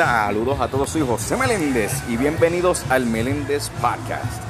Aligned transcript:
Saludos 0.00 0.58
a 0.60 0.68
todos, 0.68 0.88
soy 0.88 1.02
José 1.02 1.36
Meléndez 1.36 1.92
y 2.08 2.16
bienvenidos 2.16 2.90
al 2.90 3.04
Meléndez 3.04 3.68
Podcast. 3.82 4.42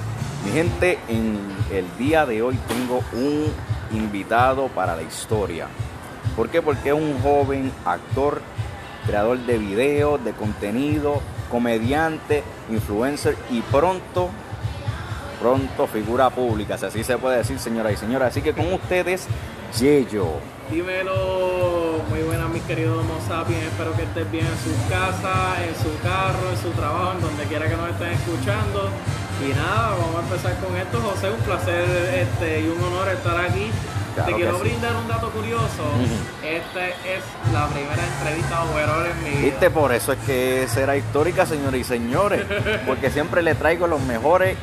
Mi 0.45 0.53
gente, 0.53 0.97
en 1.09 1.41
el 1.73 1.85
día 1.99 2.25
de 2.25 2.41
hoy 2.41 2.57
tengo 2.69 3.03
un 3.13 3.53
invitado 3.91 4.69
para 4.69 4.95
la 4.95 5.03
historia. 5.03 5.67
¿Por 6.37 6.51
qué? 6.51 6.63
Porque 6.63 6.91
es 6.91 6.95
un 6.95 7.21
joven 7.21 7.73
actor, 7.85 8.43
creador 9.05 9.39
de 9.39 9.59
videos, 9.59 10.25
de 10.25 10.35
contenido, 10.35 11.21
comediante, 11.51 12.45
influencer 12.71 13.37
y 13.51 13.61
pronto, 13.63 14.31
pronto 15.41 15.89
figura 15.89 16.31
pública, 16.31 16.79
si 16.79 16.87
así 16.87 17.03
se 17.03 17.19
puede 17.19 17.39
decir, 17.39 17.59
señoras 17.59 17.95
y 17.95 17.97
señores. 17.97 18.29
Así 18.29 18.41
que 18.41 18.53
con 18.53 18.73
ustedes, 18.73 19.27
Yeyo. 19.81 20.29
Dímelo, 20.71 22.01
muy 22.09 22.23
buenas 22.23 22.49
mis 22.51 22.63
queridos 22.63 23.01
Homo 23.01 23.19
sapiens, 23.27 23.65
espero 23.65 23.93
que 23.97 24.05
estés 24.05 24.31
bien 24.31 24.47
en 24.47 24.59
su 24.63 24.89
casa, 24.89 25.57
en 25.67 25.75
su 25.75 26.01
carro, 26.01 26.49
en 26.49 26.63
su 26.63 26.71
trabajo, 26.79 27.13
en 27.17 27.23
donde 27.23 27.43
quiera 27.45 27.69
que 27.69 27.77
nos 27.77 27.91
estén 27.91 28.13
escuchando. 28.13 28.89
Y 29.45 29.53
nada, 29.53 29.97
vamos 29.99 30.15
a 30.15 30.21
empezar 30.21 30.57
con 30.61 30.77
esto, 30.77 31.01
José, 31.01 31.31
un 31.31 31.41
placer 31.41 31.85
este, 32.15 32.61
y 32.61 32.69
un 32.69 32.81
honor 32.85 33.09
estar 33.09 33.37
aquí. 33.41 33.69
Claro 34.15 34.31
Te 34.31 34.37
quiero 34.37 34.57
sí. 34.59 34.63
brindar 34.63 34.95
un 34.95 35.09
dato 35.09 35.31
curioso. 35.31 35.83
Esta 36.45 36.87
es 36.87 37.25
la 37.53 37.67
primera 37.67 38.03
entrevista 38.07 38.63
overall 38.63 39.07
en 39.07 39.25
mi 39.25 39.31
vida. 39.31 39.51
¿Viste? 39.51 39.71
Por 39.71 39.93
eso 39.93 40.13
es 40.13 40.19
que 40.21 40.69
será 40.69 40.97
histórica, 40.97 41.47
señores 41.47 41.81
y 41.81 41.85
señores. 41.85 42.43
Porque 42.87 43.11
siempre 43.11 43.43
le 43.43 43.57
traigo 43.57 43.89
los 43.89 44.01
mejores 44.03 44.57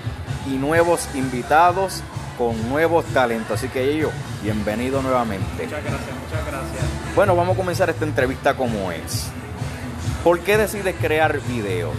y 0.45 0.55
nuevos 0.55 1.09
invitados 1.15 2.01
con 2.37 2.69
nuevos 2.69 3.05
talentos. 3.05 3.57
Así 3.57 3.67
que 3.69 3.83
ellos, 3.91 4.11
bienvenido 4.41 5.01
nuevamente. 5.01 5.63
Muchas 5.63 5.83
gracias, 5.83 6.15
muchas 6.23 6.45
gracias. 6.45 6.85
Bueno, 7.15 7.35
vamos 7.35 7.55
a 7.55 7.57
comenzar 7.57 7.89
esta 7.89 8.05
entrevista 8.05 8.55
como 8.55 8.91
es. 8.91 9.29
¿Por 10.23 10.39
qué 10.41 10.57
decides 10.57 10.95
crear 10.99 11.39
videos? 11.41 11.95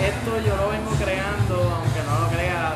Esto 0.00 0.40
yo 0.46 0.56
lo 0.56 0.68
vengo 0.70 0.90
creando, 1.02 1.54
aunque 1.54 2.00
no 2.06 2.20
lo 2.20 2.28
crea, 2.28 2.74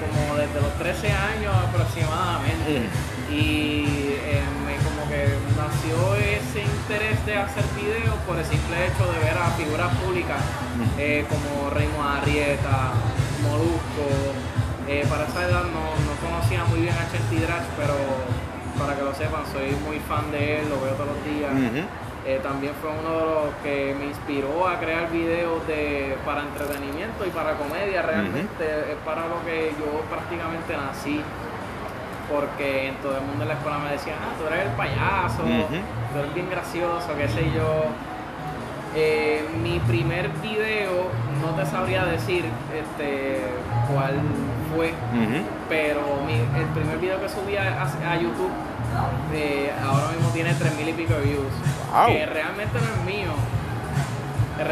como 0.00 0.36
desde 0.36 0.60
los 0.60 0.72
13 0.78 1.12
años 1.12 1.54
aproximadamente. 1.68 2.88
Y 3.30 3.84
eh, 3.86 4.42
me 4.64 4.76
como 4.76 5.08
que 5.08 5.34
nació 5.56 6.14
ese 6.16 6.62
interés 6.62 7.24
de 7.26 7.36
hacer 7.36 7.64
videos 7.74 8.14
por 8.26 8.38
el 8.38 8.44
simple 8.44 8.86
hecho 8.86 9.10
de 9.12 9.18
ver 9.18 9.36
a 9.36 9.50
figuras 9.52 9.94
públicas 9.96 10.40
eh, 10.98 11.26
como 11.28 11.70
Raymond 11.70 12.22
Arrieta, 12.22 12.92
Molusco. 13.42 14.55
Eh, 14.88 15.04
para 15.08 15.26
esa 15.26 15.42
edad 15.48 15.64
no, 15.64 15.84
no 16.06 16.12
conocía 16.22 16.64
muy 16.64 16.80
bien 16.80 16.94
a 16.94 17.10
Chenti 17.10 17.38
Drach, 17.38 17.66
pero 17.76 17.94
para 18.78 18.94
que 18.94 19.02
lo 19.02 19.12
sepan, 19.14 19.42
soy 19.52 19.74
muy 19.84 19.98
fan 19.98 20.30
de 20.30 20.60
él, 20.60 20.68
lo 20.68 20.80
veo 20.80 20.94
todos 20.94 21.10
los 21.10 21.24
días. 21.24 21.50
Eh, 22.26 22.40
también 22.42 22.72
fue 22.80 22.90
uno 22.90 23.18
de 23.18 23.24
los 23.24 23.54
que 23.62 23.94
me 23.98 24.06
inspiró 24.06 24.66
a 24.66 24.78
crear 24.80 25.10
videos 25.10 25.64
de, 25.66 26.16
para 26.24 26.42
entretenimiento 26.42 27.24
y 27.24 27.30
para 27.30 27.54
comedia. 27.54 28.02
Realmente 28.02 28.92
es 28.92 28.98
para 29.04 29.28
lo 29.28 29.44
que 29.44 29.72
yo 29.78 30.02
prácticamente 30.10 30.76
nací. 30.76 31.20
Porque 32.28 32.88
en 32.88 32.96
todo 32.96 33.18
el 33.18 33.22
mundo 33.22 33.42
en 33.42 33.48
la 33.48 33.54
escuela 33.54 33.78
me 33.78 33.92
decían, 33.92 34.16
ah, 34.20 34.34
tú 34.36 34.52
eres 34.52 34.66
el 34.66 34.72
payaso, 34.72 35.42
tú 35.42 36.18
eres 36.18 36.34
bien 36.34 36.50
gracioso, 36.50 37.06
qué 37.16 37.28
sé 37.28 37.44
yo. 37.54 37.86
Eh, 38.96 39.46
mi 39.62 39.78
primer 39.80 40.30
video, 40.42 41.06
no 41.40 41.54
te 41.54 41.64
sabría 41.70 42.04
decir 42.04 42.44
este, 42.74 43.42
cuál 43.92 44.14
fue, 44.76 44.92
pero 45.68 46.00
mi- 46.26 46.60
el 46.60 46.66
primer 46.74 46.98
video 46.98 47.20
que 47.20 47.28
subí 47.28 47.56
a, 47.56 47.82
a- 47.82 48.12
a 48.12 48.16
YouTube 48.16 48.50
eh, 49.34 49.72
ahora 49.84 50.08
mismo 50.12 50.28
tiene 50.30 50.54
3000 50.54 50.88
y 50.88 50.92
pico 50.92 51.14
de 51.14 51.20
views. 51.22 51.52
Wow. 51.92 52.06
Que 52.06 52.26
realmente 52.26 52.78
no 52.78 52.84
es 52.86 53.04
mío. 53.16 53.32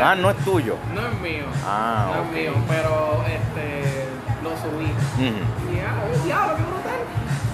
Ah, 0.03 0.15
no 0.15 0.31
es 0.31 0.37
tuyo. 0.39 0.77
no 0.95 1.01
es 1.07 1.21
mío. 1.21 1.45
Ah, 1.67 2.11
no 2.15 2.25
es 2.25 2.31
mío, 2.43 2.53
pero 2.69 3.23
este 3.27 4.07
lo 4.43 4.51
subí. 4.57 4.87
Ujú. 4.87 5.73
Y 5.73 5.77
ya, 5.77 5.93
oh, 6.01 6.25
diablo, 6.25 6.57
qué 6.57 6.63
brutal. 6.63 7.01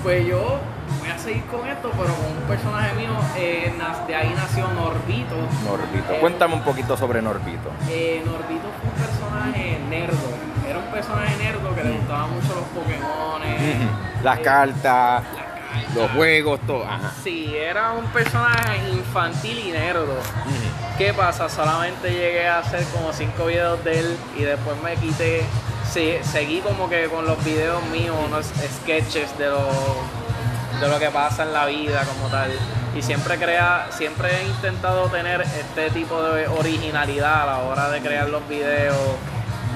Pues 0.04 0.26
yo 0.26 0.58
voy 1.00 1.10
a 1.10 1.18
seguir 1.18 1.44
con 1.46 1.66
esto, 1.68 1.90
pero 1.90 2.14
con 2.14 2.26
un 2.36 2.42
personaje 2.48 2.94
mío, 2.94 3.10
eh, 3.36 3.72
de 4.06 4.14
ahí 4.14 4.32
nació 4.36 4.68
Norbito. 4.68 5.34
Norbito. 5.66 6.12
Eh, 6.12 6.18
Cuéntame 6.20 6.54
un 6.54 6.62
poquito 6.62 6.96
sobre 6.96 7.20
Norbito. 7.20 7.68
Norbito 7.80 8.68
fue 8.78 8.90
un 8.90 8.96
personaje 8.96 9.78
nerdo. 9.90 10.16
Personaje 11.00 11.36
nerdo 11.42 11.74
que 11.74 11.82
le 11.82 11.90
gustaban 11.92 12.34
mucho 12.34 12.54
los 12.54 12.64
Pokémon. 12.74 13.40
Ujú. 13.40 14.22
Las 14.22 14.38
cartas, 14.40 15.22
los 15.94 16.10
juegos, 16.10 16.60
todo. 16.66 16.84
Ajá. 16.84 17.10
Sí, 17.24 17.54
era 17.56 17.92
un 17.92 18.04
personaje 18.08 18.90
infantil 18.90 19.58
y 19.58 19.72
nerdo. 19.72 20.14
¿Qué 20.98 21.14
pasa? 21.14 21.48
Solamente 21.48 22.10
llegué 22.10 22.46
a 22.46 22.58
hacer 22.58 22.84
como 22.92 23.14
cinco 23.14 23.46
videos 23.46 23.82
de 23.82 24.00
él 24.00 24.18
y 24.36 24.42
después 24.42 24.76
me 24.82 24.94
quité. 24.96 25.42
Sí, 25.90 26.16
seguí 26.22 26.60
como 26.60 26.90
que 26.90 27.06
con 27.06 27.24
los 27.24 27.42
videos 27.42 27.82
míos, 27.86 28.14
unos 28.26 28.44
sketches 28.82 29.38
de 29.38 29.46
lo, 29.46 29.68
de 30.80 30.86
lo 30.86 30.98
que 30.98 31.08
pasa 31.08 31.44
en 31.44 31.54
la 31.54 31.64
vida 31.64 32.04
como 32.04 32.28
tal. 32.28 32.52
Y 32.94 33.00
siempre 33.00 33.38
crea, 33.38 33.86
siempre 33.90 34.28
he 34.36 34.48
intentado 34.48 35.06
tener 35.06 35.40
este 35.40 35.88
tipo 35.92 36.22
de 36.22 36.46
originalidad 36.46 37.44
a 37.44 37.46
la 37.46 37.58
hora 37.60 37.88
de 37.88 38.00
crear 38.00 38.28
los 38.28 38.46
videos 38.46 38.96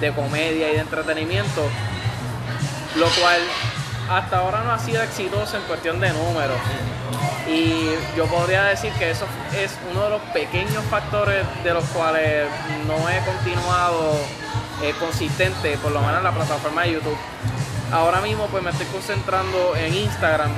de 0.04 0.12
comedia 0.12 0.70
y 0.70 0.74
de 0.74 0.80
entretenimiento. 0.80 1.62
Lo 2.96 3.06
cual 3.06 3.40
hasta 4.10 4.38
ahora 4.38 4.62
no 4.64 4.72
ha 4.72 4.78
sido 4.78 5.02
exitoso 5.02 5.56
en 5.56 5.62
cuestión 5.64 6.00
de 6.00 6.10
números. 6.10 6.58
Y 7.48 7.86
yo 8.16 8.26
podría 8.26 8.64
decir 8.64 8.92
que 8.92 9.10
eso 9.10 9.26
es 9.56 9.72
uno 9.90 10.04
de 10.04 10.10
los 10.10 10.22
pequeños 10.32 10.84
factores 10.90 11.44
de 11.62 11.74
los 11.74 11.84
cuales 11.86 12.46
no 12.86 13.08
he 13.08 13.18
continuado 13.24 14.18
eh, 14.82 14.94
consistente, 14.98 15.76
por 15.78 15.92
lo 15.92 16.00
menos 16.00 16.18
en 16.18 16.24
la 16.24 16.32
plataforma 16.32 16.82
de 16.82 16.92
YouTube. 16.92 17.18
Ahora 17.92 18.20
mismo 18.20 18.46
pues 18.46 18.62
me 18.62 18.70
estoy 18.70 18.86
concentrando 18.86 19.74
en 19.76 19.94
Instagram 19.94 20.50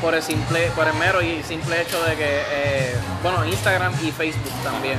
por 0.00 0.14
el 0.14 0.22
simple, 0.22 0.70
por 0.76 0.86
el 0.86 0.94
mero 0.94 1.22
y 1.22 1.42
simple 1.42 1.82
hecho 1.82 2.02
de 2.04 2.16
que, 2.16 2.42
eh, 2.50 2.94
bueno, 3.22 3.44
Instagram 3.44 3.92
y 4.02 4.10
Facebook 4.10 4.52
también. 4.62 4.98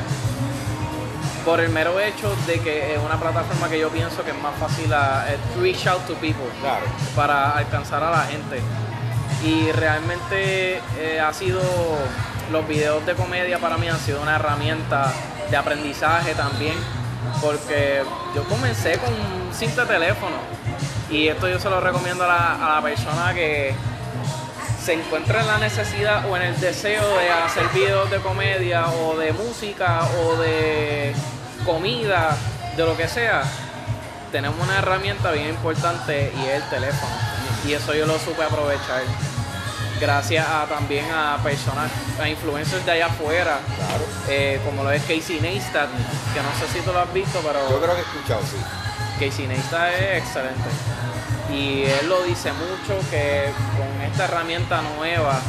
Por 1.46 1.60
el 1.60 1.70
mero 1.70 2.00
hecho 2.00 2.36
de 2.48 2.60
que 2.60 2.96
es 2.96 3.00
una 3.00 3.20
plataforma 3.20 3.70
que 3.70 3.80
yo 3.80 3.90
pienso 3.90 4.24
que 4.24 4.32
es 4.32 4.42
más 4.42 4.56
fácil 4.60 4.92
a, 4.92 5.26
reach 5.62 5.86
out 5.86 6.06
to 6.08 6.16
people 6.16 6.46
Claro. 6.60 6.86
para 7.16 7.52
alcanzar 7.52 8.04
a 8.04 8.10
la 8.10 8.24
gente. 8.24 8.60
Y 9.44 9.72
realmente 9.72 10.82
eh, 10.98 11.20
ha 11.20 11.32
sido, 11.34 11.62
los 12.52 12.68
videos 12.68 13.06
de 13.06 13.14
comedia 13.14 13.60
para 13.60 13.78
mí 13.78 13.88
han 13.88 14.00
sido 14.00 14.22
una 14.24 14.38
herramienta 14.38 15.14
de 15.52 15.56
aprendizaje 15.56 16.34
también, 16.34 16.74
porque 17.42 18.02
yo 18.34 18.44
comencé 18.46 18.98
con 18.98 19.14
un 19.14 19.54
simple 19.54 19.86
teléfono 19.86 20.38
y 21.12 21.28
esto 21.28 21.48
yo 21.48 21.60
se 21.60 21.70
lo 21.70 21.80
recomiendo 21.80 22.24
a 22.24 22.28
la, 22.28 22.66
a 22.66 22.76
la 22.76 22.82
persona 22.82 23.36
que 23.36 23.76
se 24.84 24.94
encuentra 24.94 25.42
en 25.42 25.48
la 25.48 25.58
necesidad 25.60 26.28
o 26.28 26.36
en 26.38 26.42
el 26.44 26.60
deseo 26.60 27.18
de 27.18 27.30
hacer 27.30 27.68
videos 27.74 28.10
de 28.10 28.18
comedia 28.18 28.88
o 28.88 29.16
de 29.16 29.32
música 29.34 30.02
o 30.24 30.38
de 30.38 31.14
comida, 31.66 32.36
de 32.78 32.86
lo 32.86 32.96
que 32.96 33.08
sea, 33.08 33.44
tenemos 34.32 34.60
una 34.60 34.80
herramienta 34.80 35.32
bien 35.32 35.50
importante 35.50 36.32
y 36.38 36.46
es 36.48 36.56
el 36.64 36.70
teléfono. 36.70 37.12
Y 37.66 37.74
eso 37.74 37.94
yo 37.94 38.06
lo 38.06 38.20
supe 38.20 38.44
aprovechar. 38.44 39.02
Gracias 40.00 40.46
a, 40.46 40.66
también 40.66 41.06
a 41.12 41.38
personas, 41.42 41.90
a 42.22 42.28
influencers 42.28 42.86
de 42.86 42.92
allá 42.92 43.06
afuera, 43.08 43.60
Claro. 43.78 44.04
eh, 44.28 44.60
como 44.66 44.84
lo 44.84 44.92
es 44.92 45.02
Casey 45.04 45.40
Neistat, 45.42 45.88
que 46.34 46.42
no 46.42 46.50
sé 46.60 46.74
si 46.74 46.84
tú 46.86 46.92
lo 46.92 47.00
has 47.00 47.14
visto, 47.14 47.40
pero 47.42 47.60
Yo 47.70 47.80
creo 47.82 47.96
que 47.96 48.02
he 48.02 48.04
escuchado, 48.04 48.42
sí. 48.42 48.58
Casey 49.26 49.48
Neistat 49.48 49.94
es 49.94 50.18
excelente. 50.22 50.70
Y 51.50 51.84
él 51.86 52.10
lo 52.10 52.24
dice 52.24 52.52
mucho 52.52 53.00
que 53.10 53.50
con 53.78 54.02
esta 54.06 54.26
herramienta 54.26 54.82
nueva, 54.98 55.40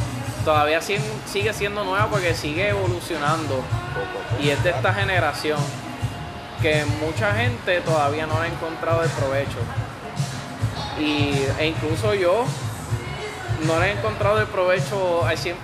todavía 0.45 0.79
sigue, 0.81 1.53
siendo 1.53 1.83
nueva 1.83 2.07
porque 2.07 2.33
sigue 2.33 2.69
evolucionando 2.69 3.61
y 4.39 4.49
es 4.49 4.63
de 4.63 4.69
esta 4.69 4.93
generación 4.93 5.59
que 6.61 6.85
mucha 7.01 7.33
gente 7.33 7.81
todavía 7.81 8.25
no 8.25 8.39
ha 8.39 8.47
encontrado 8.47 9.03
el 9.03 9.09
provecho. 9.11 9.59
Y, 10.99 11.45
e 11.59 11.67
incluso 11.67 12.13
yo 12.13 12.45
no 13.65 13.79
le 13.79 13.87
he 13.87 13.91
encontrado 13.93 14.39
el 14.39 14.47
provecho 14.47 15.25
al 15.25 15.37
100%. 15.37 15.55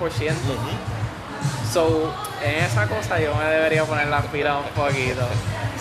So, 1.71 2.13
en 2.43 2.63
esa 2.63 2.87
cosa 2.87 3.19
yo 3.19 3.33
me 3.35 3.45
debería 3.45 3.85
poner 3.85 4.07
las 4.07 4.25
pilas 4.27 4.57
un 4.57 4.71
poquito, 4.83 5.27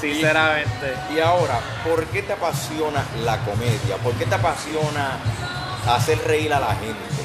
sinceramente. 0.01 0.95
Y 1.15 1.21
ahora, 1.21 1.61
¿por 1.85 2.05
qué 2.07 2.23
te 2.23 2.33
apasiona 2.33 3.05
la 3.25 3.39
comedia? 3.39 3.97
¿Por 4.03 4.15
qué 4.15 4.25
te 4.25 4.35
apasiona 4.35 5.19
hacer 5.87 6.19
reír 6.27 6.53
a 6.55 6.61
la 6.61 6.75
gente? 6.77 7.22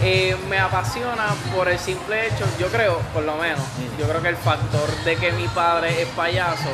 Eh, 0.00 0.36
me 0.48 0.58
apasiona 0.58 1.26
por 1.54 1.68
el 1.68 1.78
simple 1.78 2.28
hecho, 2.28 2.44
yo 2.58 2.68
creo, 2.68 2.98
por 3.12 3.24
lo 3.24 3.36
menos, 3.36 3.64
yo 3.98 4.08
creo 4.08 4.22
que 4.22 4.28
el 4.28 4.36
factor 4.36 4.88
de 5.04 5.16
que 5.16 5.32
mi 5.32 5.48
padre 5.48 6.02
es 6.02 6.08
payaso 6.08 6.70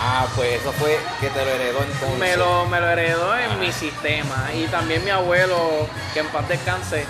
Ah, 0.00 0.26
pues 0.36 0.60
eso 0.60 0.72
fue 0.72 0.98
que 1.20 1.28
te 1.28 1.44
lo 1.44 1.50
heredó 1.50 1.82
entonces. 1.82 2.18
me 2.18 2.36
lo, 2.36 2.66
me 2.66 2.80
lo 2.80 2.88
heredó 2.88 3.36
en 3.36 3.58
mi 3.58 3.72
sistema. 3.72 4.50
Y 4.54 4.66
también 4.66 5.04
mi 5.04 5.10
abuelo, 5.10 5.88
que 6.12 6.20
en 6.20 6.26
paz 6.28 6.48
descanse, 6.48 7.06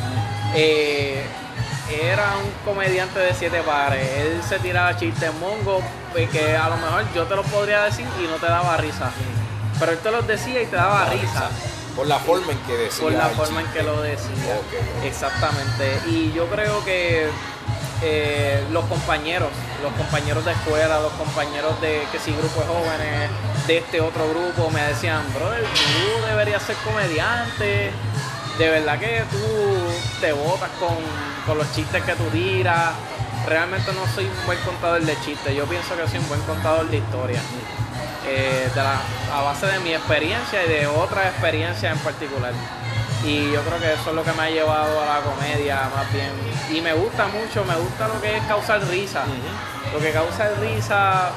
eh, 0.54 1.24
era 2.00 2.34
un 2.42 2.50
comediante 2.64 3.18
de 3.18 3.34
siete 3.34 3.60
pares. 3.62 4.08
Él 4.18 4.40
se 4.48 4.58
tiraba 4.60 4.96
chistes 4.96 5.32
mongos 5.34 5.82
pues, 6.12 6.30
que 6.30 6.56
a 6.56 6.68
lo 6.68 6.76
mejor 6.76 7.04
yo 7.14 7.24
te 7.24 7.36
los 7.36 7.46
podría 7.46 7.82
decir 7.82 8.06
y 8.22 8.26
no 8.28 8.36
te 8.36 8.46
daba 8.46 8.76
risa. 8.76 9.10
Pero 9.78 9.92
él 9.92 9.98
te 9.98 10.10
los 10.10 10.26
decía 10.26 10.62
y 10.62 10.66
te 10.66 10.76
daba 10.76 11.06
risa. 11.06 11.50
Por 11.96 12.06
la 12.06 12.18
forma 12.18 12.52
en 12.52 12.58
que 12.58 12.74
decía. 12.74 13.02
Por 13.02 13.12
la 13.12 13.30
el 13.30 13.34
forma 13.34 13.62
en 13.62 13.66
que 13.68 13.82
lo 13.82 14.02
decía. 14.02 14.60
Exactamente. 15.02 15.98
Y 16.06 16.30
yo 16.32 16.46
creo 16.46 16.84
que 16.84 17.26
eh, 18.02 18.62
los 18.70 18.84
compañeros, 18.84 19.48
los 19.82 19.92
compañeros 19.94 20.44
de 20.44 20.52
escuela, 20.52 21.00
los 21.00 21.12
compañeros 21.12 21.80
de 21.80 22.02
que 22.12 22.18
si 22.18 22.32
grupos 22.32 22.58
de 22.58 22.66
jóvenes 22.66 23.30
de 23.66 23.78
este 23.78 24.00
otro 24.02 24.28
grupo 24.28 24.70
me 24.70 24.82
decían, 24.82 25.22
brother, 25.32 25.62
tú 25.62 26.26
deberías 26.26 26.62
ser 26.62 26.76
comediante. 26.76 27.90
De 28.58 28.68
verdad 28.68 28.98
que 28.98 29.24
tú 29.30 30.20
te 30.20 30.32
botas 30.32 30.70
con, 30.78 30.96
con 31.46 31.56
los 31.56 31.72
chistes 31.74 32.02
que 32.02 32.12
tú 32.12 32.24
tiras. 32.24 32.92
Realmente 33.46 33.90
no 33.94 34.06
soy 34.14 34.26
un 34.26 34.46
buen 34.46 34.58
contador 34.60 35.00
de 35.00 35.18
chistes. 35.20 35.54
Yo 35.54 35.64
pienso 35.64 35.96
que 35.96 36.06
soy 36.08 36.18
un 36.18 36.28
buen 36.28 36.40
contador 36.42 36.88
de 36.90 36.98
historia. 36.98 37.40
Eh, 38.28 38.68
de 38.74 38.82
la- 38.82 39.00
a 39.32 39.42
base 39.42 39.66
de 39.66 39.78
mi 39.80 39.92
experiencia 39.94 40.64
y 40.64 40.68
de 40.68 40.86
otras 40.88 41.26
experiencias 41.26 41.92
en 41.96 41.98
particular. 42.02 42.52
Y 43.24 43.52
yo 43.52 43.60
creo 43.62 43.78
que 43.78 43.92
eso 43.92 44.10
es 44.10 44.16
lo 44.16 44.22
que 44.24 44.32
me 44.32 44.42
ha 44.42 44.50
llevado 44.50 45.00
a 45.02 45.06
la 45.06 45.20
comedia 45.20 45.88
más 45.94 46.12
bien. 46.12 46.30
Y 46.70 46.80
me 46.80 46.92
gusta 46.92 47.26
mucho, 47.28 47.64
me 47.64 47.74
gusta 47.76 48.08
lo 48.08 48.20
que 48.20 48.36
es 48.36 48.42
causar 48.44 48.82
risa. 48.88 49.24
Lo 49.92 50.00
que 50.00 50.10
causa 50.12 50.48
risa, 50.60 51.30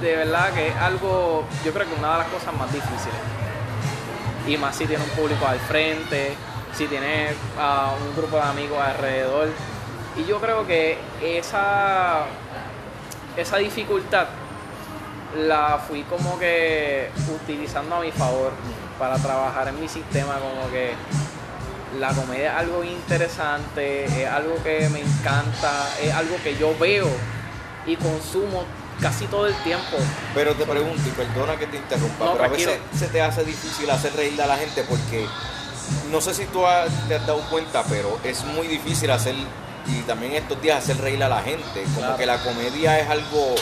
de 0.00 0.16
verdad 0.16 0.50
que 0.52 0.68
es 0.68 0.76
algo, 0.76 1.44
yo 1.64 1.72
creo 1.72 1.86
que 1.86 1.94
una 1.94 2.12
de 2.12 2.18
las 2.18 2.28
cosas 2.28 2.54
más 2.54 2.70
difíciles. 2.72 3.20
Y 4.46 4.56
más 4.58 4.76
si 4.76 4.86
tiene 4.86 5.02
un 5.02 5.10
público 5.10 5.46
al 5.46 5.58
frente, 5.58 6.34
si 6.74 6.86
tiene 6.86 7.30
a 7.58 7.92
un 7.98 8.14
grupo 8.16 8.36
de 8.36 8.42
amigos 8.42 8.78
alrededor. 8.78 9.48
Y 10.16 10.24
yo 10.26 10.38
creo 10.40 10.66
que 10.66 10.98
esa, 11.22 12.24
esa 13.36 13.56
dificultad 13.56 14.26
la 15.36 15.78
fui 15.86 16.02
como 16.04 16.38
que 16.38 17.10
utilizando 17.42 17.96
a 17.96 18.00
mi 18.00 18.12
favor 18.12 18.52
para 18.98 19.16
trabajar 19.16 19.68
en 19.68 19.80
mi 19.80 19.88
sistema 19.88 20.34
como 20.38 20.70
que 20.70 20.92
la 22.00 22.08
comedia 22.08 22.52
es 22.52 22.58
algo 22.58 22.84
interesante, 22.84 24.04
es 24.04 24.28
algo 24.28 24.54
que 24.62 24.88
me 24.90 25.00
encanta, 25.00 25.88
es 26.02 26.12
algo 26.14 26.36
que 26.42 26.56
yo 26.56 26.76
veo 26.78 27.08
y 27.86 27.96
consumo 27.96 28.64
casi 29.00 29.26
todo 29.26 29.46
el 29.46 29.54
tiempo. 29.62 29.96
Pero 30.34 30.54
te 30.54 30.64
pregunto, 30.64 31.02
y 31.06 31.10
perdona 31.10 31.56
que 31.58 31.66
te 31.66 31.76
interrumpa, 31.76 32.24
No, 32.24 32.32
pero 32.32 32.44
a 32.44 32.48
veces 32.48 32.78
se 32.98 33.06
te 33.08 33.20
hace 33.22 33.44
difícil 33.44 33.88
hacer 33.90 34.14
reír 34.14 34.40
a 34.40 34.46
la 34.46 34.56
gente 34.56 34.82
porque 34.88 35.26
no 36.10 36.20
sé 36.20 36.34
si 36.34 36.44
tú 36.46 36.66
has- 36.66 36.90
te 37.08 37.14
has 37.16 37.26
dado 37.26 37.40
cuenta, 37.50 37.82
pero 37.88 38.18
es 38.24 38.44
muy 38.44 38.66
difícil 38.66 39.10
hacer, 39.10 39.34
y 39.88 40.00
también 40.02 40.32
estos 40.34 40.60
días 40.60 40.78
hacer 40.82 40.98
reír 40.98 41.22
a 41.22 41.28
la 41.28 41.42
gente. 41.42 41.82
Como 41.94 41.98
Claro. 41.98 42.16
que 42.16 42.26
la 42.26 42.38
comedia 42.42 42.98
es 43.00 43.08
algo 43.08 43.54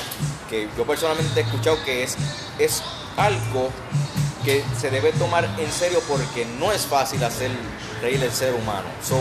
que 0.48 0.68
yo 0.76 0.84
personalmente 0.86 1.40
he 1.40 1.42
escuchado 1.42 1.76
que 1.84 2.02
es, 2.04 2.16
es 2.58 2.82
algo 3.16 3.70
que 4.44 4.62
se 4.78 4.90
debe 4.90 5.12
tomar 5.12 5.44
en 5.58 5.72
serio 5.72 6.00
porque 6.08 6.44
no 6.58 6.70
es 6.72 6.82
fácil 6.86 7.22
hacer 7.24 7.50
reír 8.02 8.22
al 8.22 8.30
ser 8.32 8.52
humano. 8.54 8.86
So, 9.02 9.16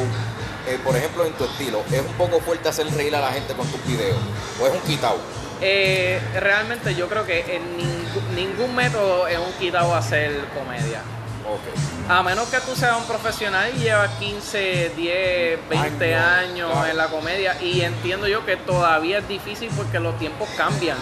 eh, 0.67 0.77
por 0.83 0.95
ejemplo, 0.95 1.25
en 1.25 1.33
tu 1.33 1.45
estilo, 1.45 1.81
¿es 1.91 1.99
un 2.01 2.13
poco 2.17 2.39
fuerte 2.41 2.67
hacer 2.69 2.87
reír 2.93 3.15
a 3.15 3.21
la 3.21 3.31
gente 3.31 3.53
con 3.53 3.65
tus 3.67 3.83
videos? 3.85 4.17
¿O 4.61 4.67
es 4.67 4.73
un 4.73 4.81
quitado? 4.81 5.17
Eh, 5.61 6.19
realmente 6.39 6.93
yo 6.95 7.07
creo 7.07 7.25
que 7.25 7.55
en 7.55 7.77
ningún, 7.77 8.35
ningún 8.35 8.75
método 8.75 9.27
es 9.27 9.37
un 9.37 9.51
quitado 9.53 9.95
hacer 9.95 10.45
comedia. 10.53 11.01
A 12.09 12.23
menos 12.23 12.47
que 12.49 12.59
tú 12.59 12.75
seas 12.75 12.97
un 12.97 13.05
profesional 13.05 13.71
y 13.75 13.79
llevas 13.79 14.09
15, 14.19 14.91
10, 14.95 15.59
20 15.69 16.15
Años, 16.15 16.49
años 16.49 16.71
claro. 16.71 16.87
en 16.89 16.97
la 16.97 17.07
comedia 17.07 17.61
y 17.61 17.81
entiendo 17.81 18.27
yo 18.27 18.45
que 18.45 18.57
todavía 18.57 19.19
es 19.19 19.27
difícil 19.27 19.69
porque 19.75 19.99
los 19.99 20.17
tiempos 20.19 20.49
cambian. 20.57 20.97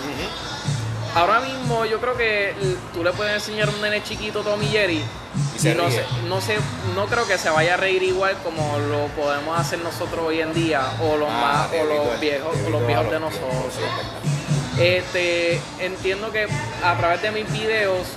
Ahora 1.16 1.42
mismo 1.42 1.86
yo 1.86 2.00
creo 2.00 2.16
que 2.16 2.54
tú 2.94 3.04
le 3.04 3.12
puedes 3.12 3.34
enseñar 3.34 3.68
a 3.68 3.72
un 3.72 3.82
nene 3.82 4.02
chiquito 4.02 4.44
Tommy 4.44 4.66
Jerry 4.68 5.04
Y 5.56 5.60
se 5.60 5.76
no, 5.76 5.90
sé, 5.92 6.06
no 6.30 6.40
sé, 6.40 6.56
no 6.96 7.06
creo 7.08 7.28
que 7.28 7.38
se 7.38 7.50
vaya 7.50 7.74
a 7.74 7.78
reír 7.78 8.02
igual 8.04 8.38
como 8.44 8.78
lo 8.80 9.08
podemos 9.22 9.60
hacer 9.60 9.80
nosotros 9.80 10.24
hoy 10.26 10.40
en 10.40 10.54
día 10.54 10.82
o 11.02 11.18
los 11.18 11.28
Ah, 11.30 11.68
más 11.70 11.82
o 11.82 11.84
los 11.84 12.20
viejos 12.22 12.56
o 12.66 12.70
los 12.70 12.88
viejos 12.88 13.12
de 13.12 13.18
tiempos, 13.18 13.34
nosotros. 13.42 13.74
sí. 13.76 14.82
Este, 14.82 15.62
entiendo 15.80 16.32
que 16.32 16.48
a 16.82 16.96
través 16.98 17.22
de 17.22 17.32
mis 17.32 17.52
videos 17.52 18.08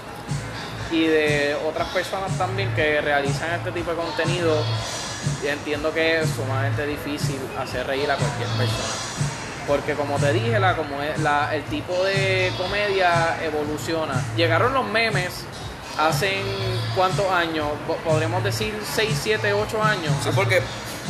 y 0.94 1.06
de 1.06 1.56
otras 1.68 1.88
personas 1.88 2.36
también 2.38 2.72
que 2.74 3.00
realizan 3.00 3.50
este 3.54 3.72
tipo 3.72 3.90
de 3.90 3.96
contenido, 3.96 4.62
entiendo 5.46 5.92
que 5.92 6.20
es 6.20 6.30
sumamente 6.30 6.86
difícil 6.86 7.38
hacer 7.58 7.86
reír 7.86 8.10
a 8.10 8.16
cualquier 8.16 8.48
persona. 8.50 8.94
Porque 9.66 9.94
como 9.94 10.16
te 10.18 10.32
dije, 10.32 10.58
la, 10.60 10.76
como 10.76 11.00
el 11.02 11.64
tipo 11.64 12.04
de 12.04 12.52
comedia 12.58 13.38
evoluciona. 13.42 14.22
Llegaron 14.36 14.74
los 14.74 14.86
memes 14.86 15.30
hace 15.98 16.42
cuántos 16.94 17.30
años, 17.30 17.66
Po- 17.86 17.96
podríamos 17.96 18.44
decir 18.44 18.78
6, 18.94 19.18
7, 19.22 19.52
8 19.54 19.82
años. 19.82 20.12
Sí, 20.22 20.28
porque 20.34 20.60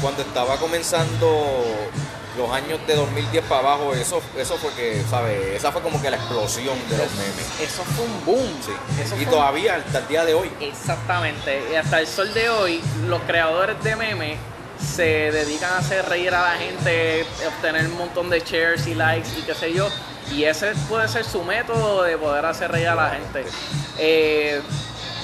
cuando 0.00 0.22
estaba 0.22 0.56
comenzando 0.58 1.64
los 2.36 2.50
años 2.50 2.80
de 2.86 2.96
2010 2.96 3.44
para 3.44 3.60
abajo, 3.60 3.94
eso, 3.94 4.20
eso 4.36 4.56
fue 4.56 4.72
que, 4.74 5.02
¿sabes? 5.08 5.54
Esa 5.54 5.70
fue 5.70 5.82
como 5.82 6.00
que 6.02 6.10
la 6.10 6.16
explosión 6.16 6.76
de 6.88 6.98
los 6.98 7.10
memes. 7.12 7.60
Eso 7.60 7.82
fue 7.84 8.04
un 8.04 8.24
boom. 8.24 8.60
Sí. 8.64 8.72
Eso 9.02 9.16
Y 9.16 9.24
un 9.24 9.30
todavía 9.30 9.76
hasta 9.76 9.98
el 9.98 10.08
día 10.08 10.24
de 10.24 10.34
hoy. 10.34 10.50
Exactamente. 10.60 11.62
Y 11.72 11.74
hasta 11.76 12.00
el 12.00 12.06
sol 12.06 12.32
de 12.34 12.48
hoy, 12.48 12.80
los 13.06 13.20
creadores 13.22 13.82
de 13.84 13.96
memes 13.96 14.38
se 14.84 15.30
dedican 15.32 15.72
a 15.72 15.78
hacer 15.78 16.04
reír 16.08 16.34
a 16.34 16.42
la 16.42 16.58
gente, 16.58 17.24
obtener 17.46 17.86
un 17.86 17.98
montón 17.98 18.30
de 18.30 18.40
shares 18.40 18.86
y 18.86 18.94
likes 18.94 19.28
y 19.38 19.42
qué 19.42 19.54
sé 19.54 19.72
yo. 19.72 19.88
Y 20.30 20.44
ese 20.44 20.72
puede 20.88 21.06
ser 21.08 21.24
su 21.24 21.42
método 21.42 22.02
de 22.02 22.16
poder 22.16 22.44
hacer 22.46 22.70
reír 22.72 22.88
a 22.88 22.94
la 22.94 23.10
gente. 23.10 23.44
Eh, 23.98 24.60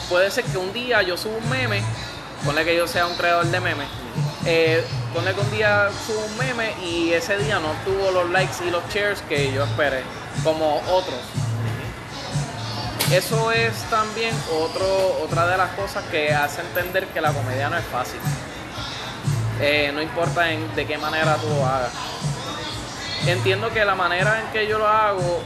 puede 0.09 0.31
ser 0.31 0.45
que 0.45 0.59
un 0.59 0.73
día 0.73 1.03
yo 1.03 1.17
suba 1.17 1.37
un 1.37 1.49
meme, 1.49 1.83
ponle 2.45 2.65
que 2.65 2.77
yo 2.77 2.87
sea 2.87 3.07
un 3.07 3.17
creador 3.17 3.47
de 3.47 3.61
memes, 3.61 3.89
eh, 4.47 4.85
ponle 5.15 5.35
que 5.35 5.41
un 5.41 5.51
día 5.51 5.89
suba 6.07 6.25
un 6.25 6.39
meme 6.39 6.73
y 6.83 7.13
ese 7.13 7.37
día 7.39 7.59
no 7.59 7.69
tuvo 7.85 8.11
los 8.11 8.31
likes 8.31 8.65
y 8.67 8.71
los 8.71 8.83
shares 8.93 9.23
que 9.29 9.53
yo 9.53 9.65
esperé, 9.65 10.03
como 10.45 10.77
otros. 10.91 11.19
Eso 13.13 13.51
es 13.51 13.73
también 13.91 14.35
otro, 14.53 15.19
otra 15.25 15.47
de 15.49 15.57
las 15.57 15.71
cosas 15.71 16.05
que 16.13 16.33
hace 16.33 16.61
entender 16.61 17.07
que 17.09 17.21
la 17.21 17.33
comedia 17.33 17.69
no 17.69 17.77
es 17.77 17.85
fácil. 17.87 18.21
Eh, 19.61 19.91
no 19.93 20.01
importa 20.01 20.51
en- 20.51 20.75
de 20.77 20.87
qué 20.87 20.97
manera 20.97 21.35
tú 21.37 21.49
lo 21.49 21.67
hagas. 21.67 21.91
Entiendo 23.27 23.69
que 23.71 23.85
la 23.85 23.95
manera 23.97 24.41
en 24.41 24.47
que 24.53 24.67
yo 24.69 24.79
lo 24.79 24.87
hago 24.87 25.43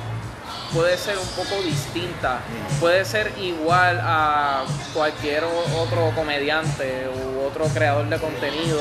puede 0.75 0.99
ser 0.99 1.17
un 1.19 1.29
poco 1.29 1.63
distinta, 1.63 2.41
puede 2.81 3.05
ser 3.05 3.33
igual 3.39 4.01
a 4.03 4.65
cualquier 4.93 5.45
otro 5.45 6.11
comediante 6.15 7.09
u 7.09 7.47
otro 7.47 7.67
creador 7.67 8.09
de 8.09 8.19
contenido, 8.19 8.81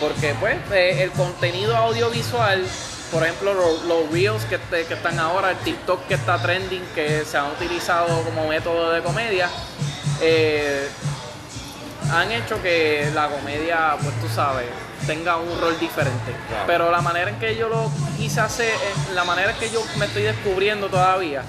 porque 0.00 0.34
pues 0.40 0.56
eh, 0.72 1.02
el 1.02 1.10
contenido 1.12 1.76
audiovisual, 1.76 2.64
por 3.12 3.22
ejemplo 3.24 3.52
los, 3.54 3.82
los 3.84 4.10
reels 4.10 4.44
que, 4.46 4.58
te- 4.58 4.84
que 4.86 4.94
están 4.94 5.18
ahora, 5.18 5.50
el 5.50 5.56
TikTok 5.58 6.06
que 6.06 6.14
está 6.14 6.38
trending, 6.40 6.82
que 6.94 7.24
se 7.24 7.36
han 7.36 7.50
utilizado 7.52 8.22
como 8.22 8.48
método 8.48 8.90
de 8.92 9.02
comedia, 9.02 9.48
eh, 10.20 10.88
han 12.10 12.32
hecho 12.32 12.60
que 12.62 13.10
la 13.14 13.28
comedia, 13.28 13.96
pues 14.02 14.18
tú 14.20 14.28
sabes, 14.34 14.66
tenga 15.06 15.36
un 15.36 15.60
rol 15.60 15.78
diferente. 15.78 16.32
Claro. 16.48 16.64
Pero 16.66 16.90
la 16.90 17.00
manera 17.00 17.30
en 17.30 17.38
que 17.38 17.56
yo 17.56 17.68
lo 17.68 17.90
quise 18.16 18.40
hacer, 18.40 18.68
eh, 18.70 19.14
la 19.14 19.24
manera 19.24 19.52
en 19.52 19.56
que 19.58 19.70
yo 19.70 19.82
me 19.96 20.06
estoy 20.06 20.22
descubriendo 20.22 20.88
todavía, 20.88 21.42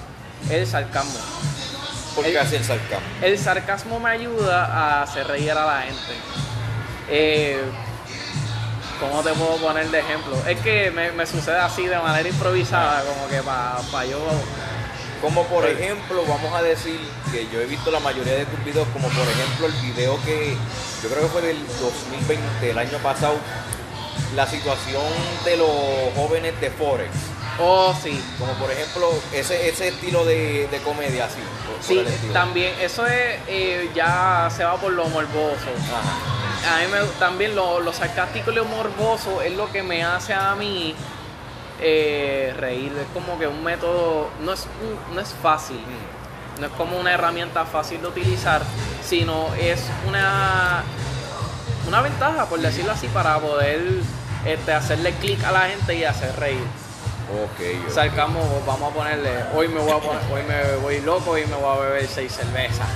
es 0.46 0.52
el 0.52 0.68
sarcasmo. 0.68 1.20
Porque 2.16 2.32
El- 2.32 2.38
así 2.38 2.56
el 2.56 2.64
sarcasmo. 2.64 3.08
El 3.22 3.38
sarcasmo 3.38 4.00
me 4.00 4.10
ayuda 4.12 4.66
a 4.66 5.04
hacer 5.04 5.28
reír 5.28 5.52
a 5.52 5.66
la 5.66 5.82
gente. 5.84 6.14
Eh, 7.10 7.62
¿Cómo 9.00 9.24
te 9.24 9.32
puedo 9.32 9.56
poner 9.58 9.90
de 9.90 10.00
ejemplo? 10.00 10.36
Es 10.46 10.60
que 10.60 10.92
me, 10.92 11.12
me 11.14 11.26
sucede 11.26 11.58
así 11.58 11.86
de 11.88 11.98
manera 12.00 12.28
improvisada, 12.28 13.02
como 13.04 13.28
que 13.30 13.42
para 13.42 14.06
yo... 14.06 14.20
Como 15.22 15.44
por 15.48 15.66
ejemplo, 15.66 16.24
vamos 16.28 16.54
a 16.54 16.62
decir 16.62 16.98
que 17.32 17.48
yo 17.52 17.60
he 17.60 17.66
visto 17.66 17.92
la 17.92 18.00
mayoría 18.00 18.34
de 18.36 18.46
tus 18.46 18.64
videos, 18.64 18.88
como 18.94 19.08
por 19.10 19.28
ejemplo 19.28 19.68
el 19.68 19.74
video 19.86 20.18
que 20.24 20.56
yo 21.02 21.10
creo 21.10 21.24
que 21.24 21.30
fue 21.30 21.42
del 21.42 21.58
2020, 21.80 22.70
el 22.70 22.78
año 22.78 22.98
pasado, 23.00 23.36
la 24.36 24.46
situación 24.46 25.04
de 25.46 25.58
los 25.58 25.70
jóvenes 26.16 26.60
de 26.60 26.70
Forex. 26.72 27.10
Oh, 27.62 27.94
sí. 28.02 28.22
Como 28.38 28.54
por 28.54 28.72
ejemplo, 28.72 29.10
ese, 29.34 29.70
ese 29.70 29.90
estilo 29.90 30.26
de, 30.26 30.68
de 30.68 30.78
comedia 30.80 31.26
así. 31.26 31.42
Sí, 31.82 32.00
estilo. 32.00 32.34
también, 32.34 32.74
eso 32.80 33.06
es, 33.06 33.40
eh, 33.48 33.90
ya 33.94 34.50
se 34.56 34.64
va 34.64 34.78
por 34.78 34.94
lo 34.94 35.08
morboso. 35.08 35.70
Ajá. 35.94 36.76
A 36.76 36.80
mí 36.80 36.88
me, 36.92 37.00
también 37.20 37.56
lo, 37.56 37.80
lo 37.80 37.94
sarcástico 37.94 38.52
y 38.52 38.56
lo 38.56 38.66
morboso 38.66 39.42
es 39.42 39.54
lo 39.56 39.72
que 39.72 39.82
me 39.82 40.04
hace 40.04 40.34
a 40.34 40.56
mí 40.56 40.94
eh, 41.82 42.54
reír. 42.58 42.92
Es 42.98 43.08
como 43.14 43.40
que 43.40 43.48
un 43.48 43.64
método, 43.64 44.30
no 44.42 44.54
es, 44.54 44.68
no 45.14 45.22
es 45.22 45.34
fácil, 45.42 45.80
no 46.60 46.68
es 46.68 46.72
como 46.74 46.98
una 46.98 47.14
herramienta 47.14 47.66
fácil 47.66 48.02
de 48.02 48.08
utilizar, 48.08 48.62
sino 49.04 49.54
es 49.56 49.82
una, 50.08 50.84
una 51.88 52.02
ventaja, 52.02 52.46
por 52.46 52.60
decirlo 52.60 52.92
así, 52.92 53.08
para 53.08 53.38
poder 53.40 53.82
este, 54.46 54.74
hacerle 54.74 55.14
clic 55.14 55.44
a 55.44 55.52
la 55.52 55.62
gente 55.62 55.96
y 55.96 56.04
hacer 56.04 56.36
reír. 56.38 56.64
Ok. 57.30 57.86
ok. 57.86 57.92
Salgamos, 57.92 58.46
vamos 58.66 58.92
a 58.92 58.96
ponerle, 58.96 59.32
hoy 59.54 59.68
me 59.68 59.80
voy 59.80 59.92
a 59.92 60.00
poner, 60.00 60.22
hoy 60.32 60.42
me 60.44 60.76
voy 60.78 61.02
loco 61.02 61.38
y 61.38 61.46
me 61.46 61.56
voy 61.56 61.78
a 61.78 61.82
beber 61.82 62.08
seis 62.08 62.34
cervezas. 62.34 62.88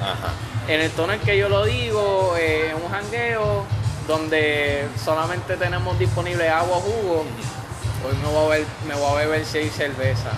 Ajá. 0.00 0.32
En 0.68 0.80
el 0.80 0.90
tono 0.92 1.12
en 1.12 1.20
que 1.20 1.36
yo 1.36 1.48
lo 1.48 1.64
digo, 1.64 2.34
eh, 2.38 2.74
un 2.74 2.90
jangueo 2.90 3.64
donde 4.06 4.88
solamente 5.02 5.56
tenemos 5.56 5.98
disponible 5.98 6.48
agua 6.48 6.78
o 6.78 6.80
jugo, 6.80 7.24
hoy 8.04 8.16
me 8.22 8.28
voy 8.28 8.44
a 8.44 8.48
beber, 8.48 8.66
me 8.86 8.94
voy 8.94 9.12
a 9.12 9.14
beber 9.14 9.44
seis 9.44 9.72
cervezas. 9.74 10.32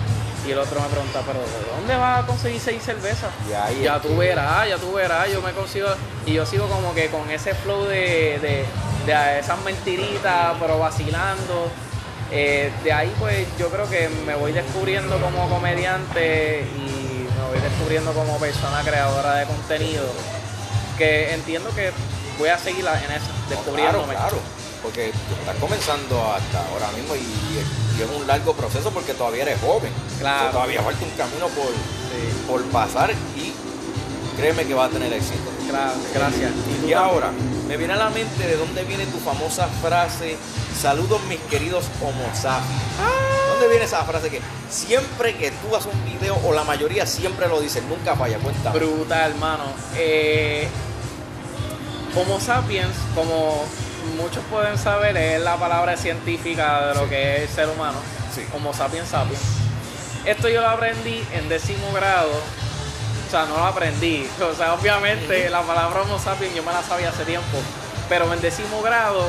Y 0.45 0.51
el 0.51 0.57
otro 0.57 0.79
me 0.81 0.87
pregunta, 0.87 1.21
pero 1.25 1.39
¿de 1.39 1.77
dónde 1.77 1.95
vas 1.95 2.23
a 2.23 2.27
conseguir 2.27 2.59
seis 2.59 2.83
cervezas? 2.83 3.31
Ya 3.49 3.69
es 3.69 4.01
tú 4.01 4.17
verás, 4.17 4.67
ya 4.67 4.77
tú 4.77 4.91
verás, 4.91 5.31
yo 5.31 5.41
me 5.41 5.53
consigo, 5.53 5.87
y 6.25 6.33
yo 6.33 6.45
sigo 6.45 6.67
como 6.67 6.93
que 6.93 7.07
con 7.07 7.29
ese 7.31 7.53
flow 7.55 7.85
de, 7.85 8.39
de, 8.41 8.65
de 9.05 9.39
esas 9.39 9.61
mentiritas, 9.63 10.55
pero 10.59 10.79
vacilando. 10.79 11.71
Eh, 12.31 12.71
de 12.83 12.91
ahí 12.91 13.13
pues 13.19 13.47
yo 13.59 13.69
creo 13.69 13.87
que 13.89 14.09
me 14.25 14.35
voy 14.35 14.51
descubriendo 14.51 15.17
como 15.19 15.47
comediante 15.49 16.61
y 16.75 17.27
me 17.37 17.47
voy 17.47 17.59
descubriendo 17.61 18.11
como 18.13 18.37
persona 18.39 18.81
creadora 18.83 19.35
de 19.35 19.45
contenido. 19.45 20.03
Que 20.97 21.33
entiendo 21.33 21.69
que 21.75 21.91
voy 22.37 22.49
a 22.49 22.57
seguir 22.57 22.85
en 22.85 23.11
eso, 23.11 23.27
No, 23.43 23.49
descubriéndome. 23.49 24.13
Claro, 24.13 24.29
claro. 24.29 24.62
Porque 24.83 25.11
tú 25.11 25.33
estás 25.39 25.55
comenzando 25.57 26.21
hasta 26.33 26.59
ahora 26.69 26.91
mismo 26.97 27.15
y, 27.15 27.19
y 27.19 28.01
es 28.03 28.09
un 28.19 28.27
largo 28.27 28.53
proceso 28.53 28.91
porque 28.91 29.13
todavía 29.13 29.43
eres 29.43 29.59
joven. 29.61 29.91
Claro. 30.19 30.37
O 30.37 30.41
sea, 30.43 30.51
todavía 30.51 30.81
falta 30.83 31.05
un 31.05 31.11
camino 31.11 31.47
por, 31.47 31.67
Sí, 31.67 32.43
por 32.47 32.61
pasar 32.65 33.11
y 33.35 33.53
créeme 34.37 34.65
que 34.65 34.73
va 34.73 34.85
a 34.85 34.89
tener 34.89 35.11
éxito. 35.13 35.49
gra- 35.71 35.93
gracias. 36.13 36.51
Y 36.85 36.91
ahora, 36.93 37.31
me 37.67 37.77
viene 37.77 37.93
a 37.93 37.97
la 37.97 38.09
mente 38.09 38.45
de 38.45 38.55
dónde 38.57 38.83
viene 38.83 39.05
tu 39.07 39.17
famosa 39.19 39.67
frase, 39.81 40.35
saludos 40.79 41.21
mis 41.29 41.39
queridos 41.49 41.85
homo 42.01 42.25
sapiens. 42.33 42.81
¿Dónde 43.53 43.69
viene 43.69 43.85
esa 43.85 44.03
frase 44.03 44.29
que 44.29 44.41
siempre 44.69 45.35
que 45.37 45.51
tú 45.51 45.75
haces 45.75 45.91
un 45.93 46.03
video, 46.05 46.37
o 46.45 46.51
la 46.53 46.63
mayoría 46.65 47.05
siempre 47.05 47.47
lo 47.47 47.61
dicen, 47.61 47.87
nunca 47.87 48.15
falla? 48.15 48.37
Cuéntame. 48.39 48.77
Brutal, 48.77 49.31
hermano. 49.31 49.63
Eh, 49.95 50.67
Homo 52.15 52.39
sapiens, 52.39 52.93
como 53.15 53.63
muchos 54.17 54.43
pueden 54.45 54.77
saber, 54.77 55.15
es 55.17 55.41
la 55.41 55.55
palabra 55.57 55.95
científica 55.97 56.87
de 56.87 56.93
lo 56.95 57.03
Sí. 57.03 57.09
que 57.09 57.35
es 57.35 57.41
el 57.41 57.49
ser 57.49 57.69
humano. 57.69 57.97
Sí. 58.33 58.45
Homo 58.53 58.73
sapiens 58.73 59.09
sapiens. 59.09 59.41
Esto 60.25 60.47
yo 60.49 60.61
lo 60.61 60.69
aprendí 60.69 61.23
en 61.33 61.49
décimo 61.49 61.91
grado. 61.93 62.31
O 63.27 63.31
sea, 63.31 63.45
no 63.45 63.57
lo 63.57 63.65
aprendí. 63.65 64.27
O 64.41 64.55
sea, 64.55 64.73
obviamente 64.73 65.49
la 65.49 65.61
palabra 65.63 66.01
Homo 66.01 66.19
sapiens 66.19 66.55
yo 66.55 66.63
me 66.63 66.71
la 66.71 66.81
sabía 66.83 67.09
hace 67.09 67.25
tiempo. 67.25 67.57
Pero 68.09 68.31
en 68.33 68.41
décimo 68.41 68.81
grado 68.81 69.27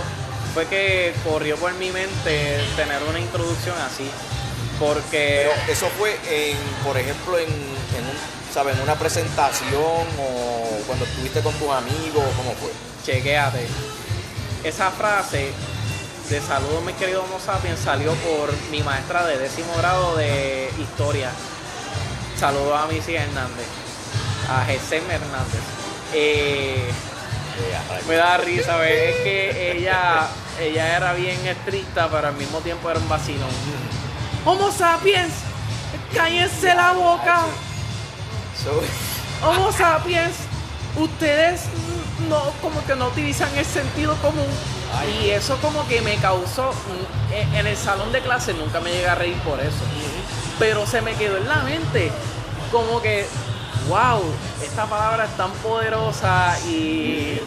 fue 0.52 0.66
que 0.66 1.14
corrió 1.24 1.56
por 1.56 1.72
mi 1.74 1.90
mente 1.90 2.60
tener 2.76 3.02
una 3.08 3.18
introducción 3.18 3.74
así. 3.80 4.10
Porque 4.78 5.46
Pero 5.48 5.72
eso 5.72 5.88
fue, 5.98 6.10
en, 6.28 6.58
por 6.84 6.96
ejemplo, 6.98 7.38
en, 7.38 7.48
en 7.48 8.04
un, 8.04 8.16
¿sabes? 8.52 8.74
en 8.76 8.82
una 8.82 8.94
presentación 8.96 9.78
o 10.18 10.78
cuando 10.86 11.04
estuviste 11.04 11.40
con 11.42 11.52
tus 11.54 11.70
amigos, 11.70 12.24
¿cómo 12.36 12.52
fue? 12.60 12.70
chequéate. 13.06 13.66
Esa 14.64 14.90
frase 14.90 15.52
de 16.30 16.40
saludos 16.40 16.82
mis 16.84 16.94
queridos 16.94 17.26
Homo 17.28 17.38
sapiens 17.38 17.78
salió 17.78 18.14
por 18.14 18.50
mi 18.70 18.82
maestra 18.82 19.26
de 19.26 19.36
décimo 19.36 19.74
grado 19.76 20.16
de 20.16 20.70
historia. 20.80 21.30
Saludos 22.40 22.80
a 22.80 22.86
Missy 22.86 23.14
Hernández, 23.14 23.66
a 24.48 24.64
Gesem 24.64 25.04
Hernández. 25.10 25.60
Eh, 26.14 26.90
me 28.08 28.14
da 28.14 28.38
risa, 28.38 28.78
ver, 28.78 29.10
es 29.10 29.16
que 29.16 29.72
ella, 29.72 30.28
ella 30.58 30.96
era 30.96 31.12
bien 31.12 31.46
estricta, 31.46 32.08
pero 32.10 32.28
al 32.28 32.34
mismo 32.36 32.60
tiempo 32.60 32.90
era 32.90 32.98
un 32.98 33.08
vacilón. 33.08 33.50
Homo 34.46 34.72
sapiens, 34.72 35.34
cállense 36.14 36.74
la 36.74 36.92
boca. 36.92 37.42
Homo 39.42 39.70
sapiens, 39.72 40.34
ustedes 40.96 41.60
no 42.28 42.40
como 42.62 42.84
que 42.86 42.94
no 42.96 43.06
utilizan 43.08 43.48
el 43.56 43.64
sentido 43.64 44.14
común. 44.16 44.46
Ay. 44.96 45.26
Y 45.26 45.30
eso 45.30 45.56
como 45.60 45.86
que 45.88 46.00
me 46.02 46.16
causó, 46.16 46.70
mm, 46.72 47.56
en 47.56 47.66
el 47.66 47.76
salón 47.76 48.12
de 48.12 48.20
clase 48.20 48.54
nunca 48.54 48.80
me 48.80 48.90
llegué 48.92 49.08
a 49.08 49.14
reír 49.14 49.36
por 49.38 49.60
eso. 49.60 49.84
Pero 50.58 50.86
se 50.86 51.00
me 51.00 51.14
quedó 51.14 51.36
en 51.36 51.48
la 51.48 51.56
mente 51.62 52.10
como 52.70 53.00
que, 53.02 53.26
wow, 53.88 54.22
esta 54.62 54.86
palabra 54.86 55.24
es 55.24 55.36
tan 55.36 55.50
poderosa 55.54 56.56
y 56.68 57.40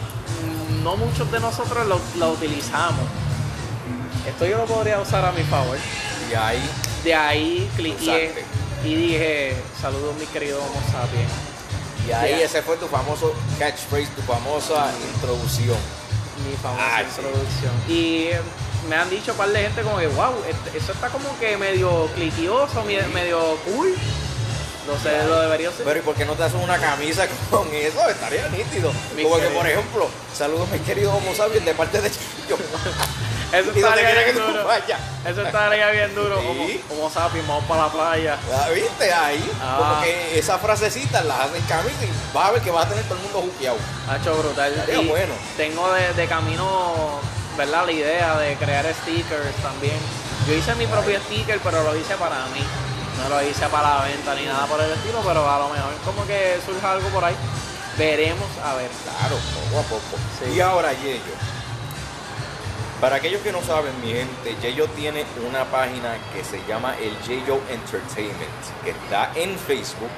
no 0.82 0.96
muchos 0.96 1.30
de 1.32 1.40
nosotros 1.40 1.86
lo- 1.86 2.00
la 2.18 2.26
utilizamos. 2.28 3.04
Esto 4.26 4.44
yo 4.46 4.58
lo 4.58 4.66
podría 4.66 5.00
usar 5.00 5.24
a 5.24 5.32
mi 5.32 5.42
favor. 5.44 5.76
y 6.30 6.34
ahí, 6.34 6.70
De 7.04 7.14
ahí 7.14 7.70
cliqué 7.76 8.32
Usaste. 8.34 8.44
y 8.84 8.94
dije, 8.94 9.56
saludos 9.80 10.14
mis 10.20 10.28
queridos 10.28 10.60
Homo 10.60 10.80
sapiens. 10.92 11.30
Y 12.08 12.12
ahí 12.12 12.42
ese 12.42 12.62
fue 12.62 12.76
tu 12.76 12.86
famoso 12.88 13.32
catchphrase, 13.58 14.08
tu 14.16 14.22
famosa 14.22 14.90
introducción. 15.14 15.76
mi 16.48 16.54
famosa 16.62 16.82
Ah, 16.84 17.00
sí. 17.00 17.20
introducción. 17.20 17.72
Y 17.88 18.16
eh, 18.28 18.40
me 18.88 18.96
han 18.96 19.10
dicho 19.10 19.32
un 19.32 19.38
par 19.38 19.48
de 19.50 19.60
gente 19.60 19.82
como 19.82 19.98
que, 19.98 20.06
wow, 20.06 20.34
este- 20.48 20.78
eso 20.78 20.92
está 20.92 21.08
como 21.08 21.36
que 21.38 21.56
medio 21.56 22.06
cliquioso, 22.14 22.82
me- 22.84 23.02
medio 23.08 23.56
cool. 23.66 23.94
No 24.86 24.98
sé, 25.02 25.22
lo 25.28 25.40
debería 25.40 25.70
ser. 25.70 25.84
Pero 25.84 25.98
¿y 25.98 26.02
por 26.02 26.14
qué 26.14 26.24
no 26.24 26.32
te 26.32 26.44
haces 26.44 26.58
una 26.62 26.78
camisa 26.78 27.26
con 27.50 27.68
eso? 27.74 28.08
Estaría 28.08 28.48
nítido. 28.48 28.90
Mi 29.16 29.22
Como 29.24 29.36
que, 29.38 29.48
por 29.48 29.66
ejemplo, 29.66 30.08
saludos 30.34 30.66
mis 30.70 30.80
queridos 30.82 31.14
homo 31.14 31.34
sapiens 31.34 31.64
de 31.66 31.74
parte 31.74 32.00
de 32.00 32.10
Chiquillo. 32.10 32.56
eso 33.52 33.70
estaría 33.70 34.14
que 34.14 34.32
bien 34.32 34.36
duro. 34.36 34.72
Eso 35.26 35.42
estaría 35.42 35.90
bien 35.90 36.14
duro. 36.14 36.40
Sí. 36.40 36.82
Como, 36.88 37.08
como 37.10 37.46
vamos 37.48 37.64
para 37.64 37.82
la 37.82 37.88
playa. 37.88 38.38
¿La 38.50 38.68
viste 38.70 39.12
ahí? 39.12 39.50
Ah. 39.62 39.76
Como 39.78 40.02
que 40.02 40.38
esa 40.38 40.58
frasecita 40.58 41.22
la 41.24 41.44
hacen 41.44 41.62
camisa 41.62 42.04
y 42.04 42.34
vas 42.34 42.48
a 42.48 42.52
ver 42.52 42.62
que 42.62 42.70
vas 42.70 42.86
a 42.86 42.88
tener 42.90 43.04
todo 43.04 43.16
el 43.16 43.22
mundo 43.24 43.40
juqueado. 43.40 43.78
Ha 44.08 44.16
hecho 44.16 44.36
brutal. 44.36 44.72
Estaría 44.72 45.02
Y 45.02 45.08
bueno. 45.08 45.34
Tengo 45.56 45.92
de, 45.92 46.12
de 46.14 46.26
camino, 46.26 47.20
¿verdad? 47.56 47.86
La 47.86 47.92
idea 47.92 48.38
de 48.38 48.54
crear 48.56 48.84
stickers 49.02 49.56
también. 49.62 49.98
Yo 50.46 50.54
hice 50.54 50.74
mi 50.76 50.86
propio 50.86 51.18
sticker, 51.20 51.58
pero 51.60 51.82
lo 51.82 51.96
hice 51.96 52.14
para 52.16 52.46
mí. 52.46 52.64
No 53.22 53.28
lo 53.28 53.42
hice 53.42 53.66
para 53.68 53.96
la 53.96 54.04
venta 54.04 54.34
ni 54.34 54.46
nada 54.46 54.66
por 54.66 54.80
el 54.80 54.92
estilo, 54.92 55.20
pero 55.26 55.50
a 55.50 55.58
lo 55.58 55.68
mejor 55.70 55.92
como 56.04 56.26
que 56.26 56.58
surja 56.64 56.92
algo 56.92 57.08
por 57.08 57.24
ahí. 57.24 57.34
Veremos, 57.96 58.46
a 58.64 58.74
ver. 58.74 58.90
Claro, 59.02 59.36
poco 59.54 59.80
a 59.80 59.82
poco. 59.82 60.16
Sí. 60.38 60.54
Y 60.54 60.60
ahora 60.60 60.92
Yeyo. 60.92 61.34
Para 63.00 63.16
aquellos 63.16 63.40
que 63.42 63.52
no 63.52 63.62
saben, 63.62 63.92
mi 64.04 64.12
gente, 64.12 64.56
Yeyo 64.60 64.86
tiene 64.88 65.24
una 65.48 65.64
página 65.64 66.16
que 66.34 66.42
se 66.42 66.60
llama 66.66 66.96
el 67.00 67.16
Yeyo 67.28 67.60
Entertainment, 67.70 68.82
que 68.82 68.90
está 68.90 69.30
en 69.36 69.56
Facebook 69.56 70.10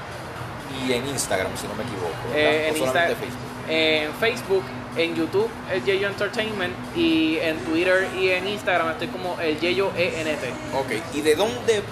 y 0.86 0.92
en 0.94 1.06
Instagram, 1.08 1.54
si 1.58 1.66
no 1.66 1.74
me 1.74 1.82
equivoco. 1.82 2.14
Eh, 2.34 2.68
en, 2.68 2.74
¿O 2.74 2.78
solamente 2.86 3.12
Insta- 3.12 3.16
Facebook. 3.18 3.68
en 3.68 4.12
Facebook, 4.14 4.64
en 4.96 5.14
YouTube, 5.14 5.50
el 5.70 5.84
Yeyo 5.84 6.08
Entertainment 6.08 6.74
y 6.96 7.36
en 7.38 7.58
Twitter 7.66 8.08
y 8.18 8.30
en 8.30 8.48
Instagram 8.48 8.90
estoy 8.92 9.08
como 9.08 9.38
el 9.40 9.60
Yeyo 9.60 9.92
ENT. 9.96 10.44
Ok, 10.74 10.92
¿y 11.14 11.20
de 11.20 11.34
dónde 11.34 11.82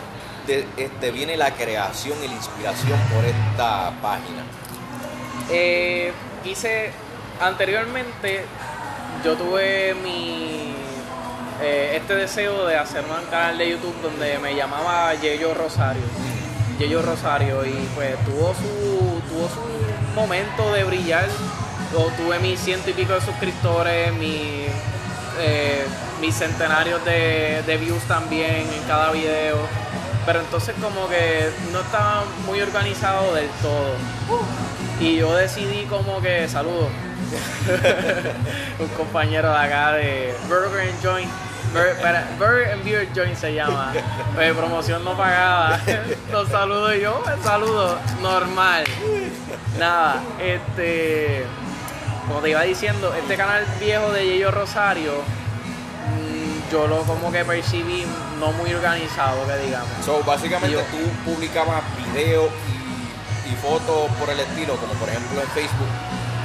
de- 0.46 0.64
este, 0.78 1.10
viene 1.10 1.36
la 1.36 1.50
creación 1.52 2.16
y 2.24 2.28
la 2.28 2.34
inspiración 2.34 2.98
por 3.14 3.24
esta 3.26 3.92
página? 4.00 4.42
Eh, 5.50 6.12
hice 6.46 6.92
anteriormente, 7.40 8.44
yo 9.22 9.34
tuve 9.36 9.94
mi 9.94 10.74
eh, 11.60 11.96
este 11.96 12.14
deseo 12.14 12.66
de 12.66 12.76
hacer 12.76 13.04
un 13.04 13.26
canal 13.30 13.58
de 13.58 13.70
YouTube 13.70 13.94
donde 14.02 14.38
me 14.38 14.54
llamaba 14.54 15.12
Yeyo 15.14 15.54
Rosario. 15.54 16.02
Yeyo 16.78 17.02
Rosario 17.02 17.66
y 17.66 17.88
pues 17.94 18.16
tuvo 18.24 18.54
su 18.54 19.20
tuvo 19.28 19.48
su 19.48 20.14
momento 20.14 20.72
de 20.72 20.84
brillar. 20.84 21.28
Tuve 21.90 22.38
mis 22.38 22.60
ciento 22.60 22.90
y 22.90 22.92
pico 22.92 23.14
de 23.14 23.20
suscriptores, 23.22 24.12
mi, 24.12 24.66
eh, 25.40 25.86
mis 26.20 26.34
centenarios 26.34 27.02
de, 27.04 27.62
de 27.66 27.76
views 27.78 28.02
también 28.04 28.68
en 28.72 28.82
cada 28.86 29.10
video. 29.10 29.56
Pero 30.26 30.40
entonces 30.40 30.74
como 30.80 31.08
que 31.08 31.50
no 31.72 31.80
estaba 31.80 32.24
muy 32.46 32.60
organizado 32.60 33.34
del 33.34 33.48
todo. 33.62 33.94
Y 35.00 35.16
yo 35.16 35.34
decidí 35.34 35.84
como 35.84 36.20
que, 36.20 36.46
saludo, 36.48 36.88
un 38.78 38.88
compañero 38.88 39.50
de 39.50 39.58
acá 39.58 39.92
de 39.92 40.34
Burger 40.48 40.88
and 40.88 41.02
Joint. 41.02 41.47
Burger, 41.72 41.92
espera, 41.92 42.24
Burger 42.38 42.72
and 42.72 42.84
Beer 42.84 43.08
Joint 43.14 43.36
se 43.36 43.54
llama. 43.54 43.92
Eh, 44.40 44.54
promoción 44.56 45.04
no 45.04 45.16
pagada. 45.16 45.80
Los 46.32 46.48
saludo 46.48 46.94
yo, 46.94 47.22
el 47.34 47.42
saludo 47.42 47.98
normal. 48.22 48.84
Nada, 49.78 50.22
este. 50.40 51.44
Como 52.28 52.40
te 52.40 52.50
iba 52.50 52.62
diciendo, 52.62 53.12
este 53.14 53.36
canal 53.36 53.64
viejo 53.80 54.12
de 54.12 54.26
Yeyo 54.26 54.50
Rosario, 54.50 55.12
mm, 55.12 56.70
yo 56.70 56.86
lo 56.86 56.98
como 57.02 57.32
que 57.32 57.44
percibí 57.44 58.04
no 58.38 58.52
muy 58.52 58.72
organizado, 58.74 59.46
que 59.46 59.56
digamos. 59.66 59.88
So, 60.04 60.22
básicamente 60.24 60.76
Yo- 60.76 60.82
tú 60.82 60.98
publicabas 61.32 61.82
videos 62.12 62.50
y, 63.46 63.52
y 63.52 63.56
fotos 63.56 64.10
por 64.20 64.28
el 64.30 64.38
estilo, 64.40 64.76
como 64.76 64.92
por 64.94 65.08
ejemplo 65.08 65.40
en 65.40 65.48
Facebook, 65.48 65.88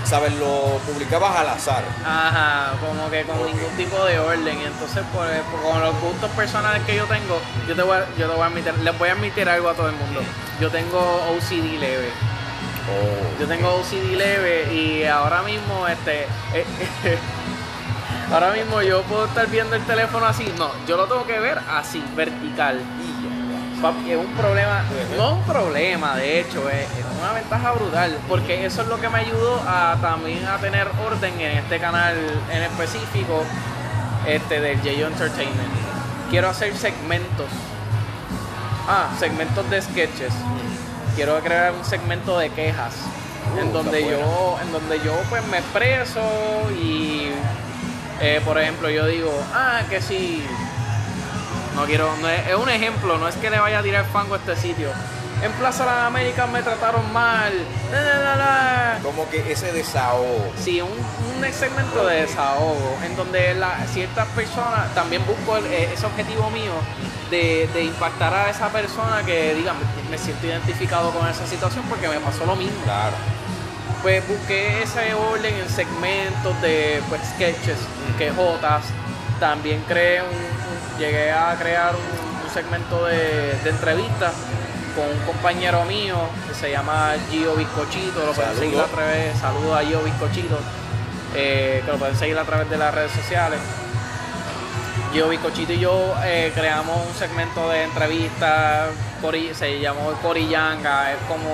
¿sabes? 0.06 0.34
Lo 0.36 0.78
publicabas 0.86 1.36
al 1.38 1.50
azar. 1.50 1.84
Ajá, 2.06 2.74
como 2.80 3.10
que 3.10 3.24
con 3.24 3.38
ningún 3.46 3.72
tipo 3.78 4.04
de 4.06 4.20
orden. 4.20 4.60
Y 4.60 4.64
entonces, 4.64 5.04
por, 5.14 5.26
con 5.62 5.82
los 5.82 6.00
gustos 6.02 6.30
personales 6.32 6.84
que 6.84 6.96
yo 6.96 7.06
tengo, 7.06 7.40
yo 7.68 7.76
te 7.76 7.82
voy 7.84 7.98
a, 7.98 8.06
yo 8.18 8.28
te 8.28 8.34
voy 8.34 8.42
a 8.44 8.46
admitir, 8.48 8.74
les 8.80 8.98
voy 9.00 9.10
a 9.10 9.14
admitir 9.14 9.48
algo 9.50 9.70
a 9.70 9.74
todo 9.74 9.90
el 9.90 9.96
mundo. 9.96 10.22
Yo 10.60 10.70
tengo 10.70 11.00
OCD 11.32 11.80
leve. 11.80 12.10
Oh. 12.86 13.40
Yo 13.40 13.48
tengo 13.48 13.70
OCD 13.76 14.16
leve 14.18 14.74
y 14.74 15.06
ahora 15.06 15.42
mismo, 15.44 15.88
este. 15.88 16.24
eh, 16.54 16.66
ahora 18.34 18.52
mismo 18.52 18.82
yo 18.82 19.02
puedo 19.04 19.26
estar 19.26 19.48
viendo 19.48 19.76
el 19.76 19.84
teléfono 19.86 20.26
así. 20.26 20.52
No, 20.58 20.72
yo 20.88 20.98
lo 20.98 21.06
tengo 21.06 21.26
que 21.26 21.40
ver 21.40 21.60
así, 21.70 22.04
vertical. 22.16 22.80
Es 23.84 24.16
un 24.16 24.34
problema, 24.38 24.82
no 25.18 25.34
un 25.34 25.44
problema, 25.44 26.16
de 26.16 26.40
hecho, 26.40 26.70
es, 26.70 26.84
es 26.84 27.06
una 27.20 27.34
ventaja 27.34 27.74
brutal, 27.74 28.18
porque 28.30 28.66
eso 28.66 28.84
es 28.84 28.88
lo 28.88 28.98
que 29.02 29.10
me 29.10 29.20
ayudó 29.20 29.62
a 29.68 29.98
también 30.02 30.46
a 30.46 30.58
tener 30.58 30.88
orden 31.06 31.38
en 31.42 31.58
este 31.58 31.80
canal 31.80 32.16
en 32.50 32.64
específico, 32.64 33.44
este 34.26 34.62
del 34.62 34.78
J 34.78 34.90
Entertainment. 34.90 35.74
Quiero 36.30 36.48
hacer 36.48 36.74
segmentos. 36.78 37.48
Ah, 38.88 39.10
segmentos 39.20 39.70
de 39.70 39.82
sketches. 39.82 40.34
Quiero 41.18 41.38
crear 41.42 41.74
un 41.74 41.84
segmento 41.84 42.40
de 42.40 42.52
quejas. 42.52 42.94
Uh, 43.54 43.60
en 43.60 43.74
donde 43.74 44.02
yo, 44.10 44.58
en 44.62 44.72
donde 44.72 45.02
yo 45.04 45.14
pues 45.30 45.46
me 45.48 45.58
expreso 45.58 46.22
y 46.82 47.28
eh, 48.22 48.42
por 48.46 48.58
ejemplo 48.58 48.90
yo 48.90 49.06
digo, 49.08 49.34
ah 49.54 49.82
que 49.90 50.02
si 50.02 50.42
no 51.76 51.86
quiero, 51.86 52.10
no 52.22 52.30
es, 52.30 52.48
es 52.48 52.56
un 52.56 52.70
ejemplo, 52.70 53.18
no 53.18 53.28
es 53.28 53.36
que 53.36 53.50
le 53.50 53.60
vaya 53.60 53.80
a 53.80 53.84
tirar 53.84 54.06
fango 54.06 54.36
a 54.36 54.38
este 54.38 54.56
sitio. 54.56 54.90
En 55.42 55.52
Plaza 55.54 55.86
Las 55.86 55.98
Américas 56.06 56.48
me 56.50 56.62
trataron 56.62 57.12
mal. 57.12 57.52
la, 57.92 58.02
la, 58.02 58.18
la, 58.20 58.36
la. 58.38 59.00
Como 59.04 59.30
que 59.30 59.52
ese 59.52 59.74
desahogo. 59.74 60.54
Sí, 60.64 60.80
un, 60.80 60.90
un 60.90 61.54
segmento 61.54 62.06
de 62.06 62.22
desahogo 62.22 62.98
en 63.04 63.16
donde 63.18 63.54
la, 63.56 63.76
ciertas 63.92 64.28
personas, 64.30 64.94
también 64.96 65.22
busco 65.26 65.58
el- 65.58 65.66
eh, 65.66 65.90
ese 65.94 66.06
objetivo 66.06 66.50
mío 66.50 66.72
de, 67.30 67.68
de 67.74 67.84
impactar 67.84 68.34
a 68.34 68.50
esa 68.50 68.70
persona 68.70 69.22
que 69.26 69.54
diga, 69.56 69.74
me, 69.74 70.12
me 70.12 70.18
siento 70.18 70.48
identificado 70.48 71.12
con 71.12 71.28
esa 71.28 71.46
situación 71.46 71.84
porque 71.90 72.08
me 72.08 72.20
pasó 72.20 72.46
lo 72.46 72.56
mismo. 72.56 72.82
Claro. 72.86 73.16
Pues 74.02 74.26
busqué 74.28 74.84
ese 74.84 75.14
orden 75.14 75.54
en 75.56 75.68
segmentos 75.70 76.62
de 76.62 77.02
pues, 77.10 77.22
sketches, 77.36 77.80
quejotas. 78.18 78.84
También 79.42 79.84
creé 79.90 80.22
un- 80.22 80.53
llegué 80.98 81.32
a 81.32 81.56
crear 81.60 81.94
un, 81.96 82.46
un 82.46 82.54
segmento 82.54 83.06
de, 83.06 83.54
de 83.64 83.70
entrevistas 83.70 84.34
con 84.96 85.06
un 85.10 85.26
compañero 85.26 85.84
mío 85.86 86.18
que 86.48 86.54
se 86.54 86.72
llama 86.72 87.14
Gio 87.30 87.56
Bizcochito. 87.56 88.26
Lo 88.26 88.34
pueden 88.34 88.56
seguir 88.58 88.80
a 88.80 88.86
través, 88.86 89.38
saludos 89.40 89.78
a 89.78 89.84
Gio 89.84 90.02
Bizcochito, 90.02 90.60
eh, 91.36 91.82
que 91.86 91.92
lo 91.92 91.98
pueden 91.98 92.16
seguir 92.16 92.38
a 92.38 92.44
través 92.44 92.70
de 92.70 92.78
las 92.78 92.94
redes 92.94 93.12
sociales. 93.12 93.60
Gio 95.12 95.30
Bizcochito 95.30 95.74
y 95.74 95.80
yo 95.80 96.14
eh, 96.24 96.52
creamos 96.56 97.08
un 97.08 97.14
segmento 97.16 97.70
de 97.70 97.84
entrevistas, 97.84 98.90
se 99.54 99.80
llamó 99.80 100.12
Corillanga, 100.22 101.12
es 101.14 101.18
como 101.28 101.50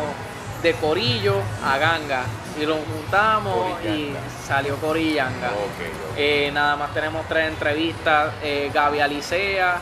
de 0.64 0.74
corillo 0.74 1.36
a 1.64 1.78
ganga. 1.78 2.24
Y 2.60 2.66
lo 2.66 2.76
juntamos 2.76 3.82
y 3.86 4.14
salió 4.46 4.76
Corillanga. 4.78 5.48
Ok, 5.48 6.12
ok. 6.12 6.18
Eh, 6.18 6.52
nada 6.54 6.76
más 6.76 6.94
tenemos 6.94 7.26
tres 7.30 7.48
entrevistas. 7.48 8.34
Eh, 8.44 8.70
Gaby 8.74 9.00
Alicea, 9.00 9.78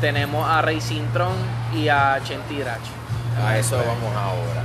tenemos 0.00 0.48
a 0.48 0.62
Rey 0.62 0.80
Cintrón 0.80 1.34
y 1.74 1.88
a 1.88 2.18
Chenti 2.24 2.58
Drach. 2.58 2.80
A 3.44 3.58
eso 3.58 3.76
vamos 3.76 4.16
ahora. 4.16 4.62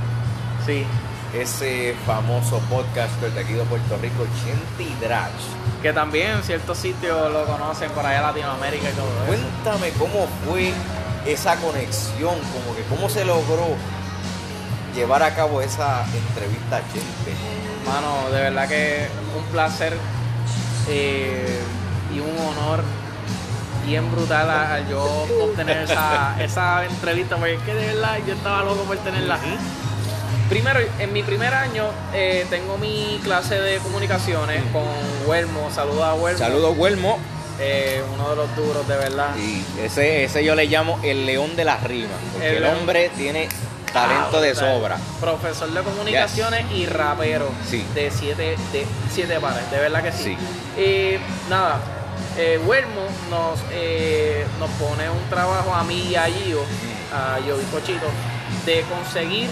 Sí. 0.64 0.86
Ese 1.34 1.94
famoso 2.06 2.58
podcaster 2.70 3.30
de 3.32 3.40
aquí 3.40 3.52
de 3.52 3.64
Puerto 3.64 3.98
Rico, 3.98 4.24
Chenti 4.42 4.94
Drach. 4.98 5.28
Que 5.82 5.92
también 5.92 6.30
en 6.38 6.42
ciertos 6.42 6.78
sitios 6.78 7.30
lo 7.30 7.44
conocen 7.44 7.90
por 7.90 8.06
allá 8.06 8.18
en 8.18 8.22
Latinoamérica 8.22 8.88
y 8.88 8.92
todo 8.92 9.06
eso. 9.06 9.26
Cuéntame 9.26 9.90
cómo 9.98 10.26
fue 10.46 10.72
esa 11.26 11.56
conexión, 11.56 12.36
como 12.54 12.74
que 12.74 12.82
cómo 12.88 13.10
se 13.10 13.26
logró 13.26 13.76
llevar 14.94 15.22
a 15.22 15.34
cabo 15.34 15.60
esa 15.60 16.04
entrevista 16.04 16.76
a 16.76 16.80
Chente. 16.92 17.32
Mano, 17.86 18.30
de 18.30 18.42
verdad 18.42 18.68
que 18.68 19.06
un 19.36 19.44
placer 19.46 19.96
eh, 20.88 21.58
y 22.14 22.20
un 22.20 22.36
honor 22.48 22.82
bien 23.86 24.10
brutal 24.10 24.50
a, 24.50 24.74
a 24.74 24.88
yo 24.88 25.02
obtener 25.42 25.78
esa, 25.84 26.36
esa 26.42 26.84
entrevista, 26.84 27.36
porque 27.36 27.54
es 27.54 27.62
que 27.62 27.74
de 27.74 27.86
verdad 27.94 28.18
yo 28.26 28.34
estaba 28.34 28.62
loco 28.62 28.82
por 28.82 28.96
tenerla. 28.98 29.38
Primero, 30.48 30.80
en 30.98 31.12
mi 31.12 31.22
primer 31.22 31.52
año 31.52 31.84
eh, 32.14 32.46
tengo 32.48 32.78
mi 32.78 33.20
clase 33.22 33.60
de 33.60 33.78
comunicaciones 33.78 34.62
con 34.72 34.82
Huelmo, 35.26 35.70
saludos 35.74 36.04
a 36.04 36.14
Huelmo, 36.14 36.38
Saludos, 36.38 36.74
Huelmo. 36.78 37.18
eh, 37.60 38.02
uno 38.14 38.30
de 38.30 38.36
los 38.36 38.56
duros 38.56 38.88
de 38.88 38.96
verdad. 38.96 39.36
Y 39.36 39.62
ese, 39.82 40.24
ese 40.24 40.42
yo 40.44 40.54
le 40.54 40.64
llamo 40.66 40.98
el 41.02 41.26
león 41.26 41.54
de 41.54 41.64
las 41.66 41.82
rimas, 41.82 42.16
porque 42.32 42.56
El 42.56 42.64
hombre 42.64 43.10
tiene 43.16 43.48
talento 43.92 44.38
Ah, 44.38 44.40
de 44.40 44.54
sobra. 44.54 44.96
Profesor 45.20 45.70
de 45.70 45.82
comunicaciones 45.82 46.64
y 46.72 46.86
rapero 46.86 47.50
Sí. 47.68 47.84
de 47.94 48.10
siete, 48.10 48.56
de 48.72 48.86
siete 49.12 49.38
pares, 49.40 49.70
de 49.70 49.78
verdad 49.78 50.02
que 50.02 50.12
sí. 50.12 50.24
Sí. 50.24 50.36
Eh, 50.76 51.20
nada, 51.48 51.78
eh, 52.36 52.60
Huelmo 52.64 53.02
nos, 53.30 53.58
eh, 53.72 54.46
nos 54.58 54.70
pone 54.70 55.08
un 55.10 55.22
trabajo 55.30 55.74
a 55.74 55.82
mí 55.84 56.08
y 56.10 56.14
a 56.16 56.24
Gio, 56.26 56.60
a 57.12 57.38
Gio 57.42 57.56
Bizcochito, 57.56 58.06
de 58.66 58.82
conseguir 58.82 59.48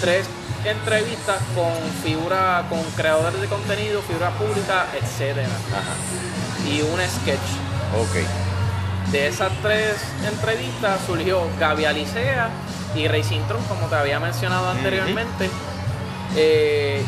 tres 0.00 0.26
entrevistas 0.64 1.38
con 1.54 1.72
figuras, 2.02 2.64
con 2.68 2.82
creadores 2.96 3.40
de 3.40 3.46
contenido, 3.46 4.02
figuras 4.02 4.32
públicas, 4.34 4.86
etcétera. 5.00 5.48
Ajá. 5.72 6.68
Y 6.68 6.82
un 6.82 7.00
sketch. 7.00 7.38
Ok. 7.98 9.10
De 9.10 9.26
esas 9.26 9.50
tres 9.62 9.96
entrevistas 10.26 11.00
surgió 11.06 11.40
Gaby 11.58 11.84
Alicea 11.86 12.48
y 12.94 13.08
Rey 13.08 13.22
Cintrón, 13.22 13.62
como 13.64 13.86
te 13.86 13.94
había 13.96 14.18
mencionado 14.20 14.70
anteriormente. 14.70 15.50
Eh, 16.36 17.02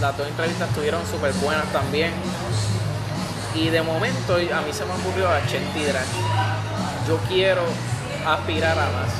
las 0.00 0.16
dos 0.16 0.26
entrevistas 0.26 0.68
estuvieron 0.68 1.00
súper 1.06 1.32
buenas 1.34 1.66
también. 1.72 2.12
Y 3.54 3.68
de 3.68 3.82
momento 3.82 4.34
a 4.34 4.60
mí 4.62 4.72
se 4.72 4.84
me 4.84 4.92
ocurrió 4.92 5.28
a 5.28 5.46
Chenti 5.46 5.84
Drach. 5.84 6.06
Yo 7.06 7.18
quiero 7.28 7.62
aspirar 8.26 8.78
a 8.78 8.82
más. 8.82 9.12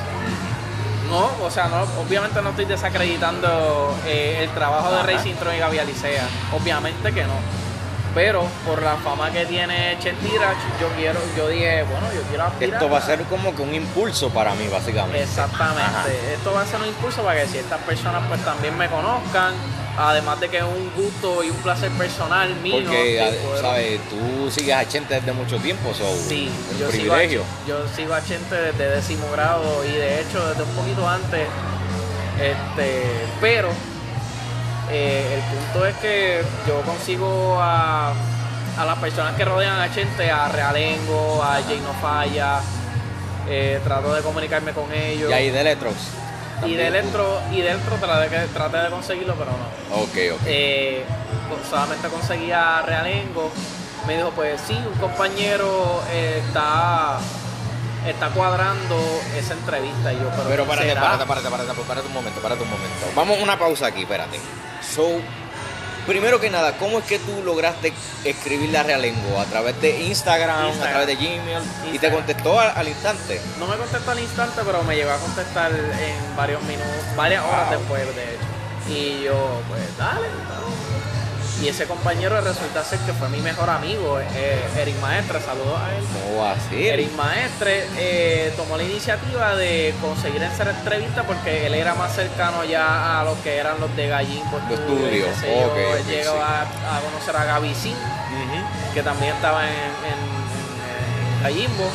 No, 1.09 1.31
o 1.45 1.51
sea, 1.51 1.69
no, 1.69 1.83
obviamente 2.03 2.41
no 2.43 2.51
estoy 2.51 2.65
desacreditando 2.65 3.95
eh, 4.07 4.41
el 4.43 4.51
trabajo 4.51 4.91
de. 4.93 5.03
Rey 5.03 5.19
Cintrón 5.19 5.55
y 5.55 5.59
Gaby 5.59 5.79
Alicea. 5.79 6.27
Obviamente 6.53 7.13
que 7.13 7.25
no. 7.25 7.64
Pero 8.15 8.47
por 8.65 8.81
la 8.83 8.95
fama 8.97 9.31
que 9.33 9.45
tiene 9.47 9.97
Chenti 10.01 10.29
Drach, 10.29 10.57
yo 10.81 10.89
quiero, 10.97 11.19
yo 11.37 11.49
dije, 11.49 11.83
bueno, 11.83 12.07
yo 12.15 12.23
quiero 12.29 12.45
aspirar. 12.45 12.75
Esto 12.75 12.89
va 12.91 12.99
a 12.99 13.03
ser 13.03 13.23
como 13.25 13.55
que 13.57 13.63
un 13.63 13.75
impulso 13.75 14.31
para 14.31 14.55
mí, 14.55 14.69
básicamente. 14.69 15.23
Exactamente. 15.23 15.83
Ajá. 15.83 16.05
Esto 16.33 16.53
va 16.53 16.61
a 16.63 16.67
ser 16.67 16.81
un 16.81 16.87
impulso 16.89 17.23
para 17.23 17.41
que 17.43 17.49
ciertas 17.49 17.81
personas 17.81 18.23
pues 18.29 18.41
también 18.45 18.77
me 18.79 18.89
conozcan. 18.89 19.53
Además 19.97 20.41
de 20.41 20.49
que 20.49 20.57
es 20.59 20.65
un 20.65 20.91
gusto 20.97 21.45
y 21.45 21.51
un 21.51 21.57
placer 21.59 21.89
personal 21.93 22.53
mío. 22.57 22.77
Porque, 22.83 23.39
poder- 23.45 23.61
¿sabes? 23.63 24.01
Tú 24.11 24.51
sigues 24.51 24.75
a 24.75 24.89
Chente 24.89 25.15
desde 25.15 25.33
mucho 25.33 25.57
tiempo, 25.59 25.95
so, 25.95 26.05
Sí, 26.29 26.51
un 26.73 26.79
yo 26.79 26.91
sigo, 26.91 27.13
a, 27.15 27.17
privilegio. 27.19 27.43
yo 27.67 27.79
sigo 27.95 28.13
a 28.13 28.25
Chente 28.25 28.57
desde 28.57 28.91
décimo 28.91 29.31
grado 29.31 29.85
y 29.85 29.93
de 29.93 30.21
hecho 30.21 30.45
desde 30.49 30.63
un 30.65 30.71
poquito 30.71 31.09
antes. 31.09 31.47
Este, 32.41 33.05
pero 33.41 33.69
eh, 34.91 35.35
el 35.37 35.57
punto 35.59 35.87
es 35.87 35.97
que 35.97 36.43
yo 36.67 36.81
consigo 36.83 37.59
a, 37.61 38.13
a 38.79 38.85
las 38.85 38.99
personas 38.99 39.35
que 39.35 39.45
rodean 39.45 39.81
a 39.81 39.93
Chente, 39.95 40.31
a 40.31 40.49
Realengo, 40.49 41.43
a 41.43 41.55
Jay 41.67 41.81
No 41.81 41.93
Falla, 42.01 42.61
eh, 43.49 43.81
trato 43.85 44.13
de 44.15 44.23
comunicarme 44.23 44.73
con 44.73 44.93
ellos. 44.93 45.31
Y 45.31 45.33
ahí 45.33 45.51
de 45.51 45.61
Electrox. 45.61 45.97
Y 46.67 46.75
de 46.77 46.91
dentro, 46.91 47.41
y 47.53 47.61
dentro 47.61 47.97
traté, 47.97 48.29
que- 48.29 48.47
traté 48.55 48.77
de 48.79 48.89
conseguirlo, 48.91 49.35
pero 49.35 49.51
no. 49.51 49.97
Ok, 50.03 50.17
ok. 50.35 50.41
Eh, 50.47 51.05
solamente 51.69 52.09
conseguía 52.09 52.81
Realengo. 52.83 53.51
Me 54.07 54.17
dijo, 54.17 54.31
pues 54.31 54.61
sí, 54.67 54.75
un 54.75 54.99
compañero 54.99 56.03
está, 56.13 57.19
está 58.07 58.29
cuadrando 58.29 58.97
esa 59.37 59.55
entrevista. 59.55 60.13
Y 60.13 60.17
yo, 60.17 60.29
pero, 60.37 60.49
Pero 60.49 60.65
párate, 60.67 60.89
¿será? 60.89 61.01
párate, 61.01 61.25
párate, 61.27 61.49
párate, 61.51 61.73
párate 61.87 62.07
un 62.07 62.15
momento, 62.15 62.41
párate 62.41 62.63
un 62.63 62.71
momento. 62.71 63.07
Vamos 63.17 63.39
a 63.39 63.43
una 63.43 63.59
pausa 63.59 63.87
aquí, 63.87 64.03
espérate. 64.03 64.39
So, 64.95 65.21
primero 66.07 66.41
que 66.41 66.51
nada, 66.51 66.77
¿cómo 66.79 66.99
es 66.99 67.05
que 67.05 67.19
tú 67.19 67.43
lograste 67.45 67.93
escribir 68.25 68.71
la 68.71 68.83
realengo? 68.83 69.41
¿A 69.41 69.45
través 69.47 69.81
de 69.81 70.01
Instagram, 70.03 70.67
Instagram. 70.69 70.89
a 70.89 70.91
través 70.91 71.07
de 71.07 71.17
Gmail? 71.17 71.63
¿Y 71.93 71.99
te 71.99 72.11
contestó 72.11 72.59
al, 72.61 72.73
al 72.77 72.89
instante? 72.89 73.41
No 73.59 73.67
me 73.67 73.77
contestó 73.77 74.11
al 74.11 74.19
instante, 74.21 74.61
pero 74.65 74.83
me 74.85 74.97
llegó 74.97 75.11
a 75.13 75.19
contestar 75.19 75.73
en 75.73 76.37
varios 76.37 76.63
minutos, 76.63 77.17
varias 77.17 77.43
horas 77.45 77.71
Wow. 77.71 77.79
después, 77.79 78.17
de 78.17 78.23
hecho. 78.35 78.45
Y 78.89 79.23
yo, 79.25 79.63
pues 79.69 79.97
dale, 79.97 80.29
vamos. 80.51 80.75
Y 81.63 81.69
ese 81.69 81.87
compañero 81.87 82.39
resulta 82.41 82.85
ser 82.85 82.99
que 83.01 83.13
fue 83.13 83.29
mi 83.29 83.39
mejor 83.41 83.71
amigo, 83.71 84.19
eh, 84.21 84.59
Eric 84.77 85.01
Maestre, 85.01 85.41
saludos 85.41 85.79
a 85.81 85.95
él. 85.95 86.05
¿Cómo 86.13 86.43
va 86.43 86.53
a 86.53 86.61
ser? 86.61 86.75
Eric 86.75 87.13
Maestre 87.13 87.87
eh, 87.97 88.53
tomó 88.57 88.77
la 88.77 88.83
iniciativa 88.83 89.55
de 89.57 89.95
conseguir 90.03 90.45
hacer 90.45 90.69
entrevista 90.69 91.23
porque 91.23 91.67
él 91.67 91.75
era 91.75 91.95
más 91.95 92.15
cercano 92.15 92.65
ya 92.65 93.21
a 93.21 93.25
los 93.25 93.39
que 93.39 93.57
eran 93.57 93.81
los 93.81 93.95
de 93.97 94.09
qué 95.25 95.35
sé 95.41 95.61
yo. 95.61 95.67
ok, 95.69 95.77
Él 95.77 96.01
ok, 96.03 96.07
llegó 96.09 96.33
sí. 96.33 96.39
a, 96.43 96.97
a 96.97 97.01
conocer 97.01 97.37
a 97.37 97.45
Gaby 97.45 97.75
Sin, 97.75 97.97
que 98.93 99.03
también 99.03 99.35
estaba 99.35 99.65
en, 99.65 99.71
en, 99.73 101.39
en 101.39 101.43
Gallimbo. 101.43 101.89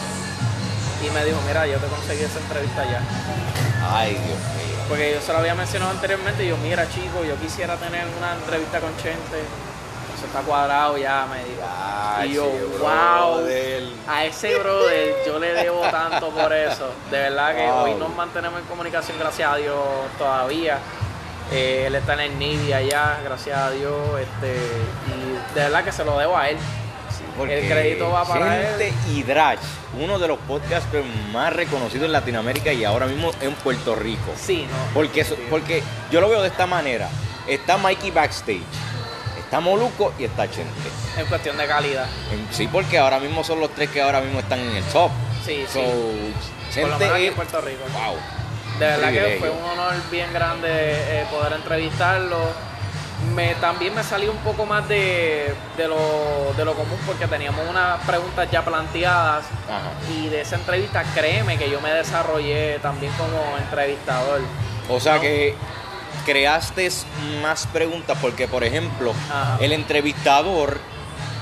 Y 1.06 1.10
me 1.12 1.24
dijo, 1.26 1.38
mira, 1.48 1.65
yo 1.67 1.78
te 1.78 1.88
conseguí 1.88 2.24
esa 2.24 2.39
entrevista 2.39 2.84
ya. 2.86 3.02
Ay, 3.89 4.12
Dios 4.12 4.24
mío. 4.26 4.59
Porque 4.89 5.13
yo 5.13 5.21
se 5.21 5.32
lo 5.32 5.38
había 5.39 5.54
mencionado 5.56 5.91
anteriormente 5.91 6.43
y 6.43 6.49
yo, 6.49 6.58
mira 6.58 6.89
chico, 6.89 7.23
yo 7.23 7.36
quisiera 7.36 7.75
tener 7.75 8.06
una 8.17 8.34
entrevista 8.34 8.80
con 8.80 8.89
Chente. 8.97 9.39
Eso 10.17 10.25
está 10.25 10.39
cuadrado 10.41 10.97
ya, 10.97 11.28
me 11.32 11.38
dijo. 11.45 11.62
Ay, 11.63 12.32
y 12.32 12.34
yo, 12.34 12.45
wow. 12.80 13.38
brother. 13.38 13.84
A 14.08 14.25
ese 14.25 14.58
brother 14.58 15.15
yo 15.25 15.39
le 15.39 15.54
debo 15.54 15.82
tanto 15.91 16.30
por 16.32 16.52
eso. 16.52 16.91
De 17.12 17.19
verdad 17.19 17.56
que 17.56 17.65
Wow. 17.67 17.84
hoy 17.84 17.93
nos 17.93 18.13
mantenemos 18.15 18.60
en 18.60 18.65
comunicación, 18.65 19.17
gracias 19.19 19.54
a 19.54 19.56
Dios, 19.58 19.78
todavía. 20.17 20.80
Eh, 21.52 21.86
él 21.88 21.95
está 21.95 22.13
en 22.13 22.19
el 22.19 22.34
Navy 22.34 22.73
allá, 22.73 23.19
gracias 23.23 23.58
a 23.58 23.69
Dios. 23.71 23.95
Este, 24.19 24.56
y 25.08 25.54
de 25.56 25.62
verdad 25.62 25.84
que 25.84 25.91
se 25.91 26.04
lo 26.04 26.17
debo 26.17 26.36
a 26.36 26.49
él. 26.49 26.58
Porque 27.39 27.60
El 27.60 27.67
crédito 27.71 28.12
va 28.12 28.25
para 28.25 28.52
Gente 28.52 28.93
y 29.13 29.23
Drach, 29.23 29.60
uno 29.99 30.19
de 30.19 30.28
los 30.28 30.38
podcasts 30.39 30.89
más 31.32 31.54
reconocidos 31.54 32.06
en 32.06 32.12
Latinoamérica 32.12 32.73
y 32.73 32.84
ahora 32.84 33.06
mismo 33.08 33.32
en 33.41 33.54
Puerto 33.54 33.95
Rico. 33.95 34.34
Sí, 34.38 34.67
¿no? 34.69 34.93
Porque, 34.93 35.21
eso- 35.21 35.38
porque 35.49 35.82
yo 36.12 36.19
lo 36.19 36.30
veo 36.30 36.41
de 36.41 36.49
esta 36.49 36.67
manera. 36.67 37.08
Está 37.47 37.78
Mikey 37.78 38.12
backstage, 38.12 38.62
está 39.39 39.60
Moluco 39.62 40.13
y 40.19 40.25
está 40.25 40.52
Chente. 40.52 40.89
En 41.17 41.25
cuestión 41.28 41.58
de 41.58 41.65
calidad. 41.65 42.06
En- 42.32 42.47
Sí, 42.54 42.67
porque 42.67 42.97
ahora 42.99 43.19
mismo 43.19 43.43
son 43.43 43.60
los 43.62 43.73
tres 43.73 43.89
que 43.89 44.02
ahora 44.02 44.19
mismo 44.21 44.39
están 44.41 44.60
en 44.60 44.75
el 44.75 44.84
top. 44.86 45.10
Sí, 45.45 45.63
So, 45.71 45.80
sí. 45.80 46.82
Por 46.82 46.89
lo 46.89 46.97
Chente 46.97 46.97
menos 46.99 47.15
aquí 47.15 47.25
en 47.28 47.34
Puerto 47.36 47.62
Rico. 47.62 47.84
Wow. 47.93 48.15
De 48.80 48.86
verdad 48.86 49.12
que 49.12 49.38
fue 49.39 49.49
un 49.49 49.63
honor 49.63 49.93
bien 50.12 50.32
grande 50.34 50.67
eh, 50.69 51.25
poder 51.32 51.54
entrevistarlo. 51.54 52.38
Me, 53.36 53.53
también 53.55 53.93
me 53.93 54.03
salió 54.03 54.32
un 54.32 54.38
poco 54.38 54.65
más 54.65 54.88
de, 54.88 55.53
de, 55.77 55.88
lo, 55.88 56.53
de 56.55 56.63
lo 56.65 56.73
común 56.73 56.97
porque 57.05 57.27
teníamos 57.27 57.62
unas 57.69 57.99
preguntas 58.05 58.49
ya 58.49 58.63
planteadas 58.63 59.43
Ajá. 59.67 59.91
y 60.17 60.29
de 60.29 60.41
esa 60.41 60.55
entrevista 60.55 61.03
créeme 61.13 61.58
que 61.58 61.69
yo 61.69 61.82
me 61.82 61.91
desarrollé 61.91 62.79
también 62.79 63.12
como 63.17 63.58
entrevistador. 63.58 64.39
O 64.89 64.99
sea 65.01 65.15
No. 65.15 65.21
que 65.21 65.53
creaste 66.25 66.89
más 67.41 67.67
preguntas 67.67 68.17
porque, 68.21 68.47
por 68.47 68.63
ejemplo, 68.63 69.13
Ajá. 69.29 69.58
el 69.60 69.73
entrevistador 69.73 70.79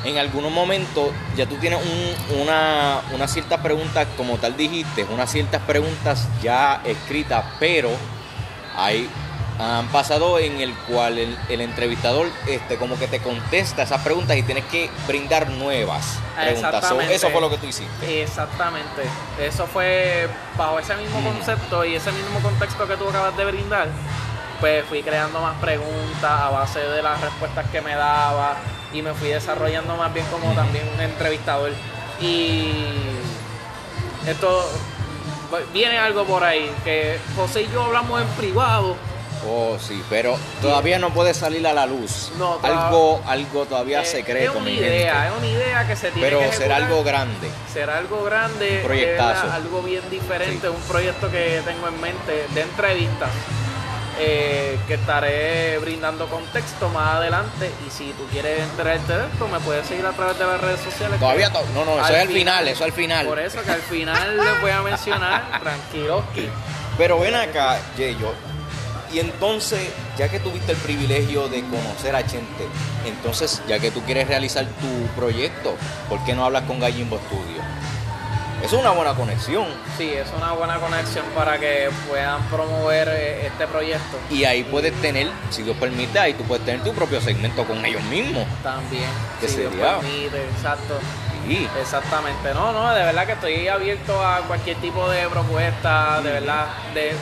en 0.03 0.17
algunos 0.17 0.51
momentos 0.51 1.09
ya 1.35 1.45
tú 1.45 1.55
tienes 1.57 1.79
un- 1.79 2.39
una, 2.41 3.01
unas 3.13 3.31
ciertas 3.31 3.59
preguntas, 3.61 4.07
como 4.17 4.37
tal 4.37 4.57
dijiste, 4.57 5.03
unas 5.05 5.31
ciertas 5.31 5.61
preguntas 5.61 6.27
ya 6.41 6.81
escritas, 6.85 7.43
pero 7.59 7.89
hay 8.75 9.09
han 9.59 9.87
pasado 9.87 10.37
en 10.39 10.61
el 10.61 10.73
cual 10.73 11.17
el, 11.17 11.37
el 11.49 11.61
entrevistador 11.61 12.27
este 12.47 12.77
como 12.77 12.97
que 12.99 13.07
te 13.07 13.19
contesta 13.19 13.81
esas 13.83 14.01
preguntas 14.01 14.37
y 14.37 14.43
tienes 14.43 14.65
que 14.65 14.89
brindar 15.07 15.49
nuevas 15.49 16.19
preguntas. 16.35 16.87
So, 16.87 17.01
eso 17.01 17.29
fue 17.31 17.41
lo 17.41 17.49
que 17.49 17.57
tú 17.57 17.65
hiciste. 17.65 18.21
Exactamente. 18.21 19.01
Eso 19.41 19.65
fue 19.65 20.29
bajo 20.57 20.77
ese 20.79 20.95
mismo 20.95 21.19
Mm. 21.21 21.23
concepto 21.25 21.83
y 21.85 21.95
ese 21.95 22.11
mismo 22.11 22.39
contexto 22.41 22.87
que 22.87 22.95
tú 22.97 23.09
acabas 23.09 23.35
de 23.35 23.45
brindar. 23.45 23.87
Pues 24.59 24.85
fui 24.85 25.01
creando 25.03 25.39
más 25.39 25.55
preguntas 25.59 26.23
a 26.31 26.49
base 26.49 26.79
de 26.79 27.01
las 27.01 27.19
respuestas 27.21 27.65
que 27.71 27.81
me 27.81 27.95
daba 27.95 28.57
y 28.93 29.01
me 29.01 29.13
fui 29.13 29.29
desarrollando 29.29 29.95
más 29.97 30.13
bien 30.13 30.25
como 30.27 30.53
también 30.53 30.87
un 30.93 31.01
entrevistador. 31.01 31.71
Y 32.19 32.71
esto 34.27 34.69
viene 35.73 35.97
algo 35.97 36.25
por 36.25 36.43
ahí 36.43 36.71
que 36.83 37.19
José 37.35 37.63
y 37.63 37.69
yo 37.71 37.83
hablamos 37.83 38.21
en 38.21 38.27
privado. 38.29 38.95
Oh, 39.45 39.77
sí, 39.79 40.03
pero 40.09 40.37
todavía 40.61 40.99
no 40.99 41.13
puede 41.13 41.33
salir 41.33 41.65
a 41.67 41.73
la 41.73 41.85
luz. 41.85 42.31
No, 42.37 42.55
todavía- 42.55 42.87
algo, 42.87 43.21
algo 43.27 43.65
todavía 43.65 44.01
Eh, 44.01 44.05
secreto, 44.05 44.51
es 44.53 44.57
una 44.57 44.69
idea, 44.71 45.27
es 45.27 45.33
una 45.37 45.47
idea 45.47 45.87
que 45.87 45.95
se 45.95 46.11
tiene 46.11 46.27
Pero 46.27 46.39
que 46.39 46.45
será 46.53 46.77
ejecutar. 46.77 46.81
algo 46.83 47.03
grande. 47.03 47.47
será 47.71 47.97
algo 47.97 48.23
grande, 48.23 48.77
Un 48.81 48.87
proyectazo. 48.87 49.51
algo 49.51 49.81
bien 49.83 50.01
diferente, 50.09 50.67
Sí. 50.67 50.73
un 50.75 50.81
proyecto 50.83 51.29
que 51.31 51.61
tengo 51.65 51.87
en 51.87 52.01
mente 52.01 52.45
de 52.53 52.61
entrevistas 52.61 53.29
eh, 54.19 54.79
que 54.87 54.95
estaré 54.95 55.77
brindando 55.77 56.27
contexto 56.27 56.89
más 56.89 57.17
adelante 57.17 57.69
y 57.85 57.91
si 57.91 58.11
tú 58.13 58.25
quieres 58.31 58.61
enterarte 58.63 59.15
de 59.15 59.27
esto 59.27 59.47
me 59.47 59.59
puedes 59.59 59.85
seguir 59.85 60.03
a 60.07 60.11
través 60.11 60.39
de 60.39 60.45
las 60.47 60.59
redes 60.59 60.79
sociales. 60.79 61.19
Todavía 61.19 61.51
to- 61.53 61.61
no, 61.75 61.85
no, 61.85 62.03
eso 62.03 62.13
es 62.15 62.21
al 62.21 62.27
final, 62.29 62.67
eso 62.67 62.83
al 62.83 62.93
final. 62.93 63.27
Por 63.27 63.37
eso 63.37 63.61
que 63.61 63.69
al 63.69 63.81
final 63.83 64.37
les 64.37 64.59
voy 64.61 64.71
a 64.71 64.81
mencionar, 64.81 65.43
tranquiloski. 65.61 66.49
Pero 66.97 67.19
ven 67.19 67.35
acá, 67.35 67.77
Yeyo. 67.95 68.33
Y 69.13 69.19
entonces, 69.19 69.79
ya 70.17 70.29
que 70.29 70.39
tuviste 70.39 70.73
el 70.73 70.77
privilegio 70.79 71.47
de 71.47 71.61
conocer 71.61 72.15
a 72.15 72.25
Chente, 72.25 72.67
entonces, 73.05 73.61
ya 73.67 73.79
que 73.79 73.91
tú 73.91 74.01
quieres 74.01 74.27
realizar 74.27 74.65
tu 74.65 75.07
proyecto, 75.19 75.75
¿por 76.09 76.23
qué 76.25 76.33
no 76.35 76.45
hablas 76.45 76.63
con 76.63 76.79
Gallimbo 76.79 77.17
Studio? 77.27 77.61
Es 78.63 78.73
una 78.73 78.89
buena 78.89 79.13
conexión. 79.13 79.67
Sí, 79.97 80.09
es 80.11 80.27
una 80.35 80.51
buena 80.53 80.77
conexión 80.79 81.25
para 81.35 81.59
que 81.59 81.89
puedan 82.09 82.41
promover 82.49 83.07
eh, 83.07 83.45
este 83.47 83.67
proyecto. 83.67 84.17
Y 84.31 84.45
ahí 84.45 84.63
puedes 84.63 84.93
tener, 84.99 85.29
si 85.51 85.61
Dios 85.61 85.77
permite, 85.77 86.17
ahí 86.17 86.33
tú 86.33 86.43
puedes 86.43 86.65
tener 86.65 86.83
tu 86.83 86.91
propio 86.91 87.21
segmento 87.21 87.63
con 87.65 87.85
ellos 87.85 88.03
mismos. 88.05 88.45
También, 88.63 89.09
¿Qué 89.39 89.47
si 89.47 89.57
Dios 89.57 89.71
sería? 89.71 89.99
permite, 89.99 90.43
exacto. 90.43 90.99
Sí. 91.47 91.65
Exactamente, 91.79 92.53
no, 92.53 92.73
no, 92.73 92.93
de 92.93 93.03
verdad 93.05 93.25
que 93.25 93.31
estoy 93.33 93.67
abierto 93.69 94.21
a 94.21 94.39
cualquier 94.41 94.75
tipo 94.77 95.09
de 95.09 95.29
propuesta, 95.29 96.19
de 96.21 96.31
verdad, 96.31 96.65
de, 96.93 97.13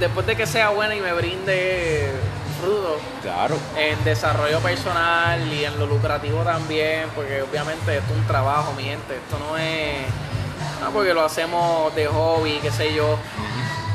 después 0.00 0.26
de 0.26 0.34
que 0.36 0.46
sea 0.46 0.70
buena 0.70 0.94
y 0.96 1.00
me 1.00 1.12
brinde 1.12 2.10
fruto 2.60 2.98
Claro. 3.22 3.56
en 3.76 4.02
desarrollo 4.04 4.58
personal 4.60 5.40
y 5.52 5.64
en 5.64 5.78
lo 5.78 5.86
lucrativo 5.86 6.42
también, 6.42 7.08
porque 7.14 7.42
obviamente 7.42 7.98
esto 7.98 8.12
es 8.12 8.18
un 8.18 8.26
trabajo, 8.26 8.72
mi 8.76 8.84
gente, 8.84 9.16
esto 9.16 9.38
no 9.38 9.56
es, 9.56 9.98
no 10.82 10.90
porque 10.90 11.14
lo 11.14 11.24
hacemos 11.24 11.94
de 11.94 12.06
hobby, 12.06 12.58
qué 12.62 12.70
sé 12.70 12.94
yo. 12.94 13.16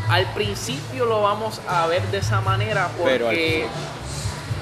Al 0.10 0.26
principio 0.34 1.06
lo 1.06 1.24
vamos 1.24 1.60
a 1.68 1.88
ver 1.88 2.02
de 2.12 2.20
esa 2.20 2.40
manera 2.42 2.90
porque 2.98 3.66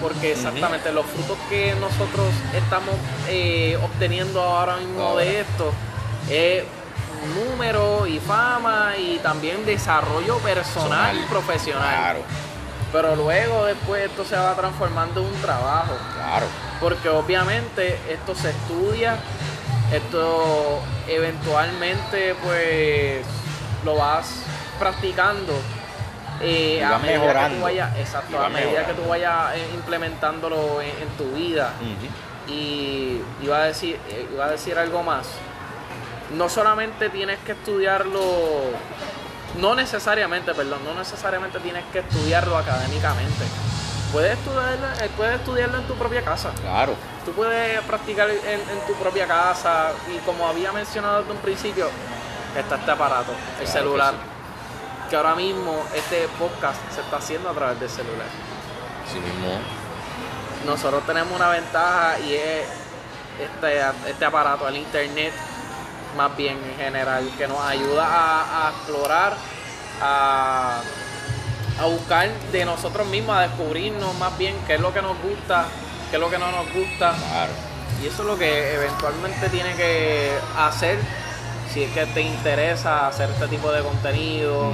porque 0.01 0.33
exactamente 0.33 0.91
los 0.91 1.05
frutos 1.05 1.37
que 1.49 1.73
nosotros 1.79 2.27
estamos 2.53 2.95
eh, 3.29 3.77
obteniendo 3.81 4.41
ahora 4.41 4.75
mismo 4.77 5.01
Ahora. 5.01 5.23
de 5.23 5.39
esto 5.41 5.71
es 6.29 6.63
número 7.25 8.05
y 8.07 8.19
fama 8.19 8.93
y 8.97 9.17
también 9.19 9.65
desarrollo 9.65 10.37
personal 10.39 11.17
y 11.17 11.25
profesional. 11.25 11.83
Claro, 11.95 12.19
Pero 12.91 13.15
luego 13.15 13.65
después 13.65 14.03
esto 14.05 14.23
se 14.25 14.35
va 14.35 14.53
transformando 14.55 15.21
en 15.21 15.27
un 15.27 15.41
trabajo. 15.41 15.95
claro. 16.15 16.45
Porque 16.79 17.09
obviamente 17.09 17.97
esto 18.09 18.35
se 18.35 18.49
estudia, 18.49 19.17
esto 19.91 20.79
eventualmente 21.07 22.35
pues 22.43 23.25
lo 23.85 23.95
vas 23.95 24.27
practicando 24.79 25.53
eh, 26.41 26.77
Y 26.79 26.83
a 26.83 26.97
medida 26.97 27.13
que 27.13 27.19
mejorando. 27.19 27.57
tú 27.57 27.63
vayas, 27.63 27.97
Y 27.97 28.01
exacto, 28.01 28.39
a 28.43 28.49
medida 28.49 28.85
que 28.85 28.93
tú 28.93 29.07
vayas 29.07 29.55
eh, 29.55 29.69
implementándolo 29.75 30.81
en, 30.81 30.89
en 30.89 31.09
tu 31.17 31.25
vida. 31.35 31.71
Y 32.47 33.21
iba 33.41 33.57
a 33.57 33.63
decir, 33.65 33.97
eh, 34.09 34.27
iba 34.33 34.45
a 34.45 34.49
decir 34.49 34.77
algo 34.77 35.01
más. 35.03 35.27
No 36.33 36.49
solamente 36.49 37.09
tienes 37.09 37.39
que 37.39 37.51
estudiarlo, 37.53 38.21
no 39.59 39.75
necesariamente, 39.75 40.53
perdón, 40.53 40.79
no 40.85 40.93
necesariamente 40.95 41.59
tienes 41.59 41.83
que 41.91 41.99
estudiarlo 41.99 42.57
académicamente. 42.57 43.45
Puedes 44.11 44.37
estudiarlo, 44.37 44.87
eh, 45.01 45.09
puedes 45.15 45.39
estudiarlo 45.39 45.77
en 45.77 45.87
tu 45.87 45.95
propia 45.95 46.23
casa. 46.23 46.51
Claro. 46.61 46.95
Tú 47.25 47.31
puedes 47.33 47.81
practicar 47.81 48.29
en, 48.29 48.37
en 48.59 48.87
tu 48.87 48.93
propia 48.95 49.25
casa 49.27 49.91
y 50.13 50.17
como 50.19 50.47
había 50.47 50.71
mencionado 50.71 51.19
desde 51.19 51.31
un 51.31 51.37
principio, 51.39 51.87
está 52.57 52.75
este 52.75 52.91
aparato, 52.91 53.31
el 53.59 53.65
que 53.65 53.71
celular. 53.71 54.13
sí. 54.13 55.09
Que 55.09 55.15
ahora 55.15 55.35
mismo 55.35 55.83
este 55.95 56.27
podcast 56.39 56.79
se 56.93 57.01
está 57.01 57.17
haciendo 57.17 57.49
a 57.49 57.53
través 57.53 57.79
del 57.79 57.89
celular. 57.89 58.27
Sí 59.11 59.19
mismo. 59.19 59.59
Nosotros 60.65 61.05
tenemos 61.05 61.33
una 61.35 61.49
ventaja 61.49 62.19
y 62.19 62.33
es 62.33 62.65
este, 63.39 63.81
este 64.09 64.25
aparato, 64.25 64.67
el 64.67 64.77
internet, 64.77 65.33
más 66.15 66.35
bien 66.35 66.57
en 66.57 66.77
general, 66.77 67.29
que 67.37 67.47
nos 67.47 67.59
ayuda 67.59 68.05
a, 68.05 68.67
a 68.67 68.69
explorar, 68.71 69.33
a, 70.01 70.81
a 71.79 71.85
buscar 71.85 72.29
de 72.51 72.65
nosotros 72.65 73.07
mismos, 73.07 73.35
a 73.35 73.41
descubrirnos 73.41 74.17
más 74.17 74.37
bien 74.37 74.55
qué 74.67 74.75
es 74.75 74.81
lo 74.81 74.93
que 74.93 75.01
nos 75.01 75.17
gusta, 75.21 75.65
qué 76.09 76.17
es 76.17 76.21
lo 76.21 76.29
que 76.29 76.37
no 76.37 76.51
nos 76.51 76.71
gusta. 76.73 77.15
Claro. 77.15 77.51
Y 78.01 78.07
eso 78.07 78.21
es 78.23 78.27
lo 78.27 78.37
que 78.37 78.73
eventualmente 78.75 79.49
tiene 79.49 79.73
que 79.75 80.31
hacer 80.57 80.97
si 81.73 81.83
es 81.83 81.91
que 81.91 82.05
te 82.05 82.21
interesa 82.21 83.07
hacer 83.07 83.29
este 83.29 83.47
tipo 83.47 83.71
de 83.71 83.81
contenido. 83.81 84.73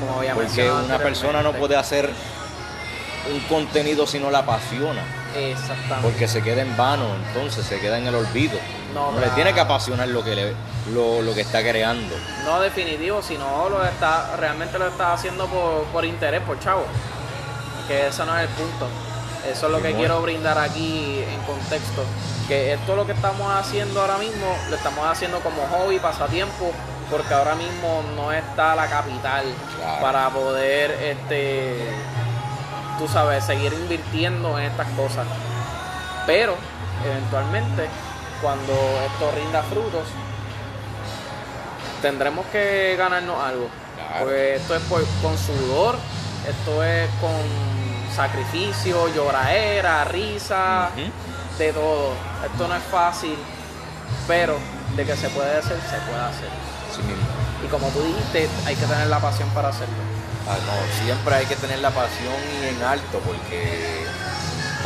Como 0.00 0.18
había 0.18 0.34
Porque 0.34 0.70
una 0.70 0.98
persona 0.98 1.42
no 1.42 1.52
puede 1.52 1.76
hacer 1.76 2.10
un 3.32 3.40
contenido 3.40 4.06
si 4.06 4.18
no 4.18 4.30
la 4.30 4.40
apasiona. 4.40 5.02
Exactamente. 5.36 6.02
Porque 6.02 6.28
se 6.28 6.42
queda 6.42 6.62
en 6.62 6.76
vano, 6.76 7.06
entonces 7.26 7.64
se 7.64 7.78
queda 7.78 7.98
en 7.98 8.06
el 8.06 8.14
olvido. 8.14 8.58
No, 8.98 9.12
No, 9.12 9.20
le 9.20 9.28
tiene 9.28 9.52
que 9.54 9.60
apasionar 9.60 10.08
lo 10.08 10.22
que, 10.24 10.34
le, 10.34 10.54
lo, 10.92 11.22
lo 11.22 11.34
que 11.34 11.42
está 11.42 11.60
creando. 11.60 12.14
No 12.44 12.60
definitivo, 12.60 13.22
sino 13.22 13.68
lo 13.68 13.84
está, 13.84 14.36
realmente 14.36 14.78
lo 14.78 14.88
está 14.88 15.12
haciendo 15.12 15.46
por, 15.46 15.84
por 15.84 16.04
interés, 16.04 16.42
por 16.42 16.58
chavo. 16.60 16.84
Que 17.86 18.08
ese 18.08 18.24
no 18.26 18.36
es 18.36 18.42
el 18.42 18.48
punto. 18.50 18.86
Eso 19.50 19.66
es 19.66 19.72
lo 19.72 19.80
que 19.80 19.94
quiero 19.94 20.20
brindar 20.20 20.58
aquí 20.58 21.24
en 21.26 21.40
contexto. 21.42 22.02
Que 22.48 22.74
esto 22.74 22.96
lo 22.96 23.06
que 23.06 23.12
estamos 23.12 23.50
haciendo 23.54 24.00
ahora 24.00 24.18
mismo, 24.18 24.46
lo 24.68 24.76
estamos 24.76 25.06
haciendo 25.06 25.38
como 25.40 25.62
hobby, 25.68 25.98
pasatiempo, 25.98 26.72
porque 27.10 27.32
ahora 27.32 27.54
mismo 27.54 28.02
no 28.16 28.32
está 28.32 28.74
la 28.74 28.86
capital 28.88 29.44
Claro. 29.78 30.02
para 30.02 30.28
poder, 30.30 30.90
este, 30.90 31.78
tú 32.98 33.06
sabes, 33.08 33.44
seguir 33.44 33.72
invirtiendo 33.72 34.58
en 34.58 34.64
estas 34.64 34.88
cosas. 34.88 35.26
Pero, 36.26 36.54
eventualmente, 37.06 37.88
cuando 38.40 38.72
esto 38.72 39.30
rinda 39.34 39.62
frutos, 39.64 40.06
tendremos 42.02 42.46
que 42.46 42.94
ganarnos 42.98 43.42
algo. 43.42 43.68
Claro. 43.96 44.24
Porque 44.24 44.56
esto 44.56 44.74
es 44.76 44.82
por- 44.82 45.04
con 45.22 45.36
sudor, 45.36 45.96
esto 46.48 46.84
es 46.84 47.08
con 47.20 47.30
sacrificio, 48.14 49.08
lloradera, 49.14 50.04
risa, 50.04 50.90
de 51.58 51.72
todo. 51.72 52.12
Esto 52.44 52.68
no 52.68 52.74
es 52.76 52.82
fácil, 52.84 53.36
pero 54.26 54.56
de 54.96 55.04
que 55.04 55.16
se 55.16 55.28
puede 55.30 55.58
hacer, 55.58 55.78
se 55.90 55.96
puede 56.08 56.20
hacer. 56.22 56.48
Sí 56.94 57.02
mismo. 57.02 57.26
Y 57.64 57.66
como 57.68 57.88
tú 57.88 58.00
dijiste, 58.02 58.48
hay 58.66 58.76
que 58.76 58.86
tener 58.86 59.08
la 59.08 59.18
pasión 59.18 59.48
para 59.50 59.68
hacerlo. 59.68 59.94
Ah, 60.48 60.56
no, 60.64 61.04
siempre 61.04 61.34
hay 61.34 61.46
que 61.46 61.56
tener 61.56 61.80
la 61.80 61.90
pasión 61.90 62.32
y 62.62 62.68
en 62.68 62.82
alto 62.82 63.18
porque 63.26 64.06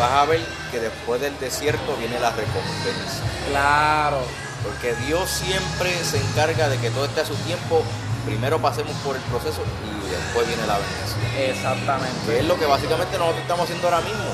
vas 0.03 0.11
a 0.13 0.25
ver 0.25 0.41
que 0.73 0.81
después 0.81 1.21
del 1.21 1.39
desierto 1.39 1.95
viene 1.97 2.19
la 2.19 2.31
recompensa. 2.31 3.23
Claro, 3.49 4.19
Porque 4.65 4.95
Dios 5.07 5.29
siempre 5.31 5.93
se 6.05 6.19
encarga 6.19 6.69
de 6.69 6.79
que 6.79 6.91
todo 6.91 7.05
esté 7.05 7.21
a 7.23 7.25
su 7.27 7.35
tiempo. 7.47 7.83
Primero 8.27 8.61
pasemos 8.61 8.93
por 9.05 9.17
el 9.17 9.23
proceso 9.23 9.63
y 9.63 10.11
después 10.11 10.47
viene 10.47 10.65
la 10.67 10.79
bendición. 10.79 11.21
exactamente. 11.51 12.19
Que 12.27 12.39
es 12.41 12.45
lo 12.47 12.57
que 12.59 12.67
básicamente 12.67 13.19
nosotros 13.19 13.43
estamos 13.43 13.65
haciendo 13.65 13.89
ahora 13.89 14.01
mismo. 14.01 14.31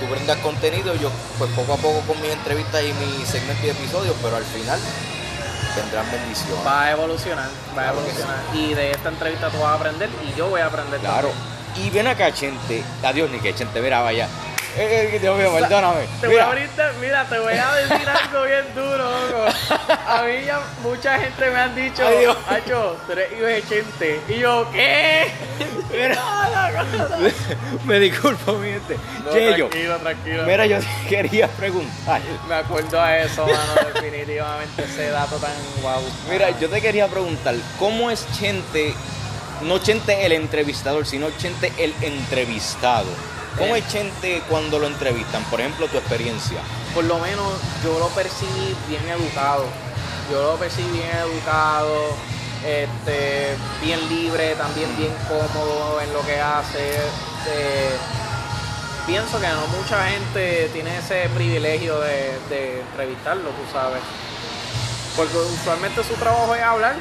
Tú 0.00 0.06
brindas 0.06 0.38
contenido, 0.38 0.94
yo 0.96 1.10
pues 1.38 1.50
poco 1.52 1.74
a 1.74 1.76
poco 1.76 2.00
con 2.06 2.20
mis 2.22 2.30
entrevistas 2.30 2.82
y 2.82 2.92
mis 2.94 3.28
segmentos 3.28 3.64
y 3.64 3.70
episodios, 3.70 4.14
pero 4.22 4.36
al 4.36 4.44
final 4.44 4.78
tendrán 5.74 6.10
bendiciones. 6.10 6.66
Va 6.66 6.84
a 6.84 6.90
evolucionar, 6.92 7.48
va 7.76 7.82
a 7.82 7.90
Claro 7.92 7.98
evolucionar. 7.98 8.36
Y 8.54 8.74
de 8.74 8.92
esta 8.92 9.08
entrevista 9.10 9.50
tú 9.50 9.58
vas 9.58 9.72
a 9.72 9.74
aprender 9.74 10.08
y 10.26 10.38
yo 10.38 10.48
voy 10.48 10.60
a 10.60 10.66
aprender. 10.66 11.00
Claro. 11.00 11.28
también. 11.28 11.86
Y 11.86 11.90
ven 11.90 12.06
acá, 12.06 12.32
Chente. 12.32 12.82
Adiós, 13.04 13.28
ni 13.30 13.38
que 13.40 13.54
Chente, 13.54 13.80
mira, 13.80 14.00
vaya. 14.00 14.28
Dios 15.20 15.36
mío, 15.36 15.52
perdóname. 15.52 16.06
Te 16.20 16.26
voy 16.26 16.36
Mira, 16.36 16.44
a 16.44 16.48
abrirte, 16.48 16.82
mira, 17.00 17.24
te 17.24 17.38
voy 17.38 17.54
a 17.54 17.72
decir 17.74 18.08
algo 18.08 18.44
bien 18.44 18.64
duro, 18.74 19.28
loco. 19.28 19.46
A 20.06 20.22
mí 20.22 20.44
ya 20.46 20.60
mucha 20.82 21.18
gente 21.18 21.50
me 21.50 21.58
han 21.58 21.74
dicho. 21.74 22.02
Hacho, 22.48 22.96
tú 23.06 23.12
eres 23.12 23.68
Chente. 23.68 24.20
Y 24.28 24.38
yo, 24.38 24.68
¿qué? 24.72 25.32
me 27.86 27.98
disculpo, 27.98 28.52
mi 28.54 28.68
gente. 28.68 28.96
No, 29.24 29.30
tranquilo, 29.30 29.98
tranquilo. 29.98 30.42
mira, 30.44 30.66
yo 30.66 30.78
te 30.78 31.08
quería 31.08 31.48
preguntar. 31.48 32.20
Me 32.48 32.54
acuerdo 32.54 33.00
a 33.00 33.18
eso, 33.18 33.46
mano, 33.46 33.90
definitivamente 33.94 34.84
ese 34.84 35.10
dato 35.10 35.36
tan 35.38 35.50
guau. 35.82 36.02
Mira, 36.30 36.50
yo 36.58 36.68
te 36.68 36.80
quería 36.80 37.08
preguntar, 37.08 37.56
¿cómo 37.78 38.10
es 38.10 38.26
Chente, 38.38 38.94
no 39.62 39.78
Chente 39.78 40.24
el 40.24 40.32
entrevistador, 40.32 41.06
sino 41.06 41.30
Chente 41.36 41.72
el 41.78 41.94
entrevistado? 42.02 43.08
¿Cómo 43.58 43.74
es 43.76 43.86
Chente 43.88 44.42
cuando 44.48 44.78
lo 44.78 44.86
entrevistan? 44.86 45.42
Por 45.44 45.60
ejemplo, 45.60 45.86
tu 45.88 45.98
experiencia. 45.98 46.58
por 46.94 47.04
lo 47.04 47.18
menos 47.18 47.46
yo 47.84 47.98
lo 47.98 48.08
percibí 48.08 48.74
bien 48.88 49.06
educado. 49.08 49.64
Yo 50.30 50.42
lo 50.42 50.56
percibí 50.56 50.90
bien 50.98 51.10
educado, 51.16 51.94
este, 52.64 53.54
bien 53.82 53.98
libre, 54.08 54.54
también 54.56 54.94
bien 54.96 55.12
cómodo 55.28 56.00
en 56.02 56.12
lo 56.12 56.20
que 56.26 56.38
hace. 56.40 56.90
este, 56.90 57.96
pienso 59.06 59.40
que 59.40 59.48
no 59.48 59.66
mucha 59.78 60.06
gente 60.08 60.68
tiene 60.72 60.96
ese 60.98 61.28
privilegio 61.34 61.98
de, 62.00 62.38
de 62.50 62.80
entrevistarlo, 62.80 63.50
tú 63.50 63.62
sabes. 63.72 64.00
Porque 65.16 65.36
usualmente 65.36 66.04
su 66.04 66.14
trabajo 66.14 66.54
es 66.54 66.62
hablar, 66.62 66.94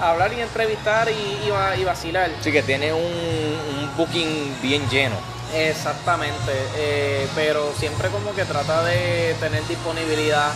hablar 0.00 0.32
y 0.32 0.40
entrevistar 0.40 1.08
y, 1.10 1.46
y 1.46 1.50
va- 1.50 1.76
y 1.76 1.84
vacilar. 1.84 2.30
Sí, 2.40 2.50
que 2.52 2.62
tiene 2.62 2.92
un, 2.92 3.02
un 3.02 3.90
booking 3.96 4.56
bien 4.62 4.88
lleno. 4.88 5.16
Exactamente, 5.54 6.52
eh, 6.76 7.28
pero 7.34 7.72
siempre 7.78 8.08
como 8.08 8.34
que 8.34 8.44
trata 8.44 8.82
de 8.84 9.34
tener 9.38 9.66
disponibilidad, 9.68 10.50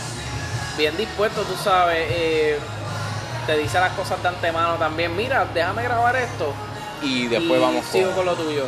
bien 0.77 0.97
dispuesto, 0.97 1.41
tú 1.43 1.55
sabes, 1.63 2.07
eh, 2.09 2.57
te 3.45 3.57
dice 3.57 3.79
las 3.79 3.93
cosas 3.93 4.21
de 4.21 4.29
antemano 4.29 4.75
también, 4.75 5.15
mira, 5.15 5.45
déjame 5.53 5.83
grabar 5.83 6.15
esto 6.15 6.51
Y 7.01 7.27
después 7.27 7.59
y 7.59 7.63
vamos 7.63 7.85
sigo 7.85 8.07
con... 8.07 8.15
con 8.15 8.25
lo 8.25 8.35
tuyo. 8.35 8.65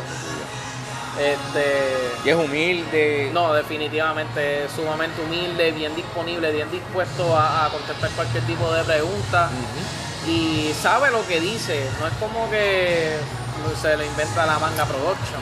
Este, 1.18 2.12
Y 2.24 2.28
es 2.30 2.36
humilde. 2.36 3.30
no, 3.34 3.52
definitivamente 3.52 4.68
sumamente 4.74 5.20
humilde, 5.22 5.72
bien 5.72 5.94
disponible, 5.96 6.52
bien 6.52 6.70
dispuesto 6.70 7.36
a, 7.36 7.66
a 7.66 7.68
contestar 7.70 8.10
cualquier 8.10 8.44
tipo 8.44 8.72
de 8.72 8.84
pregunta 8.84 9.50
y 10.26 10.72
sabe 10.80 11.10
lo 11.10 11.26
que 11.26 11.40
dice, 11.40 11.84
no 11.98 12.06
es 12.06 12.12
como 12.14 12.48
que 12.50 13.16
se 13.80 13.96
lo 13.96 14.04
inventa 14.04 14.46
la 14.46 14.58
manga 14.58 14.84
production. 14.84 15.40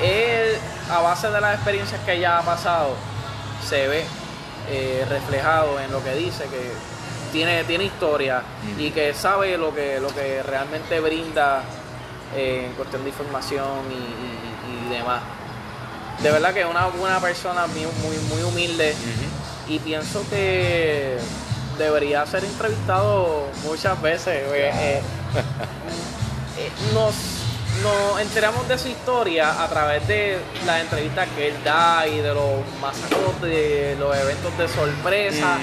Él, 0.00 0.56
a 0.90 1.00
base 1.00 1.28
de 1.30 1.40
las 1.40 1.54
experiencias 1.54 2.00
que 2.04 2.18
ya 2.20 2.38
ha 2.38 2.42
pasado, 2.42 2.94
se 3.66 3.88
ve 3.88 4.04
eh, 4.70 5.04
reflejado 5.08 5.80
en 5.80 5.90
lo 5.92 6.02
que 6.02 6.14
dice, 6.14 6.44
que 6.44 6.72
tiene, 7.32 7.64
tiene 7.64 7.84
historia 7.84 8.42
y 8.78 8.90
que 8.90 9.12
sabe 9.14 9.56
lo 9.58 9.74
que, 9.74 10.00
lo 10.00 10.08
que 10.08 10.42
realmente 10.42 11.00
brinda 11.00 11.62
eh, 12.36 12.66
en 12.68 12.72
cuestión 12.74 13.02
de 13.04 13.10
información 13.10 13.66
y, 13.90 13.94
y- 13.94 14.86
y 14.86 14.98
demás. 14.98 15.20
De 16.22 16.30
verdad 16.30 16.52
que 16.52 16.60
es 16.60 16.66
una 16.66 16.86
buena 16.86 17.20
persona, 17.20 17.66
muy, 17.66 17.82
muy, 18.02 18.16
muy 18.30 18.42
humilde 18.42 18.94
y 19.68 19.78
pienso 19.78 20.24
que 20.30 21.16
debería 21.78 22.24
ser 22.26 22.44
entrevistado 22.44 23.44
muchas 23.64 24.00
veces. 24.02 24.26
eh, 24.52 24.70
eh, 24.74 25.02
eh, 26.58 26.70
nos, 26.92 27.14
nos 27.82 28.20
enteramos 28.20 28.66
de 28.68 28.78
su 28.78 28.88
historia 28.88 29.62
a 29.62 29.68
través 29.68 30.06
de 30.08 30.38
las 30.66 30.80
entrevistas 30.80 31.28
que 31.36 31.48
él 31.48 31.54
da 31.64 32.06
y 32.06 32.18
de 32.18 32.34
los 32.34 32.60
masacos 32.80 33.40
de 33.42 33.96
los 33.98 34.16
eventos 34.16 34.56
de 34.58 34.68
sorpresa. 34.68 35.58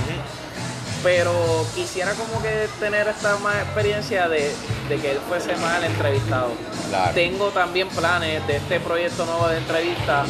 Pero 1.03 1.31
quisiera 1.75 2.13
como 2.13 2.41
que 2.41 2.67
tener 2.79 3.07
esta 3.07 3.37
más 3.37 3.55
experiencia 3.57 4.27
de, 4.27 4.51
de 4.89 4.97
que 4.97 5.11
él 5.11 5.19
fuese 5.27 5.55
más 5.57 5.77
el 5.77 5.85
entrevistado. 5.85 6.51
Claro. 6.89 7.13
Tengo 7.13 7.49
también 7.49 7.87
planes 7.89 8.45
de 8.47 8.57
este 8.57 8.79
proyecto 8.79 9.25
nuevo 9.25 9.47
de 9.47 9.57
entrevista, 9.57 10.25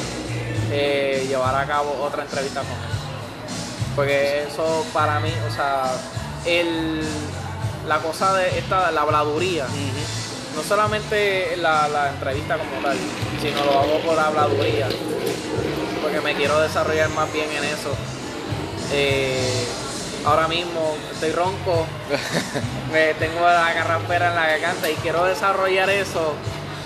eh, 0.72 1.26
llevar 1.30 1.56
a 1.56 1.66
cabo 1.66 1.98
otra 2.04 2.24
entrevista 2.24 2.60
con 2.62 2.72
él. 2.72 2.96
Porque 3.96 4.44
eso 4.44 4.86
para 4.92 5.22
mí, 5.22 5.32
o 5.50 5.56
sea, 5.56 5.86
el, 6.46 7.02
la 7.88 8.00
cosa 8.00 8.34
de 8.34 8.60
esta, 8.60 8.92
la 8.92 9.02
habladuría. 9.02 9.68
No 10.56 10.64
solamente 10.64 11.58
la, 11.58 11.88
la 11.88 12.10
entrevista 12.10 12.58
como 12.58 12.82
tal, 12.82 12.98
sino 13.42 13.66
lo 13.66 13.80
hago 13.80 14.00
por 14.00 14.18
habladuría, 14.18 14.88
porque 16.02 16.22
me 16.22 16.34
quiero 16.36 16.60
desarrollar 16.62 17.10
más 17.10 17.32
bien 17.34 17.50
en 17.52 17.64
eso. 17.66 17.94
Eh, 18.92 19.66
ahora 20.26 20.48
mismo 20.48 20.96
estoy 21.12 21.32
ronco, 21.32 21.86
me 22.92 23.14
tengo 23.16 23.42
la 23.42 23.74
garrampera 23.74 24.30
en 24.30 24.36
la 24.36 24.48
garganta 24.48 24.90
y 24.90 24.96
quiero 24.96 25.26
desarrollar 25.26 25.90
eso 25.90 26.34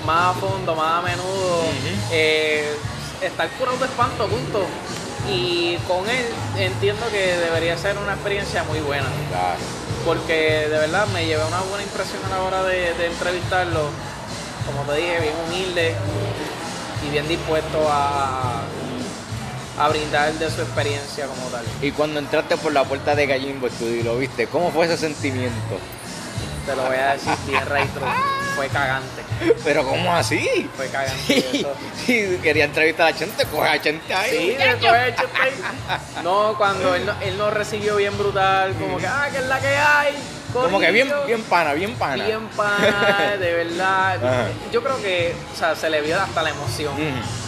más 0.05 0.35
a 0.35 0.39
fondo, 0.39 0.75
más 0.75 0.99
a 0.99 1.01
menudo, 1.01 1.63
eh, 2.11 2.75
estar 3.21 3.49
curado 3.51 3.77
de 3.77 3.85
espanto, 3.85 4.27
punto. 4.27 4.65
Y 5.29 5.75
con 5.87 6.09
él 6.09 6.25
entiendo 6.57 7.05
que 7.11 7.37
debería 7.37 7.77
ser 7.77 7.97
una 7.97 8.13
experiencia 8.13 8.63
muy 8.63 8.79
buena 8.79 9.05
Claro. 9.29 9.78
Porque 10.05 10.67
de 10.69 10.77
verdad 10.77 11.07
me 11.07 11.25
llevé 11.25 11.43
una 11.45 11.61
buena 11.61 11.83
impresión 11.83 12.23
a 12.25 12.29
la 12.29 12.43
hora 12.43 12.63
de, 12.63 12.89
entrevistarlo. 13.05 13.89
Como 14.65 14.83
te 14.83 14.97
dije, 14.97 15.19
bien 15.19 15.33
humilde 15.47 15.95
y 17.07 17.11
bien 17.11 17.27
dispuesto 17.27 17.87
a, 17.89 18.61
a 19.79 19.89
brindar 19.89 20.33
de 20.33 20.49
su 20.51 20.61
experiencia 20.61 21.25
como 21.27 21.47
tal. 21.47 21.65
Y 21.81 21.91
cuando 21.91 22.19
entraste 22.19 22.57
por 22.57 22.71
la 22.71 22.83
puerta 22.83 23.15
de 23.15 23.25
Gallimbo 23.25 23.67
Studio 23.69 23.95
y 23.95 24.03
lo 24.03 24.17
viste, 24.17 24.47
¿cómo 24.47 24.71
fue 24.71 24.85
ese 24.85 24.97
sentimiento? 24.97 25.79
Te 26.65 26.75
lo 26.75 26.83
voy 26.83 26.97
a 26.97 27.13
decir 27.13 27.33
bien 27.47 27.65
retro. 27.65 28.01
Fue 28.55 28.67
cagante. 28.67 29.23
Pero 29.63 29.85
¿cómo 29.87 30.13
así? 30.15 30.69
Fue 30.75 30.87
cagante 30.89 31.17
Sí, 31.27 31.45
eso. 31.59 31.73
sí, 32.05 32.39
quería 32.43 32.65
entrevistar 32.65 33.07
a 33.07 33.15
Chente, 33.17 33.45
coge 33.45 33.69
a 33.69 33.81
Chente 33.81 34.13
ahí. 34.13 34.29
Sí, 34.31 34.47
de 34.57 34.69
hecho 34.71 34.93
está 34.95 35.43
ahí. 35.43 36.23
No, 36.23 36.55
cuando 36.57 36.93
él, 36.93 37.05
no- 37.05 37.15
él 37.21 37.37
nos 37.37 37.53
recibió 37.53 37.95
bien 37.95 38.17
brutal, 38.17 38.73
como 38.73 38.97
que, 38.97 39.07
ah, 39.07 39.29
que 39.31 39.37
es 39.37 39.45
la 39.45 39.59
que 39.59 39.67
hay. 39.69 40.13
Como 40.51 40.79
que 40.79 40.91
bien, 40.91 41.09
bien 41.27 41.41
pana, 41.43 41.73
bien 41.73 41.93
pana. 41.95 42.25
bien 42.25 42.47
pana, 42.49 43.37
de 43.39 43.53
verdad. 43.53 44.15
Ajá. 44.25 44.47
Yo 44.73 44.83
creo 44.83 44.97
que, 45.01 45.35
o 45.53 45.57
sea, 45.57 45.75
se 45.75 45.89
le 45.89 46.01
vio 46.01 46.19
hasta 46.19 46.41
la 46.43 46.49
emoción. 46.49 46.93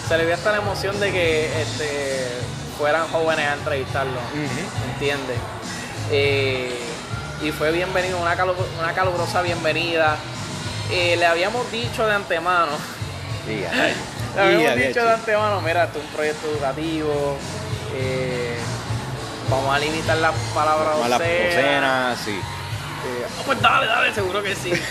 Se 0.08 0.17
le 0.17 0.26
vio 0.26 0.36
hasta 0.36 0.52
la 0.52 0.58
emoción 0.60 0.97
de 1.00 1.12
que 1.12 1.62
este, 1.62 2.28
fueran 2.78 3.08
jóvenes 3.10 3.47
a 3.47 3.54
entrevistarlo. 3.54 4.12
Ujú. 4.13 4.91
¿Entiendes? 4.93 5.38
Eh, 6.12 6.78
y 7.43 7.51
fue 7.51 7.71
bienvenido, 7.71 8.19
una, 8.19 8.36
calu- 8.38 8.56
una 8.80 8.93
calurosa 8.93 9.41
bienvenida. 9.41 10.17
Eh, 10.91 11.15
le 11.17 11.25
habíamos 11.25 11.71
dicho 11.71 12.06
de 12.06 12.13
antemano, 12.13 12.71
le 14.36 14.41
habíamos 14.41 14.75
dicho 14.88 15.04
de 15.04 15.12
antemano, 15.13 15.62
mira, 15.62 15.86
esto 15.86 15.99
es 15.99 16.06
un 16.06 16.12
proyecto 16.12 16.47
educativo. 16.51 17.38
eh, 17.95 18.58
vamos 19.49 19.75
a 19.75 19.80
limitar 19.80 20.17
las 20.17 20.34
palabras 20.54 20.95
obscenas. 20.95 21.56
docenas, 21.56 22.19
sí. 22.23 22.32
Eh, 22.32 23.25
ah, 23.39 23.41
pues 23.45 23.62
dale, 23.62 23.88
dale, 23.88 24.13
seguro 24.13 24.43
que 24.43 24.56
sí. 24.56 24.71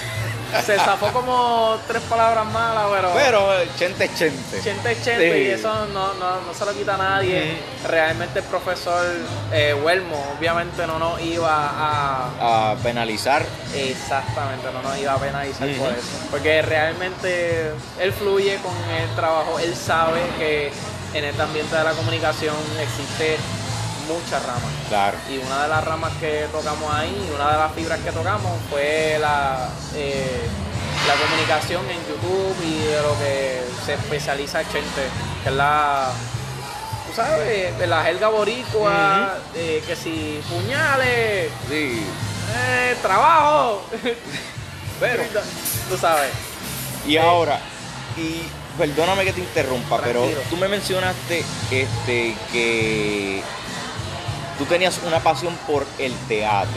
Se 0.64 0.76
zafó 0.76 1.08
como 1.12 1.78
tres 1.86 2.02
palabras 2.02 2.46
malas, 2.46 2.86
pero. 2.92 3.12
Pero 3.14 3.48
chente 3.78 4.08
chente. 4.14 4.60
Chente 4.62 4.96
chente 5.02 5.32
Sí. 5.32 5.48
y 5.48 5.50
eso 5.50 5.72
no, 5.92 6.14
no, 6.14 6.40
no 6.40 6.54
se 6.54 6.64
lo 6.64 6.72
quita 6.72 6.94
a 6.94 6.98
nadie. 6.98 7.58
Realmente 7.86 8.40
el 8.40 8.44
profesor 8.46 9.04
eh, 9.52 9.74
Huelmo 9.74 10.34
obviamente 10.38 10.86
no 10.86 10.98
nos 10.98 11.20
iba 11.20 11.50
a... 11.50 12.72
A 12.72 12.76
penalizar. 12.76 13.44
Exactamente, 13.74 14.66
no 14.72 14.82
nos 14.82 14.98
iba 14.98 15.12
a 15.14 15.18
penalizar 15.18 15.68
por 15.76 15.90
eso. 15.92 16.08
Porque 16.30 16.62
realmente 16.62 17.72
él 18.00 18.12
fluye 18.12 18.56
con 18.62 18.72
el 18.94 19.08
trabajo, 19.16 19.58
él 19.58 19.74
sabe 19.74 20.20
que 20.38 20.72
en 21.14 21.24
este 21.24 21.42
ambiente 21.42 21.74
de 21.74 21.84
la 21.84 21.92
comunicación 21.92 22.54
existe 22.80 23.36
muchas 24.14 24.44
ramas. 24.44 24.70
Claro. 24.88 25.16
Y 25.30 25.38
una 25.38 25.62
de 25.62 25.68
las 25.68 25.84
ramas 25.84 26.12
que 26.20 26.46
tocamos 26.52 26.92
ahí, 26.92 27.30
una 27.34 27.52
de 27.52 27.58
las 27.58 27.72
fibras 27.72 27.98
que 28.00 28.12
tocamos 28.12 28.52
fue 28.70 29.16
la, 29.20 29.68
eh, 29.94 30.40
la 31.08 31.14
comunicación 31.14 31.84
en 31.90 31.98
YouTube 32.08 32.56
y 32.64 32.78
de 32.84 33.02
lo 33.02 33.18
que 33.18 33.62
se 33.84 33.94
especializa 33.94 34.62
Chente, 34.64 35.08
que 35.42 35.48
es 35.48 35.54
la, 35.54 36.10
tú 37.08 37.14
sabes, 37.16 37.78
de 37.78 37.86
la 37.86 38.02
jerga 38.04 38.28
boricua, 38.28 39.34
eh, 39.54 39.82
que 39.86 39.96
si 39.96 40.40
puñales, 40.48 41.50
Sí. 41.68 42.04
eh, 42.56 42.96
trabajo, 43.02 43.82
Pero. 45.00 45.22
tú 45.88 45.96
sabes. 45.96 46.30
Y 47.06 47.16
ahora, 47.16 47.58
y 48.18 48.42
perdóname 48.76 49.24
que 49.24 49.32
te 49.32 49.40
interrumpa, 49.40 49.98
pero 50.02 50.26
tú 50.50 50.56
me 50.58 50.68
mencionaste 50.68 51.42
este 51.70 52.36
que 52.52 53.42
tú 54.60 54.66
tenías 54.66 55.00
una 55.06 55.20
pasión 55.20 55.56
por 55.66 55.86
el 55.98 56.12
teatro. 56.28 56.76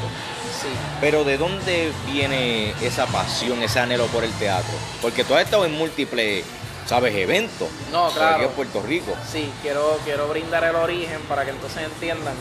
Sí. 0.61 0.69
Pero 1.01 1.25
¿de 1.25 1.37
dónde 1.37 1.91
viene 2.09 2.73
esa 2.81 3.05
pasión, 3.07 3.61
ese 3.61 3.81
anhelo 3.81 4.05
por 4.07 4.23
el 4.23 4.31
teatro? 4.33 4.71
Porque 5.01 5.25
tú 5.25 5.35
has 5.35 5.41
estado 5.43 5.65
en 5.65 5.73
múltiples, 5.77 6.45
¿sabes? 6.85 7.13
Eventos. 7.13 7.67
No, 7.91 8.09
claro. 8.11 8.35
aquí 8.35 8.45
en 8.45 8.51
Puerto 8.51 8.81
Rico. 8.81 9.11
Sí, 9.29 9.51
quiero, 9.61 9.99
quiero 10.05 10.29
brindar 10.29 10.63
el 10.63 10.77
origen 10.77 11.19
para 11.27 11.43
que 11.43 11.51
entonces 11.51 11.83
entiendan. 11.83 12.35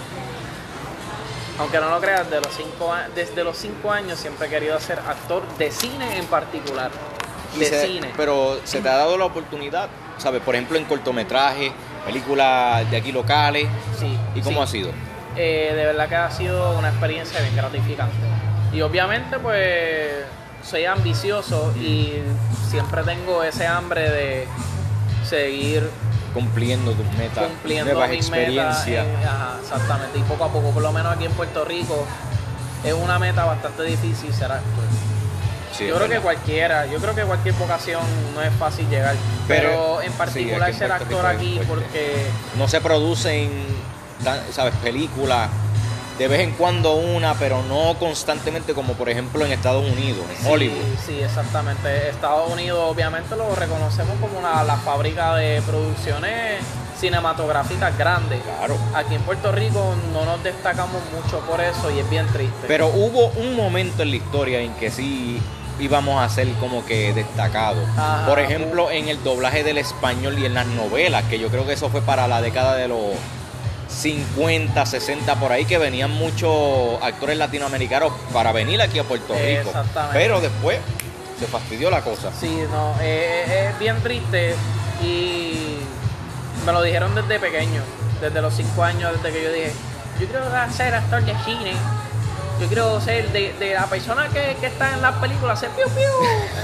Aunque 1.58 1.80
no 1.80 1.90
lo 1.90 2.00
creas, 2.00 2.30
de 2.30 2.40
los 2.40 2.54
cinco, 2.56 2.94
desde 3.16 3.42
los 3.42 3.56
cinco 3.56 3.90
años 3.90 4.20
siempre 4.20 4.46
he 4.46 4.50
querido 4.50 4.78
ser 4.78 5.00
actor 5.00 5.42
de 5.58 5.72
cine 5.72 6.18
en 6.18 6.26
particular. 6.26 6.92
De 7.58 7.66
se- 7.66 7.86
cine. 7.88 8.12
Pero 8.16 8.60
se 8.62 8.80
te 8.80 8.88
ha 8.88 8.96
dado 8.96 9.18
la 9.18 9.24
oportunidad, 9.24 9.88
¿sabes? 10.18 10.40
Por 10.42 10.54
ejemplo, 10.54 10.78
en 10.78 10.84
cortometrajes, 10.84 11.72
películas 12.06 12.88
de 12.88 12.96
aquí 12.96 13.10
locales. 13.10 13.66
Sí. 13.98 14.16
¿Y 14.36 14.40
cómo 14.40 14.58
sí. 14.58 14.62
ha 14.62 14.66
sido? 14.84 15.11
Eh, 15.36 15.72
de 15.74 15.86
verdad 15.86 16.08
que 16.08 16.16
ha 16.16 16.30
sido 16.30 16.78
una 16.78 16.88
experiencia 16.88 17.40
bien 17.40 17.56
gratificante. 17.56 18.14
Y 18.72 18.80
obviamente 18.82 19.38
pues 19.38 20.10
soy 20.62 20.84
ambicioso 20.84 21.72
y 21.76 22.14
siempre 22.68 23.02
tengo 23.02 23.42
ese 23.42 23.66
hambre 23.66 24.10
de 24.10 24.48
seguir 25.28 25.88
Cumpliendo 26.34 26.92
tus 26.92 27.06
metas, 27.18 27.44
cumpliendo 27.44 27.92
nuevas 27.92 28.08
mis 28.08 28.20
experiencias. 28.20 29.06
metas. 29.06 29.26
ajá, 29.26 29.56
exactamente. 29.60 30.18
Y 30.18 30.22
poco 30.22 30.44
a 30.44 30.48
poco, 30.48 30.70
por 30.70 30.82
lo 30.82 30.90
menos 30.90 31.14
aquí 31.14 31.26
en 31.26 31.32
Puerto 31.32 31.62
Rico, 31.66 32.06
es 32.84 32.94
una 32.94 33.18
meta 33.18 33.44
bastante 33.44 33.82
difícil 33.82 34.32
ser 34.32 34.50
actor. 34.50 34.84
Sí, 35.76 35.86
yo 35.86 35.96
creo 35.96 36.08
que 36.08 36.20
cualquiera, 36.20 36.86
yo 36.86 36.98
creo 37.00 37.14
que 37.14 37.22
cualquier 37.24 37.54
vocación 37.56 38.02
no 38.34 38.42
es 38.42 38.52
fácil 38.54 38.88
llegar. 38.88 39.14
Pero, 39.46 39.68
Pero, 39.68 40.02
en 40.02 40.12
particular 40.12 40.72
ser 40.74 40.92
actor 40.92 41.26
aquí 41.26 41.60
porque 41.68 42.26
no 42.56 42.66
se 42.66 42.80
producen, 42.80 43.50
¿sabes? 44.52 44.74
Películas 44.82 45.48
de 46.18 46.28
vez 46.28 46.40
en 46.40 46.52
cuando 46.52 46.92
una, 46.94 47.34
pero 47.34 47.62
no 47.62 47.94
constantemente 47.98 48.74
como 48.74 48.92
por 48.92 49.08
ejemplo 49.08 49.44
en 49.44 49.52
Estados 49.52 49.84
Unidos, 49.90 50.20
en 50.30 50.44
Sí, 50.44 50.50
Hollywood. 50.50 50.76
Sí, 51.06 51.20
exactamente. 51.20 52.10
Estados 52.10 52.50
Unidos 52.50 52.80
obviamente 52.86 53.34
lo 53.34 53.54
reconocemos 53.54 54.14
como 54.20 54.38
una, 54.38 54.62
la 54.62 54.76
fábrica 54.76 55.34
de 55.36 55.62
producciones 55.62 56.60
cinematográficas 57.00 57.96
grandes. 57.98 58.40
Claro. 58.42 58.76
Aquí 58.94 59.14
en 59.14 59.22
Puerto 59.22 59.50
Rico 59.52 59.94
no 60.12 60.24
nos 60.24 60.42
destacamos 60.44 61.02
mucho 61.12 61.40
por 61.40 61.60
eso 61.60 61.90
y 61.90 61.98
es 61.98 62.08
bien 62.08 62.26
triste. 62.28 62.66
Pero 62.68 62.88
hubo 62.88 63.28
un 63.40 63.56
momento 63.56 64.02
en 64.02 64.10
la 64.10 64.16
historia 64.16 64.60
en 64.60 64.72
que 64.74 64.90
sí 64.90 65.40
íbamos 65.80 66.22
a 66.22 66.28
ser 66.28 66.46
como 66.60 66.84
que 66.84 67.12
destacados. 67.12 67.82
Ajá. 67.96 68.26
Por 68.26 68.38
ejemplo, 68.38 68.90
en 68.90 69.08
el 69.08 69.20
doblaje 69.24 69.64
del 69.64 69.78
español 69.78 70.38
y 70.38 70.44
en 70.46 70.54
las 70.54 70.66
novelas, 70.66 71.24
que 71.24 71.38
yo 71.40 71.48
creo 71.48 71.66
que 71.66 71.72
eso 71.72 71.88
fue 71.88 72.02
para 72.02 72.28
la 72.28 72.40
década 72.40 72.76
de 72.76 72.86
los 72.86 73.00
50, 73.92 74.86
60 74.86 75.34
por 75.36 75.52
ahí, 75.52 75.64
que 75.64 75.78
venían 75.78 76.10
muchos 76.10 77.00
actores 77.02 77.36
latinoamericanos 77.36 78.12
para 78.32 78.52
venir 78.52 78.80
aquí 78.80 78.98
a 78.98 79.04
Puerto 79.04 79.34
Rico. 79.34 79.68
Exactamente. 79.68 80.18
Pero 80.18 80.40
después 80.40 80.78
se 81.38 81.46
fastidió 81.46 81.90
la 81.90 82.02
cosa. 82.02 82.30
Sí, 82.38 82.64
no, 82.70 82.94
eh, 83.00 83.44
eh, 83.46 83.68
es 83.70 83.78
bien 83.78 84.00
triste 84.02 84.54
y 85.02 85.76
me 86.64 86.72
lo 86.72 86.82
dijeron 86.82 87.14
desde 87.14 87.38
pequeño, 87.38 87.82
desde 88.20 88.40
los 88.40 88.54
5 88.54 88.82
años, 88.82 89.12
desde 89.16 89.36
que 89.36 89.44
yo 89.44 89.52
dije, 89.52 89.72
yo 90.20 90.26
quiero 90.28 90.44
ser 90.72 90.94
actor 90.94 91.22
de 91.24 91.34
cine, 91.44 91.72
yo 92.60 92.66
quiero 92.68 93.00
ser 93.00 93.28
de, 93.32 93.52
de 93.54 93.74
la 93.74 93.86
persona 93.86 94.28
que, 94.28 94.56
que 94.60 94.66
está 94.66 94.94
en 94.94 95.02
las 95.02 95.16
películas, 95.16 95.58
hacer 95.58 95.70
piu 95.70 95.88
piu, 95.88 96.10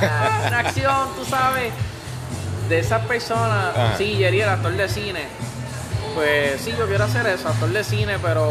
ah, 0.03 0.45
en 0.47 0.55
acción, 0.55 1.09
tú 1.17 1.25
sabes, 1.25 1.73
de 2.69 2.79
esas 2.79 3.05
personas, 3.07 3.77
Ajá. 3.77 3.97
sí, 3.99 4.15
Jerry, 4.19 4.43
el 4.43 4.49
actor 4.49 4.73
de 4.73 4.89
cine, 4.89 5.25
pues 6.19 6.61
sí, 6.61 6.75
yo 6.77 6.89
quiero 6.89 7.05
hacer 7.05 7.25
eso, 7.29 7.49
actor 7.49 7.69
de 7.69 7.85
cine, 7.85 8.19
pero 8.19 8.51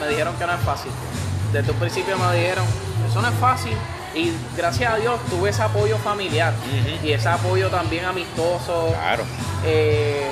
me 0.00 0.08
dijeron 0.08 0.34
que 0.36 0.44
no 0.44 0.54
es 0.54 0.60
fácil. 0.62 0.90
Desde 1.52 1.70
un 1.70 1.78
principio 1.78 2.18
me 2.18 2.36
dijeron, 2.36 2.64
eso 3.08 3.22
no 3.22 3.28
es 3.28 3.34
fácil. 3.34 3.76
Y 4.12 4.32
gracias 4.56 4.92
a 4.92 4.96
Dios 4.96 5.20
tuve 5.30 5.50
ese 5.50 5.62
apoyo 5.62 5.96
familiar 5.98 6.52
y 7.04 7.12
ese 7.12 7.28
apoyo 7.28 7.68
también 7.68 8.04
amistoso. 8.06 8.88
Claro. 8.92 9.22
Eh, 9.64 10.28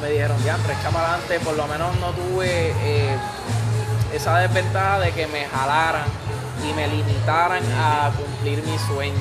me 0.00 0.10
dijeron, 0.10 0.36
ya, 0.44 0.56
tres 0.64 1.40
por 1.40 1.56
lo 1.56 1.66
menos 1.66 1.96
no 1.98 2.10
tuve 2.10 2.70
eh, 2.70 3.16
esa 4.14 4.38
desventaja 4.38 5.00
de 5.00 5.10
que 5.10 5.26
me 5.26 5.46
jalaran 5.46 6.06
y 6.68 6.72
me 6.74 6.86
limitaran 6.86 7.64
a 7.76 8.12
cumplir 8.16 8.62
mis 8.62 8.80
sueños. 8.82 9.18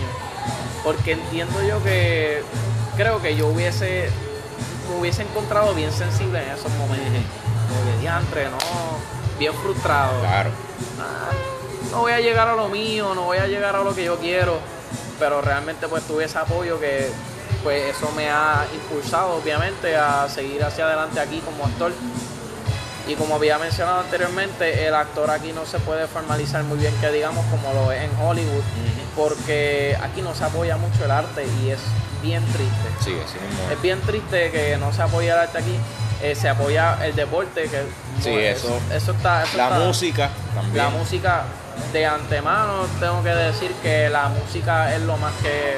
Porque 0.83 1.13
entiendo 1.13 1.63
yo 1.63 1.81
que 1.81 2.43
creo 2.97 3.19
que 3.19 3.35
yo 3.35 3.47
hubiese 3.47 4.11
me 4.95 5.01
hubiese 5.01 5.23
encontrado 5.23 5.73
bien 5.73 5.91
sensible 5.91 6.41
en 6.41 6.49
esos 6.49 6.71
momentos. 6.73 7.23
Como 7.67 7.91
que 7.91 7.99
diantre, 7.99 8.49
no, 8.49 8.57
bien 9.37 9.53
frustrado. 9.53 10.19
Claro. 10.21 10.49
Ah, 10.99 11.31
no 11.91 11.99
voy 11.99 12.13
a 12.13 12.19
llegar 12.19 12.47
a 12.47 12.55
lo 12.55 12.69
mío, 12.69 13.13
no 13.13 13.23
voy 13.23 13.37
a 13.37 13.47
llegar 13.47 13.75
a 13.75 13.83
lo 13.83 13.93
que 13.93 14.05
yo 14.05 14.17
quiero, 14.17 14.57
pero 15.19 15.41
realmente 15.41 15.87
pues 15.87 16.03
tuve 16.03 16.25
ese 16.25 16.37
apoyo 16.37 16.79
que 16.79 17.09
pues 17.63 17.95
eso 17.95 18.11
me 18.15 18.29
ha 18.29 18.65
impulsado 18.73 19.35
obviamente 19.35 19.95
a 19.95 20.29
seguir 20.29 20.63
hacia 20.63 20.85
adelante 20.85 21.19
aquí 21.19 21.39
como 21.39 21.65
actor. 21.65 21.91
Y 23.07 23.13
como 23.15 23.35
había 23.35 23.57
mencionado 23.59 23.99
anteriormente, 23.99 24.87
el 24.87 24.95
actor 24.95 25.29
aquí 25.29 25.51
no 25.53 25.65
se 25.65 25.77
puede 25.79 26.07
formalizar 26.07 26.63
muy 26.63 26.77
bien, 26.79 26.93
que 26.99 27.11
digamos 27.11 27.45
como 27.47 27.71
lo 27.73 27.91
es 27.91 28.01
en 28.03 28.09
Hollywood, 28.19 28.63
porque 29.15 29.95
aquí 30.01 30.21
no 30.21 30.33
se 30.33 30.43
apoya 30.43 30.77
mucho 30.77 31.05
el 31.05 31.11
arte 31.11 31.45
y 31.63 31.69
es 31.69 31.79
bien 32.23 32.43
triste. 32.47 32.89
Sí. 33.03 33.15
Es 33.71 33.81
bien 33.81 34.01
triste 34.01 34.51
que 34.51 34.77
no 34.77 34.91
se 34.91 35.01
apoya 35.03 35.33
el 35.35 35.39
arte 35.41 35.59
aquí, 35.59 35.75
eh, 36.23 36.33
se 36.35 36.49
apoya 36.49 36.97
el 37.05 37.15
deporte, 37.15 37.63
que 37.69 37.83
Sí, 38.23 38.33
eso- 38.35 38.79
eso 38.91 39.11
está... 39.11 39.43
eso 39.43 39.57
La 39.57 39.65
está- 39.65 39.79
música 39.79 40.29
también. 40.55 40.77
la 40.83 40.89
música 40.89 41.43
de 41.93 42.05
antemano 42.05 42.87
tengo 42.99 43.21
que 43.21 43.29
decir 43.29 43.71
que 43.83 44.09
la 44.09 44.29
música 44.29 44.95
es 44.95 45.01
lo 45.01 45.17
más 45.17 45.33
que 45.43 45.75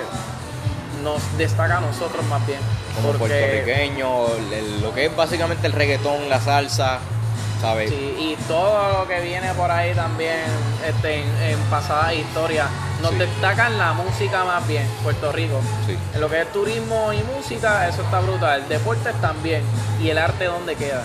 nos 1.03 1.21
destaca 1.37 1.77
a 1.77 1.81
nosotros 1.81 2.23
más 2.25 2.45
bien. 2.47 2.59
como 2.95 3.11
porque 3.11 3.35
puertorriqueño, 3.35 4.27
lo 4.81 4.93
que 4.95 5.05
es 5.05 5.15
básicamente 5.15 5.67
el 5.67 5.73
reggaetón, 5.73 6.29
la 6.29 6.39
salsa, 6.41 6.97
¿sabes? 7.61 7.89
sí, 7.89 7.95
y 7.95 8.35
todo 8.47 8.99
lo 8.99 9.07
que 9.07 9.19
viene 9.21 9.53
por 9.53 9.69
ahí 9.71 9.93
también 9.93 10.39
este, 10.87 11.21
en, 11.21 11.41
en 11.41 11.59
pasadas 11.69 12.13
historias 12.13 12.67
nos 13.01 13.11
Sí. 13.11 13.17
destacan 13.17 13.77
la 13.77 13.93
música 13.93 14.43
más 14.43 14.67
bien, 14.67 14.87
Puerto 15.03 15.31
Rico. 15.31 15.59
Sí. 15.85 15.95
En 16.15 16.19
lo 16.21 16.29
que 16.29 16.41
es 16.41 16.51
turismo 16.51 17.13
y 17.13 17.21
música, 17.35 17.87
eso 17.87 18.01
está 18.01 18.19
brutal. 18.21 18.67
Deportes 18.67 19.13
también. 19.21 19.61
Y 20.01 20.09
el 20.09 20.17
arte, 20.17 20.45
¿dónde 20.45 20.75
queda? 20.75 21.03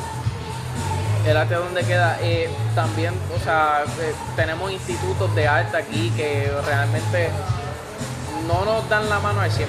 el 1.26 1.36
arte 1.36 1.55
donde 1.55 1.84
queda. 1.84 2.18
Eh, 2.22 2.48
también, 2.74 3.12
o 3.38 3.44
sea, 3.44 3.84
eh, 4.00 4.14
tenemos 4.36 4.72
institutos 4.72 5.32
de 5.34 5.46
arte 5.46 5.76
aquí 5.76 6.11
que 6.16 6.50
realmente 6.66 7.28
no 8.48 8.64
nos 8.64 8.88
dan 8.88 9.09
la 9.09 9.20
mano 9.20 9.40
al 9.42 9.50
100%. 9.50 9.66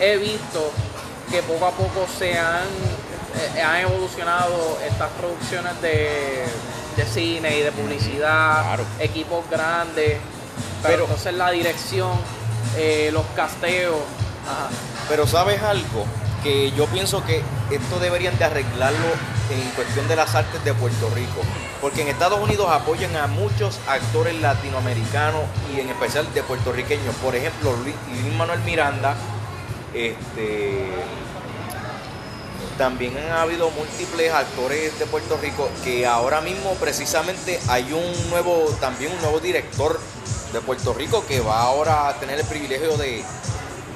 He 0.00 0.16
visto 0.18 0.70
que 1.30 1.42
poco 1.42 1.66
a 1.66 1.70
poco 1.70 2.06
se 2.18 2.38
han, 2.38 2.68
eh, 3.56 3.62
han 3.62 3.80
evolucionado 3.82 4.78
estas 4.88 5.10
producciones 5.20 5.80
de, 5.82 6.44
de 6.96 7.04
cine 7.04 7.58
y 7.58 7.62
de 7.62 7.72
publicidad, 7.72 8.62
Claro. 8.64 8.84
equipos 9.00 9.44
grandes, 9.50 10.18
pero, 10.82 10.94
Pero- 10.94 11.04
entonces 11.04 11.34
la 11.34 11.50
dirección, 11.50 12.12
eh, 12.76 13.10
los 13.12 13.24
casteos, 13.36 13.96
ajá. 14.46 14.68
Pero 15.08 15.26
sabes 15.26 15.62
algo, 15.62 16.04
que 16.42 16.70
yo 16.72 16.86
pienso 16.86 17.24
que 17.24 17.42
esto 17.70 17.98
deberían 17.98 18.36
de 18.38 18.44
arreglarlo 18.44 19.08
en 19.50 19.68
cuestión 19.70 20.06
de 20.06 20.14
las 20.16 20.34
artes 20.34 20.62
de 20.64 20.72
Puerto 20.74 21.10
Rico. 21.14 21.40
Porque 21.80 22.02
en 22.02 22.08
Estados 22.08 22.38
Unidos 22.40 22.68
apoyan 22.70 23.16
a 23.16 23.26
muchos 23.26 23.78
actores 23.88 24.40
latinoamericanos 24.40 25.42
y 25.74 25.80
en 25.80 25.88
especial 25.88 26.32
de 26.34 26.42
puertorriqueños. 26.42 27.14
Por 27.16 27.34
ejemplo, 27.34 27.72
Luis 27.82 27.94
Luis 28.22 28.34
Manuel 28.34 28.60
Miranda, 28.60 29.14
este 29.94 30.86
también 32.78 33.18
han 33.18 33.32
habido 33.32 33.70
múltiples 33.70 34.32
actores 34.32 34.96
de 34.98 35.06
Puerto 35.06 35.36
Rico 35.36 35.68
que 35.84 36.06
ahora 36.06 36.40
mismo 36.40 36.72
precisamente 36.74 37.60
hay 37.68 37.92
un 37.92 38.30
nuevo, 38.30 38.74
también 38.80 39.12
un 39.12 39.20
nuevo 39.20 39.40
director 39.40 40.00
de 40.52 40.60
Puerto 40.60 40.94
Rico 40.94 41.24
que 41.26 41.40
va 41.40 41.60
ahora 41.60 42.08
a 42.08 42.14
tener 42.14 42.38
el 42.38 42.46
privilegio 42.46 42.96
de, 42.96 43.22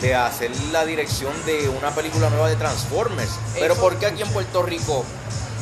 de 0.00 0.14
hacer 0.14 0.50
la 0.72 0.84
dirección 0.84 1.32
de 1.46 1.68
una 1.68 1.92
película 1.92 2.28
nueva 2.28 2.48
de 2.48 2.56
Transformers. 2.56 3.30
Pero 3.54 3.76
¿por 3.76 3.98
qué 3.98 4.06
aquí 4.06 4.22
en 4.22 4.28
Puerto 4.30 4.62
Rico 4.62 5.04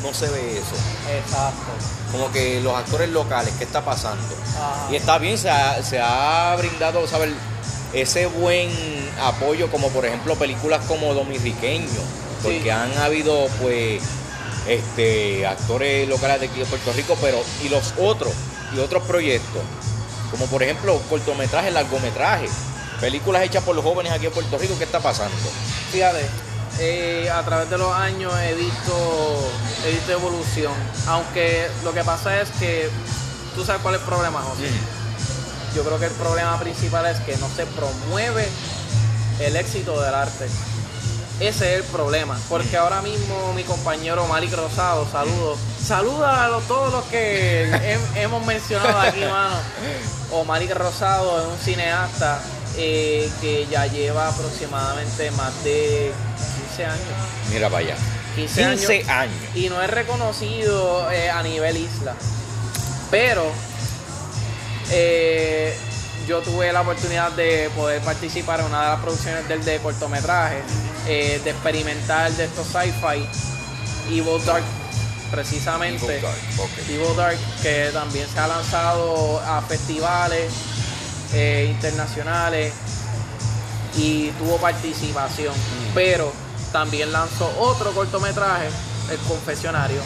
no 0.02 0.14
se 0.14 0.28
ve 0.30 0.58
eso? 0.58 0.74
Exacto. 1.14 1.70
Como 2.10 2.32
que 2.32 2.60
los 2.60 2.74
actores 2.74 3.10
locales, 3.10 3.52
¿qué 3.58 3.64
está 3.64 3.84
pasando? 3.84 4.34
Ajá. 4.56 4.88
Y 4.90 4.96
está 4.96 5.18
bien, 5.18 5.38
se 5.38 5.50
ha, 5.50 5.80
se 5.82 6.00
ha 6.00 6.56
brindado, 6.56 7.06
¿sabes? 7.06 7.30
Ese 7.92 8.26
buen 8.26 8.70
apoyo, 9.20 9.70
como 9.70 9.88
por 9.90 10.06
ejemplo 10.06 10.34
películas 10.36 10.80
como 10.86 11.12
Dominiqueño, 11.12 12.00
porque 12.42 12.62
Sí. 12.62 12.70
han 12.70 12.96
habido, 12.98 13.46
pues, 13.60 14.02
este, 14.66 15.46
actores 15.46 16.08
locales 16.08 16.40
de 16.40 16.46
aquí 16.46 16.60
de 16.60 16.66
Puerto 16.66 16.92
Rico, 16.92 17.16
pero, 17.20 17.38
y 17.64 17.68
los 17.68 17.94
otros, 17.98 18.32
y 18.74 18.78
otros 18.78 19.02
proyectos, 19.04 19.62
como 20.30 20.46
por 20.46 20.62
ejemplo 20.62 21.00
cortometrajes, 21.08 21.72
largometrajes, 21.72 22.50
películas 23.00 23.42
hechas 23.42 23.64
por 23.64 23.74
los 23.74 23.84
jóvenes 23.84 24.12
aquí 24.12 24.26
en 24.26 24.32
Puerto 24.32 24.58
Rico, 24.58 24.76
¿qué 24.78 24.84
está 24.84 25.00
pasando? 25.00 25.34
Fíjate, 25.90 26.24
eh, 26.78 27.30
a 27.30 27.42
través 27.42 27.68
de 27.70 27.78
los 27.78 27.92
años 27.92 28.32
he 28.40 28.54
visto, 28.54 29.50
he 29.86 29.90
visto 29.92 30.12
evolución. 30.12 30.72
Aunque 31.08 31.66
lo 31.84 31.92
que 31.92 32.04
pasa 32.04 32.40
es 32.40 32.48
que, 32.60 32.88
tú 33.56 33.64
sabes 33.64 33.82
cuál 33.82 33.94
es 33.96 34.00
el 34.02 34.06
problema, 34.06 34.40
José. 34.42 34.70
Yo 35.74 35.82
creo 35.84 35.98
que 35.98 36.06
el 36.06 36.12
problema 36.12 36.58
principal 36.60 37.06
es 37.06 37.18
que 37.20 37.36
no 37.38 37.48
se 37.54 37.64
promueve 37.66 38.46
el 39.40 39.56
éxito 39.56 40.00
del 40.00 40.14
arte. 40.14 40.46
Ese 41.40 41.72
es 41.74 41.80
el 41.80 41.84
problema. 41.84 42.38
Porque 42.48 42.76
ahora 42.76 43.00
mismo 43.02 43.52
mi 43.54 43.64
compañero 43.64 44.26
Malik 44.26 44.52
Rosado, 44.54 45.06
saludos. 45.10 45.58
Saluda 45.82 46.44
a 46.44 46.48
los- 46.48 46.64
todos 46.68 46.92
los 46.92 47.04
que 47.06 47.70
hem- 47.72 48.16
hemos 48.16 48.44
mencionado 48.44 48.98
aquí, 49.00 49.20
mano. 49.20 49.56
O 50.32 50.44
Malik 50.44 50.72
Rosado 50.74 51.40
es 51.40 51.46
un 51.48 51.58
cineasta 51.58 52.40
eh, 52.76 53.28
que 53.40 53.66
ya 53.70 53.86
lleva 53.86 54.28
aproximadamente 54.28 55.30
más 55.32 55.52
de 55.64 56.12
15 56.68 56.84
años. 56.84 57.04
Mira 57.50 57.68
para 57.68 57.78
allá. 57.84 57.96
15 58.36 58.64
años 58.64 58.80
15 58.86 59.10
años. 59.10 59.34
y 59.56 59.68
no 59.68 59.82
es 59.82 59.90
reconocido 59.90 61.10
eh, 61.10 61.30
a 61.30 61.42
nivel 61.42 61.76
isla. 61.78 62.14
Pero 63.10 63.44
eh, 64.90 65.76
yo 66.30 66.40
tuve 66.42 66.72
la 66.72 66.82
oportunidad 66.82 67.32
de 67.32 67.68
poder 67.74 68.00
participar 68.02 68.60
en 68.60 68.66
una 68.66 68.82
de 68.82 68.88
las 68.90 69.00
producciones 69.00 69.48
del 69.48 69.64
de 69.64 69.80
cortometraje, 69.80 70.62
eh, 71.08 71.40
de 71.42 71.50
experimentar 71.50 72.30
de 72.30 72.44
estos 72.44 72.68
sci-fi, 72.68 73.26
Evil 74.08 74.40
Dark, 74.46 74.62
precisamente. 75.32 76.06
Evil 76.06 76.22
Dark. 76.22 76.70
Evil 76.88 77.16
Dark, 77.16 77.36
que 77.62 77.90
también 77.92 78.28
se 78.28 78.38
ha 78.38 78.46
lanzado 78.46 79.40
a 79.40 79.60
festivales 79.62 80.52
eh, 81.32 81.66
internacionales 81.68 82.74
y 83.96 84.28
tuvo 84.38 84.56
participación. 84.58 85.52
Pero 85.94 86.32
también 86.70 87.10
lanzó 87.10 87.52
otro 87.58 87.90
cortometraje, 87.90 88.68
El 89.10 89.18
Confesionario, 89.26 90.00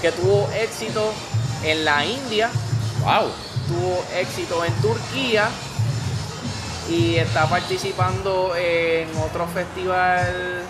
que 0.00 0.10
tuvo 0.10 0.48
éxito 0.52 1.12
en 1.62 1.84
la 1.84 2.02
India, 2.06 2.50
Wow. 3.04 3.30
tuvo 3.68 4.02
éxito 4.18 4.64
en 4.64 4.72
Turquía 4.80 5.50
y 6.88 7.16
está 7.16 7.48
participando 7.48 8.54
en 8.56 9.08
otro 9.18 9.46
festival 9.48 10.62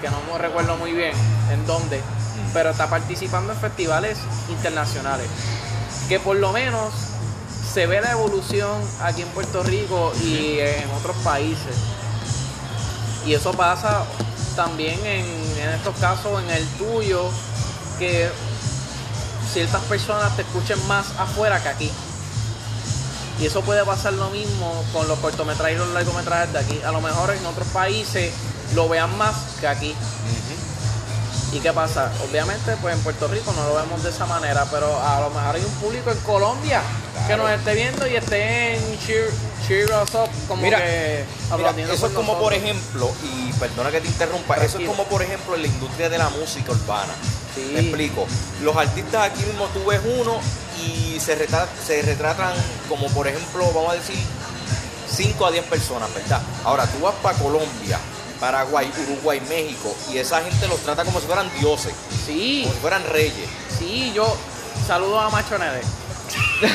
que 0.00 0.08
no 0.08 0.16
me 0.30 0.38
recuerdo 0.38 0.76
muy 0.76 0.92
bien 0.92 1.12
en 1.52 1.66
dónde, 1.66 2.00
pero 2.52 2.70
está 2.70 2.88
participando 2.88 3.52
en 3.52 3.58
festivales 3.58 4.18
internacionales. 4.48 5.28
Que 6.08 6.20
por 6.20 6.36
lo 6.36 6.52
menos 6.52 6.92
se 7.72 7.86
ve 7.86 8.00
la 8.00 8.12
evolución 8.12 8.80
aquí 9.02 9.22
en 9.22 9.28
Puerto 9.28 9.62
Rico 9.62 10.12
y 10.22 10.58
en 10.60 10.90
otros 10.98 11.16
países. 11.18 11.76
Y 13.26 13.34
eso 13.34 13.52
pasa 13.52 14.04
también 14.56 14.98
en, 15.04 15.26
en 15.60 15.68
estos 15.74 15.96
casos, 15.96 16.42
en 16.42 16.50
el 16.50 16.66
tuyo, 16.78 17.28
que 17.98 18.30
ciertas 19.52 19.82
personas 19.82 20.34
te 20.36 20.42
escuchen 20.42 20.78
más 20.86 21.06
afuera 21.18 21.62
que 21.62 21.68
aquí. 21.68 21.92
Y 23.40 23.46
eso 23.46 23.62
puede 23.62 23.84
pasar 23.84 24.14
lo 24.14 24.30
mismo 24.30 24.84
con 24.92 25.06
los 25.06 25.18
cortometrajes 25.20 25.76
y 25.76 25.78
los 25.78 25.88
largometrajes 25.90 26.52
de 26.52 26.58
aquí. 26.58 26.80
A 26.84 26.90
lo 26.90 27.00
mejor 27.00 27.30
en 27.30 27.44
otros 27.46 27.68
países 27.68 28.32
lo 28.74 28.88
vean 28.88 29.16
más 29.16 29.34
que 29.60 29.68
aquí. 29.68 29.94
¿Y 31.52 31.60
qué 31.60 31.72
pasa? 31.72 32.12
Obviamente, 32.28 32.76
pues 32.82 32.94
en 32.94 33.00
Puerto 33.02 33.26
Rico 33.26 33.52
no 33.52 33.66
lo 33.68 33.74
vemos 33.76 34.02
de 34.02 34.10
esa 34.10 34.26
manera, 34.26 34.66
pero 34.70 35.00
a 35.00 35.20
lo 35.20 35.30
mejor 35.30 35.56
hay 35.56 35.64
un 35.64 35.72
público 35.74 36.10
en 36.10 36.18
Colombia 36.18 36.82
que 37.26 37.36
nos 37.36 37.50
esté 37.50 37.74
viendo 37.74 38.06
y 38.06 38.16
esté 38.16 38.74
en 38.74 38.98
cheer, 38.98 39.30
cheer 39.66 39.86
us 39.86 40.14
up, 40.14 40.28
como 40.46 40.62
Mira, 40.62 40.78
que 40.78 41.24
Mira, 41.56 41.92
eso 41.92 42.06
es 42.06 42.12
como 42.12 42.38
por 42.38 42.52
ejemplo, 42.52 43.10
y 43.22 43.50
perdona 43.54 43.90
que 43.90 44.00
te 44.02 44.08
interrumpa, 44.08 44.56
eso 44.56 44.78
es 44.78 44.86
como 44.86 45.04
por 45.04 45.22
ejemplo 45.22 45.54
en 45.54 45.62
la 45.62 45.68
industria 45.68 46.10
de 46.10 46.18
la 46.18 46.28
música 46.28 46.72
urbana. 46.72 47.14
Sí. 47.54 47.70
Me 47.72 47.80
explico. 47.80 48.26
Los 48.62 48.76
artistas 48.76 49.30
aquí 49.30 49.42
mismo 49.44 49.66
tú 49.72 49.86
ves 49.86 50.00
uno 50.20 50.38
y 50.84 51.07
se, 51.20 51.36
retra- 51.36 51.68
se 51.86 52.02
retratan 52.02 52.52
como 52.88 53.08
por 53.08 53.26
ejemplo, 53.28 53.64
vamos 53.74 53.92
a 53.92 53.94
decir, 53.94 54.18
5 55.10 55.46
a 55.46 55.50
10 55.50 55.64
personas, 55.66 56.12
¿verdad? 56.14 56.40
Ahora 56.64 56.84
tú 56.86 57.00
vas 57.00 57.14
para 57.22 57.38
Colombia, 57.38 57.98
Paraguay, 58.40 58.90
Uruguay, 59.06 59.40
México 59.48 59.94
y 60.12 60.18
esa 60.18 60.40
gente 60.42 60.66
los 60.68 60.80
trata 60.80 61.04
como 61.04 61.20
si 61.20 61.26
fueran 61.26 61.50
dioses, 61.58 61.92
Sí, 62.26 62.60
como 62.62 62.74
si 62.74 62.80
fueran 62.80 63.02
reyes. 63.10 63.48
sí, 63.78 64.12
yo 64.14 64.36
saludo 64.86 65.18
a 65.20 65.30
Macho 65.30 65.58
Nede. 65.58 65.80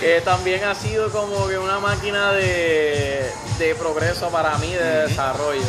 que 0.00 0.20
también 0.22 0.64
ha 0.64 0.74
sido 0.74 1.10
como 1.10 1.46
que 1.48 1.58
una 1.58 1.78
máquina 1.78 2.32
de, 2.32 3.30
de 3.58 3.74
progreso 3.74 4.28
para 4.30 4.56
mí, 4.58 4.72
de 4.72 5.06
desarrollo. 5.08 5.60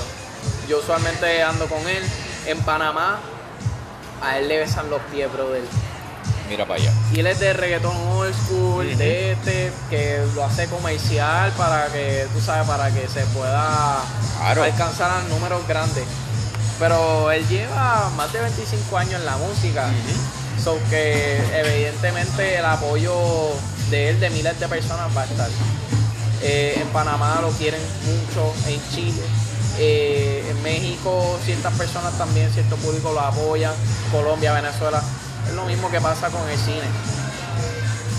Yo 0.68 0.80
usualmente 0.80 1.44
ando 1.44 1.68
con 1.68 1.88
él. 1.88 2.04
En 2.46 2.60
Panamá, 2.62 3.20
a 4.22 4.38
él 4.38 4.48
le 4.48 4.60
besan 4.60 4.90
los 4.90 5.02
pies, 5.12 5.32
brother. 5.32 5.62
Mira 6.54 6.68
para 6.68 6.80
allá. 6.80 6.94
Y 7.12 7.20
él 7.20 7.26
es 7.26 7.40
de 7.40 7.52
reggaetón 7.54 7.98
old 8.12 8.32
school, 8.36 8.96
de 8.96 9.32
este, 9.32 9.72
que 9.90 10.24
lo 10.36 10.44
hace 10.46 10.68
comercial 10.68 11.52
para 11.58 11.88
que, 11.88 12.28
tú 12.32 12.40
sabes, 12.40 12.68
para 12.68 12.92
que 12.92 13.08
se 13.08 13.22
pueda 13.34 13.98
Claro. 14.38 14.62
alcanzar 14.64 15.10
a 15.10 15.24
números 15.30 15.68
grandes. 15.68 16.04
Pero 16.78 17.32
él 17.32 17.44
lleva 17.48 18.12
más 18.16 18.32
de 18.34 18.42
25 18.42 18.96
años 19.00 19.16
en 19.16 19.26
la 19.26 19.36
música. 19.38 19.88
So 20.64 20.78
que 20.92 21.42
evidentemente 21.56 22.58
el 22.60 22.66
apoyo 22.66 23.16
de 23.90 24.10
él, 24.10 24.20
de 24.20 24.30
miles 24.30 24.60
de 24.60 24.68
personas, 24.68 25.08
va 25.18 25.22
a 25.24 25.26
estar. 25.26 25.50
Eh, 26.44 26.78
en 26.80 26.88
Panamá 26.90 27.40
lo 27.42 27.50
quieren 27.50 27.82
mucho, 28.06 28.54
en 28.68 28.80
Chile. 28.94 29.24
Eh, 29.80 30.46
en 30.52 30.62
México 30.62 31.40
ciertas 31.46 31.74
personas 31.74 32.16
también, 32.20 32.52
cierto 32.54 32.76
público 32.76 33.12
lo 33.12 33.22
apoyan. 33.22 33.74
Colombia, 34.12 34.54
Venezuela. 34.54 35.02
Es 35.48 35.54
lo 35.54 35.66
mismo 35.66 35.90
que 35.90 36.00
pasa 36.02 36.30
con 36.30 36.48
el 36.50 36.58
cine. 36.58 36.88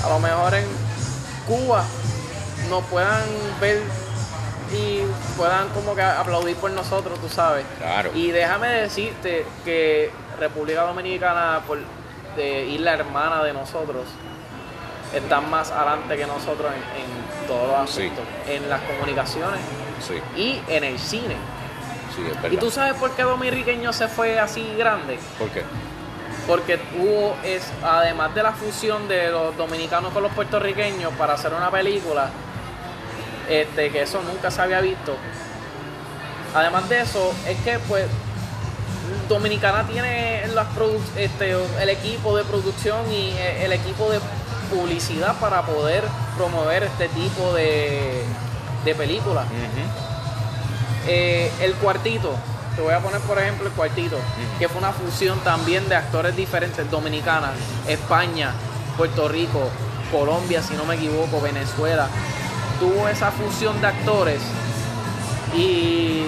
A 0.05 0.09
lo 0.09 0.19
mejor 0.19 0.55
en 0.55 0.65
Cuba 1.47 1.85
nos 2.69 2.85
puedan 2.85 3.23
ver 3.61 3.83
y 4.73 5.01
puedan 5.37 5.69
como 5.71 5.95
que 5.95 6.03
aplaudir 6.03 6.57
por 6.57 6.71
nosotros, 6.71 7.19
tú 7.21 7.29
sabes. 7.29 7.65
Claro. 7.79 8.11
Y 8.15 8.31
déjame 8.31 8.69
decirte 8.69 9.47
que 9.65 10.11
República 10.39 10.83
Dominicana, 10.83 11.61
por 11.67 11.79
de 12.37 12.67
isla 12.67 12.95
hermana 12.95 13.43
de 13.45 13.53
nosotros, 13.53 14.07
están 15.15 15.49
más 15.49 15.71
adelante 15.71 16.17
que 16.17 16.27
nosotros 16.27 16.73
en, 16.73 17.03
en 17.03 17.47
todos 17.47 17.69
los 17.69 17.91
Sí. 17.91 18.03
aspectos, 18.03 18.25
en 18.49 18.69
las 18.69 18.81
comunicaciones 18.83 19.61
Sí, 20.07 20.15
y 20.37 20.61
en 20.69 20.83
el 20.85 20.99
cine. 20.99 21.37
Sí, 22.17 22.23
es. 22.47 22.53
¿Y 22.53 22.57
tú 22.57 22.71
sabes 22.71 22.95
por 22.95 23.11
qué 23.13 23.23
Dominiqueño 23.23 23.93
se 23.93 24.09
fue 24.09 24.39
así 24.41 24.75
grande? 24.77 25.19
¿Por 25.39 25.49
qué? 25.51 25.63
Porque 26.47 26.79
hubo, 26.99 27.37
es, 27.43 27.63
además 27.83 28.35
de 28.35 28.43
la 28.43 28.53
fusión 28.53 29.09
de 29.09 29.31
los 29.31 29.57
dominicanos 29.57 30.13
con 30.13 30.23
los 30.23 30.33
puertorriqueños 30.33 31.13
para 31.15 31.35
hacer 31.35 31.53
una 31.55 31.71
película, 31.71 32.31
este, 33.49 33.91
que 33.91 34.03
eso 34.03 34.21
nunca 34.23 34.51
se 34.51 34.61
había 34.61 34.81
visto. 34.81 35.17
Además 36.55 36.89
de 36.89 37.01
eso, 37.01 37.33
es 37.47 37.59
que 37.59 37.79
pues 37.81 38.05
Dominicana 39.29 39.87
tiene 39.87 40.47
las 40.55 40.67
este, 41.17 41.57
el 41.81 41.89
equipo 41.89 42.37
de 42.37 42.45
producción 42.45 43.11
y 43.11 43.31
eh, 43.31 43.65
el 43.65 43.73
equipo 43.73 44.11
de 44.11 44.21
publicidad 44.71 45.35
para 45.41 45.63
poder 45.63 46.05
promover 46.37 46.85
este 46.85 47.09
tipo 47.09 47.53
de, 47.55 48.23
de 48.85 48.95
películas. 48.95 49.47
Eh, 51.07 51.51
el 51.61 51.75
cuartito, 51.75 52.35
te 52.77 52.83
voy 52.83 52.93
a 52.93 53.01
poner 53.01 53.21
por 53.21 53.39
ejemplo 53.39 53.67
el 53.67 53.73
cuartito, 53.73 54.19
que 54.59 54.69
fue 54.69 54.79
una 54.79 54.93
fusión 54.93 55.39
también 55.41 55.89
de 55.89 55.95
actores 55.95 56.35
diferentes, 56.37 56.91
Dominicana, 56.91 57.53
España, 57.87 58.53
Puerto 58.97 59.29
Rico, 59.29 59.71
Colombia, 60.11 60.63
si 60.63 60.75
no 60.75 60.85
me 60.85 60.97
equivoco, 60.97 61.41
Venezuela. 61.41 62.09
Tuvo 62.81 63.09
esa 63.09 63.31
fusión 63.31 63.81
de 63.81 63.87
actores 63.87 64.41
y 65.57 66.27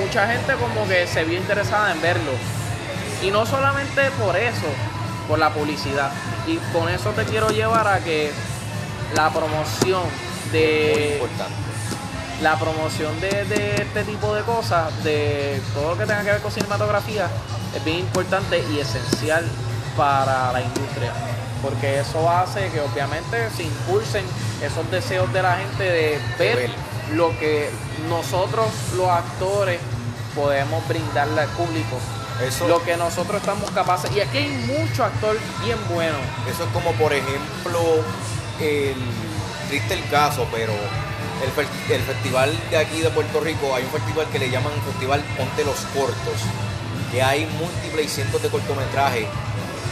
mucha 0.00 0.26
gente 0.26 0.54
como 0.54 0.86
que 0.88 1.06
se 1.06 1.24
vio 1.24 1.38
interesada 1.38 1.92
en 1.92 2.02
verlo. 2.02 2.32
Y 3.22 3.30
no 3.30 3.46
solamente 3.46 4.10
por 4.22 4.36
eso, 4.36 4.66
por 5.28 5.38
la 5.38 5.50
publicidad. 5.50 6.10
Y 6.46 6.56
con 6.72 6.88
eso 6.88 7.10
te 7.10 7.24
quiero 7.24 7.48
llevar 7.50 7.86
a 7.88 8.00
que 8.00 8.30
la 9.14 9.30
promoción 9.30 10.02
Muy 10.02 10.52
de 10.52 11.18
importante. 11.20 11.73
La 12.42 12.58
promoción 12.58 13.18
de, 13.20 13.44
de 13.44 13.82
este 13.82 14.04
tipo 14.04 14.34
de 14.34 14.42
cosas, 14.42 15.04
de 15.04 15.60
todo 15.72 15.90
lo 15.90 15.98
que 15.98 16.06
tenga 16.06 16.22
que 16.22 16.30
ver 16.32 16.40
con 16.40 16.52
cinematografía, 16.52 17.28
es 17.74 17.84
bien 17.84 18.00
importante 18.00 18.62
y 18.72 18.80
esencial 18.80 19.44
para 19.96 20.52
la 20.52 20.60
industria. 20.60 21.12
Porque 21.62 22.00
eso 22.00 22.28
hace 22.28 22.68
que 22.70 22.80
obviamente 22.80 23.48
se 23.56 23.64
impulsen 23.64 24.24
esos 24.62 24.90
deseos 24.90 25.32
de 25.32 25.42
la 25.42 25.56
gente 25.56 25.82
de 25.82 26.20
ver 26.38 26.56
ver. 26.56 26.70
lo 27.14 27.30
que 27.38 27.70
nosotros 28.08 28.66
los 28.96 29.08
actores 29.08 29.80
podemos 30.34 30.86
brindarle 30.88 31.42
al 31.42 31.48
público. 31.48 31.98
Eso, 32.44 32.66
Lo 32.66 32.82
que 32.82 32.96
nosotros 32.96 33.40
estamos 33.40 33.70
capaces. 33.70 34.10
Y 34.14 34.20
aquí 34.20 34.38
hay 34.38 34.48
mucho 34.48 35.04
actor 35.04 35.38
bien 35.64 35.78
bueno. 35.88 36.16
eso 36.50 36.64
es 36.64 36.70
como, 36.72 36.90
por 36.92 37.12
ejemplo, 37.12 37.80
el 38.60 38.96
triste 39.68 39.94
el 39.94 40.08
caso, 40.08 40.46
pero 40.52 40.72
el, 41.44 41.50
fe- 41.52 41.94
el 41.94 42.02
festival 42.02 42.52
de 42.70 42.78
aquí 42.78 43.00
de 43.00 43.10
Puerto 43.10 43.40
Rico, 43.40 43.74
hay 43.74 43.84
un 43.84 43.90
festival 43.90 44.26
que 44.30 44.38
le 44.38 44.50
llaman 44.50 44.72
Festival 44.90 45.22
Ponte 45.36 45.64
los 45.64 45.78
Cortos, 45.94 46.40
que 47.12 47.22
hay 47.22 47.46
múltiples 47.58 48.06
y 48.06 48.08
cientos 48.08 48.42
de 48.42 48.48
cortometrajes. 48.48 49.26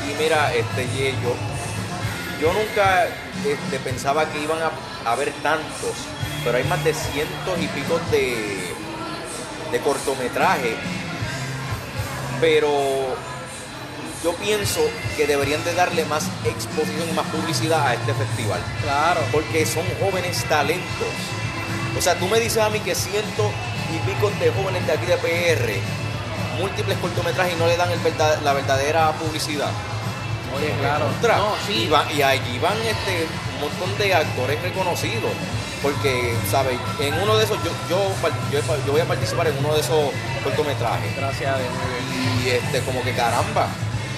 Y 0.09 0.23
mira, 0.23 0.53
este, 0.55 0.87
yo, 1.23 1.35
yo 2.41 2.53
nunca 2.53 3.07
este, 3.47 3.79
pensaba 3.79 4.27
que 4.31 4.41
iban 4.43 4.59
a 4.61 5.11
haber 5.11 5.31
tantos, 5.43 5.95
pero 6.45 6.59
hay 6.59 6.65
más 6.65 6.83
de 6.83 6.93
cientos 6.95 7.59
y 7.61 7.67
pico 7.69 8.01
de, 8.11 8.75
de 9.71 9.79
cortometrajes. 9.81 10.75
Pero 12.41 13.15
yo 14.25 14.35
pienso 14.35 14.81
que 15.17 15.27
deberían 15.29 15.63
de 15.63 15.75
darle 15.75 16.05
más 16.07 16.25
exposición 16.45 17.09
y 17.09 17.13
más 17.13 17.27
publicidad 17.27 17.87
a 17.87 17.95
este 17.95 18.13
festival. 18.15 18.61
Claro. 18.83 19.21
Porque 19.31 19.65
son 19.65 19.85
jóvenes 20.01 20.45
talentos. 20.49 21.09
O 21.97 22.01
sea, 22.01 22.15
tú 22.17 22.27
me 22.29 22.41
dices 22.41 22.63
a 22.63 22.71
mí 22.71 22.81
que 22.81 22.95
ciento 22.95 23.51
y 23.95 23.99
pico 24.09 24.31
de 24.41 24.51
jóvenes 24.53 24.87
de 24.87 24.93
aquí 24.93 25.07
de 25.07 25.17
PR, 25.19 25.73
múltiples 26.61 26.97
cortometrajes 26.99 27.55
y 27.55 27.59
no 27.59 27.67
le 27.67 27.77
dan 27.77 27.91
el 27.91 27.99
verdad- 28.01 28.39
la 28.43 28.53
verdadera 28.53 29.13
publicidad. 29.13 29.71
Oye, 30.57 30.73
claro. 30.81 31.07
Contra. 31.07 31.37
No, 31.39 31.55
y, 31.69 31.73
sí. 31.73 31.89
va- 31.89 32.11
y 32.13 32.23
allí 32.23 32.59
van 32.59 32.77
este, 32.83 33.27
un 33.55 33.61
montón 33.69 33.97
de 33.99 34.15
actores 34.15 34.61
reconocidos. 34.63 35.31
Porque, 35.83 36.37
¿sabes? 36.49 36.79
En 37.01 37.13
uno 37.15 37.37
de 37.37 37.45
esos, 37.45 37.59
yo, 37.65 37.71
yo, 37.91 37.99
yo, 38.53 38.61
yo 38.87 38.93
voy 38.93 39.01
a 39.01 39.05
participar 39.05 39.49
en 39.49 39.59
uno 39.59 39.75
de 39.75 39.81
esos 39.81 40.11
cortometrajes. 40.45 41.17
Gracias 41.17 41.53
a 41.55 41.59
Dios. 41.59 41.71
Y 42.45 42.49
este, 42.51 42.81
como 42.83 43.03
que 43.03 43.13
caramba, 43.15 43.67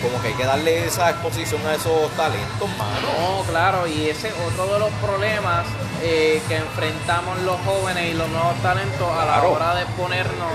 como 0.04 0.20
que 0.22 0.28
hay 0.28 0.34
que 0.34 0.44
darle 0.44 0.86
esa 0.86 1.10
exposición 1.10 1.60
a 1.66 1.74
esos 1.74 2.10
talentos, 2.12 2.68
mano. 2.78 3.08
No, 3.18 3.42
claro, 3.50 3.86
y 3.86 4.08
ese 4.08 4.28
es 4.28 4.34
otro 4.52 4.72
de 4.74 4.78
los 4.80 4.90
problemas 5.02 5.64
eh, 6.02 6.42
que 6.48 6.56
enfrentamos 6.56 7.38
los 7.42 7.56
jóvenes 7.62 8.12
y 8.12 8.14
los 8.14 8.28
nuevos 8.28 8.54
talentos 8.62 9.08
a 9.10 9.24
la 9.24 9.32
Claro. 9.34 9.52
hora 9.52 9.74
de 9.76 9.86
ponernos 9.86 10.52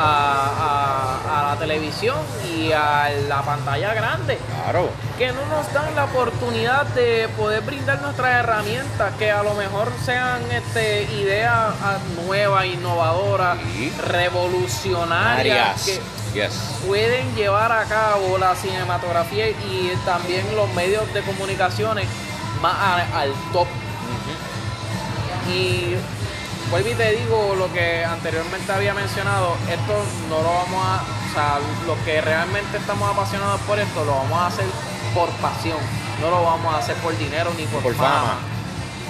a, 0.00 1.18
a- 1.26 1.40
a 1.40 1.54
la 1.54 1.58
televisión 1.58 2.16
y 2.56 2.70
a 2.70 3.08
la 3.28 3.42
pantalla 3.42 3.92
grande, 3.94 4.38
Claro. 4.62 4.90
que 5.18 5.32
no 5.32 5.44
nos 5.46 5.72
dan 5.72 5.92
la 5.96 6.04
oportunidad 6.04 6.86
de 6.86 7.28
poder 7.36 7.62
brindar 7.62 8.00
nuestras 8.02 8.32
herramientas, 8.44 9.12
que 9.18 9.32
a 9.32 9.42
lo 9.42 9.54
mejor 9.54 9.90
sean 10.04 10.40
este, 10.52 11.02
ideas 11.02 11.74
ah, 11.82 11.96
nuevas, 12.24 12.66
innovadoras, 12.66 13.58
Sí. 13.74 13.92
revolucionarias, 14.06 15.82
que 15.84 16.00
Yes. 16.34 16.52
pueden 16.86 17.34
llevar 17.34 17.72
a 17.72 17.84
cabo 17.84 18.38
la 18.38 18.54
cinematografía 18.54 19.48
y 19.50 19.92
también 20.04 20.44
los 20.54 20.72
medios 20.74 21.12
de 21.14 21.22
comunicaciones 21.22 22.06
más 22.62 22.74
a- 22.74 23.20
al 23.20 23.32
top. 23.52 23.66
Y 25.50 25.94
vuelvo 26.70 26.88
y 26.90 26.94
te 26.94 27.16
digo 27.16 27.54
lo 27.56 27.72
que 27.72 28.04
anteriormente 28.04 28.70
había 28.72 28.92
mencionado, 28.94 29.56
esto 29.70 30.04
no 30.28 30.42
lo 30.42 30.52
vamos 30.54 30.84
a, 30.84 31.02
o 31.30 31.34
sea, 31.34 31.58
los 31.86 31.96
que 32.04 32.20
realmente 32.20 32.76
estamos 32.76 33.10
apasionados 33.10 33.60
por 33.62 33.78
esto, 33.78 34.04
lo 34.04 34.12
vamos 34.12 34.38
a 34.38 34.46
hacer 34.48 34.66
por 35.14 35.30
pasión, 35.40 35.78
no 36.20 36.30
lo 36.30 36.42
vamos 36.44 36.74
a 36.74 36.78
hacer 36.78 36.96
por 36.96 37.16
dinero 37.16 37.50
ni 37.56 37.64
por, 37.66 37.82
Por 37.82 37.94
fama. 37.94 38.10
fama. 38.20 38.34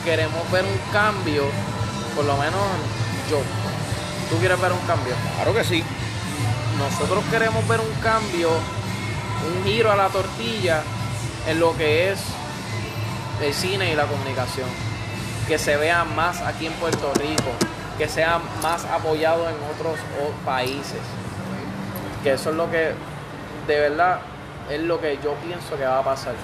Queremos 0.04 0.48
ver 0.52 0.64
un 0.64 0.92
cambio, 0.92 1.44
por 2.14 2.24
lo 2.24 2.36
menos 2.36 2.62
yo. 3.28 3.38
¿Tú 4.30 4.36
quieres 4.38 4.60
ver 4.60 4.72
un 4.72 4.80
cambio? 4.86 5.14
Claro 5.36 5.52
que 5.54 5.64
sí. 5.64 5.82
Nosotros 6.78 7.24
queremos 7.30 7.66
ver 7.66 7.80
un 7.80 7.92
cambio, 8.02 8.50
un 8.50 9.64
giro 9.64 9.90
a 9.90 9.96
la 9.96 10.08
tortilla 10.08 10.82
en 11.48 11.58
lo 11.58 11.76
que 11.76 12.12
es 12.12 12.20
el 13.42 13.52
cine 13.52 13.92
y 13.92 13.96
la 13.96 14.04
comunicación. 14.04 14.68
Que 15.46 15.58
se 15.58 15.76
vea 15.76 16.04
más 16.04 16.40
aquí 16.42 16.66
en 16.66 16.72
Puerto 16.74 17.12
Rico, 17.14 17.50
que 17.96 18.08
sea 18.08 18.40
más 18.62 18.84
apoyado 18.84 19.48
en 19.48 19.56
otros 19.74 19.98
países. 20.44 21.00
Que 22.22 22.34
eso 22.34 22.50
es 22.50 22.56
lo 22.56 22.70
que, 22.70 22.92
de 23.66 23.80
verdad, 23.80 24.20
es 24.70 24.80
lo 24.80 25.00
que 25.00 25.18
yo 25.22 25.34
pienso 25.44 25.76
que 25.76 25.84
va 25.84 25.98
a 25.98 26.04
pasar. 26.04 26.34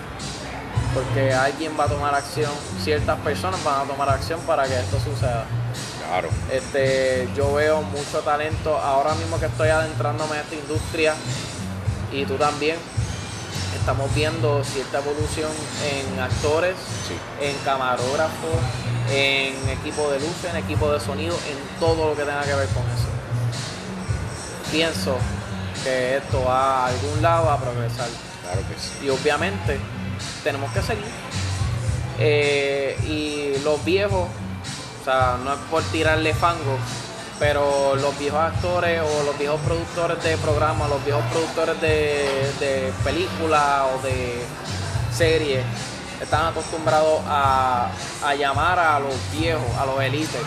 Porque 0.94 1.32
alguien 1.32 1.72
va 1.78 1.84
a 1.84 1.88
tomar 1.88 2.14
acción, 2.14 2.50
ciertas 2.82 3.18
personas 3.20 3.62
van 3.62 3.82
a 3.82 3.84
tomar 3.84 4.08
acción 4.08 4.40
para 4.40 4.64
que 4.64 4.78
esto 4.78 4.98
suceda. 4.98 5.44
Claro. 6.08 6.28
Este, 6.52 7.28
yo 7.36 7.54
veo 7.54 7.82
mucho 7.82 8.20
talento 8.20 8.78
ahora 8.78 9.14
mismo 9.14 9.38
que 9.40 9.46
estoy 9.46 9.68
adentrándome 9.68 10.34
en 10.36 10.40
esta 10.42 10.54
industria 10.54 11.14
y 12.12 12.24
tú 12.24 12.34
también. 12.36 12.76
Estamos 13.78 14.14
viendo 14.14 14.64
cierta 14.64 14.98
evolución 14.98 15.50
en 15.84 16.18
actores, 16.18 16.74
Sí. 17.06 17.14
en 17.44 17.54
camarógrafos, 17.64 18.56
en 19.12 19.68
equipo 19.68 20.10
de 20.10 20.20
luces, 20.20 20.50
en 20.50 20.56
equipo 20.56 20.90
de 20.90 21.00
sonido, 21.00 21.34
en 21.50 21.58
todo 21.80 22.08
lo 22.10 22.16
que 22.16 22.22
tenga 22.22 22.42
que 22.44 22.54
ver 22.54 22.68
con 22.68 22.82
eso. 22.84 23.08
Pienso 24.72 25.16
que 25.82 26.16
esto 26.16 26.42
va 26.44 26.84
a 26.84 26.86
algún 26.86 27.20
lado 27.20 27.50
a 27.50 27.58
progresar 27.60 28.08
Claro 28.42 28.60
que 28.68 28.80
sí. 28.80 29.04
y 29.06 29.10
obviamente 29.10 29.78
tenemos 30.42 30.72
que 30.72 30.80
seguir. 30.80 31.04
Eh, 32.18 32.96
y 33.06 33.62
los 33.64 33.84
viejos, 33.84 34.28
o 35.04 35.10
sea, 35.10 35.36
no 35.44 35.52
es 35.52 35.58
por 35.70 35.82
tirarle 35.84 36.32
fango, 36.32 36.78
pero 37.38 37.94
los 37.96 38.18
viejos 38.18 38.40
actores 38.40 39.02
o 39.02 39.22
los 39.24 39.36
viejos 39.38 39.60
productores 39.60 40.22
de 40.22 40.38
programas, 40.38 40.88
los 40.88 41.04
viejos 41.04 41.22
productores 41.30 41.78
de, 41.82 42.50
de 42.58 42.90
películas 43.04 43.82
o 43.94 44.02
de 44.06 44.42
series, 45.14 45.62
están 46.22 46.46
acostumbrados 46.46 47.20
a, 47.28 47.88
a 48.24 48.34
llamar 48.34 48.78
a 48.78 48.98
los 48.98 49.14
viejos, 49.32 49.66
a 49.78 49.84
los 49.84 50.00
élites. 50.00 50.40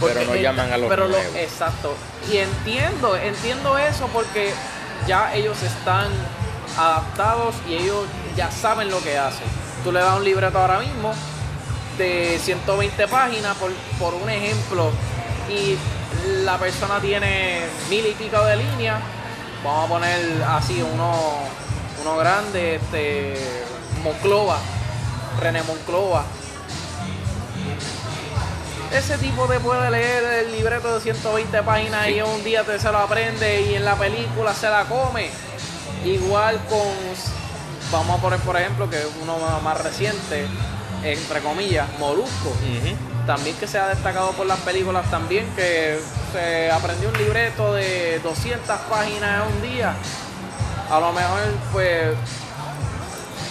Pero 0.00 0.24
no 0.24 0.34
llaman 0.34 0.70
a 0.72 0.76
los 0.76 0.88
pero 0.90 1.06
lo- 1.08 1.16
exacto. 1.36 1.94
Y 2.30 2.36
entiendo, 2.38 3.16
entiendo 3.16 3.78
eso 3.78 4.06
porque 4.12 4.52
ya 5.06 5.32
ellos 5.34 5.62
están 5.62 6.08
adaptados 6.78 7.54
y 7.68 7.74
ellos 7.74 8.04
ya 8.36 8.50
saben 8.50 8.90
lo 8.90 9.00
que 9.02 9.16
hacen. 9.18 9.46
Tú 9.82 9.92
le 9.92 10.00
das 10.00 10.16
un 10.16 10.24
libreto 10.24 10.58
ahora 10.58 10.78
mismo 10.80 11.14
de 11.98 12.38
120 12.38 13.08
páginas, 13.08 13.56
por, 13.56 13.70
por 13.98 14.14
un 14.14 14.28
ejemplo, 14.30 14.90
y 15.48 15.76
la 16.44 16.58
persona 16.58 17.00
tiene 17.00 17.60
mil 17.88 18.06
y 18.06 18.12
pico 18.12 18.42
de 18.44 18.56
líneas. 18.56 19.00
Vamos 19.64 19.86
a 19.86 19.88
poner 19.88 20.42
así 20.48 20.82
uno, 20.82 21.14
uno 22.02 22.16
grande, 22.16 22.76
este 22.76 23.34
Monclova, 24.02 24.58
René 25.40 25.62
Monclova. 25.62 26.24
ese 28.92 29.16
tipo 29.16 29.46
te 29.46 29.58
puede 29.58 29.90
leer 29.90 30.44
el 30.44 30.52
libreto 30.52 30.94
de 30.94 31.00
120 31.00 31.62
páginas 31.62 32.08
y 32.08 32.20
un 32.20 32.44
día 32.44 32.62
te 32.62 32.78
se 32.78 32.92
lo 32.92 32.98
aprende 32.98 33.62
y 33.62 33.74
en 33.74 33.84
la 33.84 33.94
película 33.96 34.52
se 34.52 34.68
la 34.68 34.84
come. 34.84 35.30
Igual 36.04 36.60
con, 36.68 36.92
vamos 37.90 38.18
a 38.18 38.22
poner 38.22 38.40
por 38.40 38.56
ejemplo, 38.56 38.90
que 38.90 38.98
uno 39.22 39.38
más 39.62 39.80
reciente, 39.80 40.46
entre 41.04 41.40
comillas, 41.40 41.86
Molusco. 41.98 42.52
También 43.26 43.56
que 43.56 43.66
se 43.66 43.78
ha 43.78 43.88
destacado 43.88 44.32
por 44.32 44.46
las 44.46 44.58
películas 44.60 45.08
también, 45.10 45.46
que 45.54 46.00
se 46.32 46.70
aprendió 46.70 47.08
un 47.08 47.18
libreto 47.18 47.74
de 47.74 48.20
200 48.20 48.78
páginas 48.90 49.46
en 49.46 49.56
un 49.56 49.62
día. 49.62 49.94
A 50.90 51.00
lo 51.00 51.12
mejor 51.12 51.40
pues 51.72 52.16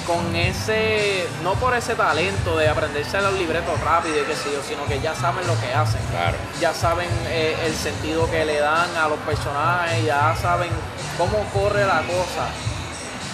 con 0.05 0.35
ese, 0.35 1.25
no 1.43 1.53
por 1.53 1.75
ese 1.75 1.95
talento 1.95 2.57
de 2.57 2.67
aprenderse 2.67 3.21
los 3.21 3.33
libretos 3.33 3.79
rápido 3.81 4.19
y 4.21 4.25
qué 4.25 4.35
sé 4.35 4.51
yo, 4.51 4.61
sino 4.67 4.85
que 4.85 4.99
ya 4.99 5.15
saben 5.15 5.45
lo 5.47 5.59
que 5.59 5.73
hacen. 5.73 6.01
Claro. 6.11 6.37
Ya 6.59 6.73
saben 6.73 7.07
eh, 7.27 7.55
el 7.65 7.73
sentido 7.73 8.29
que 8.29 8.43
le 8.45 8.59
dan 8.59 8.89
a 8.95 9.07
los 9.07 9.19
personajes, 9.19 10.03
ya 10.05 10.35
saben 10.41 10.69
cómo 11.17 11.43
corre 11.53 11.85
la 11.85 12.01
cosa 12.01 12.49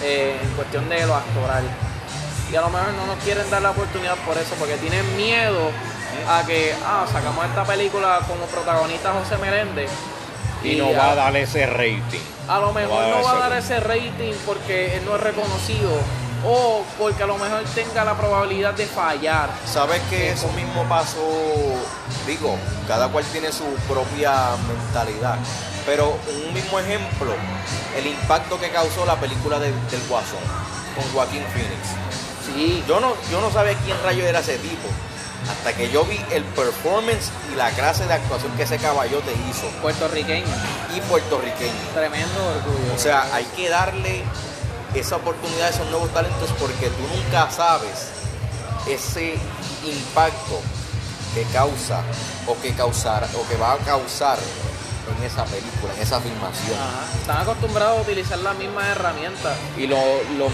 eh, 0.04 0.40
en 0.42 0.50
cuestión 0.52 0.88
de 0.90 1.06
lo 1.06 1.16
actoral. 1.16 1.64
Y 2.52 2.56
a 2.56 2.62
lo 2.62 2.70
mejor 2.70 2.94
no 2.94 3.06
nos 3.06 3.24
quieren 3.24 3.50
dar 3.50 3.62
la 3.62 3.72
oportunidad 3.72 4.16
por 4.26 4.38
eso, 4.38 4.56
porque 4.58 4.76
tienen 4.76 5.18
miedo 5.18 5.70
a 6.30 6.44
que, 6.46 6.74
ah, 6.86 7.06
sacamos 7.12 7.46
esta 7.46 7.64
película 7.66 8.22
como 8.28 8.46
protagonista 8.46 9.12
José 9.14 9.38
Meléndez. 9.38 9.92
Y, 10.64 10.76
no 10.76 10.94
va 10.94 11.12
a 11.12 11.16
dar 11.16 11.36
ese 11.36 11.66
rating. 11.66 12.20
A 12.48 12.60
lo 12.60 12.74
mejor 12.74 13.08
no 13.08 13.24
va 13.24 13.34
a 13.34 13.50
dar 13.50 13.54
ese 13.54 13.80
rating 13.80 14.34
porque 14.46 14.96
él 14.98 15.06
no 15.06 15.16
es 15.16 15.22
reconocido 15.22 15.92
o 16.46 16.84
porque 16.98 17.24
a 17.24 17.28
lo 17.28 17.38
mejor 17.38 17.64
tenga 17.76 18.04
la 18.04 18.16
probabilidad 18.16 18.74
de 18.74 18.86
fallar. 18.86 19.50
¿Sabes 19.66 20.02
que 20.10 20.32
eso 20.32 20.48
mismo 20.54 20.84
pasó? 20.88 21.20
Digo, 22.26 22.58
cada 22.88 23.10
cual 23.10 23.26
tiene 23.26 23.52
su 23.52 23.66
propia 23.88 24.56
mentalidad. 24.68 25.38
Pero 25.86 26.18
un 26.46 26.54
mismo 26.54 26.80
ejemplo, 26.80 27.34
el 27.98 28.08
impacto 28.08 28.60
que 28.60 28.70
causó 28.70 29.06
la 29.06 29.16
película 29.16 29.60
del 29.60 29.74
Guasón 30.10 30.40
con 30.96 31.04
Joaquín 31.14 31.44
Phoenix. 31.54 32.08
Sí. 32.54 32.84
Yo 32.88 33.00
no, 33.00 33.14
yo 33.32 33.42
no 33.42 33.52
sabía 33.52 33.74
quién 33.86 33.98
rayo 34.04 34.26
era 34.26 34.40
ese 34.40 34.58
tipo. 34.58 34.88
Hasta 35.50 35.74
que 35.74 35.90
yo 35.90 36.04
vi 36.06 36.20
el 36.32 36.44
performance 36.44 37.30
y 37.52 37.56
la 37.56 37.70
clase 37.72 38.06
de 38.06 38.14
actuación 38.14 38.52
que 38.54 38.64
ese 38.64 38.78
caballote 38.78 39.32
hizo. 39.50 39.68
Puertorriqueño. 39.82 40.46
Y 40.96 41.02
puertorriqueño. 41.02 41.74
Tremendo 41.94 42.48
orgullo. 42.48 42.94
O 42.96 42.98
sea, 42.98 43.34
hay 43.34 43.46
que 43.56 43.70
darle 43.70 44.24
esa 44.94 45.18
oportunidad 45.18 45.68
a 45.68 45.70
esos 45.70 45.90
nuevos 45.90 46.14
talentos 46.14 46.50
porque 46.60 46.88
tú 46.90 47.04
nunca 47.16 47.50
sabes 47.52 48.10
ese 48.88 49.36
impacto 49.86 50.62
que 51.34 51.44
causa 51.54 52.02
o 52.48 52.60
que 52.62 52.74
causar 52.74 53.28
o 53.36 53.48
que 53.48 53.58
va 53.58 53.74
a 53.74 53.78
causar 53.78 54.40
en 55.16 55.24
esa 55.24 55.46
película, 55.46 55.94
en 55.94 56.02
esa 56.02 56.20
filmación. 56.20 56.78
Están 57.20 57.38
acostumbrados 57.42 58.00
a 58.00 58.02
utilizar 58.02 58.38
las 58.40 58.56
mismas 58.58 58.88
herramientas. 58.88 59.58
Y 59.78 59.88
lo, 59.88 59.98
lo, 60.38 60.50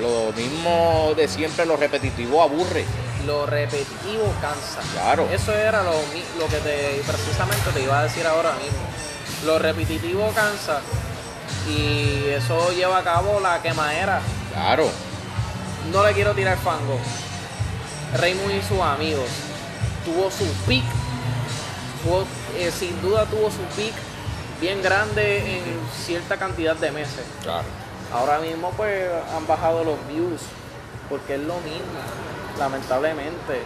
lo, 0.00 0.32
mismo 0.32 1.12
de 1.16 1.28
siempre, 1.28 1.66
lo 1.66 1.76
repetitivo 1.76 2.42
aburre. 2.42 2.84
Lo 3.26 3.46
repetitivo 3.46 4.32
cansa. 4.40 4.80
Claro. 4.92 5.28
Eso 5.30 5.52
era 5.52 5.82
lo, 5.82 5.92
lo 6.38 6.46
que 6.48 6.56
te, 6.58 7.02
precisamente 7.06 7.70
te 7.72 7.82
iba 7.82 7.98
a 7.98 8.04
decir 8.04 8.26
ahora 8.26 8.52
mismo. 8.54 8.78
Lo 9.44 9.58
repetitivo 9.58 10.30
cansa 10.34 10.80
y 11.68 12.28
eso 12.28 12.72
lleva 12.72 12.98
a 12.98 13.04
cabo 13.04 13.40
la 13.40 13.60
quemadera. 13.62 14.20
Claro. 14.52 14.88
No 15.92 16.04
le 16.04 16.12
quiero 16.12 16.34
tirar 16.34 16.56
fango. 16.58 16.98
Raymond 18.18 18.54
y 18.54 18.62
sus 18.62 18.80
amigos 18.80 19.28
tuvo 20.04 20.30
su 20.30 20.44
pick, 20.66 20.84
eh, 22.58 22.70
sin 22.70 23.00
duda 23.02 23.24
tuvo 23.26 23.50
su 23.50 23.62
pick 23.76 23.94
bien 24.60 24.82
grande 24.82 25.58
en 25.58 25.64
cierta 26.04 26.36
cantidad 26.36 26.76
de 26.76 26.90
meses. 26.90 27.24
Claro. 27.42 27.64
Ahora 28.12 28.38
mismo 28.38 28.70
pues 28.76 29.08
han 29.36 29.46
bajado 29.46 29.84
los 29.84 29.96
views 30.08 30.40
porque 31.08 31.34
es 31.34 31.40
lo 31.40 31.56
mismo, 31.60 32.00
lamentablemente. 32.58 33.62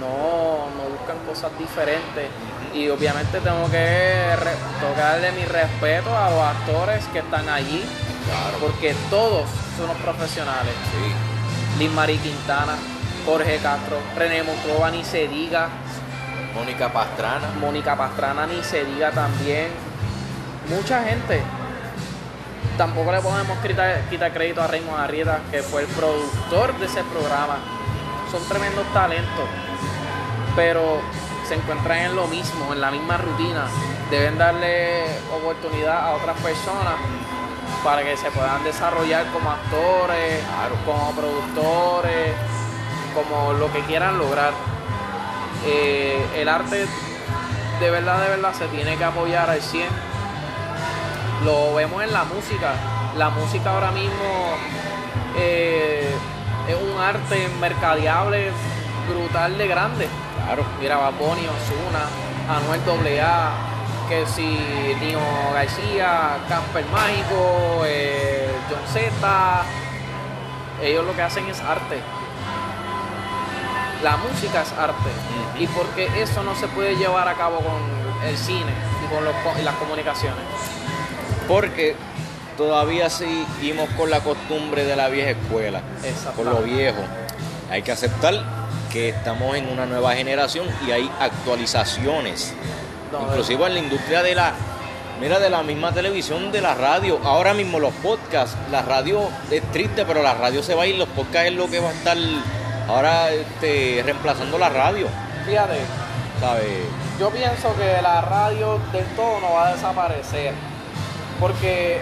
No, 0.00 0.70
no 0.76 0.90
buscan 0.90 1.18
cosas 1.26 1.56
diferentes 1.56 2.28
y 2.74 2.88
obviamente 2.88 3.40
tengo 3.40 3.70
que 3.70 4.34
tocarle 4.80 5.30
mi 5.32 5.44
respeto 5.44 6.10
a 6.16 6.30
los 6.30 6.40
actores 6.40 7.04
que 7.12 7.20
están 7.20 7.48
allí, 7.48 7.84
porque 8.60 8.94
todos 9.08 9.46
son 9.76 9.86
los 9.86 9.96
profesionales. 9.98 10.72
Sí. 10.90 11.78
Liz 11.78 11.90
Marie 11.92 12.18
Quintana, 12.18 12.76
Jorge 13.24 13.58
Castro, 13.58 13.98
René 14.16 14.42
Monclova, 14.42 14.90
ni 14.90 15.04
se 15.04 15.28
diga. 15.28 15.68
Mónica 16.54 16.92
Pastrana. 16.92 17.48
Mónica 17.60 17.96
Pastrana, 17.96 18.46
ni 18.46 18.62
se 18.62 18.84
diga 18.84 19.10
también. 19.10 19.68
Mucha 20.68 21.02
gente. 21.02 21.42
Tampoco 22.78 23.12
le 23.12 23.20
podemos 23.20 23.58
quitar, 23.58 24.00
quitar 24.08 24.32
crédito 24.32 24.62
a 24.62 24.66
Raymond 24.66 25.00
Arrieta, 25.00 25.40
que 25.50 25.62
fue 25.62 25.82
el 25.82 25.88
productor 25.88 26.78
de 26.78 26.86
ese 26.86 27.02
programa. 27.04 27.58
Son 28.30 28.42
tremendos 28.48 28.86
talentos. 28.92 29.48
Pero 30.56 31.00
se 31.48 31.54
encuentran 31.54 31.98
en 31.98 32.16
lo 32.16 32.26
mismo, 32.28 32.72
en 32.72 32.80
la 32.80 32.90
misma 32.90 33.16
rutina. 33.18 33.66
Deben 34.10 34.38
darle 34.38 35.04
oportunidad 35.32 36.08
a 36.08 36.12
otras 36.12 36.36
personas 36.38 36.94
para 37.82 38.02
que 38.02 38.16
se 38.16 38.30
puedan 38.30 38.62
desarrollar 38.64 39.26
como 39.32 39.50
actores, 39.50 40.42
como 40.86 41.12
productores, 41.12 42.32
como 43.14 43.52
lo 43.54 43.72
que 43.72 43.80
quieran 43.80 44.18
lograr. 44.18 44.73
Eh, 45.66 46.26
el 46.36 46.48
arte 46.48 46.86
de 47.80 47.90
verdad, 47.90 48.22
de 48.22 48.28
verdad 48.28 48.54
se 48.54 48.66
tiene 48.68 48.96
que 48.96 49.04
apoyar 49.04 49.50
al 49.50 49.60
100. 49.60 49.86
Lo 51.44 51.74
vemos 51.74 52.02
en 52.02 52.12
la 52.12 52.24
música. 52.24 52.74
La 53.16 53.30
música 53.30 53.70
ahora 53.70 53.90
mismo 53.90 54.56
eh, 55.36 56.10
es 56.68 56.76
un 56.76 57.00
arte 57.00 57.48
mercadeable 57.60 58.50
brutal 59.08 59.58
de 59.58 59.68
grande. 59.68 60.08
Claro. 60.44 60.64
Mira, 60.80 60.96
Baboni, 60.96 61.42
Osuna, 61.42 62.06
Anuel 62.48 63.20
AA, 63.20 63.52
que 64.08 64.26
si 64.26 64.58
Nio 65.00 65.20
García, 65.54 66.38
Camper 66.48 66.84
Mágico, 66.86 67.82
eh, 67.86 68.50
John 68.70 68.86
Z, 68.92 69.62
ellos 70.82 71.06
lo 71.06 71.14
que 71.14 71.22
hacen 71.22 71.46
es 71.48 71.60
arte. 71.60 72.00
La 74.04 74.18
música 74.18 74.60
es 74.60 74.70
arte. 74.72 75.08
¿Y 75.58 75.66
por 75.66 75.86
qué 75.94 76.06
eso 76.20 76.42
no 76.42 76.54
se 76.54 76.68
puede 76.68 76.94
llevar 76.94 77.26
a 77.26 77.32
cabo 77.36 77.56
con 77.56 78.28
el 78.28 78.36
cine 78.36 78.70
y 79.02 79.14
con 79.14 79.24
las 79.64 79.74
comunicaciones? 79.76 80.44
Porque 81.48 81.96
todavía 82.58 83.08
seguimos 83.08 83.88
con 83.96 84.10
la 84.10 84.20
costumbre 84.20 84.84
de 84.84 84.94
la 84.94 85.08
vieja 85.08 85.30
escuela, 85.30 85.80
con 86.36 86.44
lo 86.44 86.60
viejo. 86.60 87.00
Hay 87.70 87.80
que 87.80 87.92
aceptar 87.92 88.44
que 88.92 89.08
estamos 89.08 89.56
en 89.56 89.70
una 89.70 89.86
nueva 89.86 90.14
generación 90.14 90.66
y 90.86 90.90
hay 90.90 91.10
actualizaciones. 91.18 92.52
Inclusive 93.22 93.66
en 93.68 93.72
la 93.72 93.80
industria 93.80 94.22
de 94.22 94.34
la, 94.34 94.52
mira, 95.18 95.38
de 95.38 95.48
la 95.48 95.62
misma 95.62 95.92
televisión, 95.92 96.52
de 96.52 96.60
la 96.60 96.74
radio. 96.74 97.20
Ahora 97.24 97.54
mismo 97.54 97.80
los 97.80 97.94
podcasts, 97.94 98.54
la 98.70 98.82
radio 98.82 99.30
es 99.50 99.62
triste, 99.72 100.04
pero 100.04 100.22
la 100.22 100.34
radio 100.34 100.62
se 100.62 100.74
va 100.74 100.82
a 100.82 100.86
ir, 100.86 100.96
los 100.96 101.08
podcasts 101.08 101.48
es 101.48 101.54
lo 101.54 101.70
que 101.70 101.80
va 101.80 101.88
a 101.88 101.92
estar 101.92 102.18
ahora 102.88 103.32
este, 103.32 104.02
reemplazando 104.04 104.58
la 104.58 104.68
radio. 104.68 105.08
Fíjate, 105.46 105.80
¿sabes? 106.40 106.64
Yo 107.18 107.30
pienso 107.30 107.74
que 107.76 108.02
la 108.02 108.20
radio 108.22 108.78
del 108.92 109.06
todo 109.16 109.40
no 109.40 109.52
va 109.52 109.68
a 109.68 109.74
desaparecer. 109.74 110.54
Porque 111.40 112.00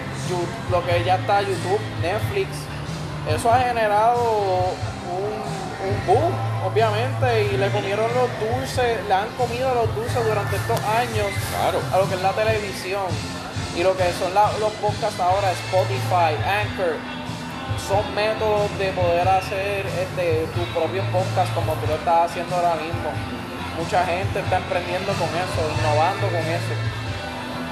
lo 0.71 0.85
que 0.85 1.03
ya 1.03 1.15
está 1.15 1.41
YouTube, 1.41 1.79
Netflix, 2.01 2.49
eso 3.29 3.51
ha 3.51 3.59
generado 3.59 4.75
un, 5.09 5.89
un 5.89 6.05
boom 6.07 6.53
obviamente, 6.63 7.53
y 7.53 7.57
le 7.57 7.69
comieron 7.69 8.09
los 8.13 8.29
dulces, 8.39 8.97
le 9.07 9.13
han 9.13 9.29
comido 9.37 9.73
los 9.75 9.93
dulces 9.95 10.25
durante 10.25 10.55
estos 10.55 10.79
años 10.79 11.27
a 11.91 11.97
lo 11.97 12.07
que 12.07 12.15
es 12.15 12.21
la 12.21 12.31
televisión. 12.31 13.07
Y 13.75 13.83
lo 13.83 13.97
que 13.97 14.03
son 14.13 14.33
los 14.33 14.71
podcasts 14.73 15.19
ahora, 15.19 15.51
Spotify, 15.51 16.37
Anchor, 16.45 16.95
son 17.87 18.15
métodos 18.15 18.69
de 18.77 18.91
poder 18.91 19.27
hacer 19.27 19.85
este, 19.85 20.47
tus 20.55 20.65
propios 20.69 21.05
podcasts 21.07 21.53
como 21.53 21.73
tú 21.73 21.87
lo 21.87 21.95
estás 21.95 22.31
haciendo 22.31 22.55
ahora 22.55 22.75
mismo. 22.75 23.11
Mucha 23.77 24.05
gente 24.05 24.39
está 24.39 24.57
emprendiendo 24.57 25.11
con 25.13 25.27
eso, 25.29 25.61
innovando 25.79 26.27
con 26.27 26.45
eso. 26.45 26.73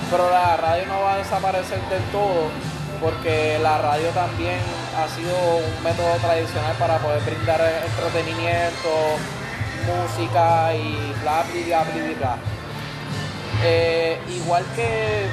Pero 0.09 0.30
la 0.30 0.57
radio 0.57 0.86
no 0.88 1.01
va 1.01 1.14
a 1.14 1.18
desaparecer 1.18 1.80
del 1.89 2.03
todo 2.12 2.49
porque 2.99 3.57
la 3.64 3.78
radio 3.80 4.09
también 4.09 4.59
ha 4.97 5.07
sido 5.07 5.34
un 5.57 5.84
método 5.84 6.14
tradicional 6.22 6.76
para 6.78 6.97
poder 6.97 7.22
brindar 7.22 7.62
entretenimiento, 7.62 8.89
música 9.88 10.74
y 10.76 11.14
bla 11.22 11.43
bla 11.43 11.84
bla 11.84 12.14
bla. 12.20 12.38
Eh, 13.64 14.20
igual 14.30 14.64
que 14.76 15.26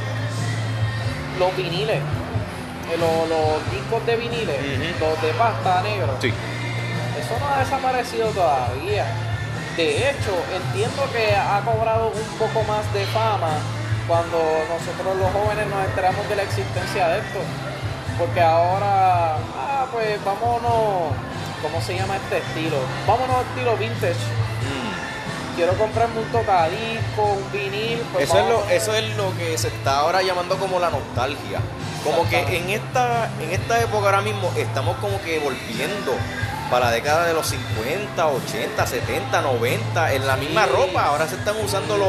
los 1.38 1.56
viniles, 1.56 2.00
eh, 2.90 2.98
los, 2.98 3.72
discos 3.72 4.04
de 4.06 4.16
viniles, 4.16 4.56
los 5.00 5.22
de 5.22 5.32
pasta 5.34 5.82
negro. 5.82 6.16
Sí. 6.20 6.28
Eso 6.28 7.38
no 7.38 7.48
ha 7.48 7.58
desaparecido 7.60 8.28
todavía. 8.30 9.06
De 9.76 10.10
hecho, 10.10 10.34
entiendo 10.54 11.02
que 11.12 11.36
ha 11.36 11.60
cobrado 11.64 12.08
un 12.08 12.38
poco 12.38 12.64
más 12.64 12.92
de 12.92 13.04
fama 13.06 13.58
cuando 14.08 14.38
nosotros 14.68 15.16
los 15.16 15.30
jóvenes 15.32 15.66
nos 15.68 15.84
enteramos 15.84 16.28
de 16.28 16.36
la 16.36 16.42
existencia 16.42 17.08
de 17.08 17.18
esto. 17.18 17.40
Porque 18.18 18.40
ahora, 18.40 19.36
ah, 19.36 19.86
pues 19.92 20.18
vámonos, 20.24 21.14
¿cómo 21.62 21.80
se 21.80 21.96
llama 21.96 22.16
este 22.16 22.38
estilo? 22.38 22.78
Vámonos 23.06 23.44
estilo 23.46 23.76
vintage. 23.76 24.18
Quiero 25.58 25.72
comprarme 25.74 26.20
un 26.20 26.26
tocadisco, 26.30 27.22
un 27.22 27.52
vinil. 27.52 27.98
Pues 28.12 28.24
Eso 28.28 28.38
es, 28.38 28.48
lo, 28.48 28.60
a- 28.64 28.72
eso 28.72 28.94
es 28.94 29.16
lo 29.16 29.36
que 29.36 29.58
se 29.58 29.68
está 29.68 29.98
ahora 29.98 30.22
llamando 30.22 30.56
como 30.56 30.78
la 30.78 30.88
nostalgia. 30.90 31.58
Como 32.04 32.28
que 32.30 32.38
en 32.56 32.70
esta, 32.70 33.28
en 33.42 33.50
esta 33.50 33.80
época 33.82 34.06
ahora 34.06 34.20
mismo 34.20 34.50
estamos 34.56 34.96
como 34.98 35.20
que 35.22 35.40
volviendo 35.40 36.12
para 36.70 36.86
la 36.86 36.90
década 36.92 37.26
de 37.26 37.34
los 37.34 37.46
50, 37.48 38.26
80, 38.28 38.86
70, 38.86 39.42
90, 39.42 40.12
en 40.14 40.26
la 40.28 40.36
misma 40.36 40.66
ropa. 40.66 41.06
Ahora 41.06 41.26
se 41.26 41.34
están 41.34 41.56
usando 41.62 41.96
los, 41.98 42.08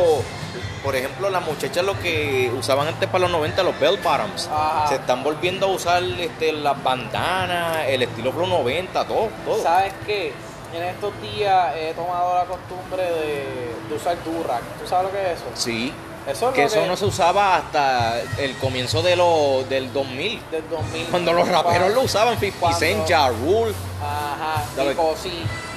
por 0.83 0.95
ejemplo, 0.95 1.31
las 1.31 1.43
muchachas 1.43 1.83
lo 1.83 1.99
que 1.99 2.51
usaban 2.55 2.87
antes 2.87 3.09
para 3.09 3.21
los 3.23 3.31
90, 3.31 3.63
los 3.63 3.79
bell 3.79 3.97
bottoms. 3.97 4.47
Ajá. 4.53 4.87
Se 4.89 4.95
están 4.95 5.23
volviendo 5.23 5.65
a 5.65 5.69
usar 5.69 6.03
este, 6.03 6.51
las 6.51 6.81
bandanas, 6.83 7.79
el 7.87 8.03
estilo 8.03 8.31
Flow 8.31 8.45
90, 8.45 9.05
todo, 9.07 9.29
todo. 9.43 9.63
¿Sabes 9.63 9.93
qué? 10.05 10.33
En 10.73 10.83
estos 10.83 11.11
días 11.21 11.75
he 11.75 11.93
tomado 11.93 12.35
la 12.35 12.45
costumbre 12.45 13.03
de, 13.03 13.73
de 13.89 13.95
usar 13.95 14.15
Durac. 14.23 14.61
¿Tú 14.81 14.87
sabes 14.87 15.05
lo 15.05 15.11
que 15.11 15.31
es 15.33 15.39
eso? 15.39 15.45
Sí. 15.55 15.93
Eso 16.27 16.49
es 16.49 16.53
Que 16.55 16.63
eso 16.65 16.81
que 16.81 16.87
no 16.87 16.95
se 16.95 17.05
usaba 17.05 17.55
hasta 17.55 18.19
el 18.37 18.55
comienzo 18.57 19.01
de 19.01 19.15
lo, 19.15 19.63
del 19.67 19.91
2000. 19.91 20.41
del 20.51 20.69
2000. 20.69 21.05
Cuando 21.07 21.33
los 21.33 21.47
raperos 21.47 21.91
lo 21.93 22.01
usaban, 22.01 22.37
50 22.39 22.59
Cuando- 22.59 22.79
Cent, 22.79 23.09
Ja 23.09 23.29
Rule. 23.29 23.73
Ajá. 24.01 24.63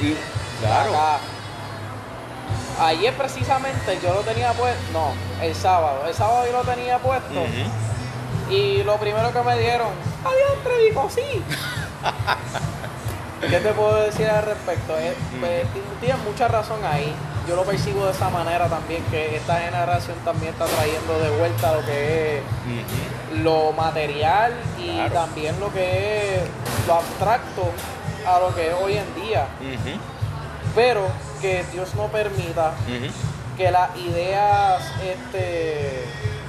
Y, 0.00 0.14
claro. 0.60 0.90
Acá. 0.90 1.18
Ayer 2.80 3.14
precisamente 3.14 3.98
yo 4.02 4.12
lo 4.12 4.20
tenía 4.20 4.52
puesto, 4.52 4.80
no, 4.92 5.12
el 5.42 5.54
sábado. 5.54 6.02
El 6.06 6.14
sábado 6.14 6.44
yo 6.46 6.52
lo 6.52 6.64
tenía 6.64 6.98
puesto 6.98 7.28
y 8.50 8.82
lo 8.82 8.96
primero 8.96 9.32
que 9.32 9.40
me 9.42 9.58
dieron, 9.58 9.88
adiós, 10.24 10.78
dijo 10.88 11.08
sí. 11.10 11.42
¿Qué 13.48 13.58
te 13.60 13.72
puedo 13.72 13.96
decir 14.02 14.26
al 14.28 14.44
respecto? 14.44 14.96
Eh, 14.98 15.14
pues, 15.40 15.62
ti- 15.72 15.82
Tienes 16.00 16.22
mucha 16.24 16.48
razón 16.48 16.78
ahí. 16.84 17.12
Yo 17.48 17.56
lo 17.56 17.64
percibo 17.64 18.06
de 18.06 18.12
esa 18.12 18.30
manera 18.30 18.68
también, 18.68 19.02
que 19.10 19.36
esta 19.36 19.56
generación 19.58 20.16
también 20.24 20.52
está 20.52 20.64
trayendo 20.66 21.18
de 21.18 21.30
vuelta 21.38 21.72
lo 21.74 21.84
que 21.84 22.38
es 22.38 22.42
lo 23.42 23.72
material 23.72 24.52
y 24.78 24.94
Claro. 24.94 25.12
también 25.14 25.58
lo 25.58 25.72
que 25.72 26.36
es 26.36 26.42
lo 26.86 26.94
abstracto 26.94 27.64
a 28.26 28.38
lo 28.38 28.54
que 28.54 28.68
es 28.68 28.74
hoy 28.80 28.96
en 28.96 29.14
día. 29.16 29.46
Pero 30.74 31.02
que 31.40 31.64
Dios 31.72 31.94
no 31.96 32.06
permita 32.06 32.72
que 33.56 33.70
las 33.72 33.96
ideas, 33.96 34.82
este, 35.04 36.04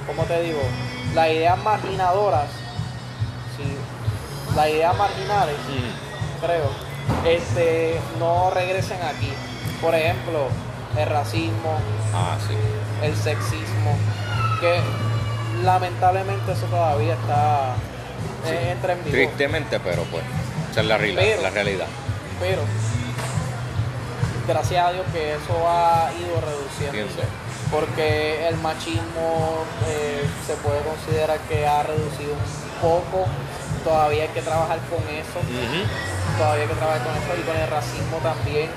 ¿cómo 0.06 0.22
te 0.24 0.40
digo? 0.42 0.60
Las 1.14 1.28
ideas 1.28 1.58
marginadoras, 1.58 2.46
sí, 3.56 3.76
las 4.54 4.68
ideas 4.68 4.96
marginales, 4.96 5.56
creo, 6.40 6.70
este, 7.26 7.98
no 8.18 8.50
regresen 8.50 8.98
aquí. 9.02 9.32
Por 9.80 9.94
ejemplo, 9.94 10.46
el 10.98 11.06
racismo, 11.08 11.78
Ah, 12.14 12.36
sí. 12.46 12.54
el 13.02 13.14
sexismo, 13.16 13.96
que 14.60 14.80
lamentablemente 15.64 16.52
eso 16.52 16.66
todavía 16.66 17.14
está 17.14 17.74
Sí. 18.44 18.50
eh, 18.52 18.70
entra 18.72 18.92
en 18.92 18.98
vigor. 19.04 19.12
Tristemente, 19.12 19.80
pero 19.80 20.02
pues, 20.04 20.22
esa 20.70 20.80
es 20.82 20.86
la, 20.86 20.98
reali- 20.98 21.14
Pero- 21.16 21.42
la 21.42 21.50
realidad. 21.50 21.86
Pero 22.40 22.62
gracias 24.46 24.86
a 24.86 24.92
Dios 24.92 25.06
que 25.12 25.34
eso 25.34 25.68
ha 25.68 26.10
ido 26.20 26.40
reduciéndose. 26.40 27.14
Pienso. 27.14 27.22
Porque 27.70 28.46
el 28.46 28.56
machismo 28.56 29.64
eh, 29.88 30.22
se 30.46 30.54
puede 30.56 30.80
considerar 30.82 31.38
que 31.48 31.66
ha 31.66 31.82
reducido 31.82 32.32
un 32.34 32.80
poco. 32.80 33.26
Todavía 33.84 34.22
hay 34.22 34.28
que 34.30 34.40
trabajar 34.42 34.78
con 34.90 34.98
eso. 35.14 35.38
Todavía 36.38 36.62
hay 36.64 36.68
que 36.68 36.74
trabajar 36.74 37.02
con 37.04 37.12
eso 37.14 37.40
y 37.40 37.42
con 37.44 37.56
el 37.56 37.68
racismo 37.68 38.16
también. 38.22 38.70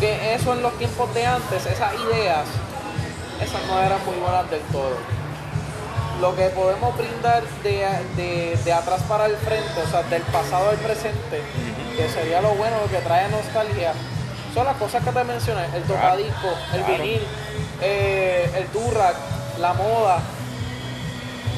Que 0.00 0.34
eso 0.34 0.52
en 0.54 0.62
los 0.62 0.72
tiempos 0.78 1.12
de 1.14 1.26
antes, 1.26 1.66
esas 1.66 1.92
ideas, 1.94 2.46
esas 3.42 3.62
no 3.66 3.80
eran 3.82 3.98
muy 4.06 4.16
buenas 4.16 4.48
del 4.50 4.60
todo. 4.72 4.96
Lo 6.20 6.34
que 6.34 6.46
podemos 6.50 6.96
brindar 6.96 7.42
de, 7.62 7.86
de- 8.16 8.58
de 8.64 8.72
atrás 8.72 9.02
para 9.08 9.26
el 9.26 9.36
frente, 9.36 9.80
o 9.86 9.88
sea, 9.90 10.02
del 10.04 10.22
pasado 10.22 10.70
al 10.70 10.76
presente, 10.76 11.42
que 11.96 12.08
sería 12.08 12.40
lo 12.40 12.50
bueno, 12.54 12.76
lo 12.84 12.90
que 12.90 12.98
trae 13.04 13.28
nostalgia, 13.28 13.92
son 14.54 14.64
las 14.64 14.76
cosas 14.76 15.04
que 15.04 15.10
te 15.12 15.24
mencioné, 15.24 15.66
el 15.76 15.82
tocadisco, 15.84 16.48
el 16.74 16.82
claro. 16.82 17.02
vinil, 17.02 17.22
eh, 17.82 18.50
el 18.56 18.72
Durac, 18.72 19.14
la 19.60 19.72
moda. 19.74 20.18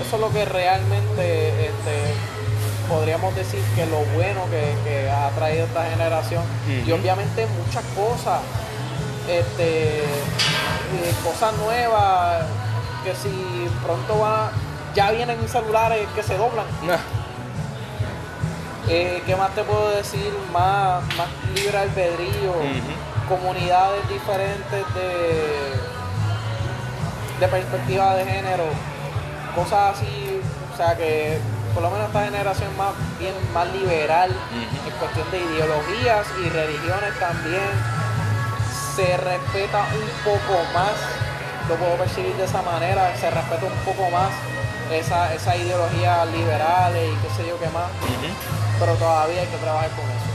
Eso 0.01 0.17
es 0.17 0.21
lo 0.21 0.31
que 0.33 0.45
realmente 0.45 1.67
este, 1.67 2.15
podríamos 2.89 3.35
decir 3.35 3.61
que 3.77 3.87
lo 3.87 3.99
bueno 4.15 4.43
que, 4.51 4.75
que 4.85 5.11
ha 5.11 5.29
traído 5.31 5.65
esta 5.67 5.85
generación. 5.85 6.43
Y 6.87 6.91
obviamente 6.93 7.47
muchas 7.47 7.85
cosas, 7.95 8.41
este, 9.29 9.99
eh, 10.01 11.15
cosas 11.23 11.55
nuevas, 11.59 12.45
que 13.05 13.15
si 13.15 13.69
pronto 13.85 14.19
va, 14.19 14.51
ya 14.95 15.11
vienen 15.13 15.37
celulares 15.49 16.07
que 16.15 16.23
se 16.23 16.37
doblan. 16.37 16.67
Nah. 16.87 16.97
Eh, 18.89 19.23
¿Qué 19.25 19.37
más 19.37 19.55
te 19.55 19.63
puedo 19.63 19.91
decir? 19.91 20.33
Más, 20.53 21.05
más 21.17 21.29
libre 21.55 21.79
albedrío, 21.79 22.51
Ujú. 22.51 23.29
comunidades 23.29 24.09
diferentes 24.09 24.95
de, 24.95 25.73
de 27.39 27.49
perspectiva 27.49 28.17
de 28.17 28.25
género, 28.25 28.65
cosas 29.55 29.97
así, 29.97 30.41
o 30.73 30.77
sea 30.77 30.97
que 30.97 31.39
por 31.75 31.83
lo 31.83 31.91
menos 31.91 32.09
esta 32.09 32.25
generación 32.25 32.77
más 32.77 32.93
bien 33.19 33.35
más 33.55 33.67
liberal 33.73 34.31
Ujú. 34.31 34.89
en 34.89 34.95
cuestión 34.99 35.31
de 35.31 35.39
ideologías 35.39 36.27
y 36.45 36.49
religiones 36.49 37.19
también 37.21 37.71
se 38.97 39.17
respeta 39.17 39.87
un 39.95 40.11
poco 40.25 40.59
más, 40.75 40.93
lo 41.69 41.77
puedo 41.77 41.95
percibir 41.97 42.35
de 42.35 42.45
esa 42.45 42.63
manera, 42.63 43.15
se 43.17 43.31
respeta 43.31 43.67
un 43.67 43.79
poco 43.85 44.11
más 44.11 44.31
esa, 44.91 45.33
esa 45.33 45.57
ideología 45.57 46.25
liberales 46.27 47.09
y 47.13 47.17
qué 47.17 47.35
sé 47.35 47.49
yo 47.49 47.59
qué 47.59 47.69
más 47.69 47.91
pero 48.81 48.95
todavía 48.95 49.43
hay 49.43 49.47
que 49.47 49.59
trabajar 49.59 49.91
con 49.91 50.05
eso. 50.07 50.31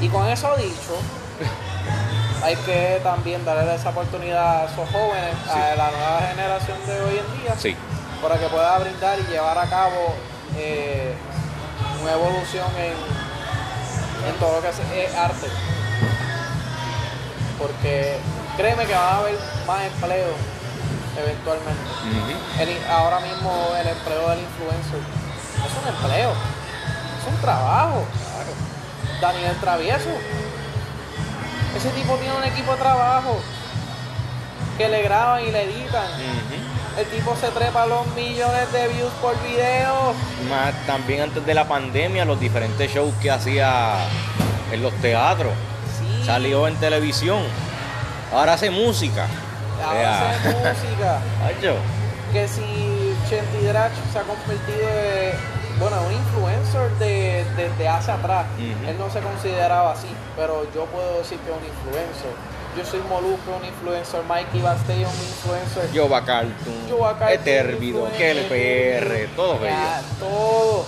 Y 0.00 0.08
con 0.08 0.28
eso 0.28 0.56
dicho, 0.56 0.94
hay 2.42 2.56
que 2.56 3.00
también 3.02 3.44
darle 3.44 3.74
esa 3.74 3.90
oportunidad 3.90 4.62
a 4.62 4.64
esos 4.64 4.88
jóvenes, 4.90 5.34
Sí. 5.44 5.50
a 5.58 5.76
la 5.76 5.90
nueva 5.90 6.20
generación 6.28 6.78
de 6.86 7.00
hoy 7.02 7.18
en 7.20 7.42
día, 7.42 7.54
Sí. 7.58 7.76
para 8.20 8.38
que 8.38 8.46
pueda 8.46 8.78
brindar 8.78 9.18
y 9.20 9.22
llevar 9.30 9.58
a 9.58 9.66
cabo 9.68 10.14
eh, 10.56 11.14
una 12.02 12.12
evolución 12.12 12.66
en, 12.76 14.28
en 14.28 14.34
todo 14.38 14.56
lo 14.56 14.60
que 14.62 14.68
es 14.68 15.14
arte. 15.16 15.46
Porque 17.58 18.16
créeme 18.56 18.84
que 18.86 18.94
va 18.94 19.08
a 19.12 19.18
haber 19.18 19.38
más 19.66 19.82
empleo 19.84 20.34
eventualmente. 21.16 21.82
El- 22.60 22.84
ahora 22.90 23.20
mismo 23.20 23.52
el 23.80 23.88
empleo 23.88 24.28
del 24.30 24.40
influencer 24.40 24.98
es 24.98 25.72
un 25.82 25.88
empleo, 25.88 26.30
es 26.32 27.28
un 27.34 27.40
trabajo. 27.40 28.04
Daniel 29.20 29.56
Travieso, 29.60 30.10
ese 31.76 31.88
tipo 31.90 32.16
tiene 32.16 32.36
un 32.36 32.44
equipo 32.44 32.72
de 32.72 32.78
trabajo 32.78 33.40
que 34.78 34.88
le 34.88 35.02
graban 35.02 35.44
y 35.46 35.50
le 35.50 35.64
editan. 35.64 36.06
El 36.98 37.06
tipo 37.06 37.34
se 37.36 37.48
trepa 37.48 37.86
los 37.86 38.06
millones 38.08 38.70
de 38.72 38.88
views 38.88 39.12
por 39.22 39.34
video. 39.42 40.12
Más 40.50 40.74
también 40.86 41.22
antes 41.22 41.44
de 41.44 41.54
la 41.54 41.66
pandemia, 41.66 42.24
los 42.24 42.38
diferentes 42.38 42.92
shows 42.92 43.14
que 43.22 43.30
hacía 43.30 43.94
en 44.70 44.82
los 44.82 44.92
teatros. 44.94 45.52
Sí, 45.98 46.24
Salió 46.26 46.68
en 46.68 46.76
televisión. 46.76 47.42
Ahora 48.32 48.54
hace 48.54 48.70
música. 48.70 49.26
ahora 49.84 50.30
hace 50.30 50.48
música. 50.50 51.20
Que 52.32 52.48
si 52.48 53.14
Chenti 53.28 53.66
Drach 53.66 53.92
se 54.10 54.18
ha 54.18 54.22
convertido 54.22 54.86
de, 54.88 55.34
bueno, 55.78 55.96
un 56.06 56.12
influencer 56.12 56.90
de- 56.98 57.44
desde 57.56 57.88
hace 57.88 58.10
atrás. 58.12 58.46
Ujú. 58.56 58.88
Él 58.90 58.96
no 58.98 59.10
se 59.10 59.20
consideraba 59.20 59.92
así, 59.92 60.08
pero 60.36 60.66
yo 60.74 60.84
puedo 60.86 61.18
decir 61.18 61.38
que 61.38 61.50
es 61.50 61.56
un 61.56 61.64
influencer. 61.64 62.32
Yo 62.76 62.84
soy 62.86 63.00
Molusco, 63.08 63.52
un 63.60 63.64
influencer, 63.66 64.22
Mikey 64.24 64.62
Basté, 64.62 64.94
un 64.94 65.00
influencer. 65.02 65.92
Yoba 65.92 66.24
Cartoon. 66.24 66.88
Yoba 66.88 67.18
Cartoon, 67.18 67.38
Etervido. 67.40 68.06
influencer, 68.08 68.48
Que 68.48 68.98
PR. 69.28 69.36
Todo 69.36 69.62
Ya, 69.62 69.68
ello. 69.98 70.06
todo. 70.18 70.86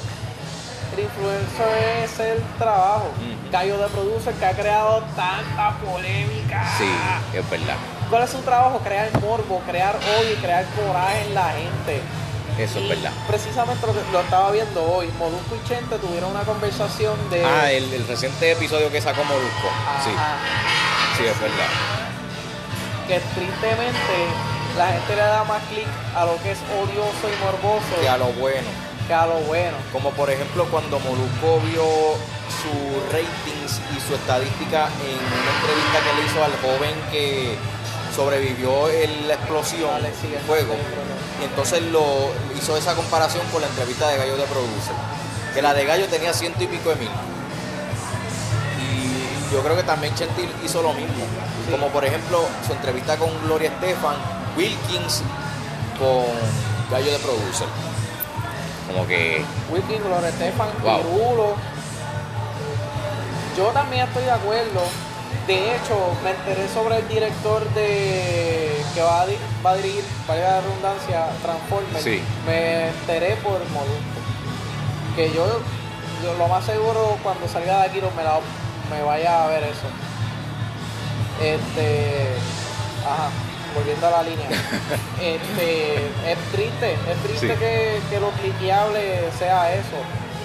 El 0.96 1.00
influencer 1.04 2.04
es 2.04 2.20
el 2.20 2.42
trabajo. 2.56 3.08
Ujú. 3.18 3.50
Cayo 3.50 3.76
de 3.78 3.88
producer 3.88 4.32
que 4.34 4.46
ha 4.46 4.52
creado 4.52 5.02
tanta 5.16 5.76
polémica. 5.84 6.64
Sí, 6.78 6.88
es 7.36 7.50
verdad. 7.50 7.74
¿Cuál 8.08 8.22
es 8.22 8.30
su 8.30 8.38
trabajo? 8.38 8.78
Crear 8.78 9.08
morbo, 9.20 9.60
crear 9.66 9.96
odio 9.96 10.32
y 10.32 10.36
crear 10.36 10.64
coraje 10.76 11.26
en 11.26 11.34
la 11.34 11.48
gente. 11.50 12.00
Eso 12.58 12.78
es 12.78 12.88
verdad. 12.88 13.10
Precisamente 13.26 13.86
lo, 14.12 14.20
estaba 14.20 14.50
viendo 14.52 14.82
hoy. 14.84 15.08
Molusco 15.18 15.56
y 15.56 15.68
Chente 15.68 15.98
tuvieron 15.98 16.30
una 16.30 16.42
conversación 16.42 17.16
de. 17.30 17.44
Ah, 17.44 17.70
el, 17.72 17.92
el 17.92 18.06
reciente 18.06 18.52
episodio 18.52 18.90
que 18.92 19.00
sacó 19.00 19.24
Molusco. 19.24 19.68
Sí, 20.04 20.10
Ajá. 20.14 20.36
sí, 21.18 21.24
es 21.24 21.40
verdad. 21.40 21.68
que 23.08 23.18
tristemente 23.34 24.16
la 24.78 24.86
gente 24.88 25.16
le 25.16 25.22
da 25.22 25.44
más 25.44 25.62
clic 25.64 25.86
a 26.16 26.24
lo 26.24 26.40
que 26.42 26.52
es 26.52 26.58
odioso 26.80 27.24
y 27.28 27.44
morboso 27.44 28.00
Que 28.00 28.08
a 28.08 28.16
lo 28.18 28.26
bueno. 28.34 28.68
que 29.06 29.14
a 29.14 29.26
lo 29.26 29.34
bueno. 29.46 29.76
Como 29.92 30.10
por 30.10 30.30
ejemplo 30.30 30.64
cuando 30.70 30.98
Molusco 31.00 31.60
vio 31.70 31.84
sus 32.62 33.12
ratings 33.12 33.80
y 33.96 34.00
su 34.06 34.14
estadística 34.14 34.86
en 35.02 35.18
una 35.18 35.50
entrevista 35.58 35.98
que 36.04 36.20
le 36.20 36.26
hizo 36.26 36.44
al 36.44 36.52
joven 36.62 36.94
que 37.10 37.56
sobrevivió 38.14 38.88
en 38.90 39.28
la 39.28 39.34
explosión, 39.34 39.90
Vale, 39.90 40.10
sí, 40.20 40.28
el 40.28 40.34
el 40.34 40.40
fuego. 40.40 40.74
fuego. 40.74 41.13
Y 41.44 41.46
entonces 41.46 41.82
lo 41.82 42.30
hizo 42.56 42.74
esa 42.74 42.94
comparación 42.94 43.46
con 43.52 43.60
la 43.60 43.68
entrevista 43.68 44.08
de 44.08 44.16
Gallo 44.16 44.36
de 44.38 44.44
Producer. 44.44 44.94
Que 45.52 45.60
la 45.60 45.74
de 45.74 45.84
Gallo 45.84 46.06
tenía 46.06 46.32
ciento 46.32 46.64
y 46.64 46.66
pico 46.66 46.88
de 46.88 46.96
mil. 46.96 47.10
Y 48.80 49.52
yo 49.52 49.62
creo 49.62 49.76
que 49.76 49.82
también 49.82 50.14
Chente 50.14 50.48
hizo 50.64 50.80
lo 50.80 50.94
mismo. 50.94 51.26
Como 51.70 51.88
por 51.88 52.02
ejemplo 52.02 52.46
su 52.66 52.72
entrevista 52.72 53.18
con 53.18 53.28
Gloria 53.44 53.68
Estefan, 53.68 54.16
Wilkins 54.56 55.22
con 55.98 56.24
Gallo 56.90 57.12
de 57.12 57.18
Producer. 57.18 57.68
Como 58.86 59.06
que. 59.06 59.44
Wilkin, 59.70 60.02
Gloria 60.02 60.30
Estefan, 60.30 60.68
Wow. 60.82 61.02
Pirulo. 61.02 61.56
Yo 63.54 63.66
también 63.66 64.08
estoy 64.08 64.24
de 64.24 64.30
acuerdo. 64.30 64.80
De 65.46 65.76
hecho, 65.76 65.94
me 66.24 66.30
enteré 66.30 66.66
sobre 66.68 66.96
el 66.98 67.08
director 67.08 67.62
de 67.74 68.70
que 68.94 69.02
va 69.02 69.22
a, 69.22 69.26
va 69.64 69.70
a 69.72 69.76
dirigir, 69.76 70.02
valga 70.26 70.50
la 70.52 70.60
redundancia, 70.62 71.26
Transformers. 71.42 72.02
Sí. 72.02 72.22
Me 72.46 72.88
enteré 72.88 73.36
por 73.36 73.58
Molusco. 73.70 74.20
Que 75.16 75.30
yo, 75.32 75.44
yo 76.22 76.34
lo 76.38 76.48
más 76.48 76.64
seguro 76.64 77.18
cuando 77.22 77.46
salga 77.46 77.80
de 77.82 77.88
aquí 77.90 78.00
no 78.00 78.10
me, 78.16 78.24
la- 78.24 78.40
me 78.90 79.02
vaya 79.02 79.44
a 79.44 79.46
ver 79.48 79.64
eso. 79.64 79.86
Este. 81.42 82.26
Ajá, 83.04 83.28
volviendo 83.74 84.06
a 84.06 84.10
la 84.10 84.22
línea. 84.22 84.48
este, 85.20 85.96
es 86.32 86.38
triste, 86.52 86.92
es 86.94 87.18
triste 87.22 87.52
Sí. 87.52 87.58
que, 87.58 88.00
que 88.08 88.20
lo 88.20 88.30
cliqueable 88.30 89.30
sea 89.38 89.74
eso. 89.74 89.98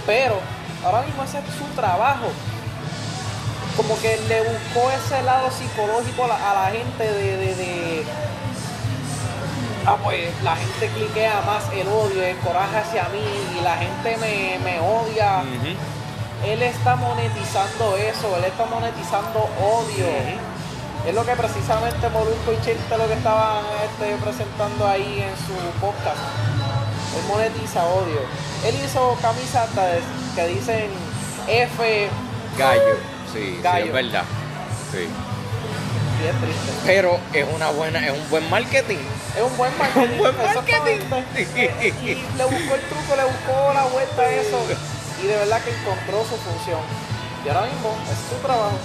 Pero 0.06 0.36
ahora 0.84 1.04
mismo 1.04 1.24
ese 1.24 1.38
es 1.40 1.46
su 1.58 1.64
trabajo. 1.76 2.26
Como 3.80 3.98
que 4.02 4.18
le 4.28 4.42
buscó 4.42 4.92
ese 4.92 5.22
lado 5.24 5.50
psicológico 5.52 6.26
a 6.26 6.28
la, 6.28 6.52
a 6.52 6.54
la 6.66 6.72
gente 6.78 7.04
de, 7.04 7.38
de, 7.38 7.56
de- 7.56 8.04
Ah, 9.86 9.96
pues 10.04 10.30
la 10.44 10.56
gente 10.58 10.88
cliquea 10.90 11.42
más 11.46 11.64
el 11.74 11.88
odio, 11.88 12.22
el 12.22 12.38
coraje 12.40 12.76
hacia 12.78 13.04
mí 13.10 13.24
y 13.58 13.64
la 13.64 13.78
gente 13.78 14.18
me, 14.18 14.60
me 14.64 14.80
odia. 14.82 15.42
Él 16.46 16.62
está 16.62 16.96
monetizando 16.98 17.96
eso, 17.98 18.36
él 18.38 18.44
está 18.44 18.66
monetizando 18.66 19.40
odio. 19.62 20.06
Es 21.08 21.16
lo 21.16 21.26
que 21.26 21.32
precisamente 21.32 22.10
Molusco 22.10 22.52
y 22.52 22.62
Chente 22.66 22.98
lo 22.98 23.08
que 23.08 23.14
estaban 23.14 23.64
este, 23.86 24.16
presentando 24.18 24.86
ahí 24.86 25.24
en 25.26 25.36
su 25.48 25.54
podcast. 25.80 26.20
Él 27.16 27.24
monetiza 27.30 27.84
odio. 27.86 28.20
Él 28.66 28.76
hizo 28.86 29.18
camisas 29.22 29.74
de- 29.76 30.02
que 30.36 30.48
dicen 30.50 30.90
F 31.48 32.10
Gallo. 32.58 32.96
Sí, 33.34 33.60
sí, 33.62 33.68
es 33.88 33.94
verdad. 33.94 34.24
Sí. 34.92 35.08
y 36.24 36.28
es 36.28 36.36
triste. 36.42 36.72
Pero 36.86 37.20
es 37.34 37.46
una 37.56 37.70
buena, 37.72 38.06
es 38.06 38.12
un 38.12 38.30
buen 38.30 38.50
marketing. 38.50 38.98
Es 39.38 39.44
un 39.44 39.56
buen 39.58 39.72
marketing. 39.78 40.12
Un 40.14 40.18
buen 40.18 40.38
marketing. 40.38 41.00
Y 42.04 42.38
le 42.38 42.44
buscó 42.46 42.76
el 42.76 42.82
truco, 42.82 43.16
le 43.16 43.24
buscó 43.24 43.74
la 43.74 43.86
vuelta 43.86 44.22
a 44.22 44.30
eso. 44.32 44.60
Y 45.24 45.28
de 45.28 45.36
verdad 45.38 45.62
que 45.62 45.72
encontró 45.72 46.22
su 46.24 46.36
función. 46.38 46.80
Y 47.46 47.50
ahora 47.50 47.62
mismo 47.68 47.96
es 48.12 48.18
su 48.30 48.36
trabajo. 48.46 48.78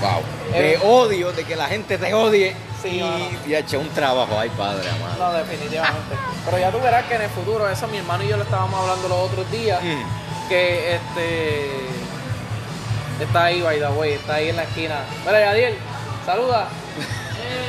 Wow. 0.00 0.22
Eh, 0.54 0.78
De 0.80 0.86
odio, 0.86 1.32
de 1.32 1.44
que 1.44 1.56
la 1.56 1.66
gente 1.66 1.98
te 1.98 2.14
odie. 2.14 2.54
Sí, 2.82 3.00
y 3.00 3.50
y 3.50 3.54
ha 3.54 3.58
hecho 3.58 3.80
un 3.80 3.88
trabajo. 3.88 4.38
Ay, 4.38 4.50
padre, 4.50 4.88
amado. 4.90 5.32
No, 5.32 5.38
definitivamente. 5.38 6.14
Pero 6.44 6.58
ya 6.58 6.70
tú 6.70 6.78
verás 6.80 7.04
que 7.06 7.14
en 7.16 7.22
el 7.22 7.30
futuro, 7.30 7.68
eso 7.68 7.88
mi 7.88 7.98
hermano 7.98 8.22
y 8.22 8.28
yo 8.28 8.36
lo 8.36 8.44
estábamos 8.44 8.78
hablando 8.80 9.08
los 9.08 9.18
otros 9.18 9.50
días, 9.50 9.82
Mm. 9.82 10.48
que 10.48 10.94
este 10.94 11.70
está 13.24 13.44
ahí, 13.44 13.60
by 13.62 13.78
the 13.78 13.88
way, 13.88 14.12
está 14.12 14.34
ahí 14.34 14.48
en 14.50 14.56
la 14.56 14.62
esquina. 14.64 14.96
Mira, 15.26 15.40
Yadiel, 15.40 15.76
saluda. 16.26 16.68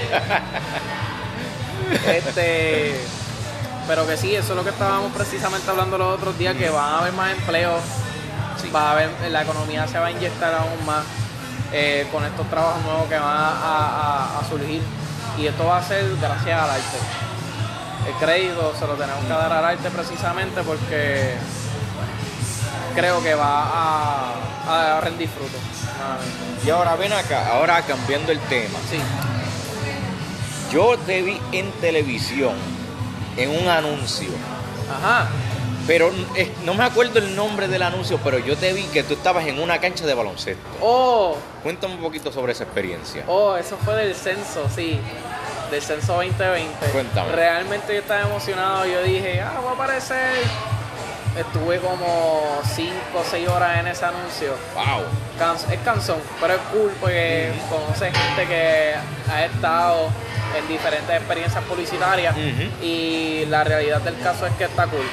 este, 2.08 2.95
pero 3.88 4.06
que 4.08 4.18
sí, 4.18 4.36
eso 4.36 4.52
es 4.52 4.56
lo 4.58 4.64
que 4.64 4.70
estábamos 4.70 5.12
precisamente 5.14 5.70
hablando 5.70 5.97
los 5.97 6.16
otros 6.18 6.38
días, 6.38 6.56
que 6.56 6.70
van 6.70 6.84
a 6.93 7.00
haber 7.00 7.14
más 7.14 7.32
empleos, 7.32 7.82
va 8.76 8.89
a 8.89 8.91
haber, 8.93 9.10
la 9.32 9.41
economía 9.43 9.88
se 9.88 9.97
va 10.00 10.08
a 10.08 10.12
inyectar 10.12 10.54
aún 10.54 10.86
más 10.86 11.04
eh, 11.74 12.08
con 12.12 12.24
estos 12.26 12.47
trabajos 12.50 12.84
nuevos 12.84 13.08
que 13.08 13.16
van 13.16 13.24
a, 13.28 13.50
a- 13.50 14.39
a 14.39 14.50
surgir. 14.50 14.82
Y 15.38 15.47
esto 15.47 15.66
va 15.66 15.78
a 15.78 15.84
ser 15.84 16.04
gracias 16.22 16.62
al 16.62 16.70
arte. 16.70 16.97
El 18.08 18.14
crédito 18.16 18.74
se 18.78 18.86
lo 18.88 18.93
tenemos 18.93 19.24
que 19.24 19.30
dar 19.30 19.52
al 19.54 19.66
arte 19.66 19.89
precisamente 19.89 20.62
porque 20.64 21.36
creo 23.00 23.24
que 23.24 23.34
va 23.34 23.64
a, 24.68 24.97
a 24.97 25.02
rendir 25.02 25.30
fruto. 25.30 25.58
Y 26.66 26.70
ahora 26.70 26.95
ven 26.95 27.14
acá, 27.14 27.47
ahora 27.54 27.82
cambiando 27.84 28.32
el 28.32 28.39
tema. 28.41 28.78
Sí, 28.89 29.00
Yo 30.72 30.97
te 31.00 31.22
vi 31.22 31.39
en 31.52 31.72
televisión, 31.74 32.54
en 33.38 33.50
un 33.50 33.68
anuncio. 33.68 34.30
ajá. 34.89 35.28
Pero 35.88 36.12
es- 36.36 36.50
no 36.66 36.76
me 36.76 36.84
acuerdo 36.84 37.18
el 37.18 37.36
nombre 37.36 37.68
del 37.68 37.82
anuncio, 37.82 38.20
pero 38.24 38.38
yo 38.38 38.56
te 38.56 38.74
vi 38.74 38.84
que 38.84 39.02
tú 39.02 39.16
estabas 39.16 39.47
en 39.47 39.60
una 39.60 39.80
cancha 39.80 40.06
de 40.06 40.14
baloncesto. 40.14 40.62
Oh, 40.82 41.36
Cuéntame 41.64 41.95
un 41.95 42.02
poquito 42.02 42.32
sobre 42.32 42.52
esa 42.52 42.64
experiencia. 42.66 43.24
oh, 43.28 43.56
eso 43.56 43.76
fue 43.84 43.95
del 43.95 44.14
censo, 44.14 44.68
sí. 44.76 45.00
Del 45.72 45.82
censo 45.82 46.14
2020. 46.14 46.86
Cuéntame. 46.91 47.32
Realmente 47.32 47.93
yo 47.93 48.02
estaba 48.02 48.22
emocionado. 48.22 48.86
Yo 48.86 49.02
dije, 49.02 49.41
ah, 49.41 49.60
voy 49.62 49.70
a 49.72 49.74
aparecer. 49.74 50.43
Estuve 51.38 51.80
como 51.80 52.41
5 52.75 52.91
o 53.15 53.23
6 53.23 53.47
horas 53.49 53.80
en 53.80 53.88
ese 53.88 54.05
anuncio. 54.05 54.53
Wow. 54.75 55.03
Es 55.71 55.80
canción, 55.86 56.17
pero 56.41 56.53
es 56.55 56.59
cool 56.73 56.91
porque 56.99 57.51
conoce 57.69 58.11
gente 58.11 58.45
que 58.47 58.93
ha 59.32 59.45
estado 59.45 60.09
en 60.57 60.67
diferentes 60.67 61.15
experiencias 61.15 61.63
publicitarias 61.63 62.36
y 62.82 63.45
la 63.47 63.63
realidad 63.63 64.01
del 64.01 64.19
caso 64.19 64.45
es 64.47 64.53
que 64.53 64.65
está 64.65 64.88
cool. 64.88 65.05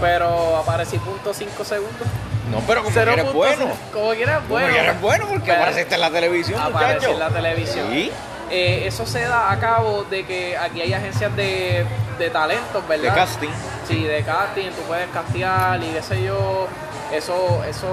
Pero 0.00 0.56
aparecí 0.56 0.98
punto 0.98 1.34
5 1.34 1.64
segundos. 1.64 2.08
No, 2.50 2.60
pero 2.60 2.84
como 2.84 2.98
eres 3.00 3.16
punto 3.24 3.32
bueno. 3.38 3.66
Como 3.92 4.12
eres 4.12 4.36
Como 4.36 4.48
bueno. 4.48 4.72
que 4.72 4.78
eres 4.80 5.00
bueno 5.00 5.26
porque 5.28 5.46
Pero- 5.46 5.56
apareciste 5.62 5.94
en 5.96 6.00
la 6.00 6.10
televisión, 6.10 6.62
muchacho. 6.72 7.10
en 7.10 7.18
la 7.18 7.28
televisión. 7.28 7.88
Sí, 7.90 8.12
Eh, 8.50 8.84
eso 8.86 9.06
se 9.06 9.22
da 9.22 9.50
a 9.50 9.58
cabo 9.58 10.04
de 10.04 10.24
que 10.24 10.56
aquí 10.56 10.80
hay 10.80 10.92
agencias 10.92 11.34
de, 11.36 11.84
de 12.18 12.30
talentos, 12.30 12.82
de 12.88 12.96
¿verdad? 12.98 13.14
casting. 13.14 13.50
Sí, 13.88 14.04
de 14.04 14.22
casting, 14.22 14.70
tú 14.70 14.82
puedes 14.86 15.08
castear 15.10 15.82
y 15.82 15.86
qué 15.88 16.02
sé 16.02 16.22
yo. 16.22 16.68
Eso, 17.12 17.62
eso, 17.68 17.86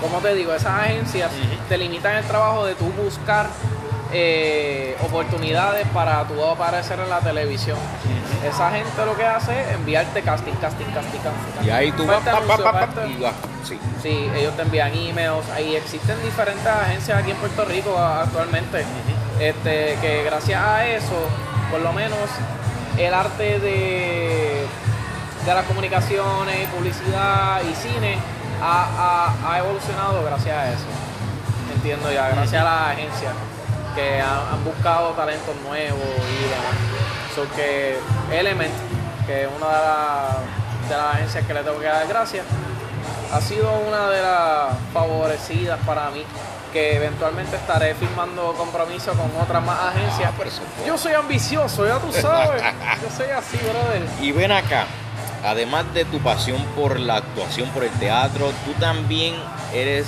como 0.00 0.18
te 0.18 0.34
digo, 0.34 0.54
esas 0.54 0.80
agencias 0.80 1.30
te 1.68 1.78
limitan 1.78 2.16
el 2.16 2.24
trabajo 2.24 2.66
de 2.66 2.74
tú 2.74 2.86
buscar 2.92 3.46
eh, 4.12 4.96
oportunidades 5.02 5.86
para 5.88 6.24
tú 6.24 6.42
aparecer 6.44 6.98
en 7.00 7.10
la 7.10 7.20
televisión. 7.20 7.78
Esa 8.46 8.70
gente 8.70 9.04
lo 9.04 9.16
que 9.16 9.24
hace 9.24 9.60
es 9.60 9.68
enviarte 9.72 10.22
casting, 10.22 10.52
casting, 10.54 10.84
casting, 10.86 11.18
casting. 11.18 11.66
Y 11.66 11.70
ahí 11.70 11.90
tú 11.92 12.06
vas. 12.06 12.22
Sí. 13.64 13.78
Sí, 14.02 14.30
ellos 14.36 14.54
te 14.54 14.62
envían 14.62 14.92
emails. 14.94 15.48
Ahí 15.54 15.74
existen 15.74 16.22
diferentes 16.22 16.66
agencias 16.66 17.18
aquí 17.18 17.32
en 17.32 17.36
Puerto 17.38 17.64
Rico 17.64 17.98
actualmente. 17.98 18.84
Este, 19.40 19.96
que 20.00 20.22
gracias 20.24 20.62
a 20.62 20.86
eso, 20.86 21.14
por 21.70 21.80
lo 21.80 21.92
menos, 21.92 22.18
el 22.98 23.12
arte 23.12 23.58
de, 23.60 24.66
de 25.44 25.54
las 25.54 25.64
comunicaciones, 25.66 26.68
publicidad 26.68 27.60
y 27.62 27.74
cine 27.74 28.16
ha, 28.62 29.32
ha- 29.44 29.58
evolucionado 29.58 30.22
gracias 30.24 30.56
a 30.56 30.68
eso. 30.70 30.86
Entiendo 31.74 32.10
ya, 32.10 32.28
gracias 32.30 32.62
a 32.62 32.64
las 32.64 32.88
agencias 32.92 33.32
que 33.94 34.20
han, 34.20 34.64
buscado 34.64 35.10
talentos 35.10 35.54
nuevos 35.68 36.00
y 36.00 36.42
demás. 36.42 36.76
So 37.34 37.46
que 37.54 37.98
Element, 38.32 38.72
que 39.26 39.42
es 39.42 39.48
una 39.56 39.68
de 40.88 40.96
las 40.96 41.14
agencias 41.16 41.44
que 41.46 41.52
le 41.54 41.62
tengo 41.62 41.78
que 41.78 41.86
dar 41.86 42.06
gracias, 42.06 42.44
ha 43.32 43.40
sido 43.40 43.70
una 43.86 44.08
de 44.08 44.22
las 44.22 44.68
favorecidas 44.94 45.78
para 45.84 46.10
mí, 46.10 46.24
que 46.76 46.94
eventualmente 46.94 47.56
estaré 47.56 47.94
firmando 47.94 48.52
compromiso 48.52 49.12
con 49.12 49.30
otras 49.40 49.64
más 49.64 49.80
agencias. 49.80 50.30
Ah. 50.38 50.86
Yo 50.86 50.98
soy 50.98 51.14
ambicioso, 51.14 51.86
ya 51.86 51.98
tú 51.98 52.12
sabes. 52.12 52.62
Yo 53.02 53.16
soy 53.16 53.30
así, 53.30 53.56
brother. 53.56 54.02
Y 54.20 54.32
ven 54.32 54.52
acá, 54.52 54.84
además 55.42 55.86
de 55.94 56.04
tu 56.04 56.18
pasión 56.18 56.62
por 56.76 57.00
la 57.00 57.16
actuación, 57.16 57.70
por 57.70 57.82
el 57.82 57.90
teatro, 57.92 58.52
tú 58.66 58.72
también 58.78 59.36
eres 59.72 60.06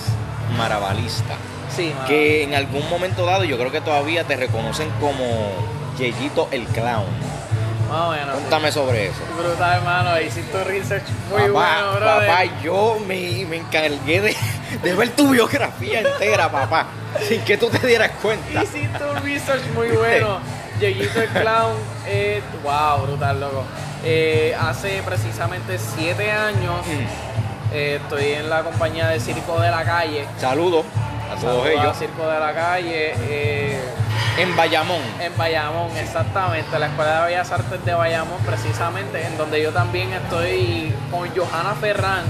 marabalista. 0.59 1.37
Sí. 1.75 1.95
Que 2.07 2.43
en 2.43 2.55
algún 2.55 2.87
momento 2.91 3.25
dado 3.25 3.45
yo 3.45 3.57
creo 3.57 3.73
que 3.73 3.81
todavía 3.81 4.25
te 4.25 4.37
reconocen 4.37 4.91
como 5.01 5.25
Yeyito 5.97 6.49
el 6.51 6.67
Clown. 6.67 7.07
Más 7.89 8.01
o 8.07 8.11
menos. 8.11 8.35
Cuéntame 8.35 8.73
sobre 8.73 9.07
eso. 9.07 9.19
Brutal, 9.37 9.79
hermano. 9.79 10.21
Hiciste 10.21 10.57
un 10.57 10.65
research 10.65 11.05
muy 11.31 11.41
papá, 11.43 11.53
bueno, 11.83 11.93
brother. 11.97 12.29
papá, 12.29 12.45
yo 12.63 12.99
me, 13.07 13.45
me 13.49 13.57
encargué 13.57 14.21
de, 14.21 14.37
de 14.83 14.95
ver 14.95 15.09
tu 15.11 15.31
biografía 15.31 16.01
entera, 16.01 16.51
papá, 16.51 16.87
sin 17.27 17.41
que 17.43 17.57
tú 17.57 17.69
te 17.71 17.87
dieras 17.87 18.11
cuenta. 18.23 18.63
Hiciste 18.63 19.05
un 19.05 19.23
research 19.23 19.63
muy 19.75 19.89
bueno. 19.89 20.39
Yeguito 20.81 21.21
el 21.21 21.29
Clown, 21.31 21.75
eh, 22.07 22.41
wow, 22.63 23.05
brutal, 23.07 23.41
loco. 23.41 23.65
Eh, 24.05 24.55
hace 24.61 25.03
precisamente 25.05 25.77
siete 25.79 26.31
años 26.31 26.77
Mm. 26.87 27.75
eh, 27.75 27.99
estoy 28.01 28.33
en 28.35 28.49
la 28.49 28.63
compañía 28.63 29.09
de 29.09 29.19
Circo 29.19 29.59
de 29.61 29.71
la 29.73 29.83
Calle. 29.85 30.25
Saludos 30.39 30.85
a 31.27 31.35
todos 31.41 31.41
Saludos 31.65 31.67
ellos. 31.69 31.85
a 31.87 31.95
Circo 31.95 32.29
de 32.29 32.39
la 32.39 32.53
Calle. 32.55 33.79
En 34.39 34.55
Bayamón. 34.57 35.01
En 35.21 35.37
Bayamón, 35.37 35.97
exactamente, 35.97 36.79
la 36.79 36.87
Escuela 36.87 37.21
de 37.23 37.27
Bellas 37.27 37.51
Artes 37.51 37.85
de 37.85 37.93
Bayamón, 37.95 38.39
precisamente, 38.47 39.27
en 39.27 39.37
donde 39.37 39.61
yo 39.61 39.73
también 39.73 40.13
estoy 40.13 40.95
con 41.11 41.29
Johanna 41.35 41.75
Ferrán 41.81 42.23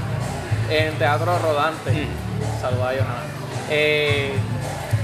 en 0.70 0.94
Teatro 0.96 1.38
Rodante. 1.38 1.90
Mm. 1.92 2.60
Saluda 2.62 2.90
a 2.90 2.92
Johanna. 2.92 3.22
Eh, 3.70 4.32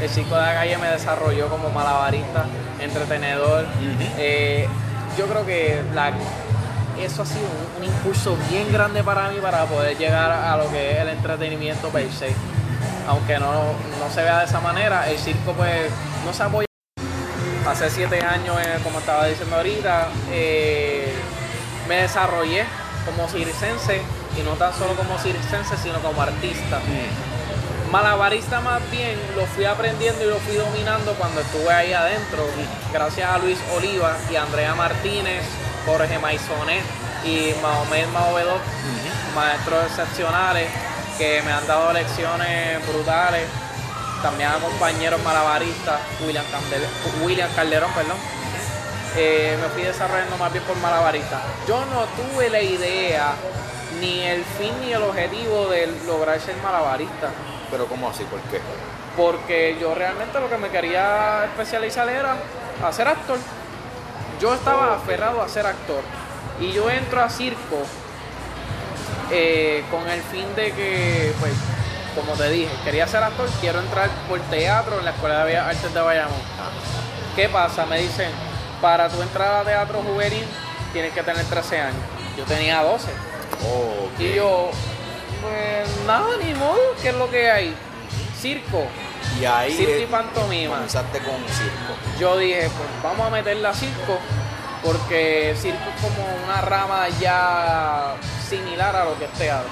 el 0.00 0.10
chico 0.14 0.34
de 0.34 0.40
la 0.40 0.54
calle 0.54 0.78
me 0.78 0.88
desarrolló 0.88 1.48
como 1.48 1.68
malabarista, 1.70 2.46
entretenedor. 2.80 3.66
Eh, 4.16 4.66
yo 5.18 5.26
creo 5.26 5.44
que 5.44 5.82
la- 5.94 6.12
eso 7.02 7.22
ha 7.22 7.26
sido 7.26 7.44
un, 7.76 7.82
un 7.82 7.84
impulso 7.84 8.36
bien 8.50 8.72
grande 8.72 9.02
para 9.04 9.28
mí 9.28 9.38
para 9.42 9.64
poder 9.66 9.98
llegar 9.98 10.30
a 10.30 10.56
lo 10.56 10.70
que 10.70 10.92
es 10.92 10.98
el 11.00 11.08
entretenimiento 11.10 11.88
per 11.90 12.10
se. 12.10 12.32
Aunque 13.08 13.38
no, 13.38 13.52
no 13.52 14.10
se 14.14 14.22
vea 14.22 14.38
de 14.38 14.44
esa 14.46 14.60
manera, 14.60 15.10
el 15.10 15.18
circo 15.18 15.52
pues 15.52 15.90
no 16.24 16.32
se 16.32 16.42
apoya 16.42 16.66
hace 17.66 17.90
siete 17.90 18.20
años, 18.22 18.56
eh, 18.60 18.78
como 18.82 18.98
estaba 18.98 19.26
diciendo 19.26 19.56
ahorita, 19.56 20.08
eh, 20.30 21.12
me 21.88 22.02
desarrollé 22.02 22.64
como 23.04 23.28
circense 23.28 24.00
y 24.38 24.42
no 24.42 24.52
tan 24.52 24.72
solo 24.74 24.94
como 24.94 25.18
circense, 25.18 25.76
sino 25.82 25.98
como 26.00 26.20
artista. 26.22 26.80
Malabarista 27.90 28.60
más 28.60 28.80
bien 28.90 29.18
lo 29.36 29.46
fui 29.46 29.64
aprendiendo 29.64 30.24
y 30.24 30.28
lo 30.28 30.36
fui 30.38 30.56
dominando 30.56 31.14
cuando 31.14 31.40
estuve 31.40 31.72
ahí 31.72 31.92
adentro, 31.92 32.44
gracias 32.92 33.30
a 33.30 33.38
Luis 33.38 33.58
Oliva 33.76 34.16
y 34.30 34.36
Andrea 34.36 34.74
Martínez, 34.74 35.44
Jorge 35.86 36.18
Maisonet 36.18 36.82
y 37.24 37.54
Mahomet 37.62 38.08
Mahovedov, 38.08 38.58
maestros 39.34 39.84
excepcionales 39.86 40.68
que 41.18 41.40
me 41.42 41.52
han 41.52 41.66
dado 41.66 41.92
lecciones 41.92 42.84
brutales 42.88 43.46
también 44.24 44.48
a 44.48 44.54
compañeros 44.54 45.22
malabaristas, 45.22 46.00
William, 46.26 46.44
Candel- 46.46 46.88
William 47.24 47.50
Calderón, 47.54 47.92
perdón. 47.92 48.16
Eh, 49.16 49.54
me 49.60 49.68
fui 49.68 49.82
desarrollando 49.82 50.38
más 50.38 50.50
bien 50.50 50.64
por 50.64 50.76
malabarista. 50.78 51.40
Yo 51.68 51.84
no 51.92 52.06
tuve 52.16 52.48
la 52.48 52.62
idea, 52.62 53.34
ni 54.00 54.22
el 54.22 54.42
fin 54.58 54.72
ni 54.80 54.92
el 54.94 55.02
objetivo 55.02 55.66
de 55.68 55.86
lograr 56.06 56.40
ser 56.40 56.56
malabarista, 56.62 57.28
Pero 57.70 57.86
¿cómo 57.86 58.08
así? 58.08 58.24
¿Por 58.24 58.40
qué? 58.50 58.60
porque 59.16 59.76
yo 59.80 59.94
realmente 59.94 60.40
lo 60.40 60.48
que 60.50 60.56
me 60.56 60.70
quería 60.70 61.44
especializar 61.44 62.08
era 62.08 62.34
a 62.84 62.92
ser 62.92 63.06
actor. 63.06 63.38
Yo 64.40 64.52
estaba 64.54 64.94
aferrado 64.96 65.40
a 65.42 65.48
ser 65.48 65.66
actor 65.66 66.02
y 66.60 66.72
yo 66.72 66.90
entro 66.90 67.22
a 67.22 67.28
circo 67.30 67.78
eh, 69.30 69.84
con 69.90 70.08
el 70.08 70.20
fin 70.22 70.46
de 70.56 70.72
que, 70.72 71.32
pues, 71.38 71.52
como 72.14 72.32
te 72.34 72.48
dije, 72.50 72.70
quería 72.84 73.06
ser 73.08 73.22
actor, 73.22 73.48
quiero 73.60 73.80
entrar 73.80 74.08
por 74.28 74.40
teatro 74.42 74.98
en 74.98 75.04
la 75.04 75.10
Escuela 75.10 75.40
de 75.40 75.44
Bellas 75.46 75.66
Artes 75.68 75.94
de 75.94 76.00
Bayamón. 76.00 76.40
¿Qué 77.36 77.48
pasa? 77.48 77.84
Me 77.86 77.98
dicen, 77.98 78.30
para 78.80 79.08
tu 79.08 79.20
entrar 79.22 79.60
a 79.60 79.64
teatro 79.64 80.02
juvenil 80.02 80.44
tienes 80.92 81.12
que 81.12 81.22
tener 81.22 81.44
13 81.44 81.80
años. 81.80 82.02
Yo 82.36 82.44
tenía 82.44 82.82
12. 82.82 83.08
Oh, 83.66 84.06
ok. 84.06 84.20
Y 84.20 84.34
yo, 84.34 84.70
pues 85.42 85.88
nada, 86.06 86.28
ni 86.42 86.54
modo, 86.54 86.78
¿qué 87.02 87.08
es 87.08 87.14
lo 87.16 87.30
que 87.30 87.50
hay? 87.50 87.74
Circo. 88.40 88.86
Y 89.40 89.44
ahí 89.44 89.72
Circo 89.72 89.98
y 89.98 90.06
pantomima. 90.06 90.74
comenzaste 90.76 91.18
con 91.18 91.36
circo. 91.48 91.94
Yo 92.20 92.38
dije, 92.38 92.68
pues 92.76 92.88
vamos 93.02 93.26
a 93.26 93.30
meterla 93.30 93.70
a 93.70 93.74
circo, 93.74 94.18
porque 94.84 95.56
circo 95.60 95.82
es 95.96 96.02
como 96.02 96.24
una 96.44 96.60
rama 96.60 97.08
ya 97.20 98.14
similar 98.48 98.94
a 98.94 99.04
lo 99.06 99.18
que 99.18 99.24
es 99.24 99.32
teatro. 99.32 99.70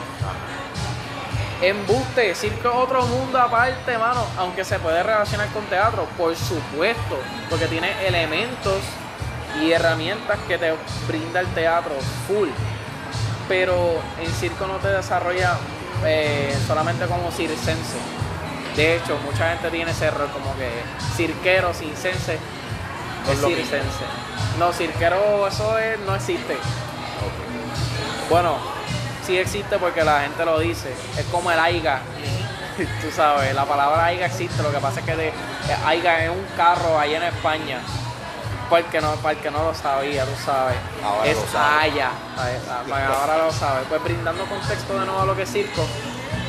Embuste, 1.62 2.34
circo 2.34 2.68
es 2.68 2.74
otro 2.74 3.06
mundo 3.06 3.40
aparte, 3.40 3.96
mano, 3.96 4.24
aunque 4.36 4.64
se 4.64 4.78
puede 4.80 5.00
relacionar 5.02 5.48
con 5.50 5.64
teatro, 5.66 6.06
por 6.18 6.34
supuesto, 6.34 7.18
porque 7.48 7.66
tiene 7.66 7.88
elementos 8.06 8.80
y 9.62 9.70
herramientas 9.70 10.38
que 10.48 10.58
te 10.58 10.74
brinda 11.06 11.38
el 11.40 11.46
teatro 11.48 11.94
full. 12.26 12.48
Pero 13.48 14.00
en 14.20 14.32
circo 14.32 14.66
no 14.66 14.76
te 14.78 14.88
desarrolla 14.88 15.56
eh, 16.04 16.52
solamente 16.66 17.06
como 17.06 17.30
circense. 17.30 17.98
De 18.74 18.96
hecho, 18.96 19.16
mucha 19.24 19.50
gente 19.50 19.70
tiene 19.70 19.90
ese 19.92 20.06
error 20.06 20.28
como 20.32 20.56
que 20.56 20.68
cirquero, 21.16 21.72
circense, 21.74 22.38
No 23.24 23.32
es 23.32 23.38
circense. 23.38 24.04
No, 24.58 24.72
cirquero, 24.72 25.46
eso 25.46 25.78
es- 25.78 25.98
no 26.00 26.16
existe. 26.16 26.56
Bueno, 28.28 28.56
sí 29.26 29.38
existe 29.38 29.78
porque 29.78 30.04
la 30.04 30.20
gente 30.22 30.44
lo 30.44 30.58
dice. 30.58 30.94
Es 31.16 31.24
como 31.26 31.50
el 31.50 31.58
aiga. 31.58 32.00
Tú 33.02 33.10
sabes, 33.14 33.54
la 33.54 33.64
palabra 33.64 34.06
aiga 34.06 34.26
existe. 34.26 34.62
Lo 34.62 34.72
que 34.72 34.78
pasa 34.78 35.00
es 35.00 35.06
que 35.06 35.16
de, 35.16 35.28
eh, 35.28 35.32
aiga 35.84 36.24
es 36.24 36.30
un 36.30 36.44
carro 36.56 36.98
allá 36.98 37.18
en 37.18 37.22
España. 37.24 37.80
Para 38.70 38.86
el 38.86 38.90
que 38.90 39.00
no, 39.00 39.12
para 39.16 39.36
el 39.36 39.42
que 39.42 39.50
no 39.50 39.64
lo 39.64 39.74
sabía, 39.74 40.24
tú 40.24 40.32
sabes. 40.46 40.76
Ahora 41.04 41.28
es 41.28 41.36
lo 41.36 41.46
sabe. 41.46 42.02
Ahora 43.04 43.36
lo 43.36 43.52
sabes. 43.52 43.84
Pues 43.86 44.02
brindando 44.02 44.46
contexto 44.46 44.98
de 44.98 45.04
nuevo 45.04 45.20
a 45.20 45.26
lo 45.26 45.36
que 45.36 45.42
es 45.42 45.52
circo, 45.52 45.86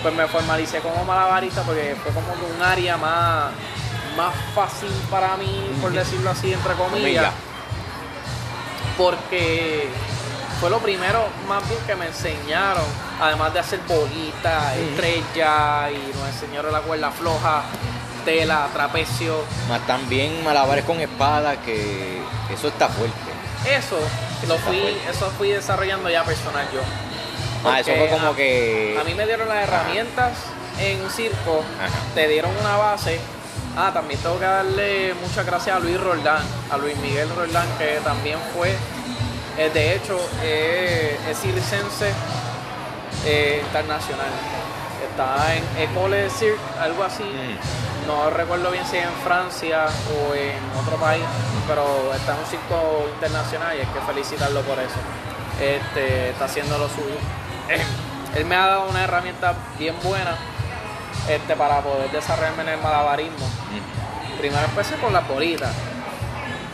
pues 0.01 0.13
me 0.15 0.25
formalicé 0.27 0.79
como 0.79 1.03
malabarista 1.03 1.63
porque 1.63 1.97
fue 2.01 2.13
como 2.13 2.31
un 2.31 2.61
área 2.61 2.95
más, 2.95 3.51
más 4.15 4.33
fácil 4.55 4.89
para 5.11 5.35
mí, 5.35 5.69
por 5.81 5.91
decirlo 5.91 6.29
así, 6.29 6.53
entre 6.53 6.73
Comillas. 6.75 7.33
porque 8.97 9.89
fue 10.63 10.69
lo 10.69 10.79
primero 10.79 11.27
más 11.45 11.67
bien 11.67 11.81
que 11.85 11.93
me 11.93 12.05
enseñaron, 12.05 12.85
además 13.19 13.51
de 13.53 13.59
hacer 13.59 13.81
bolitas, 13.85 14.77
estrellas 14.77 15.91
y 15.91 16.17
nos 16.17 16.27
enseñaron 16.29 16.71
la 16.71 16.79
cuerda 16.79 17.11
floja, 17.11 17.63
tela, 18.23 18.69
trapecio. 18.71 19.43
Más 19.67 19.85
también 19.85 20.41
malabares 20.41 20.85
con 20.85 21.01
espada, 21.01 21.57
que 21.57 22.21
eso 22.53 22.69
está 22.69 22.87
fuerte. 22.87 23.13
Eso 23.69 23.97
lo 24.47 24.57
fui, 24.59 24.97
eso 25.09 25.29
fui 25.37 25.49
desarrollando 25.49 26.09
ya 26.09 26.23
personal 26.23 26.65
yo. 26.73 26.79
Ah, 27.65 27.81
eso 27.81 27.89
Porque 27.91 28.07
fue 28.07 28.17
como 28.17 28.31
a- 28.31 28.35
que... 28.37 28.97
A 29.01 29.03
mí 29.03 29.13
me 29.15 29.25
dieron 29.25 29.49
las 29.49 29.67
herramientas 29.67 30.31
en 30.79 31.09
circo, 31.09 31.61
Ajá. 31.77 31.93
te 32.15 32.25
dieron 32.29 32.51
una 32.61 32.77
base. 32.77 33.19
Ah, 33.75 33.91
también 33.93 34.17
tengo 34.21 34.39
que 34.39 34.45
darle 34.45 35.13
muchas 35.15 35.45
gracias 35.45 35.75
a 35.75 35.79
Luis 35.81 35.99
Roldán, 35.99 36.41
a 36.71 36.77
Luis 36.77 36.95
Miguel 36.99 37.27
Roldán, 37.35 37.67
que 37.77 37.99
también 38.01 38.37
fue, 38.55 38.73
eh, 39.57 39.69
de 39.71 39.95
hecho, 39.95 40.19
eh, 40.41 41.17
es 41.29 41.39
circense 41.39 42.11
eh, 43.25 43.61
internacional. 43.65 44.27
Está 45.09 45.55
en 45.55 45.63
École 45.89 46.29
Cirque, 46.29 46.59
algo 46.79 47.03
así. 47.03 47.23
Mm. 47.23 48.07
No 48.07 48.29
recuerdo 48.31 48.71
bien 48.71 48.83
si 48.85 48.97
es 48.97 49.05
en 49.05 49.13
Francia 49.23 49.85
o 49.85 50.33
en 50.33 50.57
otro 50.81 50.97
país, 50.97 51.23
pero 51.67 52.13
está 52.13 52.33
en 52.33 52.39
un 52.39 52.45
circo 52.45 53.09
internacional 53.13 53.77
y 53.77 53.81
hay 53.81 53.85
que 53.85 54.01
felicitarlo 54.01 54.61
por 54.61 54.79
eso. 54.79 54.99
Este, 55.61 56.31
está 56.31 56.45
haciendo 56.45 56.77
lo 56.77 56.89
suyo. 56.89 57.15
Él 58.35 58.45
me 58.45 58.55
ha 58.55 58.65
dado 58.65 58.89
una 58.89 59.03
herramienta 59.03 59.53
bien 59.77 59.95
buena 60.03 60.35
este, 61.29 61.55
para 61.55 61.81
poder 61.81 62.11
desarrollarme 62.11 62.63
en 62.63 62.69
el 62.69 62.81
malabarismo. 62.81 63.45
Mm. 63.45 64.39
Primero 64.39 64.65
empecé 64.65 64.95
con 64.95 65.13
las 65.13 65.27
bolitas, 65.27 65.73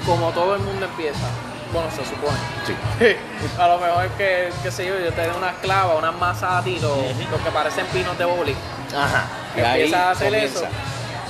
como 0.05 0.31
todo 0.31 0.55
el 0.55 0.61
mundo 0.61 0.85
empieza. 0.85 1.27
Bueno, 1.71 1.89
se 1.91 2.03
supone. 2.03 2.37
Sí. 2.65 3.15
A 3.59 3.67
lo 3.67 3.77
mejor 3.77 4.07
que, 4.17 4.49
qué 4.63 4.71
sé 4.71 4.87
yo, 4.87 4.97
yo 4.99 5.11
te 5.13 5.27
doy 5.27 5.37
unas 5.37 5.55
clavas, 5.57 5.97
unas 5.99 6.15
masas 6.15 6.51
a 6.53 6.63
ti, 6.63 6.79
lo, 6.79 6.95
Ujú. 6.95 7.23
lo 7.31 7.43
que 7.43 7.51
parecen 7.51 7.85
pinos 7.87 8.17
de 8.17 8.25
bowling. 8.25 8.55
Ajá. 8.95 9.25
Y 9.55 9.59
ahí 9.59 9.81
Empiezas 9.83 9.99
a 10.05 10.11
hacer 10.11 10.29
comienza. 10.29 10.59
eso. 10.59 10.67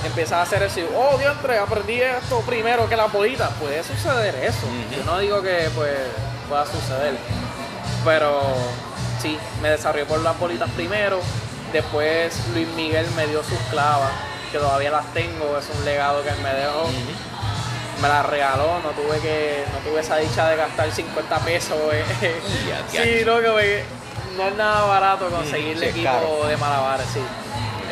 Empiezas 0.06 0.32
a 0.32 0.42
hacer 0.42 0.62
eso 0.62 0.80
y, 0.80 0.86
oh, 0.96 1.18
diantre, 1.18 1.58
aprendí 1.58 2.00
esto 2.00 2.40
primero 2.40 2.88
que 2.88 2.96
las 2.96 3.12
bolitas. 3.12 3.50
Puede 3.60 3.82
suceder 3.84 4.34
eso. 4.36 4.66
Yo 4.96 5.04
no 5.04 5.18
digo 5.18 5.42
que 5.42 5.68
pues 5.74 5.92
pueda 6.48 6.64
suceder. 6.64 7.16
Pero 8.04 8.40
sí, 9.20 9.38
me 9.60 9.68
desarrollé 9.70 10.06
por 10.06 10.20
las 10.20 10.38
bolitas 10.38 10.70
primero. 10.70 11.20
Después 11.72 12.34
Luis 12.54 12.66
Miguel 12.68 13.06
me 13.14 13.26
dio 13.26 13.42
sus 13.44 13.58
clavas, 13.70 14.10
que 14.50 14.56
todavía 14.58 14.90
las 14.90 15.04
tengo. 15.12 15.58
Es 15.58 15.66
un 15.78 15.84
legado 15.84 16.22
que 16.22 16.30
él 16.30 16.38
me 16.42 16.54
dejó. 16.54 16.86
Me 18.00 18.08
las 18.08 18.24
regaló, 18.26 18.78
no 18.82 18.90
tuve 18.90 19.18
que, 19.20 19.64
no 19.72 19.78
tuve 19.90 20.00
esa 20.00 20.16
dicha 20.16 20.48
de 20.48 20.56
gastar 20.56 20.90
50 20.90 21.38
pesos. 21.40 21.76
eh. 21.92 22.04
Sí, 22.90 23.22
no, 23.26 23.40
que 23.40 23.48
me- 23.50 24.36
no 24.36 24.48
es 24.48 24.56
nada 24.56 24.84
barato 24.86 25.28
conseguir 25.28 25.76
sí, 25.78 25.84
es 25.84 25.90
equipo 25.90 26.10
caro. 26.10 26.46
de 26.48 26.56
malabares, 26.56 27.06
sí. 27.12 27.20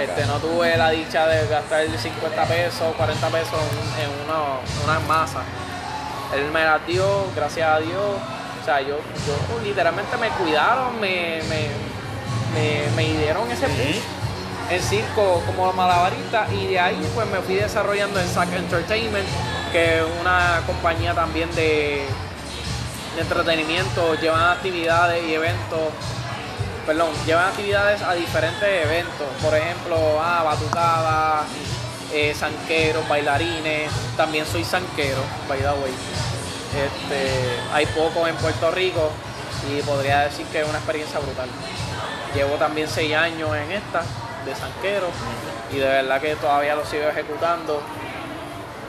Este, 0.00 0.24
no 0.26 0.34
tuve 0.38 0.76
la 0.76 0.90
dicha 0.90 1.26
de 1.26 1.46
gastar 1.48 1.84
50 1.98 2.44
pesos, 2.44 2.94
40 2.96 3.26
pesos 3.28 3.54
en, 3.98 4.04
en 4.04 4.10
una, 4.24 4.60
una 4.84 5.00
masa. 5.08 5.40
Él 6.34 6.50
me 6.52 6.64
las 6.64 6.86
dio, 6.86 7.26
gracias 7.34 7.68
a 7.68 7.78
Dios. 7.80 8.16
O 8.62 8.64
sea, 8.64 8.80
yo, 8.80 8.96
yo 9.26 9.60
literalmente 9.64 10.16
me 10.18 10.28
cuidaron, 10.28 11.00
me, 11.00 11.40
me, 11.48 11.68
me, 12.54 12.82
me 12.96 13.18
dieron 13.18 13.50
ese 13.50 13.66
push 13.66 13.98
en 14.70 14.82
circo 14.82 15.42
como 15.46 15.72
malabarista 15.72 16.46
y 16.52 16.66
de 16.66 16.80
ahí 16.80 17.10
pues 17.14 17.26
me 17.28 17.38
fui 17.38 17.54
desarrollando 17.54 18.20
en 18.20 18.28
Sack 18.28 18.52
Entertainment, 18.52 19.26
que 19.72 19.98
es 19.98 20.04
una 20.20 20.62
compañía 20.66 21.14
también 21.14 21.52
de, 21.54 22.04
de 23.14 23.20
entretenimiento, 23.20 24.14
llevan 24.16 24.50
actividades 24.50 25.24
y 25.24 25.34
eventos, 25.34 25.80
perdón, 26.86 27.10
llevan 27.26 27.48
actividades 27.48 28.02
a 28.02 28.14
diferentes 28.14 28.68
eventos, 28.84 29.26
por 29.42 29.54
ejemplo, 29.54 29.96
ah, 30.20 30.42
batucada, 30.44 31.44
eh, 32.12 32.34
sanqueros, 32.38 33.08
bailarines, 33.08 33.90
también 34.16 34.44
soy 34.46 34.64
sanquero, 34.64 35.22
by 35.48 35.58
the 35.58 35.64
way. 35.64 35.92
Este, 36.76 37.30
hay 37.72 37.86
pocos 37.86 38.28
en 38.28 38.36
Puerto 38.36 38.70
Rico 38.70 39.10
y 39.70 39.80
podría 39.82 40.20
decir 40.20 40.44
que 40.46 40.60
es 40.60 40.68
una 40.68 40.78
experiencia 40.78 41.18
brutal. 41.18 41.48
Llevo 42.34 42.56
también 42.56 42.86
seis 42.88 43.14
años 43.14 43.50
en 43.56 43.72
esta 43.72 44.02
de 44.48 44.56
Sanquero 44.56 45.08
y 45.72 45.76
de 45.76 45.86
verdad 45.86 46.20
que 46.20 46.34
todavía 46.36 46.74
lo 46.74 46.84
sigo 46.84 47.04
ejecutando. 47.04 47.82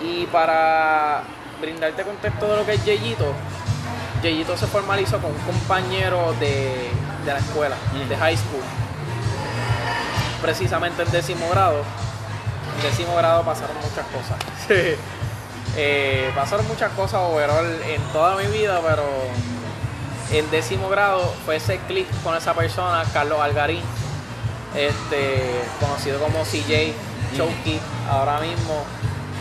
Y 0.01 0.25
para 0.27 1.23
brindarte 1.61 2.03
contexto 2.03 2.47
de 2.47 2.55
lo 2.57 2.65
que 2.65 2.73
es 2.73 2.85
Yeyito, 2.85 3.33
Yeyito 4.23 4.57
se 4.57 4.67
formalizó 4.67 5.19
con 5.19 5.31
un 5.31 5.39
compañero 5.39 6.33
de, 6.39 6.89
la 7.25 7.37
escuela, 7.37 7.75
de 8.07 8.17
high 8.17 8.37
school, 8.37 8.63
precisamente 10.41 11.03
en 11.03 11.11
décimo 11.11 11.49
grado. 11.49 11.83
En 12.77 12.83
décimo 12.83 13.15
grado 13.15 13.43
pasaron 13.43 13.75
muchas 13.77 14.05
cosas. 14.07 14.97
Eh, 15.77 16.31
pasaron 16.35 16.67
muchas 16.67 16.91
cosas 16.93 17.21
overall 17.21 17.79
en 17.83 18.01
toda 18.11 18.35
mi 18.35 18.47
vida, 18.47 18.81
pero 18.83 19.03
en 20.31 20.49
décimo 20.49 20.89
grado 20.89 21.31
fue 21.45 21.57
ese 21.57 21.77
click 21.87 22.07
con 22.23 22.35
esa 22.35 22.55
persona, 22.55 23.03
Carlos 23.13 23.39
Algarín, 23.39 23.83
este, 24.75 25.61
conocido 25.79 26.19
como 26.19 26.43
CJ 26.43 26.93
Chokey 27.35 27.79
ahora 28.09 28.39
mismo, 28.39 28.83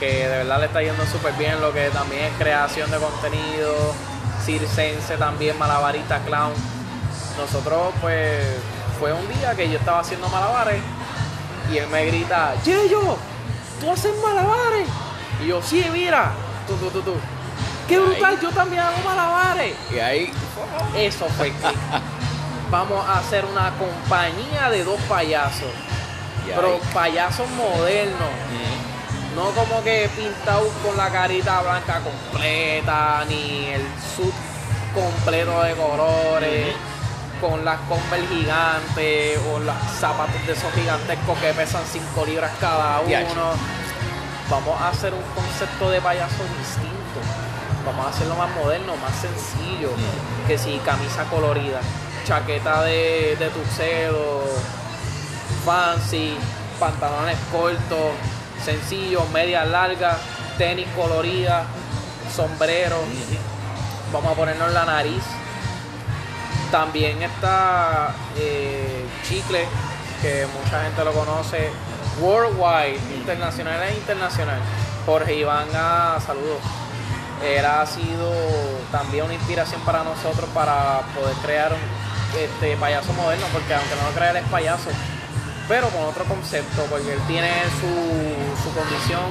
que 0.01 0.29
de 0.29 0.39
verdad 0.39 0.61
le 0.61 0.67
está 0.67 0.83
yendo 0.83 1.05
súper 1.07 1.33
bien 1.35 1.61
lo 1.61 1.73
que 1.73 1.89
también 1.91 2.25
es 2.25 2.33
creación 2.39 2.91
de 2.91 2.99
contenido, 2.99 3.95
circense 4.45 5.17
también, 5.17 5.59
malabarista 5.59 6.21
clown. 6.21 6.53
Nosotros 7.37 7.95
pues 8.01 8.43
fue 8.99 9.13
un 9.13 9.27
día 9.35 9.55
que 9.55 9.69
yo 9.71 9.79
estaba 9.79 10.01
haciendo 10.01 10.29
malabares 10.29 10.81
y 11.73 11.79
él 11.79 11.87
me 11.89 12.07
grita, 12.07 12.55
Yeyo, 12.65 13.17
tú 13.81 13.91
haces 13.91 14.13
malabares. 14.23 14.89
Y 15.43 15.49
yo, 15.49 15.63
sí, 15.63 15.85
mira, 15.93 16.33
tú, 16.67 16.75
tú, 16.77 16.91
tú, 16.91 17.03
tú. 17.03 17.15
Qué 17.87 17.99
brutal, 17.99 18.39
yo 18.41 18.51
también 18.51 18.83
hago 18.83 18.97
malabares. 19.05 19.75
Y 19.95 19.99
ahí, 19.99 20.33
eso 20.97 21.27
fue 21.37 21.53
vamos 22.71 23.07
a 23.07 23.19
hacer 23.19 23.45
una 23.45 23.73
compañía 23.79 24.71
de 24.71 24.85
dos 24.85 25.01
payasos. 25.09 25.71
pero 26.47 26.79
payasos 26.95 27.49
modernos. 27.51 28.29
No 29.37 29.51
como 29.51 29.83
que 29.85 30.11
pintados 30.17 30.73
con 30.85 30.97
la 30.97 31.11
carita 31.11 31.61
blanca 31.61 32.01
completa, 32.01 33.25
ni 33.29 33.67
el 33.67 33.83
suit 34.17 34.35
completo 34.95 35.63
de 35.63 35.75
colores, 35.75 36.75
con 37.41 37.65
las 37.65 37.79
Converse 37.81 38.27
gigantes 38.27 39.39
o 39.53 39.61
los 39.61 39.77
zapatos 40.01 40.45
de 40.45 40.55
esos 40.55 40.73
gigantescos 40.73 41.39
que 41.39 41.53
pesan 41.53 41.85
5 41.87 42.27
libras 42.27 42.51
cada 42.61 43.01
uno. 43.01 43.53
Vamos 44.51 44.81
a 44.81 44.89
hacer 44.89 45.13
un 45.13 45.23
concepto 45.35 45.91
de 45.91 46.01
payaso 46.01 46.43
distinto. 46.59 47.21
Vamos 47.87 48.07
a 48.07 48.09
hacerlo 48.09 48.35
más 48.35 48.51
moderno, 48.57 48.97
más 48.97 49.15
sencillo. 49.15 49.91
Que 50.49 50.59
si 50.59 50.79
camisa 50.79 51.25
colorida 51.25 51.81
chaqueta 52.29 52.83
de, 52.83 53.37
de 53.39 53.49
tuxedo, 53.49 54.43
fancy, 55.65 56.37
pantalones 56.79 57.39
cortos, 57.51 58.13
sencillos, 58.63 59.27
medias 59.31 59.67
largas, 59.67 60.19
tenis 60.59 60.87
colorida, 60.95 61.65
sombrero. 62.37 62.99
Vamos 64.13 64.31
a 64.31 64.35
ponernos 64.35 64.71
la 64.75 64.85
nariz. 64.85 65.23
También 66.71 67.23
está 67.23 68.15
eh, 68.37 69.07
Chicle, 69.27 69.65
que 70.21 70.47
mucha 70.63 70.83
gente 70.83 71.03
lo 71.05 71.15
conoce, 71.15 71.71
worldwide, 72.21 73.01
internacional 73.17 73.83
e 73.85 73.95
internacional. 73.95 74.61
Jorge 75.07 75.35
Iván, 75.35 75.69
a 75.75 76.19
saludos. 76.21 76.61
Era 77.43 77.81
ha 77.81 77.87
sido 77.87 78.31
también 78.93 79.25
una 79.25 79.33
inspiración 79.33 79.81
para 79.83 80.05
nosotros 80.05 80.51
para 80.53 81.01
poder 81.15 81.35
crear 81.37 81.73
un, 81.73 81.98
este 82.37 82.77
payaso 82.77 83.13
moderno, 83.13 83.47
porque 83.53 83.75
aunque 83.75 83.95
no 83.97 84.09
lo 84.09 84.15
crea, 84.15 84.31
él 84.31 84.37
es 84.37 84.45
payaso, 84.45 84.91
pero 85.69 85.89
con 85.89 86.05
otro 86.05 86.25
concepto, 86.25 86.85
porque 86.91 87.13
él 87.13 87.21
tiene 87.27 87.51
su, 87.81 88.63
su 88.63 88.75
condición, 88.75 89.25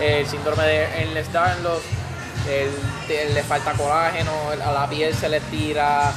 el 0.00 0.26
síndrome 0.26 0.64
de 0.64 1.02
Endless 1.02 1.32
Darnlot, 1.32 1.82
él, 2.48 3.34
le 3.34 3.42
falta 3.42 3.72
colágeno, 3.72 4.32
a 4.64 4.72
la 4.72 4.88
piel 4.88 5.14
se 5.14 5.28
le 5.28 5.40
tira, 5.40 6.12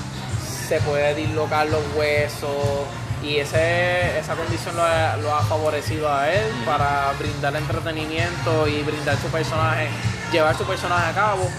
se 0.68 0.80
puede 0.82 1.16
dislocar 1.16 1.68
los 1.68 1.82
huesos 1.96 2.86
y 3.24 3.38
ese, 3.38 4.18
esa 4.18 4.36
condición 4.36 4.76
lo 4.76 4.84
ha, 4.84 5.18
lo 5.18 5.34
ha, 5.34 5.42
favorecido 5.44 6.12
a 6.12 6.30
él 6.32 6.46
para 6.66 7.12
brindar 7.20 7.56
entretenimiento 7.56 8.68
y 8.68 8.82
brindar 8.82 9.18
su 9.18 9.28
personaje, 9.28 9.90
llevar 10.32 10.58
su 10.58 10.64
personaje 10.66 11.10
a 11.10 11.14
cabo 11.14 11.50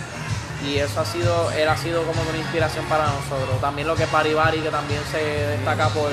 y 0.64 0.78
eso 0.78 1.00
ha 1.00 1.04
sido, 1.04 1.50
él 1.52 1.68
ha 1.68 1.76
sido 1.76 2.02
como 2.04 2.22
una 2.22 2.38
inspiración 2.38 2.84
para 2.86 3.06
nosotros. 3.06 3.60
También 3.60 3.88
lo 3.88 3.96
que 3.96 4.04
es 4.04 4.08
Paribari, 4.08 4.60
que 4.60 4.70
también 4.70 5.00
se 5.10 5.18
destaca 5.18 5.88
por 5.88 6.10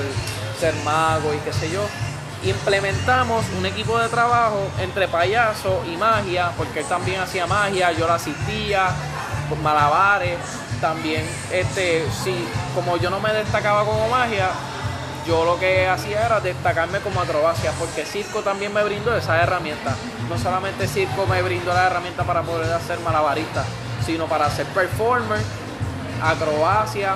ser 0.58 0.74
mago 0.84 1.32
y 1.34 1.38
qué 1.38 1.52
sé 1.52 1.70
yo. 1.70 1.86
Implementamos 2.42 3.44
un 3.58 3.66
equipo 3.66 3.98
de 3.98 4.08
trabajo 4.08 4.68
entre 4.80 5.08
payaso 5.08 5.82
y 5.92 5.96
magia, 5.96 6.52
porque 6.56 6.80
él 6.80 6.86
también 6.86 7.20
hacía 7.20 7.46
magia, 7.46 7.92
yo 7.92 8.06
la 8.06 8.14
asistía, 8.14 8.88
con 9.48 9.62
malabares. 9.62 10.38
También, 10.80 11.22
este, 11.52 12.06
sí, 12.24 12.34
como 12.74 12.96
yo 12.96 13.10
no 13.10 13.20
me 13.20 13.32
destacaba 13.34 13.84
como 13.84 14.08
magia, 14.08 14.48
yo 15.26 15.44
lo 15.44 15.58
que 15.60 15.86
hacía 15.86 16.24
era 16.24 16.40
destacarme 16.40 17.00
como 17.00 17.20
acrobacia, 17.20 17.72
porque 17.78 18.06
circo 18.06 18.40
también 18.40 18.72
me 18.72 18.82
brindó 18.82 19.14
esa 19.14 19.42
herramienta. 19.42 19.94
No 20.30 20.38
solamente 20.38 20.88
circo 20.88 21.26
me 21.26 21.42
brindó 21.42 21.74
la 21.74 21.86
herramienta 21.86 22.24
para 22.24 22.42
poder 22.42 22.72
hacer 22.72 22.98
malabarista, 23.00 23.64
sino 24.04 24.26
para 24.26 24.46
hacer 24.46 24.66
performer, 24.66 25.40
acrobacia, 26.22 27.14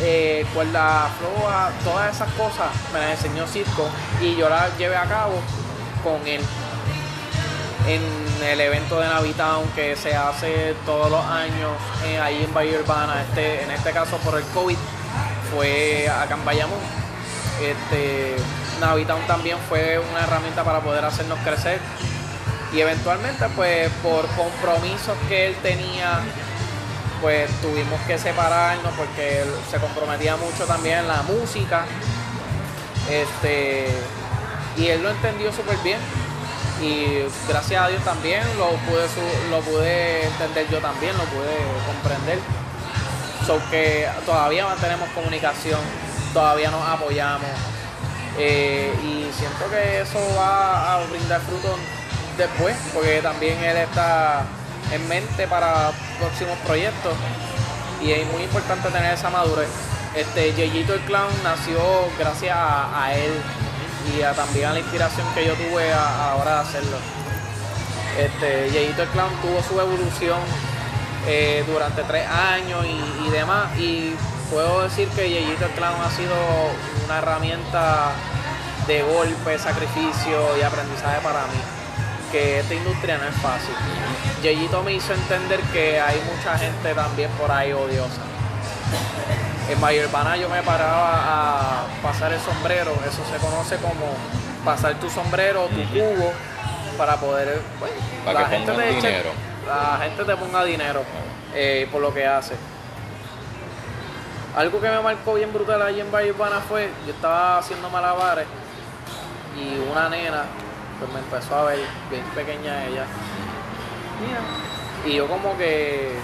eh, 0.00 0.46
cuerda 0.54 1.10
floja, 1.18 1.70
todas 1.84 2.14
esas 2.14 2.32
cosas 2.34 2.68
me 2.92 3.00
las 3.00 3.10
enseñó 3.12 3.46
Circo 3.46 3.88
y 4.20 4.36
yo 4.36 4.48
las 4.48 4.76
llevé 4.78 4.96
a 4.96 5.04
cabo 5.04 5.34
con 6.04 6.26
él 6.26 6.40
en 7.88 8.02
el 8.46 8.60
evento 8.60 9.00
de 9.00 9.08
Navitown 9.08 9.66
que 9.74 9.96
se 9.96 10.14
hace 10.14 10.74
todos 10.84 11.10
los 11.10 11.24
años 11.24 11.70
eh, 12.04 12.20
ahí 12.20 12.44
en 12.44 12.52
Bahía 12.52 12.78
Urbana. 12.78 13.22
Este, 13.22 13.62
en 13.62 13.70
este 13.70 13.92
caso 13.92 14.18
por 14.18 14.36
el 14.38 14.44
COVID 14.54 14.76
fue 15.54 16.08
acá 16.08 16.34
en 16.34 16.44
Bayamón. 16.44 16.78
Este, 17.62 18.36
Navitown 18.80 19.26
también 19.26 19.56
fue 19.68 19.98
una 19.98 20.20
herramienta 20.20 20.62
para 20.64 20.80
poder 20.80 21.04
hacernos 21.04 21.38
crecer 21.40 21.80
y 22.72 22.80
eventualmente 22.80 23.46
pues 23.56 23.90
por 24.02 24.26
compromisos 24.28 25.16
que 25.28 25.46
él 25.48 25.56
tenía 25.62 26.20
pues 27.20 27.50
tuvimos 27.60 28.00
que 28.02 28.18
separarnos 28.18 28.92
porque 28.94 29.42
él 29.42 29.48
se 29.70 29.78
comprometía 29.78 30.36
mucho 30.36 30.64
también 30.66 30.98
en 30.98 31.08
la 31.08 31.22
música. 31.22 31.84
Este 33.10 33.88
y 34.76 34.86
él 34.86 35.02
lo 35.02 35.10
entendió 35.10 35.52
súper 35.52 35.76
bien. 35.78 35.98
Y 36.80 37.24
gracias 37.48 37.82
a 37.82 37.88
Dios 37.88 38.04
también 38.04 38.42
lo 38.56 38.68
pude 38.86 39.06
lo 39.50 39.60
pude 39.60 40.26
entender 40.26 40.68
yo 40.70 40.78
también 40.78 41.16
lo 41.16 41.24
pude 41.24 41.56
comprender. 41.86 42.38
So 43.46 43.60
que 43.70 44.06
todavía 44.24 44.66
mantenemos 44.66 45.08
comunicación 45.10 45.80
todavía 46.32 46.70
nos 46.70 46.86
apoyamos. 46.86 47.50
Eh, 48.38 48.92
y 49.02 49.28
siento 49.36 49.68
que 49.70 50.02
eso 50.02 50.20
va 50.38 50.94
a 50.94 51.04
brindar 51.06 51.40
frutos 51.40 51.72
después, 52.38 52.76
porque 52.94 53.20
también 53.20 53.62
él 53.62 53.76
está 53.76 54.44
en 54.92 55.06
mente 55.08 55.46
para 55.46 55.90
próximos 56.18 56.56
proyectos 56.64 57.12
y 58.02 58.12
es 58.12 58.26
muy 58.32 58.44
importante 58.44 58.88
tener 58.88 59.12
esa 59.12 59.28
madurez. 59.28 59.68
Este 60.14 60.54
Yeyito 60.54 60.94
el 60.94 61.00
Clown 61.00 61.30
nació 61.42 61.78
gracias 62.18 62.56
a, 62.56 63.12
él 63.14 63.32
y 64.16 64.22
a, 64.22 64.32
también 64.32 64.66
a 64.68 64.72
la 64.72 64.78
inspiración 64.78 65.26
que 65.34 65.44
yo 65.46 65.54
tuve 65.54 65.92
ahora 65.92 66.54
de 66.54 66.60
hacerlo. 66.60 66.96
Este 68.18 68.70
Yeyito 68.70 69.02
el 69.02 69.08
Clown 69.08 69.32
tuvo 69.42 69.62
su 69.62 69.78
evolución 69.78 70.40
eh, 71.26 71.64
durante 71.66 72.02
tres 72.04 72.26
años 72.26 72.86
y, 72.86 73.26
y, 73.26 73.30
demás 73.30 73.76
y 73.76 74.14
puedo 74.50 74.82
decir 74.82 75.08
que 75.08 75.28
Yeyito 75.28 75.66
el 75.66 75.72
Clown 75.72 76.00
ha 76.00 76.10
sido 76.10 76.34
una 77.04 77.18
herramienta 77.18 78.12
de 78.86 79.02
golpe, 79.02 79.58
sacrificio 79.58 80.56
y 80.58 80.62
aprendizaje 80.62 81.20
para 81.20 81.42
mí 81.48 81.77
que 82.30 82.60
esta 82.60 82.74
industria 82.74 83.18
no 83.18 83.24
es 83.28 83.34
fácil. 83.36 83.74
Yeyito 84.42 84.82
me 84.82 84.92
hizo 84.92 85.12
entender 85.12 85.60
que 85.72 86.00
hay 86.00 86.20
mucha 86.34 86.56
gente 86.58 86.94
también 86.94 87.30
por 87.32 87.50
ahí 87.50 87.72
odiosa. 87.72 88.22
En 89.68 89.78
Urbana 90.00 90.36
yo 90.36 90.48
me 90.48 90.62
paraba 90.62 91.82
a 91.82 91.82
pasar 92.02 92.32
el 92.32 92.40
sombrero, 92.40 92.92
eso 93.06 93.22
se 93.30 93.36
conoce 93.38 93.76
como 93.76 94.14
pasar 94.64 94.94
tu 94.94 95.10
sombrero, 95.10 95.66
tu 95.66 95.82
cubo, 95.92 96.32
para 96.96 97.16
poder, 97.16 97.60
pues, 97.78 97.92
Para 98.24 98.40
la, 98.40 98.48
que 98.48 98.56
gente 98.56 98.72
te 98.72 98.90
eche- 98.90 98.94
dinero. 99.06 99.30
la 99.66 99.98
gente 100.02 100.24
te 100.24 100.36
ponga 100.36 100.64
dinero 100.64 101.02
eh, 101.54 101.86
por 101.92 102.00
lo 102.00 102.12
que 102.14 102.26
hace. 102.26 102.54
Algo 104.56 104.80
que 104.80 104.88
me 104.88 105.00
marcó 105.00 105.34
bien 105.34 105.52
brutal 105.52 105.82
allí 105.82 106.00
en 106.00 106.10
Valle 106.10 106.30
Urbana 106.30 106.60
fue, 106.66 106.90
yo 107.06 107.12
estaba 107.12 107.58
haciendo 107.58 107.90
malabares 107.90 108.46
y 109.56 109.78
una 109.90 110.08
nena 110.08 110.44
pues 110.98 111.12
me 111.12 111.20
empezó 111.20 111.54
a 111.54 111.64
ver, 111.64 111.78
bien 112.10 112.24
pequeña 112.34 112.84
ella. 112.86 113.04
Mira. 114.20 114.40
Y 115.06 115.16
yo 115.16 115.28
como 115.28 115.56
que 115.56 116.16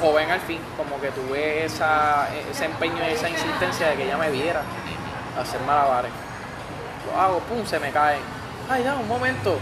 joven 0.00 0.30
al 0.30 0.40
fin, 0.40 0.60
como 0.76 1.00
que 1.00 1.10
tuve 1.10 1.64
esa, 1.64 2.28
ese 2.50 2.66
empeño 2.66 2.96
y 3.08 3.12
esa 3.12 3.28
insistencia 3.28 3.88
de 3.88 3.96
que 3.96 4.04
ella 4.04 4.16
me 4.16 4.30
viera 4.30 4.62
hacer 5.40 5.60
malabares. 5.62 6.10
Lo 7.06 7.20
hago, 7.20 7.38
pum, 7.40 7.64
se 7.64 7.78
me 7.78 7.90
caen. 7.90 8.20
Ay, 8.70 8.82
da 8.82 8.96
un 8.96 9.08
momento. 9.08 9.58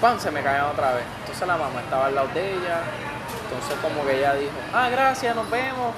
Pam, 0.00 0.20
se 0.20 0.30
me 0.30 0.42
caen 0.42 0.62
otra 0.64 0.92
vez. 0.92 1.04
Entonces 1.20 1.48
la 1.48 1.56
mamá 1.56 1.80
estaba 1.80 2.06
al 2.06 2.14
lado 2.14 2.28
de 2.34 2.52
ella. 2.52 2.82
Entonces 3.44 3.78
como 3.82 4.06
que 4.06 4.18
ella 4.18 4.34
dijo, 4.34 4.52
ah, 4.74 4.88
gracias, 4.90 5.34
nos 5.34 5.48
vemos. 5.50 5.94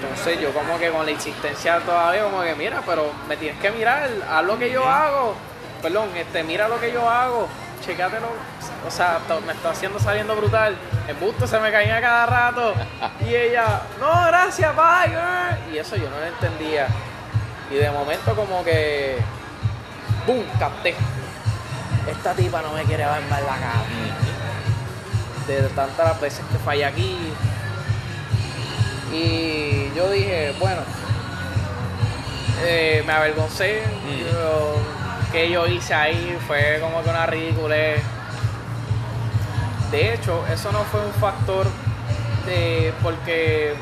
Entonces 0.00 0.40
yo 0.40 0.52
como 0.52 0.78
que 0.78 0.90
con 0.90 1.04
la 1.04 1.12
insistencia 1.12 1.80
todavía 1.80 2.24
como 2.24 2.42
que 2.42 2.54
mira, 2.54 2.82
pero 2.86 3.10
me 3.28 3.36
tienes 3.36 3.60
que 3.60 3.70
mirar, 3.70 4.08
haz 4.30 4.44
lo 4.44 4.58
que 4.58 4.70
yo 4.70 4.84
hago. 4.88 5.34
Perdón, 5.82 6.08
este, 6.16 6.42
mira 6.42 6.68
lo 6.68 6.80
que 6.80 6.92
yo 6.92 7.08
hago. 7.08 7.48
Checátelo. 7.84 8.26
O 8.86 8.90
sea, 8.90 9.20
me 9.46 9.52
está 9.52 9.70
haciendo 9.70 9.98
saliendo 9.98 10.34
brutal. 10.36 10.76
El 11.06 11.14
busto 11.16 11.46
se 11.46 11.58
me 11.60 11.70
caía 11.70 12.00
cada 12.00 12.26
rato. 12.26 12.74
Y 13.28 13.34
ella, 13.34 13.82
no, 14.00 14.26
gracias, 14.26 14.74
bye. 14.74 15.08
girl". 15.10 15.74
Y 15.74 15.78
eso 15.78 15.96
yo 15.96 16.08
no 16.10 16.18
lo 16.18 16.24
entendía. 16.26 16.86
Y 17.70 17.74
de 17.74 17.90
momento 17.90 18.34
como 18.34 18.64
que, 18.64 19.18
¡boom! 20.26 20.44
Capté. 20.58 20.94
Esta 22.10 22.32
tipa 22.34 22.62
no 22.62 22.72
me 22.72 22.84
quiere 22.84 23.04
ver 23.04 23.20
más 23.28 23.42
la 23.42 23.56
cara. 23.56 23.82
De 25.46 25.62
tantas 25.70 26.20
veces 26.20 26.40
que 26.50 26.58
fallé 26.58 26.84
aquí. 26.86 27.32
Y 29.12 29.90
yo 29.94 30.10
dije, 30.10 30.54
bueno, 30.58 30.82
eh, 32.62 33.02
me 33.06 33.12
avergoncé. 33.12 33.82
Mm. 34.04 34.18
Yo- 34.32 34.97
que 35.32 35.50
yo 35.50 35.66
hice 35.66 35.94
ahí 35.94 36.38
fue 36.46 36.78
como 36.80 37.02
que 37.02 37.10
una 37.10 37.26
ridiculez. 37.26 38.02
De 39.90 40.14
hecho, 40.14 40.44
eso 40.52 40.72
no 40.72 40.80
fue 40.84 41.04
un 41.04 41.12
factor 41.14 41.66
de 42.46 42.92
porque 43.02 43.74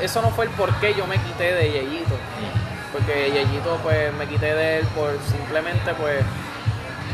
eso 0.00 0.22
no 0.22 0.30
fue 0.30 0.46
el 0.46 0.50
por 0.52 0.74
qué 0.76 0.94
yo 0.94 1.06
me 1.06 1.16
quité 1.16 1.52
de 1.54 1.72
Yeyito. 1.72 2.16
Porque 2.92 3.30
Yeyito 3.32 3.78
pues 3.82 4.12
me 4.14 4.26
quité 4.26 4.54
de 4.54 4.78
él 4.78 4.86
por 4.88 5.18
simplemente 5.30 5.94
pues 5.94 6.24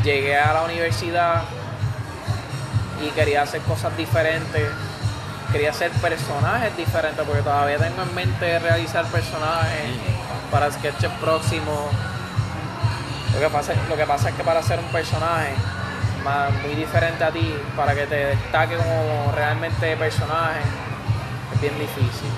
llegué 0.03 0.37
a 0.37 0.53
la 0.53 0.63
universidad 0.63 1.43
y 3.05 3.09
quería 3.11 3.43
hacer 3.43 3.61
cosas 3.61 3.95
diferentes. 3.97 4.67
Quería 5.51 5.71
hacer 5.71 5.91
personajes 5.93 6.75
diferentes 6.77 7.25
porque 7.25 7.41
todavía 7.41 7.77
tengo 7.77 8.03
en 8.03 8.13
mente 8.13 8.59
realizar 8.59 9.05
personajes 9.05 9.91
para 10.51 10.71
sketches 10.71 11.11
próximos. 11.21 11.91
Lo 13.33 13.39
que, 13.39 13.49
pasa, 14.05 14.29
es 14.29 14.35
que 14.35 14.43
para 14.43 14.59
hacer 14.59 14.79
un 14.79 14.91
personaje 14.91 15.53
muy 16.63 16.75
diferente 16.75 17.23
a 17.23 17.31
ti, 17.31 17.55
para 17.75 17.95
que 17.95 18.05
te 18.05 18.25
destaque 18.27 18.75
como 18.75 19.31
realmente 19.33 19.95
personaje, 19.95 20.59
es 21.53 21.61
bien 21.61 21.77
difícil. 21.79 22.29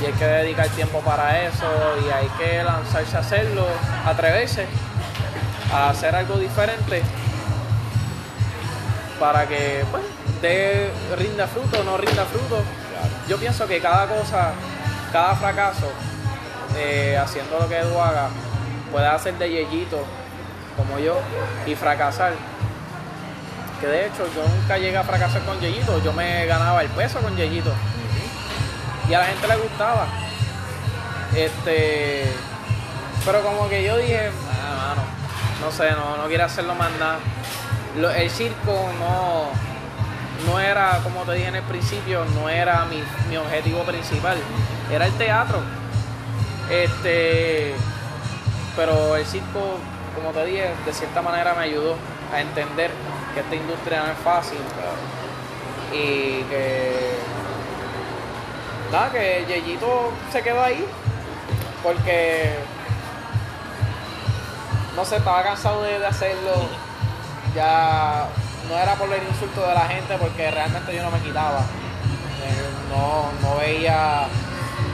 Y 0.00 0.06
hay 0.06 0.12
que 0.12 0.24
dedicar 0.24 0.68
tiempo 0.68 1.00
para 1.00 1.44
eso 1.44 1.66
y 2.04 2.10
hay 2.10 2.28
que 2.38 2.62
lanzarse 2.62 3.16
a 3.16 3.20
hacerlo, 3.20 3.66
atreverse 4.06 4.66
a 5.72 5.90
hacer 5.90 6.14
algo 6.14 6.36
diferente 6.36 7.02
para 9.18 9.46
que 9.46 9.84
pues, 9.90 10.02
dé, 10.40 10.90
rinda 11.16 11.46
fruto 11.46 11.80
o 11.80 11.84
no 11.84 11.96
rinda 11.96 12.24
fruto. 12.24 12.62
Yo 13.28 13.36
pienso 13.38 13.66
que 13.66 13.80
cada 13.80 14.06
cosa, 14.06 14.52
cada 15.12 15.34
fracaso, 15.34 15.90
eh, 16.76 17.18
haciendo 17.20 17.58
lo 17.58 17.68
que 17.68 17.78
Edu 17.78 18.00
haga, 18.00 18.28
puede 18.92 19.06
hacer 19.06 19.34
de 19.38 19.50
Yeyito 19.50 20.04
como 20.76 20.98
yo 20.98 21.18
y 21.66 21.74
fracasar. 21.74 22.32
Que 23.80 23.86
de 23.86 24.06
hecho 24.06 24.26
yo 24.34 24.42
nunca 24.48 24.76
llegué 24.78 24.96
a 24.96 25.04
fracasar 25.04 25.42
con 25.42 25.60
Yeyito, 25.60 26.02
yo 26.02 26.12
me 26.12 26.46
ganaba 26.46 26.82
el 26.82 26.88
peso 26.88 27.20
con 27.20 27.36
Yeyito. 27.36 27.72
Y 29.08 29.14
a 29.14 29.20
la 29.20 29.26
gente 29.26 29.46
le 29.48 29.56
gustaba. 29.56 30.06
Este. 31.34 32.24
Pero 33.24 33.42
como 33.42 33.68
que 33.68 33.84
yo 33.84 33.96
dije, 33.96 34.30
ah, 34.62 34.94
no 35.60 35.70
sé, 35.70 35.90
no, 35.92 36.16
no 36.16 36.28
quiero 36.28 36.44
hacerlo 36.44 36.74
más 36.74 36.90
nada. 36.98 37.18
Lo- 37.98 38.10
el 38.10 38.30
circo 38.30 38.88
no, 38.98 39.48
no 40.50 40.60
era, 40.60 41.00
como 41.02 41.22
te 41.22 41.32
dije 41.32 41.48
en 41.48 41.56
el 41.56 41.62
principio, 41.62 42.24
no 42.34 42.48
era 42.48 42.84
mi, 42.86 43.02
mi 43.28 43.36
objetivo 43.36 43.82
principal. 43.82 44.36
Era 44.92 45.06
el 45.06 45.12
teatro. 45.12 45.58
Este. 46.70 47.74
Pero 48.78 49.16
el 49.16 49.26
circo, 49.26 49.58
como 50.14 50.30
te 50.30 50.44
dije, 50.44 50.70
de 50.86 50.92
cierta 50.92 51.20
manera 51.20 51.52
me 51.52 51.64
ayudó 51.64 51.96
a 52.32 52.40
entender 52.40 52.92
que 53.34 53.40
esta 53.40 53.56
industria 53.56 54.04
no 54.04 54.12
es 54.12 54.18
fácil. 54.18 54.58
Y 55.92 56.44
que. 56.44 57.18
Nada, 58.92 59.10
que 59.10 59.44
Yeyito 59.48 60.12
se 60.30 60.42
quedó 60.42 60.62
ahí. 60.62 60.86
Porque. 61.82 62.54
No 64.94 65.04
sé, 65.04 65.16
estaba 65.16 65.42
cansado 65.42 65.82
de, 65.82 66.06
hacerlo. 66.06 66.68
Ya 67.56 68.28
no 68.68 68.78
era 68.78 68.94
por 68.94 69.12
el 69.12 69.26
insulto 69.28 69.66
de 69.66 69.74
la 69.74 69.88
gente, 69.88 70.16
porque 70.18 70.52
realmente 70.52 70.94
yo 70.94 71.02
no 71.02 71.10
me 71.10 71.18
quitaba. 71.18 71.62
Eh, 72.44 72.68
No, 72.90 73.32
no 73.42 73.56
veía 73.56 74.28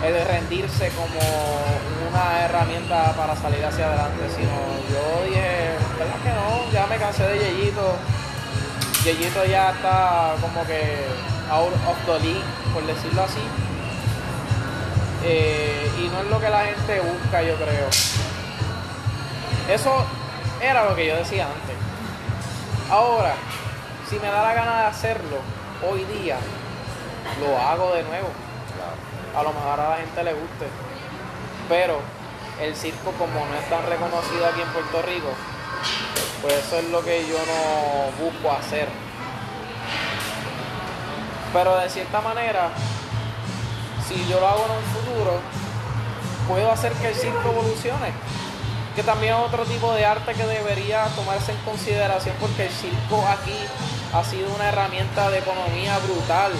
el 0.02 0.24
rendirse 0.26 0.88
como 0.96 1.20
una 2.14 2.44
herramienta 2.44 3.12
para 3.16 3.34
salir 3.34 3.64
hacia 3.64 3.86
adelante, 3.86 4.22
sino 4.36 4.52
yo 4.92 5.24
dije, 5.26 5.74
¿verdad 5.98 6.20
que 6.22 6.30
no? 6.30 6.72
Ya 6.72 6.86
me 6.86 6.96
cansé 6.96 7.24
de 7.24 7.38
Yeyito. 7.38 7.96
Yeyito 9.04 9.44
ya 9.46 9.70
está 9.70 10.34
como 10.40 10.64
que 10.64 11.06
out 11.50 11.72
of 11.88 11.98
the 12.06 12.20
league, 12.20 12.44
por 12.72 12.86
decirlo 12.86 13.22
así. 13.22 13.40
Eh, 15.24 15.90
y 15.98 16.08
no 16.08 16.20
es 16.20 16.26
lo 16.26 16.40
que 16.40 16.50
la 16.50 16.64
gente 16.66 17.00
busca, 17.00 17.42
yo 17.42 17.56
creo. 17.56 17.88
Eso 19.68 20.06
era 20.62 20.84
lo 20.84 20.94
que 20.94 21.06
yo 21.06 21.16
decía 21.16 21.46
antes. 21.46 21.76
Ahora, 22.90 23.34
si 24.08 24.16
me 24.20 24.28
da 24.28 24.42
la 24.42 24.54
gana 24.54 24.80
de 24.82 24.86
hacerlo 24.86 25.38
hoy 25.90 26.04
día, 26.04 26.36
lo 27.40 27.58
hago 27.58 27.92
de 27.94 28.04
nuevo. 28.04 28.28
A 29.36 29.42
lo 29.42 29.52
mejor 29.52 29.80
a 29.80 29.90
la 29.90 29.96
gente 29.96 30.22
le 30.22 30.32
guste. 30.34 30.93
Pero 31.68 32.00
el 32.60 32.74
circo 32.76 33.12
como 33.12 33.46
no 33.46 33.54
es 33.54 33.68
tan 33.68 33.84
reconocido 33.86 34.46
aquí 34.46 34.60
en 34.60 34.68
Puerto 34.68 35.02
Rico, 35.02 35.28
pues 36.42 36.54
eso 36.54 36.78
es 36.78 36.90
lo 36.90 37.02
que 37.02 37.26
yo 37.26 37.38
no 37.38 38.24
busco 38.24 38.52
hacer. 38.52 38.88
Pero 41.52 41.76
de 41.76 41.88
cierta 41.88 42.20
manera, 42.20 42.70
si 44.06 44.26
yo 44.28 44.40
lo 44.40 44.48
hago 44.48 44.66
en 44.66 44.72
un 44.72 44.84
futuro, 44.84 45.40
puedo 46.48 46.70
hacer 46.70 46.92
que 46.92 47.08
el 47.08 47.14
circo 47.14 47.50
evolucione. 47.50 48.12
Que 48.94 49.02
también 49.02 49.34
es 49.34 49.40
otro 49.40 49.64
tipo 49.64 49.92
de 49.92 50.04
arte 50.04 50.34
que 50.34 50.46
debería 50.46 51.04
tomarse 51.16 51.52
en 51.52 51.58
consideración 51.58 52.36
porque 52.40 52.66
el 52.66 52.72
circo 52.72 53.24
aquí 53.26 53.56
ha 54.12 54.22
sido 54.22 54.54
una 54.54 54.68
herramienta 54.68 55.30
de 55.30 55.38
economía 55.38 55.98
brutal. 55.98 56.52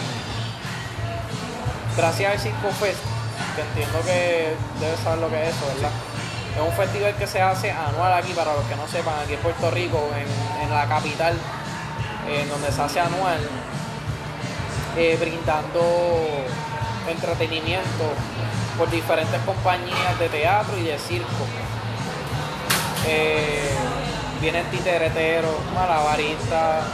Gracias 1.97 2.33
al 2.33 2.41
Circo 2.41 2.71
Fest, 2.71 2.99
que 3.55 3.63
entiendo 3.63 4.01
que 4.03 4.55
debes 4.81 5.01
saber 5.01 5.19
lo 5.19 5.29
que 5.29 5.43
es 5.43 5.55
eso, 5.55 5.67
¿verdad? 5.75 5.91
Es 6.55 6.63
un 6.63 6.73
festival 6.73 7.15
que 7.17 7.27
se 7.27 7.43
hace 7.43 7.71
anual 7.71 8.13
aquí, 8.13 8.33
para 8.33 8.55
los 8.55 8.65
que 8.65 8.77
no 8.77 8.87
sepan, 8.87 9.15
aquí 9.23 9.35
en 9.35 9.41
Puerto 9.41 9.71
Rico, 9.71 10.09
en, 10.17 10.63
en 10.63 10.71
la 10.71 10.87
capital, 10.87 11.35
en 12.29 12.49
donde 12.49 12.71
se 12.71 12.83
hace 12.83 13.01
anual, 13.01 13.41
eh, 14.97 15.17
brindando 15.19 15.83
entretenimiento 17.09 18.05
por 18.79 18.91
diferentes 18.91 19.41
compañías 19.43 20.19
de 20.19 20.29
teatro 20.29 20.77
y 20.79 20.85
de 20.85 20.99
circo. 20.99 21.45
Eh, 23.07 23.75
vienen 24.41 24.65
titereteros, 24.71 25.55
malabaristas, 25.75 26.85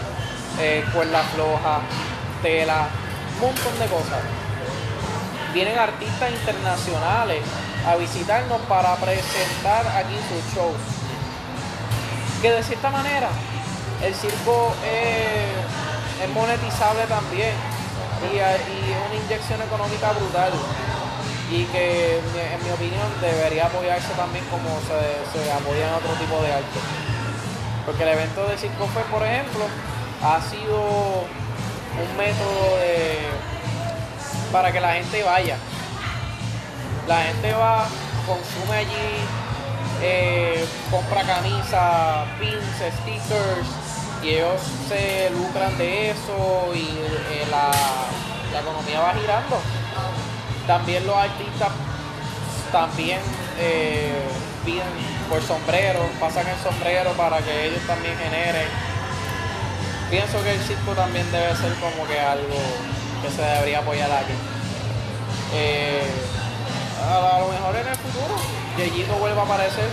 eh, 0.58 0.84
cuerda 0.92 1.22
floja, 1.34 1.80
tela, 2.42 2.88
un 3.36 3.46
montón 3.46 3.78
de 3.78 3.86
cosas. 3.86 4.39
Vienen 5.52 5.78
artistas 5.78 6.30
internacionales 6.30 7.42
a 7.86 7.96
visitarnos 7.96 8.60
para 8.68 8.94
presentar 8.96 9.86
aquí 9.96 10.14
sus 10.28 10.54
shows. 10.54 10.76
Que 12.42 12.52
de 12.52 12.62
cierta 12.62 12.90
manera 12.90 13.28
el 14.04 14.14
circo 14.14 14.72
es, 14.84 16.28
monetizable 16.34 17.04
también 17.08 17.52
y, 18.32 18.36
es 18.36 18.60
una 19.08 19.24
inyección 19.24 19.60
económica 19.62 20.12
brutal 20.12 20.52
y 21.50 21.64
que 21.64 22.18
en 22.18 22.24
mi- 22.32 22.68
en 22.68 22.72
opinión 22.72 23.08
debería 23.20 23.66
apoyarse 23.66 24.12
también 24.14 24.44
como 24.46 24.68
se, 24.86 25.00
se 25.32 25.50
apoyan 25.52 25.92
otro 25.94 26.12
tipo 26.20 26.40
de 26.42 26.52
arte. 26.52 26.80
Porque 27.84 28.02
el 28.04 28.10
evento 28.10 28.46
de 28.46 28.56
Circo 28.56 28.86
Fest, 28.88 29.06
por 29.08 29.22
ejemplo, 29.24 29.64
ha 30.22 30.40
sido 30.40 31.24
un 31.98 32.16
método 32.16 32.76
de, 32.78 33.18
para 34.52 34.72
que 34.72 34.80
la 34.80 34.94
gente 34.94 35.22
vaya. 35.22 35.56
La 37.06 37.22
gente 37.22 37.52
va, 37.52 37.86
consume 38.26 38.76
allí, 38.76 39.16
eh, 40.02 40.64
compra 40.90 41.22
camisas, 41.22 42.28
pins, 42.38 42.94
stickers, 43.00 43.68
y 44.22 44.28
ellos 44.28 44.60
se 44.88 45.30
lucran 45.30 45.76
de 45.78 46.10
eso 46.10 46.72
y 46.74 46.78
eh, 46.78 47.46
la, 47.50 47.70
la 48.52 48.60
economía 48.60 49.00
va 49.00 49.14
girando. 49.14 49.60
También 50.66 51.06
los 51.06 51.16
artistas 51.16 51.70
también 52.70 53.18
eh, 53.58 54.12
piden 54.64 54.86
por 55.28 55.42
sombrero, 55.42 56.00
pasan 56.20 56.46
el 56.46 56.56
sombrero 56.58 57.12
para 57.12 57.38
que 57.38 57.66
ellos 57.66 57.82
también 57.86 58.16
generen. 58.18 58.68
Pienso 60.10 60.42
que 60.42 60.52
el 60.52 60.60
circo 60.60 60.92
también 60.92 61.30
debe 61.30 61.54
ser 61.56 61.72
como 61.74 62.06
que 62.06 62.20
algo 62.20 62.56
que 63.22 63.30
se 63.30 63.42
debería 63.42 63.80
apoyar 63.80 64.10
aquí. 64.10 64.32
Eh, 65.52 66.02
a, 67.08 67.40
lo 67.40 67.48
mejor 67.48 67.76
en 67.76 67.88
el 67.88 67.96
futuro, 67.96 68.36
Yeyito 68.76 69.14
vuelva 69.14 69.42
a 69.42 69.44
aparecer 69.44 69.88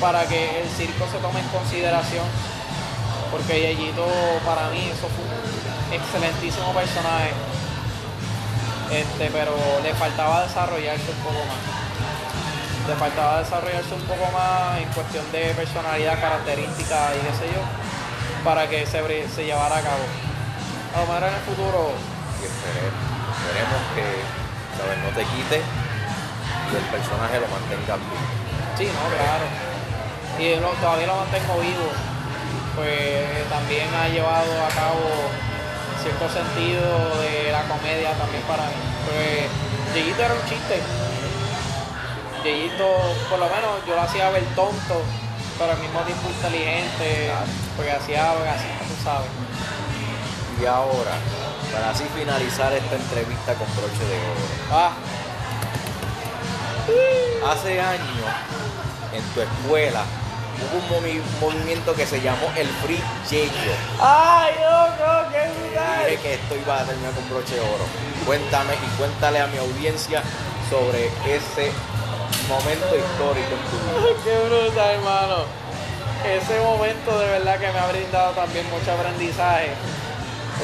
para 0.00 0.24
que 0.26 0.62
el 0.62 0.68
circo 0.68 1.06
se 1.10 1.18
tome 1.18 1.40
en 1.40 1.48
consideración. 1.48 2.24
Porque 3.30 3.60
Yeyito 3.60 4.06
para 4.44 4.68
mí 4.70 4.90
eso 4.90 5.08
fue 5.08 5.24
un 5.24 5.92
excelentísimo 5.94 6.72
personaje. 6.72 7.32
Este, 8.90 9.30
pero 9.30 9.54
le 9.82 9.94
faltaba 9.94 10.42
desarrollarse 10.42 11.10
un 11.10 11.22
poco 11.22 11.40
más. 11.46 11.62
Le 12.88 12.96
faltaba 12.96 13.40
desarrollarse 13.40 13.94
un 13.94 14.02
poco 14.02 14.26
más 14.32 14.80
en 14.80 14.88
cuestión 14.88 15.24
de 15.30 15.54
personalidad, 15.54 16.20
característica 16.20 17.14
y 17.14 17.20
qué 17.20 17.32
sé 17.38 17.46
yo, 17.54 17.62
para 18.44 18.68
que 18.68 18.84
se, 18.86 19.00
se 19.28 19.44
llevara 19.44 19.76
a 19.76 19.80
cabo. 19.80 20.02
A 20.96 21.00
lo 21.00 21.06
mejor 21.06 21.28
en 21.28 21.34
el 21.34 21.40
futuro, 21.42 21.92
Y 22.40 22.44
esperemos, 22.48 23.04
esperemos 23.36 23.82
que 23.94 24.06
¿sabes? 24.76 24.96
no 25.04 25.10
te 25.12 25.22
quite 25.36 25.58
y 25.60 26.72
el 26.76 26.86
personaje 26.88 27.36
lo 27.40 27.48
mantenga 27.52 27.94
vivo. 28.00 28.18
sí, 28.78 28.86
no, 28.88 29.02
claro. 29.12 29.46
Y 30.40 30.56
lo- 30.60 30.72
todavía 30.80 31.06
lo 31.08 31.16
mantengo 31.16 31.58
vivo. 31.60 31.88
Pues 32.76 33.44
también 33.50 33.88
ha 33.92 34.08
llevado 34.08 34.48
a 34.64 34.68
cabo 34.72 35.04
cierto 36.00 36.24
sentido 36.30 36.86
de 37.20 37.50
la 37.52 37.62
comedia 37.68 38.14
también 38.16 38.42
para 38.48 38.64
mí. 38.70 38.78
Pues 39.04 39.50
Dieguito 39.92 40.22
era 40.22 40.32
un 40.34 40.44
chiste. 40.48 40.80
Dieguito, 42.42 42.86
por 43.28 43.38
lo 43.38 43.46
menos 43.50 43.84
yo 43.86 43.94
lo 43.96 44.02
hacía 44.02 44.30
ver 44.30 44.44
tonto, 44.56 45.02
pero 45.58 45.72
al 45.72 45.78
mismo 45.78 46.00
tiempo 46.08 46.28
inteligente, 46.30 47.26
Claro. 47.28 47.46
porque 47.76 47.92
hacía 47.92 48.30
hacía, 48.32 48.78
tú 48.88 48.94
sabes. 49.04 49.28
Y 50.62 50.64
ahora, 50.64 51.18
para 51.72 51.90
así 51.90 52.04
finalizar 52.16 52.72
esta 52.72 52.96
entrevista 52.96 53.54
con 53.54 53.66
broche 53.76 54.04
de 54.04 54.16
oro. 54.16 54.46
Ah, 54.72 54.90
Hace 57.52 57.80
años, 57.80 58.26
en 59.14 59.22
tu 59.34 59.40
escuela, 59.40 60.02
hubo 60.60 60.78
un 60.78 60.88
movi- 61.04 61.22
movimiento 61.40 61.94
que 61.94 62.06
se 62.06 62.20
llamó 62.20 62.50
el 62.56 62.66
Free 62.84 63.00
Yeyo. 63.30 63.72
¡Ay, 64.00 64.54
loco! 64.60 65.30
¡Qué 65.32 65.38
Dije 65.40 65.68
brutal! 65.68 66.18
que 66.22 66.34
esto 66.34 66.56
iba 66.56 66.80
a 66.80 66.84
terminar 66.84 67.12
con 67.12 67.28
broche 67.30 67.54
de 67.54 67.60
oro. 67.60 67.84
Cuéntame 68.26 68.74
y 68.74 68.98
cuéntale 68.98 69.40
a 69.40 69.46
mi 69.46 69.58
audiencia 69.58 70.22
sobre 70.68 71.06
ese 71.26 71.72
momento 72.48 72.86
histórico 72.96 73.54
en 73.54 73.64
tu 73.70 73.76
vida. 73.78 74.22
¡Qué 74.24 74.48
brutal, 74.48 74.90
hermano! 74.96 75.36
Ese 76.26 76.60
momento 76.60 77.18
de 77.18 77.26
verdad 77.26 77.58
que 77.58 77.72
me 77.72 77.78
ha 77.78 77.86
brindado 77.86 78.30
también 78.32 78.68
mucho 78.70 78.92
aprendizaje. 78.92 79.70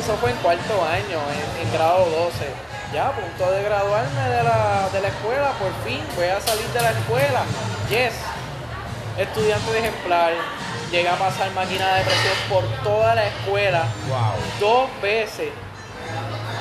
Eso 0.00 0.16
fue 0.20 0.30
en 0.30 0.36
cuarto 0.38 0.84
año, 0.84 1.18
en, 1.32 1.66
en 1.66 1.72
grado 1.72 2.04
12. 2.10 2.46
Ya 2.92 3.08
a 3.08 3.12
punto 3.12 3.50
de 3.50 3.62
graduarme 3.64 4.20
de 4.30 4.42
la, 4.44 4.88
de 4.92 5.00
la 5.00 5.08
escuela, 5.08 5.50
por 5.58 5.72
fin 5.84 6.00
voy 6.16 6.26
a 6.26 6.40
salir 6.40 6.66
de 6.66 6.80
la 6.82 6.90
escuela. 6.90 7.42
Yes. 7.90 8.14
Estudiante 9.18 9.72
de 9.72 9.78
ejemplar. 9.80 10.32
Llegué 10.90 11.08
a 11.08 11.16
pasar 11.16 11.50
máquina 11.52 11.94
de 11.96 12.04
presión 12.04 12.34
por 12.48 12.64
toda 12.84 13.14
la 13.16 13.26
escuela 13.26 13.84
Wow. 14.08 14.34
dos 14.60 14.88
veces. 15.02 15.48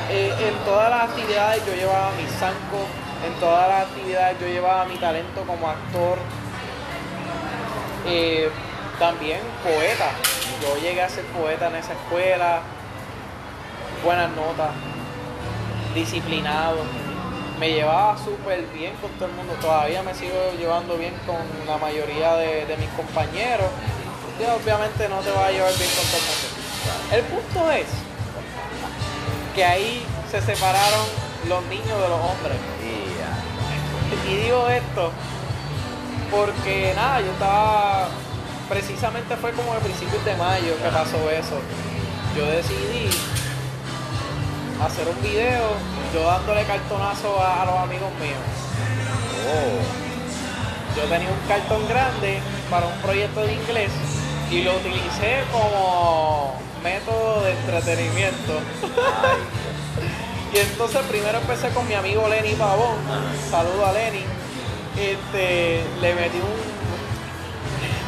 Eh, 0.10 0.34
en 0.40 0.56
todas 0.66 0.90
las 0.90 1.04
actividades 1.10 1.64
yo 1.66 1.74
llevaba 1.76 2.10
mi 2.12 2.26
zanco, 2.40 2.86
en 3.26 3.34
todas 3.40 3.68
las 3.70 3.82
actividades 3.88 4.40
yo 4.40 4.48
llevaba 4.48 4.86
mi 4.86 4.98
talento 4.98 5.42
como 5.46 5.70
actor. 5.70 6.18
Eh, 8.08 8.50
también 9.00 9.40
poeta. 9.64 10.10
Yo 10.62 10.78
llegué 10.82 11.02
a 11.04 11.10
ser 11.10 11.26
poeta 11.26 11.68
en 11.68 11.76
esa 11.76 11.94
escuela. 11.94 12.62
Buenas 14.04 14.30
notas. 14.36 14.72
Disciplinado. 15.94 16.78
Me 17.60 17.70
llevaba 17.70 18.18
súper 18.18 18.66
bien 18.74 18.94
con 18.98 19.10
todo 19.12 19.30
el 19.30 19.36
mundo. 19.36 19.54
Todavía 19.62 20.04
me 20.04 20.14
sigo 20.14 20.36
llevando 20.58 20.98
bien 20.98 21.14
con 21.26 21.38
la 21.66 21.78
mayoría 21.78 22.36
de, 22.36 22.66
de 22.66 22.78
mis 22.78 22.90
compañeros. 22.90 23.68
Y 24.40 24.44
obviamente 24.44 25.08
no 25.08 25.20
te 25.20 25.32
vas 25.32 25.46
a 25.46 25.52
llevar 25.52 25.74
bien 25.78 25.90
con 25.90 26.06
todo 26.06 26.20
el 26.20 26.26
mundo. 26.28 26.48
El 27.12 27.22
punto 27.24 27.72
es 27.72 27.88
que 29.56 29.64
ahí 29.64 30.06
se 30.30 30.42
separaron 30.42 31.06
los 31.48 31.64
niños 31.66 32.02
de 32.02 32.10
los 32.10 32.20
hombres. 32.20 32.58
Y, 32.84 34.30
Y 34.30 34.36
digo 34.38 34.68
esto 34.70 35.12
porque 36.32 36.94
nada, 36.96 37.22
yo 37.22 37.32
estaba, 37.32 38.08
precisamente 38.68 39.36
fue 39.38 39.52
como 39.52 39.72
a 39.74 39.78
principios 39.78 40.24
de 40.26 40.36
mayo 40.36 40.76
que 40.84 40.90
pasó 40.90 41.30
eso. 41.30 41.58
Yo 42.36 42.46
decidí 42.48 43.10
hacer 44.84 45.08
un 45.08 45.22
video, 45.22 45.64
yo 46.14 46.24
dándole 46.26 46.64
cartonazo 46.64 47.40
a, 47.42 47.62
a 47.62 47.66
los 47.66 47.76
amigos 47.78 48.12
míos. 48.20 48.44
oh, 49.48 50.98
Yo 50.98 51.04
tenía 51.08 51.30
un 51.30 51.48
cartón 51.48 51.88
grande 51.88 52.40
para 52.70 52.88
un 52.88 52.98
proyecto 53.00 53.42
de 53.42 53.54
inglés 53.54 53.92
y 54.52 54.62
lo 54.64 54.76
utilicé 54.76 55.44
como 55.52 56.56
método 56.84 57.44
de 57.44 57.52
entretenimiento. 57.52 58.60
y 60.54 60.58
entonces 60.58 61.02
primero 61.10 61.38
empecé 61.40 61.70
con 61.70 61.88
mi 61.88 61.94
amigo 61.96 62.28
Lenny 62.28 62.54
Pavón. 62.54 62.98
Saludo 63.50 63.86
a 63.86 63.92
Lenny. 63.94 64.24
Este, 64.98 65.84
le 66.02 66.14
metí 66.16 66.38
un 66.38 66.76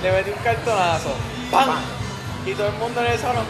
le 0.04 0.12
metí 0.12 0.30
un 0.30 0.38
cartonazo. 0.44 1.10
¡Pam! 1.52 1.70
Y 2.48 2.54
todo 2.54 2.68
el 2.68 2.76
mundo 2.76 3.02
en 3.02 3.12
el 3.12 3.20
salón. 3.20 3.46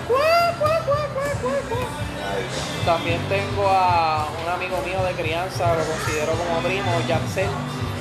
También 2.84 3.20
tengo 3.30 3.70
a 3.70 4.28
un 4.44 4.50
amigo 4.50 4.82
mío 4.84 5.04
de 5.04 5.14
crianza, 5.14 5.76
lo 5.76 5.84
considero 5.84 6.32
como 6.32 6.60
primo, 6.62 6.92
Jansel, 7.08 7.50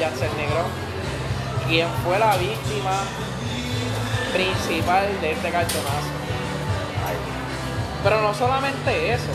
Jansel 0.00 0.30
Negrón, 0.38 0.64
quien 1.68 1.86
fue 2.02 2.18
la 2.18 2.34
víctima 2.36 3.02
principal 4.32 5.20
de 5.20 5.32
este 5.32 5.50
cartonazo. 5.50 6.16
Pero 8.02 8.22
no 8.22 8.32
solamente 8.32 9.12
eso, 9.12 9.32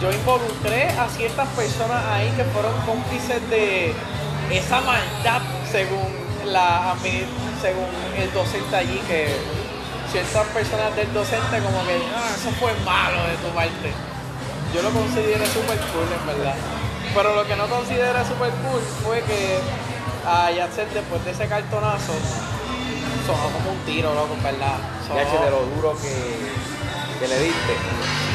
yo 0.00 0.10
involucré 0.10 0.88
a 0.88 1.06
ciertas 1.08 1.48
personas 1.48 2.02
ahí 2.06 2.30
que 2.30 2.44
fueron 2.44 2.72
cómplices 2.86 3.50
de 3.50 3.92
esa 4.50 4.80
maldad 4.80 5.42
según 5.70 6.26
la 6.46 6.94
según 7.60 7.88
el 8.16 8.32
docente 8.32 8.76
allí 8.76 8.98
que 9.08 9.65
ciertas 10.24 10.46
personas 10.48 10.96
del 10.96 11.12
docente 11.12 11.58
como 11.60 11.84
que 11.84 12.00
ah, 12.16 12.32
eso 12.32 12.48
fue 12.58 12.72
malo 12.88 13.20
de 13.28 13.36
tu 13.36 13.48
parte. 13.54 13.92
Yo 14.72 14.80
lo 14.80 14.88
consideré 14.90 15.44
super 15.46 15.76
cool 15.92 16.08
en 16.08 16.24
verdad. 16.26 16.54
Pero 17.14 17.34
lo 17.36 17.46
que 17.46 17.54
no 17.56 17.66
consideré 17.68 18.24
super 18.24 18.48
cool 18.64 18.80
fue 19.04 19.20
que 19.28 19.58
a 20.26 20.50
Yatset 20.50 20.88
después 20.92 21.22
de 21.24 21.32
ese 21.32 21.46
cartonazo 21.48 22.12
sonó 23.26 23.44
como 23.52 23.72
un 23.72 23.78
tiro, 23.84 24.14
loco, 24.14 24.32
en 24.34 24.42
verdad. 24.42 24.76
Sonó- 25.06 25.20
de 25.20 25.50
lo 25.50 25.60
duro 25.76 25.92
que, 26.00 26.16
que 27.20 27.28
le 27.28 27.38
diste. 27.40 27.72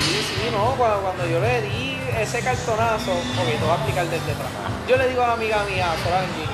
Sí, 0.06 0.22
sí, 0.22 0.50
no, 0.54 0.76
cuando, 0.78 1.02
cuando 1.02 1.26
yo 1.26 1.40
le 1.42 1.62
di 1.64 1.98
ese 2.22 2.42
cartonazo, 2.42 3.10
ok, 3.12 3.48
te 3.58 3.58
voy 3.66 3.72
a 3.74 3.76
explicar 3.82 4.06
desde 4.06 4.32
atrás. 4.38 4.54
Yo 4.88 4.98
le 4.98 5.08
digo 5.10 5.24
a 5.24 5.28
la 5.28 5.34
amiga 5.34 5.64
mía, 5.66 5.88
Solange, 6.04 6.46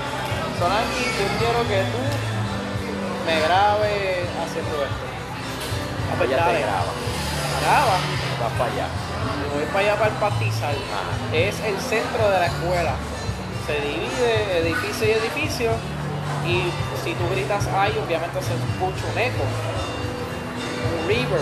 Solange, 0.56 1.04
yo 1.20 1.28
quiero 1.40 1.60
que 1.68 1.80
tú 1.92 2.00
me 3.28 3.40
grabes 3.42 4.24
haciendo 4.40 4.76
esto. 4.88 5.07
Ah, 6.12 6.16
pues 6.18 6.30
te 6.30 6.36
graba. 6.36 6.92
Graba. 7.62 7.98
Vas 8.40 8.54
para 8.58 8.72
allá. 8.72 8.88
Y 8.88 9.56
voy 9.56 9.66
para 9.66 9.80
allá 9.80 9.96
para 9.96 10.12
el 10.12 10.18
pastizal. 10.18 10.76
Ajá. 10.76 11.36
Es 11.36 11.60
el 11.62 11.78
centro 11.80 12.30
de 12.30 12.40
la 12.40 12.46
escuela. 12.48 12.94
Se 13.66 13.76
divide 13.82 14.60
edificio 14.60 15.08
y 15.08 15.12
edificio. 15.12 15.72
Y 16.46 16.72
si 17.04 17.14
tú 17.16 17.28
gritas 17.32 17.68
ahí, 17.68 17.92
obviamente 18.04 18.40
se 18.42 18.54
escucha 18.54 19.04
un 19.12 19.18
eco. 19.20 19.44
River. 21.08 21.42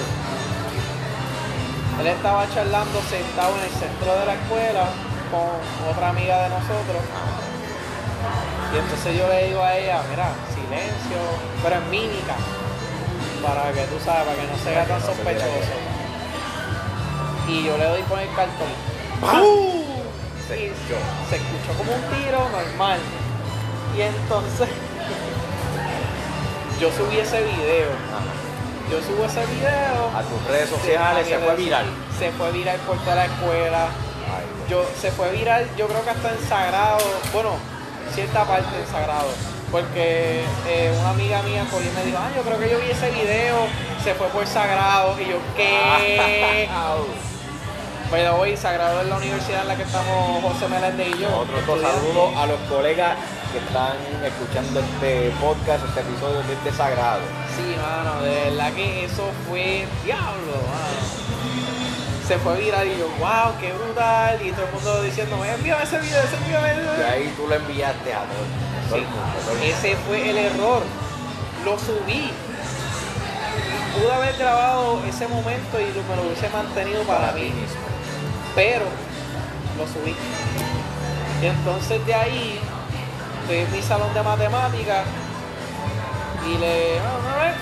Él 1.99 2.07
estaba 2.07 2.45
charlando 2.53 3.01
sentado 3.09 3.55
en 3.57 3.63
el 3.63 3.71
centro 3.71 4.19
de 4.19 4.25
la 4.25 4.33
escuela 4.33 4.85
con 5.31 5.89
otra 5.89 6.09
amiga 6.09 6.43
de 6.43 6.49
nosotros. 6.49 7.01
Y 8.73 8.77
entonces 8.77 9.17
yo 9.17 9.27
le 9.29 9.47
digo 9.47 9.63
a 9.63 9.75
ella, 9.77 10.01
mira, 10.09 10.27
silencio, 10.51 11.17
pero 11.63 11.77
en 11.77 11.89
mímica, 11.89 12.35
para 13.45 13.71
que 13.71 13.85
tú 13.85 13.97
sabes, 14.03 14.25
para 14.25 14.41
que 14.41 14.47
no 14.47 14.57
se 14.57 14.71
vea 14.71 14.85
tan 14.85 15.01
sospechoso. 15.01 15.75
Y 17.47 17.63
yo 17.63 17.77
le 17.77 17.85
doy 17.85 18.01
con 18.03 18.19
el 18.19 18.27
cartón. 18.33 18.67
Se 20.47 20.65
escuchó. 20.65 20.97
se 21.29 21.35
escuchó 21.37 21.73
como 21.77 21.93
un 21.93 22.01
tiro 22.01 22.49
normal. 22.49 22.99
Y 23.95 24.01
entonces 24.01 24.67
yo 26.79 26.91
subí 26.91 27.17
ese 27.17 27.41
video. 27.41 27.89
Ajá. 28.13 28.45
Yo 28.91 29.01
subo 29.01 29.25
ese 29.25 29.43
video. 29.47 30.11
A 30.13 30.21
tus 30.21 30.45
redes 30.47 30.69
sociales 30.69 31.27
se 31.27 31.39
fue 31.39 31.55
viral. 31.55 31.85
Se 32.19 32.31
fue 32.31 32.51
viral 32.51 32.77
por 32.85 32.97
toda 32.99 33.15
la 33.15 33.25
escuela. 33.25 33.85
Ay. 33.85 34.45
Yo, 34.69 34.85
se 34.99 35.11
fue 35.11 35.31
viral, 35.31 35.67
yo 35.77 35.87
creo 35.87 36.03
que 36.03 36.09
hasta 36.09 36.31
en 36.31 36.39
Sagrado, 36.47 36.97
bueno, 37.33 37.51
cierta 38.13 38.43
parte 38.43 38.79
en 38.79 38.87
Sagrado. 38.87 39.29
Porque 39.71 40.41
eh, 40.67 40.95
una 40.99 41.09
amiga 41.09 41.41
mía 41.41 41.65
por 41.69 41.81
me 41.81 42.05
dijo, 42.05 42.17
ah, 42.19 42.29
yo 42.35 42.43
creo 42.43 42.59
que 42.59 42.69
yo 42.69 42.79
vi 42.79 42.91
ese 42.91 43.09
video, 43.11 43.67
se 44.03 44.13
fue 44.13 44.27
por 44.27 44.45
Sagrado. 44.47 45.15
Y 45.19 45.29
yo, 45.29 45.37
¿qué? 45.55 46.69
Pero 48.11 48.37
hoy 48.37 48.55
Sagrado 48.55 49.01
es 49.01 49.07
la 49.07 49.17
universidad 49.17 49.63
en 49.63 49.67
la 49.67 49.75
que 49.75 49.83
estamos 49.83 50.41
José 50.41 50.67
Meléndez 50.67 51.07
y 51.15 51.19
yo. 51.21 51.27
Otro 51.39 51.59
saludo 51.81 52.37
a 52.37 52.45
los 52.45 52.59
colegas 52.69 53.17
que 53.51 53.57
están 53.57 53.97
escuchando 54.23 54.79
este 54.79 55.31
podcast, 55.41 55.83
este 55.87 56.01
episodio 56.01 56.43
de 56.43 56.53
este 56.53 56.71
sagrado. 56.71 57.21
Sí, 57.55 57.75
mano, 57.81 58.21
de 58.21 58.51
verdad 58.51 58.73
que 58.73 59.05
eso 59.05 59.31
fue 59.49 59.87
diablo, 60.03 60.53
mano. 60.69 61.25
Se 62.27 62.37
fue 62.37 62.59
viral 62.59 62.87
y 62.87 62.97
yo, 62.97 63.07
wow, 63.19 63.53
qué 63.59 63.71
brutal. 63.73 64.39
Y 64.43 64.51
todo 64.51 64.65
el 64.65 64.71
mundo 64.73 65.01
diciendo, 65.03 65.43
envíame 65.43 65.83
ese 65.83 65.99
video, 65.99 66.19
ese 66.19 66.35
ese 66.35 66.45
Y 66.45 66.49
video. 66.49 67.07
ahí 67.07 67.33
tú 67.37 67.47
lo 67.47 67.55
enviaste 67.55 68.13
a 68.13 68.19
todo, 68.19 68.27
a 68.27 68.27
todo 68.27 68.74
el 68.74 68.74
Sí, 68.91 69.03
ese 69.69 69.95
fue 70.07 70.29
el 70.29 70.37
error. 70.37 70.81
Lo 71.63 71.77
subí. 71.79 72.31
Pude 73.95 74.13
haber 74.13 74.35
grabado 74.37 74.99
ese 75.07 75.27
momento 75.27 75.79
y 75.79 75.85
lo- 75.93 76.03
me 76.03 76.15
lo 76.15 76.23
hubiese 76.27 76.49
mantenido 76.49 77.01
para 77.03 77.31
mí. 77.33 77.43
mismo. 77.43 77.85
pero 78.55 78.85
lo 79.77 79.83
subí. 79.85 80.15
Y 81.41 81.45
entonces 81.45 82.05
de 82.05 82.13
ahí 82.15 82.57
estoy 83.41 83.57
en 83.57 83.71
mi 83.73 83.81
salón 83.81 84.13
de 84.13 84.23
matemáticas 84.23 85.03
y 86.47 86.57
le, 86.57 86.99
vamos 87.01 87.33
a 87.33 87.43
ver. 87.43 87.53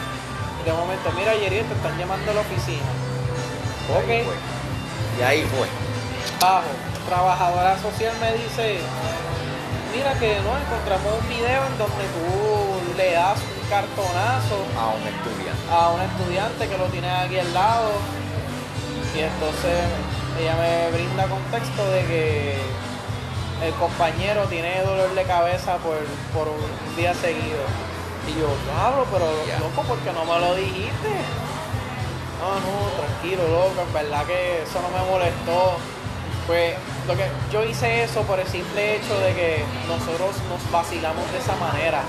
Y 0.62 0.66
de 0.70 0.74
momento, 0.74 1.12
mira 1.18 1.34
Yeri, 1.34 1.62
te 1.64 1.74
están 1.74 1.98
llamando 1.98 2.30
a 2.30 2.34
la 2.36 2.42
oficina. 2.42 2.84
Ahí 3.90 3.98
Ok, 3.98 4.26
fue. 4.26 4.36
Y 5.20 5.22
ahí 5.24 5.42
fue. 5.58 5.68
bajo. 6.40 6.64
Trabajadora 7.10 7.76
social 7.82 8.14
me 8.22 8.34
dice, 8.34 8.78
mira 9.94 10.14
que 10.20 10.40
no, 10.42 10.58
encontramos 10.58 11.22
un 11.22 11.30
video 11.30 11.62
en 11.66 11.78
donde 11.78 12.06
tú 12.18 12.98
le 12.98 13.12
das 13.14 13.38
un 13.38 13.70
cartonazo 13.70 14.58
A 14.78 14.90
un 14.98 15.04
estudiante. 15.08 15.64
a 15.72 15.90
un 15.90 16.02
estudiante 16.02 16.68
que 16.68 16.78
lo 16.78 16.86
tiene 16.86 17.10
aquí 17.10 17.38
al 17.38 17.54
lado 17.54 17.92
y 19.16 19.20
entonces 19.20 19.78
ella 20.40 20.56
me 20.58 20.92
brinda 20.98 21.28
contexto 21.28 21.86
de 21.92 22.02
que 22.06 22.58
el 23.62 23.74
compañero 23.76 24.46
tiene 24.46 24.82
dolor 24.82 25.14
de 25.14 25.24
cabeza 25.24 25.78
por, 25.78 25.98
por 26.34 26.50
un 26.50 26.96
día 26.96 27.14
seguido 27.14 27.62
y 28.28 28.40
yo, 28.40 28.48
claro, 28.66 29.06
pero 29.12 29.28
loco, 29.60 29.82
¿por 29.84 29.98
qué 30.00 30.12
no 30.14 30.26
me 30.26 30.40
lo 30.40 30.56
dijiste? 30.56 31.12
No, 32.40 32.56
no, 32.56 32.90
tranquilo, 32.98 33.44
loco, 33.48 33.82
en 33.86 33.94
verdad 33.94 34.26
que 34.26 34.64
eso 34.64 34.80
no 34.82 34.90
me 34.90 35.12
molestó. 35.12 35.78
Pues 36.48 36.76
lo 37.08 37.16
que 37.16 37.26
yo 37.52 37.64
hice 37.64 38.04
eso 38.04 38.22
por 38.24 38.40
el 38.40 38.48
simple 38.48 38.96
hecho 38.96 39.18
de 39.20 39.34
que 39.34 39.64
nosotros 39.88 40.36
nos 40.50 40.72
vacilamos 40.72 41.32
de 41.32 41.38
esa 41.38 41.56
manera. 41.56 42.02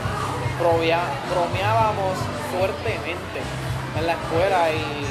Bromeábamos 0.58 2.18
fuertemente 2.50 3.40
en 3.96 4.06
la 4.06 4.12
escuela 4.12 4.70
y 4.70 5.06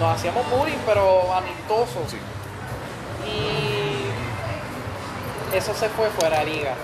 nos 0.00 0.14
hacíamos 0.14 0.48
bullying, 0.50 0.78
pero 0.84 1.32
amistosos. 1.32 2.14
Y 3.24 4.06
eso 5.56 5.74
se 5.74 5.88
fue 5.88 6.08
fuera 6.10 6.40
de 6.40 6.46
liga. 6.46 6.74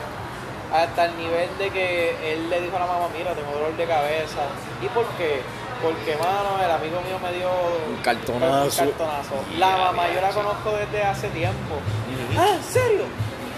Hasta 0.73 1.05
el 1.05 1.17
nivel 1.19 1.51
de 1.59 1.71
que 1.71 2.33
él 2.33 2.49
le 2.49 2.63
dijo 2.63 2.77
a 2.77 2.81
la 2.81 2.87
mamá, 2.87 3.09
mira, 3.17 3.35
tengo 3.35 3.53
dolor 3.53 3.77
de 3.77 3.85
cabeza. 3.85 4.41
¿Y 4.81 4.89
por 4.89 5.07
qué? 5.19 5.43
Porque, 5.83 6.17
mano, 6.17 6.63
el 6.65 6.71
amigo 6.71 7.01
mío 7.03 7.19
me 7.23 7.33
dio 7.37 7.49
Un 7.89 7.97
cartonazo. 8.03 8.83
un 8.83 8.89
cartonazo. 8.91 9.35
La 9.59 9.77
mamá 9.77 10.09
yo 10.15 10.21
la 10.21 10.31
conozco 10.31 10.73
desde 10.77 11.03
hace 11.03 11.29
tiempo. 11.29 11.75
Ah, 12.39 12.55
¿en 12.55 12.63
serio? 12.63 13.05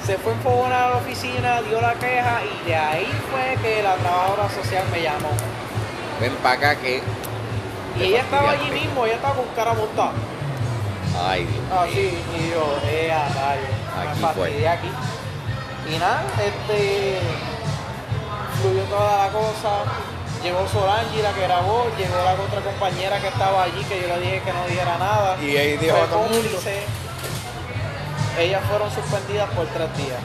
Se 0.07 0.17
fue 0.19 0.33
en 0.33 0.73
a 0.73 0.89
la 0.91 0.97
oficina, 0.97 1.63
dio 1.63 1.81
la 1.81 1.95
queja 1.95 2.41
y 2.45 2.69
de 2.69 2.77
ahí 2.77 3.09
fue 3.31 3.57
que 3.63 3.83
la 3.83 3.95
trabajadora 3.97 4.51
social 4.51 4.85
me 4.91 5.03
llamó. 5.03 5.31
Ven 6.21 6.35
para 6.43 6.55
acá 6.57 6.77
que. 6.81 7.03
Y 7.99 8.03
ella 8.03 8.21
estaba 8.21 8.51
allí 8.51 8.71
mismo, 8.71 9.07
ella 9.07 9.15
estaba 9.15 9.35
con 9.35 9.47
cara 9.57 9.73
montada. 9.73 10.13
Ay, 11.27 11.45
Dios 11.45 11.63
mío. 11.63 11.81
Así, 11.81 12.19
y 12.37 12.51
yo, 12.51 12.79
eh, 12.87 13.13
a 13.13 13.29
rayo, 13.29 14.11
Aquí 14.11 14.21
me 14.21 14.27
fastidié 14.27 14.69
aquí. 14.69 14.89
Y 15.95 15.99
nada, 15.99 16.23
este, 16.39 17.19
fluyó 18.61 18.83
toda 18.85 19.27
la 19.27 19.33
cosa. 19.33 19.71
Llegó 20.45 20.69
Solange, 20.69 21.23
la 21.23 21.33
que 21.33 21.41
grabó, 21.41 21.87
llegó 21.97 22.17
la 22.23 22.35
otra 22.35 22.61
compañera 22.61 23.19
que 23.19 23.29
estaba 23.29 23.63
allí, 23.63 23.83
que 23.85 24.03
yo 24.03 24.09
le 24.09 24.21
dije 24.21 24.43
que 24.45 24.53
no 24.53 24.67
dijera 24.67 24.99
nada. 24.99 25.37
Y 25.43 25.57
ahí 25.57 25.77
dijo 25.79 25.97
a 25.97 26.05
todo 26.07 26.19
mundo. 26.29 26.61
Ellas 28.39 28.61
fueron 28.69 28.91
suspendidas 28.93 29.49
por 29.51 29.67
tres 29.69 29.97
días, 29.97 30.19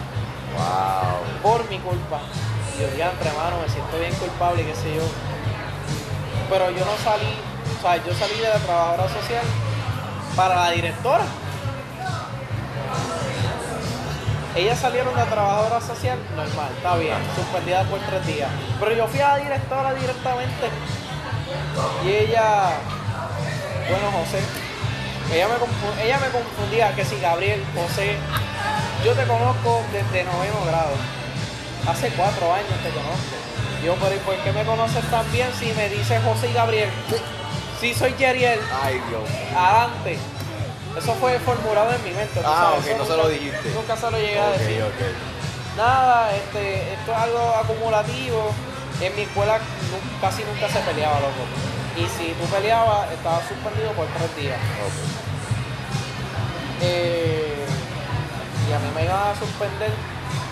Wow. 0.58 1.42
por 1.42 1.70
mi 1.70 1.80
culpa. 1.80 2.20
Yo, 2.82 2.88
diantre, 2.96 3.30
hermano, 3.30 3.58
me 3.66 3.70
siento 3.72 3.98
bien 3.98 4.14
culpable, 4.16 4.66
qué 4.66 4.76
sé 4.76 4.94
yo. 4.96 5.04
Pero 6.50 6.70
yo 6.72 6.84
no 6.84 6.96
salí, 7.04 7.32
o 7.78 7.82
sea, 7.82 7.96
yo 8.04 8.14
salí 8.14 8.36
de 8.42 8.50
la 8.50 8.56
trabajadora 8.60 9.08
social 9.08 9.44
para 10.36 10.56
la 10.56 10.72
directora. 10.72 11.24
Ellas 14.60 14.80
salieron 14.80 15.16
de 15.16 15.24
trabajadora 15.24 15.80
social 15.80 16.18
normal, 16.36 16.70
está 16.76 16.96
bien, 16.98 17.16
suspendida 17.36 17.84
por 17.84 18.00
tres 18.00 18.26
días. 18.28 18.50
Pero 18.80 18.94
yo 18.94 19.08
fui 19.08 19.20
a 19.22 19.30
la 19.30 19.38
directora 19.38 19.94
directamente. 19.94 20.68
Y 22.06 22.10
ella, 22.10 22.72
bueno, 23.90 24.12
José, 24.12 24.40
ella 25.34 25.48
me, 25.48 25.56
confu- 25.56 26.02
ella 26.04 26.20
me 26.20 26.28
confundía 26.28 26.94
que 26.94 27.06
si 27.06 27.18
Gabriel, 27.22 27.64
José, 27.74 28.18
yo 29.06 29.14
te 29.14 29.24
conozco 29.24 29.82
desde 29.94 30.26
noveno 30.26 30.60
grado. 30.68 30.96
Hace 31.90 32.10
cuatro 32.10 32.54
años 32.54 32.68
te 32.84 32.90
conozco. 32.90 33.36
Yo, 33.86 33.96
pero 33.96 34.14
¿y 34.14 34.20
por 34.20 34.36
qué 34.44 34.52
me 34.52 34.66
conoces 34.66 35.04
tan 35.10 35.32
bien 35.32 35.48
si 35.58 35.72
me 35.72 35.88
dice 35.88 36.20
José 36.20 36.50
y 36.50 36.54
Gabriel? 36.54 36.90
Sí, 37.80 37.94
soy 37.94 38.14
Yeriel, 38.20 38.60
Ay, 38.84 39.00
Dios. 39.08 39.24
adelante. 39.56 40.18
Eso 41.00 41.14
fue 41.16 41.40
formulado 41.40 41.92
en 41.94 42.04
mi 42.04 42.12
mente. 42.12 42.42
Ah, 42.46 42.76
sabes, 42.76 42.80
ok, 42.80 42.88
eso 42.88 42.98
no 42.98 43.04
se 43.06 43.10
nunca- 43.12 43.24
lo 43.24 43.30
dijiste. 43.30 43.70
Nunca 43.74 43.96
se 43.98 44.12
lo 44.12 44.18
llegué 44.18 44.40
a 44.40 44.50
decir. 44.52 44.84
Nada, 45.78 46.36
este, 46.36 46.94
esto 46.94 47.12
es 47.12 47.18
algo 47.18 47.40
acumulativo. 47.56 48.52
En 49.02 49.16
mi 49.16 49.22
escuela 49.22 49.60
casi 50.20 50.44
nunca 50.44 50.68
se 50.68 50.80
peleaba, 50.80 51.20
loco. 51.22 51.44
Y 51.96 52.04
si 52.18 52.34
tú 52.34 52.46
peleabas, 52.54 53.12
estabas 53.12 53.48
suspendido 53.48 53.92
por 53.94 54.06
tres 54.08 54.36
días. 54.36 54.60
Eh, 56.82 57.56
y 58.70 58.74
a 58.74 58.80
mí 58.80 58.88
me 58.96 59.04
iban 59.06 59.20
a 59.32 59.36
suspender 59.40 59.92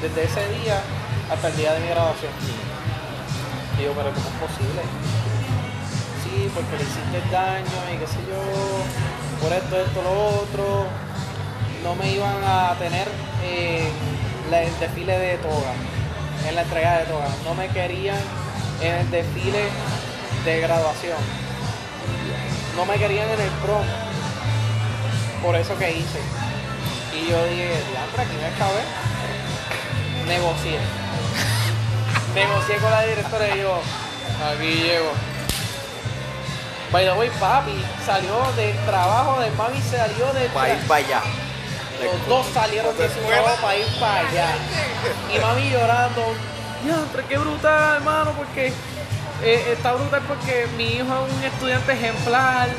desde 0.01 0.23
ese 0.23 0.47
día 0.59 0.81
hasta 1.31 1.47
el 1.49 1.57
día 1.57 1.73
de 1.73 1.79
mi 1.81 1.87
graduación. 1.89 2.31
Y 3.79 3.83
yo, 3.83 3.91
pero 3.93 4.09
¿cómo 4.11 4.27
es 4.27 4.51
posible? 4.51 4.81
Porque 6.53 6.77
le 6.77 6.83
hiciste 6.83 7.31
daño 7.31 7.79
y 7.93 7.97
qué 7.97 8.07
sé 8.07 8.19
yo, 8.29 8.39
por 9.41 9.51
esto, 9.53 9.79
esto, 9.79 10.01
lo 10.01 10.41
otro. 10.41 10.85
No 11.83 11.95
me 11.95 12.11
iban 12.11 12.43
a 12.43 12.73
tener 12.79 13.07
en 13.43 13.89
la- 14.51 14.61
el 14.63 14.79
desfile 14.79 15.17
de 15.19 15.37
toga, 15.37 15.73
en 16.47 16.55
la 16.55 16.61
entrega 16.63 16.97
de 16.99 17.05
toga. 17.05 17.27
No 17.45 17.53
me 17.53 17.67
querían 17.69 18.17
en 18.81 18.93
el 18.95 19.11
desfile 19.11 19.63
de 20.45 20.59
graduación. 20.61 21.17
No 22.75 22.85
me 22.85 22.95
querían 22.97 23.29
en 23.29 23.41
el 23.41 23.49
prom 23.63 23.85
por 25.43 25.55
eso 25.55 25.77
que 25.77 25.91
hice. 25.91 26.19
Y 27.13 27.29
yo 27.29 27.43
dije, 27.45 27.69
diantre, 27.91 28.21
aquí 28.23 28.35
me 28.41 28.47
acabé. 28.47 28.81
Negocié. 30.27 30.79
Negocié 32.35 32.75
con 32.77 32.91
la 32.91 33.01
directora 33.03 33.55
y 33.55 33.59
yo, 33.59 33.79
aquí 34.51 34.73
llego. 34.83 35.11
By 36.91 37.03
the 37.05 37.13
way, 37.13 37.29
papi 37.39 37.83
salió 38.05 38.51
del 38.55 38.75
trabajo 38.85 39.41
de 39.41 39.51
mami, 39.51 39.81
salió 39.81 40.31
del 40.33 40.49
Para 40.51 40.73
ir 40.73 40.87
para 40.87 41.05
allá. 41.05 41.21
Los 42.01 42.27
dos 42.27 42.45
salieron 42.53 42.95
de 42.97 43.09
su 43.09 43.19
trabajo 43.19 43.57
para 43.61 43.75
ir 43.75 43.87
para 43.99 44.27
allá. 44.29 44.47
Y 45.33 45.39
mami 45.39 45.69
llorando, 45.69 46.33
diantre, 46.83 47.23
qué 47.27 47.37
brutal, 47.37 47.95
hermano, 47.97 48.31
porque 48.37 48.71
eh, 49.43 49.73
está 49.73 49.93
brutal 49.93 50.21
porque 50.27 50.67
mi 50.77 50.95
hijo 50.95 51.27
es 51.27 51.33
un 51.33 51.43
estudiante 51.43 51.91
ejemplar 51.91 52.69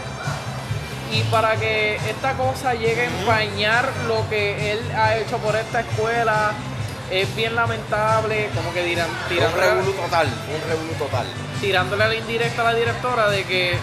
y 1.12 1.22
para 1.24 1.56
que 1.56 1.96
esta 1.96 2.32
cosa 2.34 2.74
llegue 2.74 3.02
a 3.02 3.04
empañar 3.04 3.88
lo 4.06 4.28
que 4.28 4.72
él 4.72 4.80
ha 4.96 5.16
hecho 5.16 5.38
por 5.38 5.54
esta 5.56 5.80
escuela 5.80 6.52
es 7.10 7.34
bien 7.36 7.54
lamentable, 7.54 8.50
como 8.54 8.72
que 8.74 8.82
dirán, 8.84 9.08
Un 9.08 9.28
tirándole, 9.28 9.66
revolú 9.66 9.92
total, 9.92 10.26
un 10.26 10.68
revolú 10.68 10.92
total. 10.98 11.26
tirándole 11.60 12.04
a 12.04 12.08
la 12.08 12.14
indirecta 12.14 12.60
a 12.62 12.64
la 12.72 12.74
directora 12.74 13.30
de 13.30 13.44
que 13.44 13.78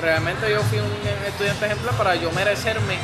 realmente 0.00 0.50
yo 0.50 0.60
fui 0.62 0.78
un 0.78 0.90
estudiante 1.26 1.66
ejemplar 1.66 1.94
para 1.94 2.14
yo 2.16 2.30
merecerme 2.32 2.98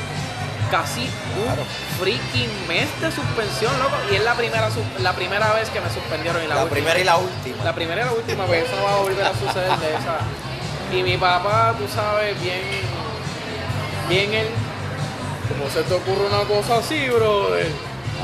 casi 0.71 1.01
un 1.37 1.45
Claro. 1.45 1.63
freaking 1.99 2.51
mes 2.69 2.87
de 3.01 3.11
suspensión, 3.11 3.77
loco. 3.81 3.97
Y 4.13 4.17
es 4.17 4.25
la 4.25 4.35
primera 4.35 4.69
la 5.01 5.13
primera 5.15 5.53
vez 5.55 5.69
que 5.71 5.81
me 5.81 5.91
suspendieron 5.91 6.43
y 6.45 6.47
la, 6.47 6.55
La 6.57 6.63
última. 6.63 6.75
primera 6.75 6.99
y 7.01 7.05
la 7.05 7.17
última. 7.17 7.65
La 7.65 7.75
primera 7.75 8.03
y 8.03 8.05
la 8.05 8.13
última 8.13 8.47
vez, 8.47 8.65
eso 8.67 8.77
no 8.77 8.85
va 8.85 8.95
a 8.95 8.99
volver 8.99 9.25
a 9.25 9.33
suceder 9.35 9.77
de 9.79 9.89
esa. 9.95 10.19
Y 10.93 11.03
mi 11.03 11.17
papá, 11.17 11.75
tú 11.79 11.87
sabes, 11.93 12.41
bien, 12.41 12.61
bien 14.09 14.33
él, 14.35 14.47
¿cómo 15.49 15.71
se 15.71 15.83
te 15.83 15.95
ocurre 15.95 16.27
una 16.27 16.45
cosa 16.49 16.79
así, 16.79 17.09
brother? 17.09 17.67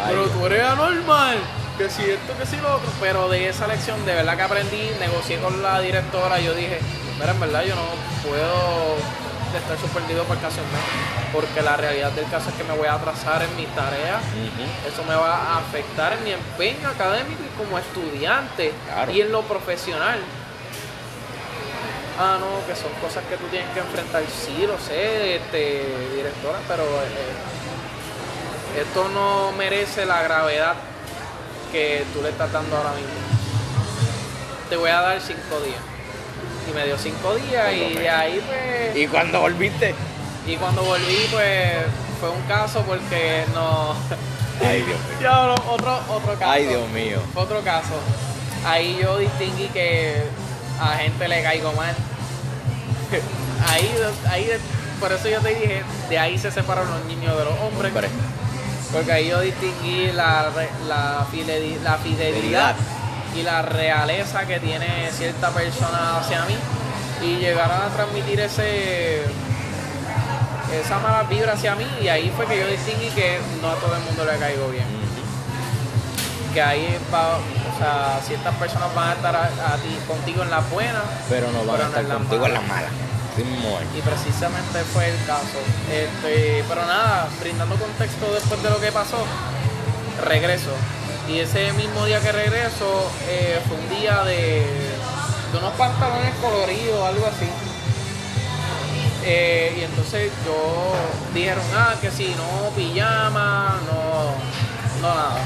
Ay, 0.05 0.09
Pero 0.11 0.27
tú 0.29 0.47
eres 0.47 0.63
anormal, 0.63 1.39
que 1.79 1.89
si 1.91 2.03
esto, 2.03 2.37
que 2.39 2.47
si 2.47 2.57
lo 2.59 2.75
otro. 2.77 2.89
Pero 3.01 3.29
de 3.29 3.49
esa 3.49 3.67
lección, 3.67 4.05
de 4.07 4.15
verdad 4.15 4.37
que 4.37 4.43
aprendí, 4.43 4.91
negocié 5.01 5.39
con 5.39 5.63
la 5.63 5.81
directora, 5.81 6.39
yo 6.41 6.55
dije, 6.55 6.81
mira, 7.19 7.33
en 7.33 7.41
verdad 7.41 7.65
yo 7.65 7.75
no 7.75 7.83
puedo 8.29 8.97
estar 9.57 9.79
suspendido 9.79 10.25
por 10.25 10.37
mes, 10.37 10.51
porque 11.33 11.63
la 11.63 11.77
realidad 11.77 12.11
del 12.13 12.29
caso 12.29 12.51
es 12.51 12.55
que 12.57 12.65
me 12.65 12.75
voy 12.77 12.87
a 12.87 12.95
atrasar 12.95 13.43
en 13.43 13.57
mis 13.57 13.69
tareas 13.75 14.21
Ujú. 14.23 14.93
eso 14.93 15.03
me 15.09 15.15
va 15.15 15.35
a 15.35 15.59
afectar 15.59 16.13
en 16.13 16.25
mi 16.25 16.33
empeño 16.33 16.89
académico 16.89 17.41
y 17.43 17.57
como 17.57 17.79
estudiante 17.79 18.73
Claro. 18.87 19.13
y 19.13 19.21
en 19.23 19.33
lo 19.33 19.43
profesional. 19.43 20.19
Ah, 22.19 22.39
no, 22.41 22.67
que 22.67 22.75
son 22.75 22.91
cosas 23.01 23.25
que 23.29 23.37
tú 23.37 23.45
tienes 23.49 23.69
que 23.75 23.81
enfrentar. 23.81 24.23
Sí, 24.25 24.67
lo 24.67 24.79
sé, 24.79 25.37
este, 25.37 25.85
directora, 26.17 26.59
pero 26.67 26.83
eh, 26.83 28.81
esto 28.81 29.09
no 29.11 29.53
merece 29.53 30.07
la 30.07 30.23
gravedad 30.23 30.75
que 31.73 32.05
tú 32.15 32.23
le 32.23 32.31
estás 32.31 32.51
dando 32.53 32.75
ahora 32.77 32.93
mismo. 32.93 33.11
Te 34.71 34.77
voy 34.77 34.91
a 34.91 35.01
dar 35.03 35.21
cinco 35.21 35.61
días. 35.65 35.96
Y 36.69 36.75
me 36.75 36.85
dio 36.85 36.99
cinco 36.99 37.35
días 37.37 37.73
y 37.73 37.95
de 37.95 38.11
ahí 38.11 38.43
pues... 38.47 38.97
¿Y 38.97 39.07
cuando 39.07 39.41
volviste? 39.41 39.95
Y 40.47 40.57
cuando 40.57 40.83
volví, 40.83 41.27
pues 41.33 41.75
fue 42.21 42.31
un 42.31 42.43
caso 42.43 42.83
porque 42.83 43.45
no. 43.55 43.95
Ay, 44.67 44.83
Dios 44.83 44.99
mío. 45.01 45.19
Ya, 45.21 45.43
otro, 45.51 45.99
otro 46.09 46.35
caso. 46.39 46.51
Ay, 46.51 46.67
Dios 46.67 46.89
mío. 46.91 47.19
Otro 47.35 47.61
caso. 47.63 47.95
Ahí 48.65 48.99
yo 49.01 49.19
distinguí 49.19 49.67
que 49.69 50.23
a 50.81 50.97
gente 50.99 51.29
le 51.29 51.43
caigo 51.43 51.73
mal. 51.73 51.95
Ahí, 53.69 53.91
ahí, 54.31 54.49
por 55.01 55.11
eso 55.13 55.29
yo 55.29 55.41
te 55.41 55.49
dije, 55.49 55.83
de 56.11 56.19
ahí 56.19 56.39
se 56.39 56.51
separan 56.51 56.89
los 56.91 57.05
niños 57.07 57.37
de 57.39 57.45
los 57.45 57.55
hombres. 57.61 57.93
Hombre. 57.93 58.09
Porque 58.93 59.13
ahí 59.13 59.29
yo 59.29 59.41
distinguí 59.41 60.13
la, 60.13 60.51
la, 60.87 61.27
fideli- 61.33 61.81
la 61.83 61.97
fidelidad 61.99 62.35
Fidelidad. 62.35 62.77
Y 63.35 63.43
la 63.43 63.63
realeza 63.63 64.47
que 64.47 64.59
tiene 64.61 65.11
cierta 65.13 65.51
persona 65.51 66.19
hacia 66.19 66.45
mí 66.45 66.57
y 67.23 67.37
llegaron 67.37 67.81
a 67.83 67.89
transmitir 67.89 68.41
ese 68.41 69.23
esa 70.73 70.99
mala 70.99 71.23
vibra 71.25 71.53
hacia 71.53 71.75
mí 71.75 71.87
y 72.03 72.09
ahí 72.09 72.33
fue 72.37 72.47
que 72.47 72.59
yo 72.59 72.67
distinguí 72.67 73.09
que 73.11 73.39
no 73.63 73.71
a 73.71 73.75
todo 73.77 73.95
el 73.95 74.03
mundo 74.03 74.25
le 74.25 74.39
caigo 74.39 74.69
bien 74.69 74.85
que 76.53 76.63
ahí 76.63 76.99
va, 77.13 77.37
o 77.37 77.79
sea, 77.79 78.19
ciertas 78.27 78.55
personas 78.55 78.95
van 78.95 79.11
a 79.11 79.13
estar 79.13 79.37
a, 79.37 79.45
a 79.45 79.77
ti 79.77 79.99
contigo 80.09 80.43
en 80.43 80.51
las 80.51 80.69
buenas 80.71 81.03
Pero 81.29 81.51
no 81.53 81.59
van 81.67 81.77
Pero 81.77 81.83
a 81.85 81.87
estar 81.89 82.05
en 82.05 82.11
contigo 82.11 82.47
en 82.47 82.55
las 82.55 82.63
malas. 82.67 82.91
y 83.95 84.01
precisamente 84.01 84.79
fue 84.95 85.11
el 85.11 85.17
caso. 85.27 85.61
Este, 85.93 86.65
pero 86.67 86.87
nada, 86.87 87.29
brindando 87.41 87.77
contexto 87.77 88.33
después 88.33 88.63
de 88.63 88.71
lo 88.71 88.81
que 88.81 88.91
pasó, 88.91 89.19
regreso. 90.25 90.71
Y 91.29 91.41
ese 91.41 91.73
mismo 91.73 92.05
día 92.05 92.21
que 92.21 92.31
regreso 92.31 93.11
eh, 93.29 93.61
fue 93.67 93.77
un 93.77 93.89
día 94.01 94.23
de, 94.23 94.61
de 95.53 95.59
unos 95.59 95.73
pantalones 95.75 96.33
coloridos, 96.41 97.05
algo 97.07 97.27
así. 97.27 97.49
Eh, 99.25 99.77
y 99.81 99.83
entonces 99.83 100.31
yo 100.45 100.93
dijeron, 101.35 101.65
ah, 101.75 101.95
que 102.01 102.11
si 102.13 102.29
no 102.37 102.71
pijama, 102.77 103.81
no, 103.87 105.03
no 105.09 105.15
nada. 105.15 105.39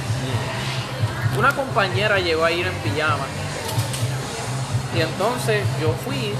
Una 1.39 1.53
compañera 1.55 2.19
llegó 2.19 2.45
a 2.45 2.51
ir 2.53 2.67
en 2.67 2.75
pijama. 2.75 3.25
Y 4.95 5.01
entonces 5.01 5.63
yo 5.81 5.95
fui 6.05 6.35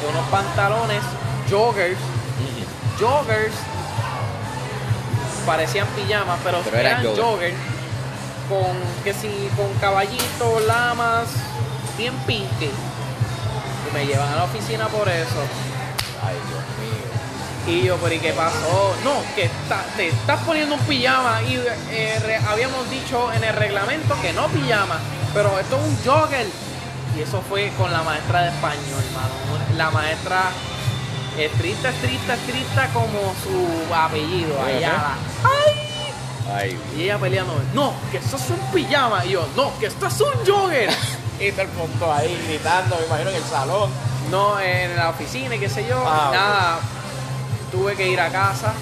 con 0.00 0.16
unos 0.16 0.28
pantalones 0.30 1.02
joggers, 1.50 1.98
joggers, 2.98 3.52
parecían 5.44 5.86
pijamas, 5.88 6.38
pero, 6.42 6.60
Pero 6.64 6.78
eran 6.78 7.00
eran 7.02 7.14
joggers. 7.14 7.20
joggers 7.26 7.73
con 8.48 8.76
que 9.02 9.12
si 9.14 9.48
con 9.56 9.72
caballitos, 9.80 10.62
lamas, 10.66 11.26
bien 11.96 12.14
pinky. 12.26 12.70
Y 12.70 13.94
me 13.94 14.06
llevan 14.06 14.32
a 14.32 14.36
la 14.36 14.44
oficina 14.44 14.86
por 14.88 15.08
eso. 15.08 15.40
Ay, 16.22 16.36
Dios 16.48 16.64
mío. 16.80 17.04
Y 17.66 17.86
yo, 17.86 17.96
pero 17.96 18.14
¿y 18.14 18.18
qué 18.18 18.32
pasó? 18.32 18.94
No, 19.04 19.22
que 19.34 19.44
está- 19.44 19.84
te 19.96 20.08
estás 20.08 20.40
poniendo 20.42 20.74
un 20.74 20.80
pijama 20.82 21.40
y 21.42 21.56
eh, 21.90 22.18
re- 22.22 22.36
habíamos 22.48 22.88
dicho 22.90 23.32
en 23.32 23.42
el 23.44 23.54
reglamento 23.54 24.14
que 24.20 24.32
no 24.34 24.48
pijama, 24.48 24.98
pero 25.32 25.58
esto 25.58 25.76
es 25.76 25.82
un 25.82 25.98
jogger. 26.04 26.46
Y 27.16 27.20
eso 27.22 27.40
fue 27.48 27.70
con 27.78 27.92
la 27.92 28.02
maestra 28.02 28.42
de 28.42 28.48
español, 28.48 29.02
hermano. 29.08 29.76
La 29.78 29.90
maestra 29.90 30.42
estricta, 31.38 31.88
estricta, 31.90 32.34
estricta 32.34 32.88
como 32.92 33.34
su 33.42 33.94
apellido. 33.94 34.60
Ayala. 34.62 35.14
Ay, 35.44 35.72
Y 36.96 37.02
ella 37.04 37.18
peleando, 37.18 37.54
no, 37.72 37.92
que 38.10 38.18
esto 38.18 38.36
es 38.36 38.50
un 38.50 38.60
pijama. 38.72 39.24
Y 39.24 39.30
yo, 39.30 39.46
no, 39.56 39.76
que 39.78 39.86
esto 39.86 40.06
es 40.06 40.20
un 40.20 40.46
jogger. 40.46 40.90
Y 41.40 41.50
todo 41.50 41.62
el 41.62 41.68
mundo 41.72 42.12
ahí 42.12 42.40
gritando, 42.46 42.96
me 42.96 43.06
imagino 43.06 43.30
en 43.30 43.36
el 43.36 43.42
salón. 43.42 43.90
no 44.30 44.60
en 44.60 44.94
la 44.96 45.10
oficina 45.10 45.56
y 45.56 45.58
qué 45.58 45.68
sé 45.68 45.84
yo, 45.88 46.00
Ah, 46.06 46.30
nada. 46.32 46.78
Tuve 47.72 47.96
que 47.96 48.06
ir 48.08 48.20
a 48.20 48.28
casa 48.30 48.72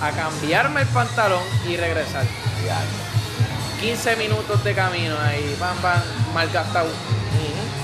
a 0.00 0.10
cambiarme 0.12 0.82
el 0.82 0.86
pantalón 0.86 1.42
y 1.68 1.76
regresar. 1.76 2.22
Ya. 2.64 2.78
15 3.80 4.16
minutos 4.16 4.62
de 4.62 4.72
camino 4.72 5.16
ahí, 5.20 5.56
pam, 5.58 5.76
pam, 5.78 6.00
malgastado. 6.32 6.88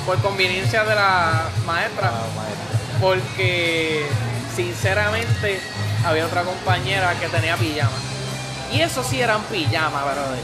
Por 0.06 0.18
conveniencia 0.22 0.84
de 0.84 0.94
la 0.94 1.48
maestra, 1.66 2.12
Ah, 2.14 2.26
maestra. 2.36 2.98
porque 3.00 4.06
sinceramente 4.54 5.60
había 6.04 6.26
otra 6.26 6.42
compañera 6.44 7.12
que 7.18 7.26
tenía 7.28 7.56
pijama. 7.56 7.90
Y 8.72 8.80
eso 8.80 9.02
sí 9.04 9.20
eran 9.20 9.42
pijama, 9.44 10.02
brother. 10.04 10.40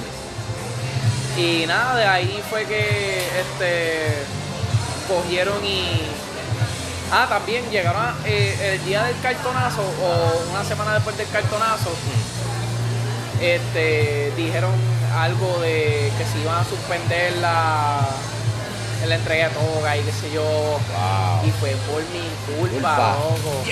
Y 1.37 1.65
nada, 1.67 1.97
de 1.97 2.07
ahí 2.07 2.43
fue 2.51 2.65
que 2.67 3.27
este 3.41 4.25
cogieron 5.09 5.65
y. 5.65 6.03
Ah, 7.11 7.27
también 7.29 7.69
llegaron 7.71 8.01
a- 8.03 8.15
eh, 8.25 8.75
el 8.75 8.85
día 8.87 9.05
del 9.05 9.19
cartonazo 9.21 9.83
o 9.83 10.51
una 10.51 10.65
semana 10.65 10.95
después 10.95 11.17
del 11.19 11.29
cartonazo. 11.29 11.91
Este, 13.41 14.33
dijeron 14.37 14.71
algo 15.19 15.59
de 15.61 16.11
que 16.17 16.25
se 16.25 16.39
iban 16.41 16.59
a 16.61 16.65
suspender 16.65 17.37
la, 17.39 18.01
la 19.09 19.15
entrega 19.17 19.49
de 19.49 19.55
toga 19.55 19.97
y 19.97 20.01
qué 20.03 20.13
sé 20.13 20.33
yo. 20.33 20.43
Wow. 20.45 21.47
Y 21.47 21.51
fue 21.59 21.71
por 21.91 22.01
mi 22.13 22.57
culpa, 22.57 22.71
Culpa. 22.71 23.17
loco. 23.19 23.65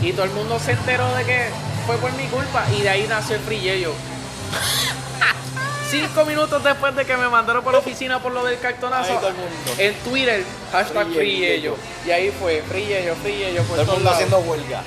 Y 0.00 0.12
todo 0.12 0.24
el 0.26 0.30
mundo 0.32 0.58
se 0.60 0.72
enteró 0.72 1.12
de 1.16 1.24
que 1.24 1.48
fue 1.86 1.96
por 1.98 2.12
mi 2.12 2.24
culpa 2.26 2.64
y 2.76 2.82
de 2.82 2.88
ahí 2.88 3.06
nació 3.08 3.36
el 3.36 3.42
frillello. 3.42 3.92
Cinco 5.90 6.24
minutos 6.24 6.64
después 6.64 6.96
de 6.96 7.04
que 7.04 7.16
me 7.16 7.28
mandaron 7.28 7.62
por 7.62 7.72
la 7.72 7.78
oficina 7.78 8.20
por 8.20 8.32
lo 8.32 8.44
del 8.44 8.58
cartonazo, 8.58 9.20
en 9.78 9.94
Twitter, 9.96 10.44
hashtag 10.72 11.06
Frillello. 11.08 11.76
Y 12.06 12.10
ahí 12.10 12.32
fue, 12.32 12.62
frillello, 12.62 13.14
frillello, 13.16 13.62
por 13.64 13.76
Todo 13.76 13.92
el 13.92 13.98
mundo 13.98 14.10
haciendo 14.10 14.38
huelga. 14.40 14.82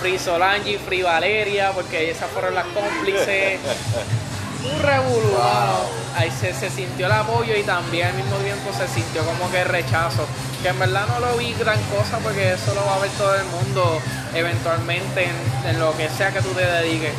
Free 0.00 0.18
Solange, 0.18 0.78
Free 0.78 1.02
Valeria, 1.02 1.72
porque 1.72 2.10
esas 2.10 2.30
fueron 2.30 2.54
las 2.54 2.66
cómplices. 2.66 3.58
Un 4.72 4.82
revolú, 4.82 5.30
Wow. 5.30 6.04
Ahí 6.16 6.30
se, 6.30 6.54
se 6.54 6.70
sintió 6.70 7.06
el 7.06 7.12
apoyo 7.12 7.56
y 7.56 7.62
también 7.64 8.08
al 8.08 8.14
mismo 8.14 8.36
tiempo 8.36 8.70
se 8.72 8.86
sintió 8.88 9.22
como 9.24 9.50
que 9.50 9.62
el 9.62 9.68
rechazo. 9.68 10.26
Que 10.62 10.68
en 10.68 10.78
verdad 10.78 11.06
no 11.08 11.18
lo 11.20 11.36
vi 11.36 11.52
gran 11.54 11.80
cosa 11.84 12.18
porque 12.22 12.52
eso 12.52 12.72
lo 12.74 12.86
va 12.86 12.96
a 12.96 12.98
ver 13.00 13.10
todo 13.18 13.34
el 13.34 13.44
mundo 13.46 14.00
eventualmente 14.34 15.24
en, 15.24 15.70
en 15.70 15.80
lo 15.80 15.96
que 15.96 16.08
sea 16.08 16.32
que 16.32 16.40
tú 16.40 16.50
te 16.50 16.64
dediques. 16.64 17.12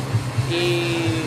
Y 0.50 1.26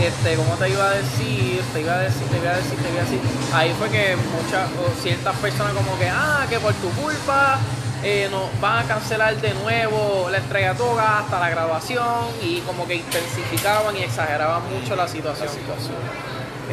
este, 0.00 0.36
¿cómo 0.36 0.54
te 0.54 0.68
iba 0.68 0.84
a 0.84 0.90
decir? 0.90 1.62
Te 1.72 1.80
iba 1.80 1.94
a 1.94 1.98
decir, 1.98 2.22
te 2.30 2.36
iba 2.36 2.50
a 2.50 2.56
decir, 2.56 2.78
te 2.78 2.88
iba 2.88 3.00
a 3.00 3.04
decir. 3.04 3.20
Ahí 3.52 3.74
fue 3.78 3.88
que 3.90 4.16
muchas, 4.16 4.68
o 4.78 5.02
ciertas 5.02 5.36
personas 5.38 5.72
como 5.72 5.98
que, 5.98 6.08
ah, 6.08 6.46
que 6.48 6.58
por 6.60 6.74
tu 6.74 6.88
culpa 6.90 7.58
eh, 8.02 8.28
nos 8.30 8.60
van 8.60 8.84
a 8.84 8.88
cancelar 8.88 9.36
de 9.36 9.54
nuevo 9.54 10.28
la 10.30 10.38
entrega 10.38 10.72
de 10.72 10.78
toga 10.78 11.18
hasta 11.18 11.40
la 11.40 11.50
graduación 11.50 12.26
y 12.42 12.60
como 12.60 12.86
que 12.86 12.96
intensificaban 12.96 13.96
y 13.96 14.02
exageraban 14.02 14.62
mucho 14.72 14.94
la 14.96 15.08
situación. 15.08 15.48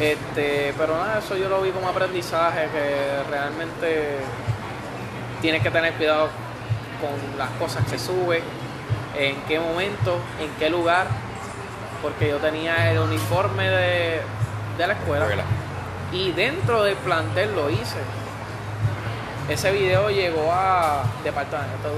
Este, 0.00 0.74
pero 0.76 0.96
nada, 0.96 1.18
eso 1.18 1.36
yo 1.36 1.48
lo 1.48 1.62
vi 1.62 1.70
como 1.70 1.88
aprendizaje, 1.88 2.68
que 2.68 3.30
realmente 3.30 4.18
tienes 5.40 5.62
que 5.62 5.70
tener 5.70 5.94
cuidado 5.94 6.28
con 7.00 7.38
las 7.38 7.50
cosas 7.58 7.84
que 7.90 7.98
subes, 7.98 8.42
en 9.18 9.36
qué 9.48 9.58
momento, 9.58 10.18
en 10.40 10.50
qué 10.58 10.68
lugar, 10.68 11.06
porque 12.02 12.28
yo 12.28 12.36
tenía 12.38 12.90
el 12.92 12.98
uniforme 12.98 13.68
de, 13.68 14.20
de 14.76 14.86
la 14.86 14.92
escuela 14.92 15.26
y 16.12 16.32
dentro 16.32 16.82
del 16.82 16.96
plantel 16.96 17.54
lo 17.54 17.70
hice. 17.70 17.98
Ese 19.48 19.70
video 19.70 20.10
llegó 20.10 20.50
a 20.52 21.04
Departamento 21.22 21.88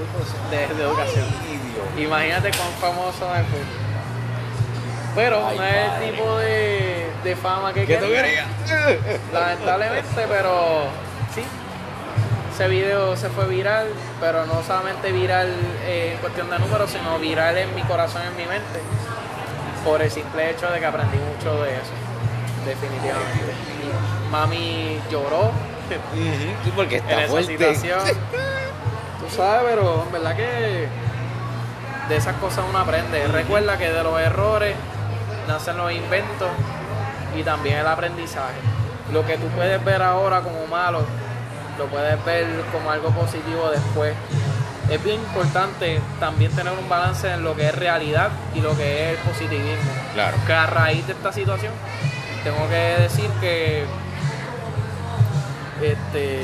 de 0.51 0.65
Educación- 0.65 1.25
de. 1.95 2.01
Imagínate 2.03 2.51
cuán 2.51 2.69
famoso 2.79 3.27
me 3.29 3.43
fui. 3.45 3.59
Pero 5.15 5.47
Ay, 5.47 5.57
no 5.57 5.63
es 5.63 5.91
el 6.03 6.11
tipo 6.11 6.37
de, 6.37 7.09
de 7.23 7.35
fama 7.35 7.73
que 7.73 7.85
¿Qué 7.87 7.97
tú 7.97 8.05
quería. 8.05 8.45
querías? 8.65 9.19
Lamentablemente, 9.33 10.25
pero 10.27 10.83
sí. 11.33 11.43
Ese 12.53 12.67
video 12.67 13.15
se 13.15 13.29
fue 13.29 13.45
viral, 13.47 13.87
pero 14.19 14.45
no 14.45 14.61
solamente 14.67 15.11
viral 15.11 15.47
eh, 15.85 16.11
en 16.13 16.19
cuestión 16.19 16.49
de 16.49 16.59
números, 16.59 16.91
sino 16.91 17.17
viral 17.17 17.57
en 17.57 17.73
mi 17.73 17.81
corazón, 17.83 18.21
en 18.21 18.35
mi 18.37 18.43
mente. 18.45 18.79
Por 19.83 20.01
el 20.01 20.11
simple 20.11 20.51
hecho 20.51 20.69
de 20.69 20.79
que 20.79 20.85
aprendí 20.85 21.17
mucho 21.17 21.63
de 21.63 21.71
eso. 21.71 21.93
Definitivamente. 22.65 23.53
Mami 24.29 24.99
lloró 25.09 25.51
Sí, 26.63 26.71
porque 26.75 26.97
en 26.97 27.03
está 27.03 27.21
esa 27.21 27.31
fuerte. 27.31 27.51
situación. 27.75 27.99
Tú 29.19 29.35
sabes, 29.35 29.61
pero 29.69 30.03
en 30.05 30.11
verdad 30.11 30.35
que 30.35 30.87
de 32.09 32.17
esas 32.17 32.35
cosas 32.37 32.65
uno 32.67 32.79
aprende. 32.79 33.27
Recuerda 33.27 33.77
que 33.77 33.89
de 33.91 34.03
los 34.03 34.19
errores 34.19 34.75
nacen 35.47 35.77
los 35.77 35.91
inventos 35.91 36.49
y 37.37 37.43
también 37.43 37.77
el 37.77 37.87
aprendizaje. 37.87 38.59
Lo 39.13 39.25
que 39.25 39.37
tú 39.37 39.47
puedes 39.55 39.83
ver 39.83 40.01
ahora 40.01 40.41
como 40.41 40.65
malo, 40.67 41.01
lo 41.77 41.85
puedes 41.87 42.23
ver 42.25 42.45
como 42.71 42.91
algo 42.91 43.09
positivo 43.11 43.69
después. 43.69 44.13
Es 44.89 45.03
bien 45.03 45.17
importante 45.19 46.01
también 46.19 46.51
tener 46.53 46.73
un 46.73 46.89
balance 46.89 47.31
en 47.31 47.43
lo 47.43 47.55
que 47.55 47.67
es 47.67 47.75
realidad 47.75 48.29
y 48.55 48.61
lo 48.61 48.75
que 48.75 49.11
es 49.11 49.17
el 49.19 49.23
positivismo. 49.23 49.91
Claro. 50.15 50.37
Que 50.47 50.53
a 50.53 50.65
raíz 50.65 51.05
de 51.05 51.13
esta 51.13 51.31
situación, 51.31 51.73
tengo 52.43 52.67
que 52.69 53.01
decir 53.03 53.29
que 53.39 53.85
este 55.81 56.43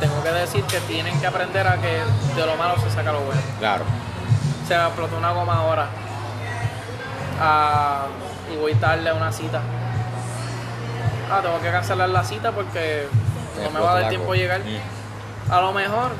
tengo 0.00 0.22
que 0.22 0.30
decir 0.30 0.62
que 0.64 0.78
tienen 0.80 1.18
que 1.20 1.26
aprender 1.26 1.66
a 1.66 1.76
que 1.78 2.00
de 2.36 2.46
lo 2.46 2.56
malo 2.56 2.74
se 2.80 2.90
saca 2.90 3.10
lo 3.12 3.20
bueno. 3.20 3.40
Claro. 3.58 3.84
Se 4.66 4.76
me 4.76 4.84
explotó 4.84 5.16
una 5.16 5.32
goma 5.32 5.54
ahora. 5.58 5.86
Ah, 7.40 8.06
y 8.52 8.56
voy 8.56 8.74
tarde 8.74 9.08
a 9.08 9.14
una 9.14 9.32
cita. 9.32 9.60
Ah, 11.30 11.40
tengo 11.42 11.60
que 11.60 11.70
cancelar 11.70 12.08
la 12.08 12.24
cita 12.24 12.52
porque 12.52 13.08
no 13.62 13.70
me 13.70 13.80
va 13.80 13.92
a 13.96 14.00
dar 14.00 14.08
tiempo 14.08 14.32
a 14.32 14.36
llegar. 14.36 14.60
Mm. 14.60 15.52
A 15.52 15.60
lo 15.60 15.72
mejor 15.72 16.10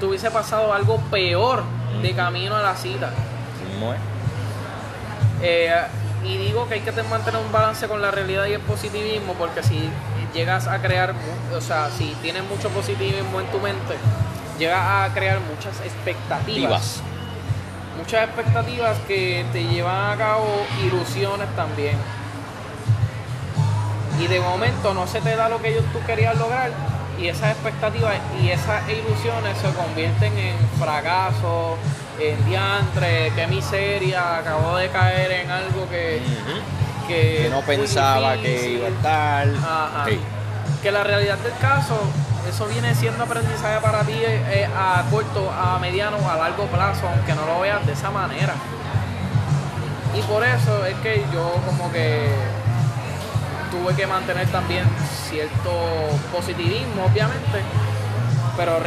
tuviese 0.00 0.30
pasado 0.30 0.72
algo 0.72 0.98
peor 1.10 1.62
de 2.02 2.14
camino 2.14 2.56
a 2.56 2.62
la 2.62 2.74
cita. 2.76 3.10
¿Cómo 3.74 3.92
es? 3.92 4.00
Eh, 5.42 5.74
y 6.24 6.36
digo 6.38 6.66
que 6.68 6.74
hay 6.74 6.80
que 6.80 6.92
te- 6.92 7.02
mantener 7.04 7.40
un 7.40 7.52
balance 7.52 7.86
con 7.88 8.00
la 8.02 8.10
realidad 8.10 8.46
y 8.46 8.54
el 8.54 8.60
positivismo, 8.60 9.34
porque 9.34 9.62
si 9.62 9.90
llegas 10.36 10.68
a 10.68 10.78
crear, 10.80 11.14
o 11.54 11.60
sea, 11.60 11.88
si 11.90 12.14
tienes 12.22 12.44
mucho 12.44 12.68
positivismo 12.68 13.40
en 13.40 13.46
tu 13.46 13.58
mente, 13.58 13.96
llegas 14.58 14.80
a 14.80 15.14
crear 15.14 15.40
muchas 15.40 15.80
expectativas. 15.80 17.00
Muchas 17.98 18.24
expectativas 18.24 18.98
que 19.08 19.44
te 19.52 19.64
llevan 19.64 20.12
a 20.12 20.16
cabo 20.16 20.46
ilusiones 20.84 21.48
también. 21.56 21.96
Y 24.20 24.26
de 24.26 24.40
momento 24.40 24.94
no 24.94 25.06
se 25.06 25.20
te 25.20 25.34
da 25.34 25.48
lo 25.48 25.60
que 25.60 25.72
tú 25.92 25.98
querías 26.06 26.36
lograr 26.38 26.70
y 27.20 27.28
esas 27.28 27.52
expectativas 27.52 28.14
y 28.42 28.50
esas 28.50 28.82
ilusiones 28.88 29.56
se 29.58 29.70
convierten 29.72 30.36
en 30.36 30.56
fracasos, 30.78 31.78
en 32.20 32.44
diantre, 32.46 33.32
qué 33.34 33.46
miseria, 33.46 34.38
acabo 34.38 34.76
de 34.76 34.88
caer 34.88 35.32
en 35.32 35.50
algo 35.50 35.88
que, 35.88 36.20
que, 37.08 37.42
Que 37.42 37.48
no 37.50 37.60
pensaba 37.62 38.36
que 38.36 38.72
iba 38.72 38.86
a 38.86 38.90
estar. 38.90 39.48
Ajá. 39.48 40.04
Sí. 40.08 40.20
Que 40.86 40.92
la 40.92 41.02
realidad 41.02 41.36
del 41.38 41.52
caso, 41.58 41.98
eso 42.48 42.66
viene 42.66 42.94
siendo 42.94 43.24
aprendizaje 43.24 43.80
para 43.80 44.02
ti 44.02 44.12
eh, 44.22 44.68
a 44.72 45.02
corto, 45.10 45.50
a 45.50 45.80
mediano 45.80 46.16
a 46.30 46.36
largo 46.36 46.66
plazo, 46.66 47.08
aunque 47.08 47.34
no 47.34 47.44
lo 47.44 47.58
veas 47.58 47.84
de 47.84 47.92
esa 47.92 48.08
manera. 48.12 48.54
Y 50.16 50.22
por 50.22 50.44
eso 50.44 50.86
es 50.86 50.94
que 50.98 51.24
yo 51.32 51.60
como 51.66 51.90
que 51.90 52.28
tuve 53.72 53.96
que 53.96 54.06
mantener 54.06 54.46
también 54.52 54.84
cierto 55.28 55.72
positivismo, 56.30 57.06
obviamente, 57.06 57.62
pero 58.56 58.78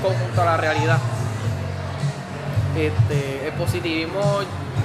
conjunto 0.00 0.42
a 0.42 0.44
la 0.44 0.56
realidad. 0.56 0.98
Este, 2.76 3.48
el 3.48 3.52
positivismo 3.54 4.42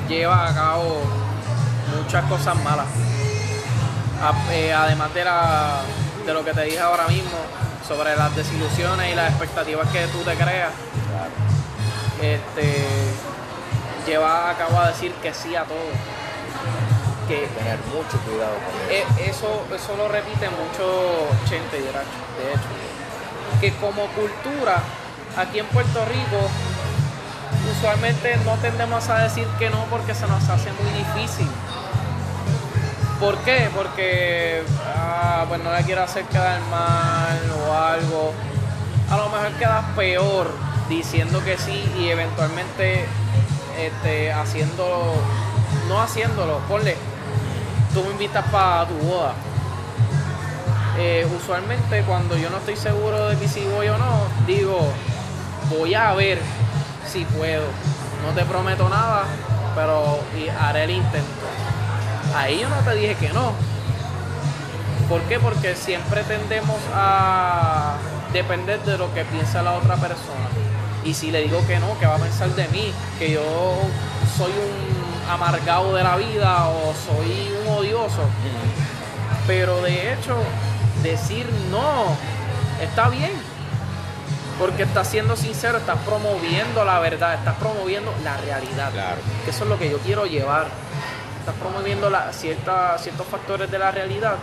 lleva 0.09 0.47
a 0.47 0.55
cabo 0.55 1.03
muchas 1.95 2.25
cosas 2.25 2.55
malas. 2.63 2.87
Eh, 4.51 4.73
además 4.73 5.13
de, 5.13 5.23
la, 5.23 5.81
de 6.31 6.39
lo 6.39 6.45
que 6.45 6.53
te 6.53 6.63
dije 6.63 6.79
ahora 6.79 7.07
mismo 7.07 7.37
sobre 7.85 8.15
las 8.15 8.33
desilusiones 8.35 9.11
y 9.11 9.15
las 9.15 9.29
expectativas 9.31 9.85
que 9.89 10.07
tú 10.07 10.19
te 10.19 10.33
creas, 10.35 10.71
Claro. 11.11 11.31
este, 12.21 12.85
lleva 14.07 14.49
a 14.49 14.53
cabo 14.55 14.79
a 14.79 14.87
decir 14.87 15.11
que 15.21 15.33
sí 15.33 15.55
a 15.57 15.63
todo. 15.65 15.91
Que 17.27 17.47
Tener 17.47 17.77
mucho 17.93 18.17
cuidado 18.25 18.53
con 18.63 18.91
eso. 18.91 19.19
e- 19.19 19.29
eso, 19.29 19.65
eso 19.75 19.97
lo 19.97 20.07
repite 20.07 20.47
mucho 20.49 21.27
Chente 21.49 21.77
de 21.81 21.89
hecho. 21.89 22.71
Que 23.59 23.73
como 23.75 24.05
cultura, 24.07 24.81
aquí 25.37 25.59
en 25.59 25.65
Puerto 25.67 26.03
Rico, 26.05 26.49
usualmente 27.77 28.37
no 28.45 28.55
tendemos 28.55 29.07
a 29.09 29.19
decir 29.19 29.47
que 29.59 29.69
no 29.69 29.83
porque 29.89 30.15
se 30.15 30.27
nos 30.27 30.47
hace 30.49 30.71
muy 30.71 30.91
difícil. 30.97 31.47
¿Por 33.21 33.37
qué? 33.43 33.69
Porque, 33.75 34.63
ah, 34.97 35.45
no 35.63 35.71
le 35.75 35.83
quiero 35.83 36.01
hacer 36.01 36.25
quedar 36.25 36.59
mal 36.71 37.39
o 37.67 37.71
algo. 37.71 38.33
A 39.11 39.17
lo 39.17 39.29
mejor 39.29 39.51
quedas 39.59 39.85
peor 39.95 40.51
diciendo 40.89 41.39
que 41.45 41.55
sí 41.55 41.87
y 41.99 42.09
eventualmente 42.09 43.05
este, 43.77 44.33
haciéndolo, 44.33 45.13
no 45.87 46.01
haciéndolo, 46.01 46.57
ponle, 46.67 46.97
tú 47.93 48.03
me 48.05 48.09
invitas 48.09 48.43
para 48.49 48.87
tu 48.87 48.95
boda. 48.95 49.33
Eh, 50.97 51.27
usualmente 51.37 52.01
cuando 52.01 52.35
yo 52.35 52.49
no 52.49 52.57
estoy 52.57 52.75
seguro 52.75 53.29
de 53.29 53.37
que 53.37 53.47
si 53.47 53.63
voy 53.67 53.87
o 53.89 53.99
no, 53.99 54.23
digo, 54.47 54.79
voy 55.69 55.93
a 55.93 56.15
ver 56.15 56.39
si 57.07 57.23
puedo. 57.25 57.67
No 58.25 58.33
te 58.33 58.43
prometo 58.45 58.89
nada, 58.89 59.25
pero 59.75 60.17
haré 60.59 60.85
el 60.85 60.89
intento. 60.89 61.70
Ahí 62.35 62.59
yo 62.61 62.69
no 62.69 62.77
te 62.77 62.95
dije 62.95 63.15
que 63.15 63.29
no. 63.29 63.53
¿Por 65.09 65.21
qué? 65.23 65.39
Porque 65.39 65.75
siempre 65.75 66.23
tendemos 66.23 66.77
a 66.93 67.95
depender 68.31 68.81
de 68.83 68.97
lo 68.97 69.13
que 69.13 69.25
piensa 69.25 69.61
la 69.61 69.73
otra 69.73 69.95
persona. 69.95 70.47
Y 71.03 71.13
si 71.13 71.31
le 71.31 71.41
digo 71.41 71.65
que 71.67 71.79
no, 71.79 71.97
¿qué 71.99 72.05
va 72.05 72.15
a 72.15 72.19
pensar 72.19 72.49
de 72.49 72.67
mí? 72.69 72.93
Que 73.19 73.31
yo 73.31 73.41
soy 74.37 74.51
un 74.51 75.29
amargado 75.31 75.93
de 75.95 76.03
la 76.03 76.15
vida 76.15 76.67
o 76.67 76.93
soy 76.93 77.51
un 77.61 77.73
odioso. 77.73 78.23
Pero 79.47 79.81
de 79.81 80.13
hecho, 80.13 80.37
decir 81.03 81.45
no 81.69 82.15
está 82.81 83.09
bien. 83.09 83.31
Porque 84.59 84.83
estás 84.83 85.07
siendo 85.07 85.35
sincero, 85.35 85.79
estás 85.79 85.97
promoviendo 86.05 86.85
la 86.85 86.99
verdad, 86.99 87.33
estás 87.33 87.55
promoviendo 87.55 88.13
la 88.23 88.37
realidad. 88.37 88.91
Claro. 88.91 89.17
Que 89.43 89.51
eso 89.51 89.63
es 89.63 89.69
lo 89.69 89.79
que 89.79 89.89
yo 89.89 89.97
quiero 89.99 90.25
llevar. 90.25 90.67
Estás 91.41 91.55
promoviendo 91.55 92.09
la, 92.09 92.31
cierta, 92.31 92.97
ciertos 92.97 93.25
factores 93.27 93.69
de 93.69 93.77
la 93.79 93.91
realidad 93.91 94.35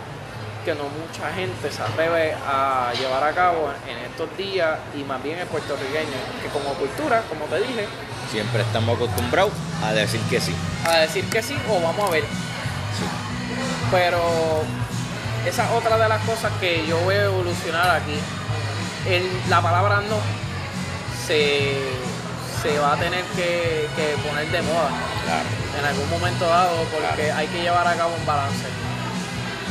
que 0.65 0.75
no 0.75 0.83
mucha 0.83 1.33
gente 1.33 1.71
se 1.71 1.81
atreve 1.81 2.33
a 2.45 2.91
llevar 2.99 3.23
a 3.23 3.31
cabo 3.33 3.71
en 3.87 3.97
estos 3.99 4.35
días 4.37 4.77
y 4.99 5.03
más 5.05 5.23
bien 5.23 5.39
el 5.39 5.47
puertorriqueño, 5.47 6.19
que 6.43 6.49
como 6.49 6.69
cultura, 6.73 7.23
como 7.29 7.45
te 7.45 7.57
dije, 7.61 7.87
Siempre 8.29 8.61
estamos 8.61 8.95
acostumbrados 8.95 9.51
a 9.83 9.91
decir 9.93 10.19
que 10.29 10.39
sí. 10.39 10.53
a 10.85 10.97
decir 10.99 11.27
que 11.29 11.41
sí 11.41 11.57
o 11.67 11.81
vamos 11.81 12.07
a 12.07 12.11
ver. 12.11 12.21
Sí. 12.23 13.05
Pero 13.89 14.19
esa 15.47 15.63
es 15.65 15.71
otra 15.71 15.97
de 15.97 16.07
las 16.09 16.21
cosas 16.25 16.51
que 16.59 16.85
yo 16.85 16.99
voy 16.99 17.15
a 17.15 17.23
evolucionar 17.23 17.89
aquí. 17.89 18.13
El- 19.07 19.49
la 19.49 19.61
palabra 19.61 20.01
no 20.01 20.17
se, 21.25 21.75
se 22.61 22.77
va 22.79 22.93
a 22.93 22.97
tener 22.97 23.23
que, 23.35 23.87
que 23.95 24.15
poner 24.27 24.49
de 24.51 24.61
moda 24.61 24.89
Claro. 25.25 25.49
en 25.79 25.85
algún 25.85 26.09
momento 26.09 26.45
dado 26.47 26.75
porque 26.91 27.23
Claro. 27.25 27.37
hay 27.37 27.47
que 27.47 27.61
llevar 27.61 27.87
a 27.87 27.95
cabo 27.95 28.13
un 28.19 28.25
balance. 28.25 28.65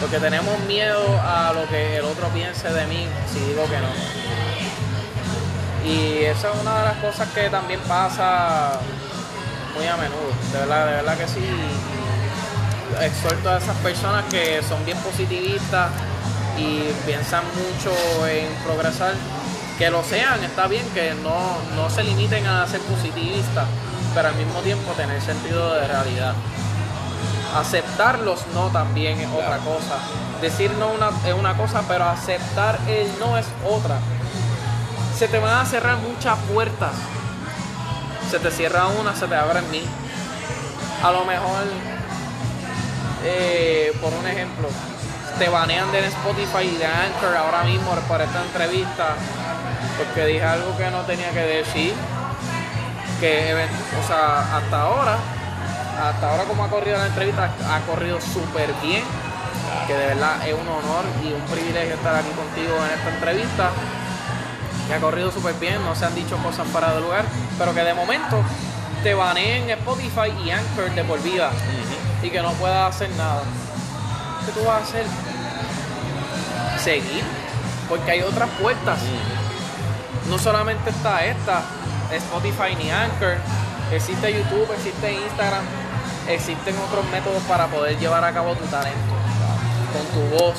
Porque 0.00 0.18
tenemos 0.20 0.58
miedo 0.60 1.02
a 1.22 1.52
lo 1.52 1.66
que 1.68 1.96
el 1.96 2.04
otro 2.04 2.28
piense 2.28 2.72
de 2.72 2.86
mí 2.86 3.06
si 3.32 3.40
digo 3.40 3.64
que 3.66 3.78
no. 3.78 3.88
Y 5.84 6.24
esa 6.24 6.48
es 6.50 6.54
una 6.60 6.78
de 6.78 6.84
las 6.84 6.96
cosas 6.98 7.28
que 7.34 7.48
también 7.50 7.80
pasa 7.80 8.78
muy 9.74 9.86
a 9.86 9.96
menudo, 9.96 10.30
de 10.52 10.58
verdad, 10.58 10.86
de 10.86 10.92
verdad 10.92 11.16
que 11.18 11.26
sí. 11.28 11.44
exhorto 13.02 13.50
a 13.50 13.58
esas 13.58 13.76
personas 13.78 14.24
que 14.30 14.60
son 14.68 14.84
bien 14.84 14.98
positivistas 14.98 15.90
y 16.58 16.82
piensan 17.06 17.42
mucho 17.54 17.92
en 18.26 18.46
progresar, 18.64 19.14
que 19.78 19.90
lo 19.90 20.02
sean, 20.02 20.42
está 20.42 20.66
bien, 20.66 20.84
que 20.92 21.14
no, 21.22 21.56
no 21.76 21.88
se 21.88 22.02
limiten 22.02 22.44
a 22.46 22.66
ser 22.66 22.80
positivistas, 22.80 23.66
pero 24.12 24.28
al 24.28 24.34
mismo 24.34 24.58
tiempo 24.60 24.90
tener 24.92 25.22
sentido 25.22 25.74
de 25.74 25.86
realidad. 25.86 26.34
Aceptar 27.56 28.18
los 28.18 28.44
no 28.48 28.68
también 28.70 29.20
es 29.20 29.28
otra 29.28 29.58
cosa. 29.58 29.98
Decir 30.42 30.72
no 30.72 30.88
una, 30.88 31.10
es 31.24 31.32
una 31.32 31.56
cosa, 31.56 31.82
pero 31.86 32.04
aceptar 32.04 32.78
el 32.88 33.08
no 33.20 33.38
es 33.38 33.46
otra. 33.64 33.98
Se 35.16 35.28
te 35.28 35.38
van 35.38 35.58
a 35.60 35.64
cerrar 35.64 35.96
muchas 35.98 36.36
puertas. 36.52 36.92
Se 38.30 38.40
te 38.40 38.50
cierra 38.50 38.88
una, 38.88 39.14
se 39.14 39.26
te 39.28 39.36
abren 39.36 39.70
mil. 39.70 39.86
A 41.02 41.12
lo 41.12 41.24
mejor, 41.24 41.64
eh, 43.24 43.96
por 44.02 44.12
un 44.12 44.26
ejemplo, 44.26 44.68
te 45.38 45.48
banean 45.48 45.90
de 45.92 46.04
Spotify 46.08 46.64
y 46.64 46.76
de 46.76 46.86
Anchor 46.86 47.36
ahora 47.36 47.62
mismo 47.62 47.92
por 48.08 48.20
esta 48.20 48.42
entrevista 48.42 49.14
porque 49.96 50.26
dije 50.26 50.44
algo 50.44 50.76
que 50.76 50.90
no 50.90 51.02
tenía 51.02 51.30
que 51.30 51.40
decir 51.40 51.94
que 53.20 53.54
o 54.02 54.06
sea 54.06 54.56
hasta 54.56 54.80
ahora 54.80 55.16
hasta 56.02 56.30
ahora 56.30 56.44
como 56.44 56.64
ha 56.64 56.68
corrido 56.68 56.98
la 56.98 57.06
entrevista 57.06 57.50
ha 57.68 57.80
corrido 57.80 58.20
súper 58.20 58.72
bien 58.82 59.02
que 59.86 59.94
de 59.94 60.06
verdad 60.06 60.46
es 60.46 60.54
un 60.54 60.68
honor 60.68 61.04
y 61.24 61.32
un 61.32 61.42
privilegio 61.42 61.94
estar 61.94 62.14
aquí 62.14 62.30
contigo 62.30 62.76
en 62.76 62.98
esta 62.98 63.10
entrevista 63.14 63.70
que 64.86 64.94
ha 64.94 65.00
corrido 65.00 65.30
súper 65.30 65.54
bien 65.54 65.84
no 65.84 65.94
se 65.94 66.04
han 66.04 66.14
dicho 66.14 66.36
cosas 66.38 66.66
para 66.68 66.94
de 66.94 67.00
lugar 67.00 67.24
pero 67.58 67.74
que 67.74 67.82
de 67.82 67.94
momento 67.94 68.42
te 69.02 69.14
baneen 69.14 69.70
Spotify 69.70 70.32
y 70.44 70.50
Anchor 70.50 70.90
de 70.94 71.04
por 71.04 71.22
vida 71.22 71.50
y 72.22 72.30
que 72.30 72.40
no 72.40 72.52
puedas 72.52 72.94
hacer 72.94 73.10
nada 73.10 73.42
¿qué 74.46 74.52
tú 74.52 74.64
vas 74.66 74.80
a 74.80 74.82
hacer? 74.82 75.04
seguir, 76.78 77.22
porque 77.88 78.10
hay 78.10 78.22
otras 78.22 78.48
puertas. 78.60 78.98
No 80.28 80.38
solamente 80.38 80.90
está 80.90 81.24
esta, 81.24 81.62
Spotify 82.12 82.74
ni 82.76 82.90
Anchor, 82.90 83.36
existe 83.92 84.32
YouTube, 84.32 84.68
existe 84.74 85.14
Instagram, 85.14 85.64
existen 86.28 86.76
otros 86.86 87.04
métodos 87.10 87.42
para 87.44 87.66
poder 87.66 87.98
llevar 87.98 88.24
a 88.24 88.32
cabo 88.32 88.54
tu 88.54 88.66
talento 88.66 89.14
con 89.92 90.04
tu 90.06 90.36
voz. 90.36 90.54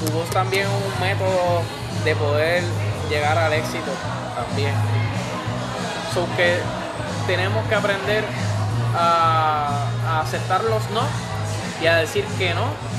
Tu 0.00 0.12
voz 0.12 0.28
también 0.30 0.66
es 0.66 0.68
un 0.68 1.00
método 1.00 1.62
de 2.04 2.16
poder 2.16 2.62
llegar 3.10 3.36
al 3.36 3.52
éxito 3.52 3.92
también. 4.34 4.74
So 6.14 6.26
que 6.36 6.58
tenemos 7.26 7.66
que 7.68 7.74
aprender 7.74 8.24
a, 8.96 9.86
a 10.06 10.20
aceptar 10.20 10.64
los 10.64 10.88
no 10.90 11.02
y 11.82 11.86
a 11.86 11.96
decir 11.96 12.24
que 12.38 12.54
no 12.54 12.93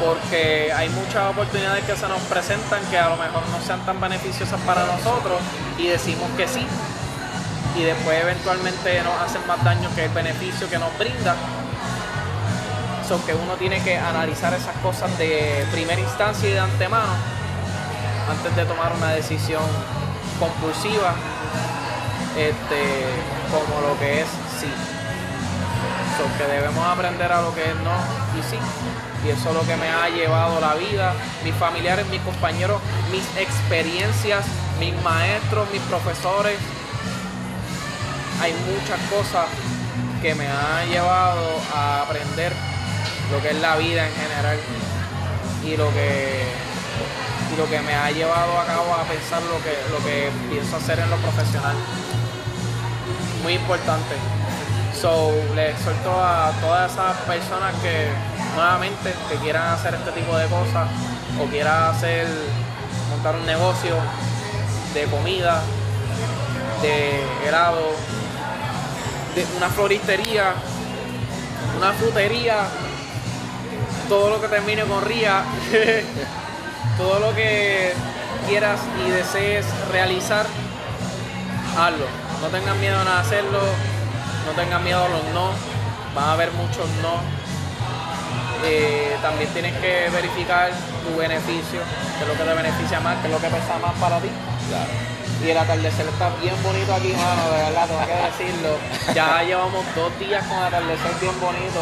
porque 0.00 0.72
hay 0.72 0.88
muchas 0.90 1.30
oportunidades 1.30 1.84
que 1.84 1.96
se 1.96 2.08
nos 2.08 2.20
presentan 2.22 2.84
que 2.90 2.98
a 2.98 3.08
lo 3.08 3.16
mejor 3.16 3.42
no 3.48 3.60
sean 3.64 3.84
tan 3.86 4.00
beneficiosas 4.00 4.60
para 4.62 4.84
nosotros 4.84 5.40
y 5.78 5.88
decimos 5.88 6.28
que 6.36 6.46
sí 6.46 6.66
y 7.78 7.82
después 7.82 8.22
eventualmente 8.22 9.02
nos 9.02 9.20
hacen 9.20 9.46
más 9.46 9.62
daño 9.62 9.88
que 9.94 10.04
el 10.06 10.10
beneficio 10.10 10.68
que 10.68 10.78
nos 10.78 10.96
brinda. 10.98 11.36
So 13.06 13.24
que 13.24 13.34
uno 13.34 13.54
tiene 13.54 13.82
que 13.82 13.96
analizar 13.98 14.52
esas 14.54 14.74
cosas 14.78 15.16
de 15.18 15.64
primera 15.70 16.00
instancia 16.00 16.48
y 16.48 16.52
de 16.52 16.58
antemano 16.60 17.12
antes 18.28 18.56
de 18.56 18.64
tomar 18.64 18.92
una 18.96 19.12
decisión 19.12 19.62
compulsiva 20.40 21.14
este, 22.36 23.06
como 23.50 23.80
lo 23.86 23.98
que 23.98 24.22
es 24.22 24.28
sí. 24.58 24.68
So 26.16 26.38
que 26.38 26.50
debemos 26.50 26.84
aprender 26.84 27.30
a 27.30 27.42
lo 27.42 27.54
que 27.54 27.62
es 27.62 27.76
no 27.76 27.94
y 28.38 28.42
sí 28.50 28.58
y 29.26 29.30
eso 29.30 29.48
es 29.48 29.54
lo 29.54 29.62
que 29.62 29.76
me 29.76 29.88
ha 29.88 30.08
llevado 30.08 30.60
la 30.60 30.74
vida, 30.74 31.14
mis 31.42 31.54
familiares, 31.54 32.06
mis 32.08 32.20
compañeros, 32.20 32.80
mis 33.10 33.24
experiencias, 33.36 34.44
mis 34.78 34.94
maestros, 35.02 35.68
mis 35.72 35.82
profesores. 35.82 36.56
Hay 38.40 38.52
muchas 38.52 39.00
cosas 39.10 39.46
que 40.22 40.34
me 40.34 40.46
han 40.46 40.88
llevado 40.88 41.60
a 41.74 42.02
aprender 42.02 42.52
lo 43.32 43.42
que 43.42 43.50
es 43.50 43.56
la 43.56 43.76
vida 43.76 44.06
en 44.06 44.14
general 44.14 44.58
y 45.64 45.76
lo 45.76 45.92
que 45.92 46.44
y 47.52 47.56
lo 47.56 47.68
que 47.68 47.80
me 47.80 47.94
ha 47.94 48.10
llevado 48.10 48.60
a 48.60 48.66
cabo 48.66 48.94
a 48.94 49.04
pensar 49.04 49.42
lo 49.42 49.62
que 49.62 49.74
lo 49.90 50.04
que 50.04 50.30
pienso 50.50 50.76
hacer 50.76 51.00
en 51.00 51.10
lo 51.10 51.16
profesional. 51.16 51.74
Muy 53.42 53.54
importante. 53.54 54.14
So, 55.00 55.30
le 55.54 55.70
exhorto 55.70 56.10
a 56.10 56.52
todas 56.60 56.90
esas 56.90 57.16
personas 57.18 57.74
que 57.82 58.08
nuevamente 58.54 59.14
que 59.28 59.36
quieran 59.36 59.68
hacer 59.74 59.94
este 59.94 60.10
tipo 60.12 60.34
de 60.36 60.46
cosas 60.46 60.88
o 61.38 61.44
quieran 61.50 61.90
hacer 61.90 62.26
montar 63.10 63.36
un 63.36 63.44
negocio 63.44 63.94
de 64.94 65.04
comida, 65.04 65.60
de 66.80 67.22
helado, 67.46 67.92
de 69.34 69.46
una 69.58 69.68
floristería, 69.68 70.54
una 71.76 71.92
frutería, 71.92 72.64
todo 74.08 74.30
lo 74.30 74.40
que 74.40 74.48
termine 74.48 74.82
con 74.84 75.04
ría, 75.04 75.42
todo 76.96 77.18
lo 77.20 77.34
que 77.34 77.92
quieras 78.48 78.80
y 79.06 79.10
desees 79.10 79.66
realizar, 79.92 80.46
hazlo. 81.78 82.06
No 82.40 82.48
tengan 82.48 82.78
miedo 82.80 82.96
a 82.98 83.20
hacerlo, 83.20 83.60
no 84.46 84.52
tengan 84.52 84.82
miedo 84.82 85.04
a 85.04 85.08
los 85.08 85.24
no, 85.34 85.50
van 86.14 86.24
a 86.24 86.32
haber 86.32 86.50
muchos 86.52 86.86
no 87.02 87.20
eh, 88.64 89.16
también 89.22 89.50
tienes 89.50 89.72
que 89.78 90.08
verificar 90.10 90.70
tu 91.04 91.16
beneficio, 91.18 91.80
qué 92.18 92.22
es 92.22 92.28
lo 92.28 92.34
que 92.34 92.42
te 92.42 92.54
beneficia 92.54 93.00
más, 93.00 93.18
qué 93.20 93.28
es 93.28 93.32
lo 93.32 93.40
que 93.40 93.48
pesa 93.48 93.78
más 93.78 93.94
para 94.00 94.18
ti. 94.18 94.28
Y 95.44 95.50
el 95.50 95.58
atardecer 95.58 96.06
está 96.06 96.30
bien 96.40 96.54
bonito 96.62 96.94
aquí, 96.94 97.12
mano, 97.12 97.50
de 97.52 97.62
verdad, 97.62 97.86
tengo 97.86 98.06
que 98.06 98.14
decirlo. 98.26 98.70
Ya 99.14 99.42
llevamos 99.46 99.84
dos 99.94 100.18
días 100.18 100.44
con 100.46 100.58
atardecer 100.58 101.12
bien 101.20 101.38
bonito 101.40 101.80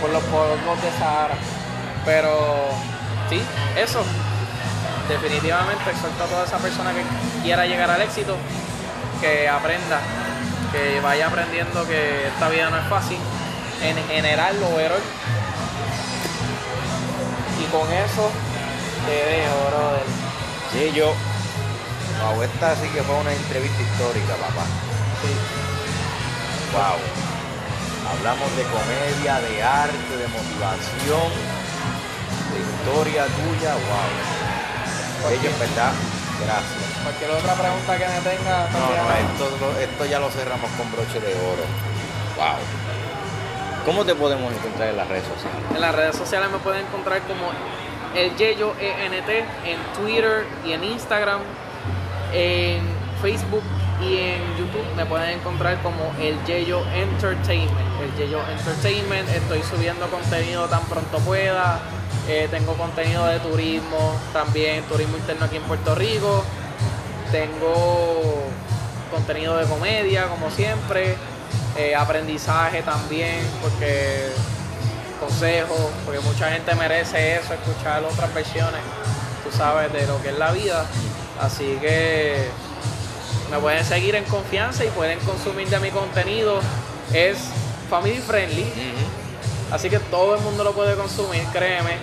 por, 0.00 0.10
los 0.10 0.22
polvos 0.24 0.82
de 0.82 0.90
Sahara. 0.98 1.34
Pero 2.04 2.68
sí, 3.30 3.40
eso. 3.76 4.04
Definitivamente 5.08 5.90
exhorto 5.90 6.24
a 6.24 6.26
toda 6.26 6.44
esa 6.44 6.58
persona 6.58 6.92
que 6.92 7.02
quiera 7.42 7.66
llegar 7.66 7.90
al 7.90 8.02
éxito, 8.02 8.36
que 9.20 9.48
aprenda, 9.48 10.00
que 10.72 11.00
vaya 11.00 11.26
aprendiendo 11.26 11.86
que 11.86 12.26
esta 12.26 12.48
vida 12.48 12.70
no 12.70 12.78
es 12.78 12.86
fácil. 12.88 13.18
En 13.82 13.96
general, 14.08 14.58
lo 14.60 14.76
veo 14.76 14.96
y 17.62 17.64
con 17.70 17.92
eso 17.92 18.30
te 19.06 19.12
dejo, 19.12 19.56
brother. 19.68 20.06
Sí, 20.72 20.92
yo. 20.94 21.14
Wow, 22.22 22.42
esta 22.42 22.74
sí 22.76 22.88
que 22.88 23.02
fue 23.02 23.14
una 23.16 23.32
entrevista 23.32 23.82
histórica, 23.82 24.34
papá. 24.34 24.64
Sí. 25.22 25.32
Wow. 26.72 26.98
Hablamos 28.10 28.56
de 28.56 28.62
comedia, 28.64 29.40
de 29.40 29.62
arte, 29.62 30.16
de 30.16 30.28
motivación, 30.28 31.30
de 32.50 32.58
historia 32.60 33.26
tuya, 33.26 33.74
wow. 33.74 35.32
Ellos, 35.32 35.52
en 35.52 35.58
verdad, 35.58 35.92
gracias. 36.44 36.82
Cualquier 37.02 37.30
otra 37.30 37.54
pregunta 37.54 37.98
que 37.98 38.06
me 38.06 38.20
tenga. 38.20 38.68
No, 38.70 38.78
no, 38.78 39.04
esto, 39.14 39.80
esto 39.80 40.06
ya 40.06 40.18
lo 40.18 40.30
cerramos 40.30 40.70
con 40.72 40.90
broche 40.92 41.20
de 41.20 41.34
oro. 41.34 41.64
Wow. 42.36 42.58
¿Cómo 43.84 44.04
te 44.04 44.14
podemos 44.14 44.52
encontrar 44.52 44.90
en 44.90 44.96
las 44.96 45.08
redes 45.08 45.24
sociales? 45.24 45.58
En 45.74 45.80
las 45.80 45.94
redes 45.94 46.16
sociales 46.16 46.50
me 46.50 46.58
pueden 46.58 46.86
encontrar 46.86 47.20
como 47.22 47.50
el 48.14 48.36
Yeyo 48.36 48.74
ENT 48.78 49.28
en 49.28 49.78
Twitter 49.98 50.46
y 50.64 50.72
en 50.72 50.84
Instagram, 50.84 51.40
en 52.32 52.80
Facebook 53.20 53.62
y 54.00 54.18
en 54.18 54.56
YouTube 54.56 54.84
me 54.96 55.06
pueden 55.06 55.30
encontrar 55.30 55.80
como 55.82 56.12
el 56.20 56.36
Yeyo 56.44 56.82
Entertainment. 56.94 58.00
El 58.02 58.14
Yeyo 58.16 58.40
Entertainment, 58.50 59.28
estoy 59.28 59.62
subiendo 59.62 60.06
contenido 60.08 60.66
tan 60.68 60.82
pronto 60.84 61.18
pueda. 61.18 61.80
Eh, 62.28 62.46
tengo 62.50 62.74
contenido 62.74 63.26
de 63.26 63.40
turismo, 63.40 64.14
también 64.32 64.82
turismo 64.84 65.16
interno 65.16 65.46
aquí 65.46 65.56
en 65.56 65.62
Puerto 65.64 65.94
Rico. 65.94 66.44
Tengo 67.32 68.44
contenido 69.10 69.56
de 69.56 69.66
comedia, 69.66 70.28
como 70.28 70.50
siempre. 70.50 71.16
Eh, 71.76 71.94
aprendizaje 71.94 72.82
también, 72.82 73.40
porque 73.62 74.28
consejos, 75.18 75.90
porque 76.04 76.20
mucha 76.20 76.50
gente 76.50 76.74
merece 76.74 77.36
eso, 77.36 77.54
escuchar 77.54 78.04
otras 78.04 78.32
versiones, 78.34 78.80
tú 79.42 79.56
sabes, 79.56 79.92
de 79.92 80.06
lo 80.06 80.20
que 80.22 80.30
es 80.30 80.38
la 80.38 80.52
vida. 80.52 80.84
Así 81.40 81.78
que 81.80 82.48
me 83.50 83.58
pueden 83.58 83.84
seguir 83.84 84.14
en 84.16 84.24
confianza 84.24 84.84
y 84.84 84.88
pueden 84.88 85.18
consumir 85.20 85.68
de 85.68 85.80
mi 85.80 85.90
contenido. 85.90 86.60
Es 87.12 87.38
family 87.88 88.18
friendly, 88.18 88.66
así 89.72 89.90
que 89.90 89.98
todo 89.98 90.36
el 90.36 90.40
mundo 90.42 90.62
lo 90.64 90.72
puede 90.72 90.94
consumir, 90.94 91.42
créeme. 91.52 91.96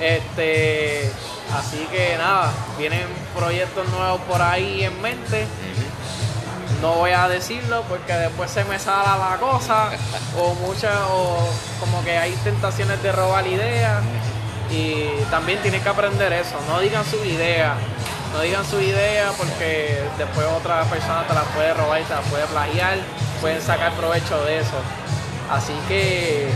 Este, 0.00 1.10
así 1.56 1.86
que 1.90 2.16
nada, 2.18 2.52
vienen 2.78 3.06
proyectos 3.34 3.88
nuevos 3.88 4.20
por 4.22 4.42
ahí 4.42 4.84
en 4.84 5.00
mente. 5.00 5.46
No 6.82 6.92
voy 6.94 7.12
a 7.12 7.28
decirlo 7.28 7.84
porque 7.88 8.12
después 8.12 8.50
se 8.50 8.64
me 8.64 8.78
sala 8.78 9.16
la 9.16 9.38
cosa 9.38 9.90
o 10.38 10.54
muchas 10.54 10.94
o 11.10 11.48
como 11.80 12.04
que 12.04 12.18
hay 12.18 12.32
tentaciones 12.44 13.02
de 13.02 13.12
robar 13.12 13.46
ideas. 13.46 14.02
Y 14.70 15.06
también 15.30 15.62
tienes 15.62 15.80
que 15.80 15.88
aprender 15.88 16.32
eso 16.32 16.56
no 16.66 16.80
digan 16.80 17.04
su 17.04 17.24
idea 17.24 17.76
no 18.32 18.40
digan 18.40 18.64
su 18.66 18.80
idea 18.80 19.30
porque 19.38 20.02
después 20.18 20.44
otra 20.58 20.82
persona 20.82 21.24
te 21.24 21.32
la 21.34 21.42
puede 21.42 21.72
robar 21.72 22.00
y 22.00 22.04
te 22.04 22.12
la 22.12 22.20
puede 22.22 22.44
plagiar 22.46 22.98
pueden 23.40 23.62
sacar 23.62 23.92
provecho 23.92 24.42
de 24.44 24.58
eso. 24.58 24.76
Así 25.50 25.72
que 25.88 26.48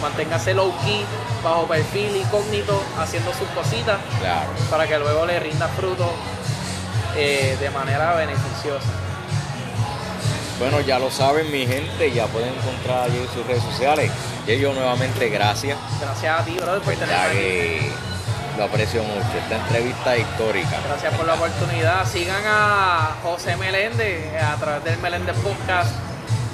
manténgase 0.00 0.54
low 0.54 0.72
key 0.84 1.04
bajo 1.42 1.66
perfil 1.66 2.16
incógnito 2.16 2.82
haciendo 2.98 3.32
sus 3.32 3.48
cositas 3.48 3.98
Claro. 4.20 4.48
para 4.70 4.86
que 4.86 4.98
luego 4.98 5.26
le 5.26 5.38
rinda 5.40 5.68
fruto 5.68 6.10
eh, 7.16 7.56
de 7.60 7.70
manera 7.70 8.14
beneficiosa 8.14 8.88
Bueno, 10.58 10.80
ya 10.80 10.98
lo 10.98 11.10
saben 11.10 11.50
mi 11.52 11.66
gente, 11.66 12.10
ya 12.12 12.26
pueden 12.26 12.54
encontrar 12.54 13.04
allí 13.04 13.18
en 13.18 13.28
sus 13.28 13.46
redes 13.46 13.62
sociales. 13.62 14.10
Y 14.46 14.58
yo 14.58 14.72
nuevamente 14.72 15.28
gracias. 15.28 15.76
gracias 16.00 16.40
a 16.40 16.44
ti 16.44 16.52
brother 16.56 16.80
por 16.80 16.94
que 16.94 17.90
lo 18.56 18.64
aprecio 18.64 19.02
mucho. 19.02 19.26
Esta 19.36 19.56
entrevista 19.56 20.16
histórica. 20.16 20.78
Gracias 20.88 21.12
por 21.14 21.26
la 21.26 21.34
oportunidad. 21.34 22.06
Sigan 22.06 22.42
a 22.46 23.16
José 23.22 23.56
Meléndez 23.56 24.32
eh, 24.32 24.38
a 24.40 24.56
través 24.56 24.84
del 24.84 24.98
Meléndez 25.00 25.36
Podcast 25.36 25.90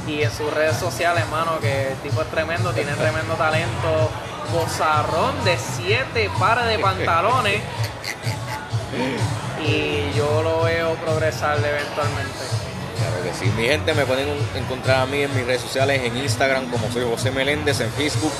y 0.06 0.22
en 0.22 0.30
sus 0.30 0.52
redes 0.52 0.76
sociales, 0.76 1.22
hermano, 1.22 1.58
que 1.60 1.92
el 1.92 1.98
tipo 1.98 2.22
es 2.22 2.30
tremendo, 2.30 2.72
tiene 2.72 2.92
tremendo 2.94 3.34
talento. 3.34 4.10
Bozarrón 4.52 5.44
de 5.44 5.56
siete 5.56 6.30
pares 6.38 6.66
de 6.66 6.78
pantalones. 6.78 7.62
Y 9.64 10.12
yo 10.16 10.42
lo 10.42 10.64
veo 10.64 10.96
progresar 10.96 11.56
eventualmente. 11.58 12.38
Claro 12.98 13.22
que 13.22 13.32
sí. 13.32 13.50
Mi 13.56 13.64
gente 13.64 13.94
me 13.94 14.04
pueden 14.04 14.28
encontrar 14.56 15.02
a 15.02 15.06
mí 15.06 15.22
en 15.22 15.34
mis 15.36 15.46
redes 15.46 15.62
sociales, 15.62 16.02
en 16.04 16.16
Instagram 16.16 16.68
como 16.68 16.90
soy 16.90 17.04
José 17.04 17.30
Meléndez, 17.30 17.80
en 17.80 17.90
Facebook 17.92 18.32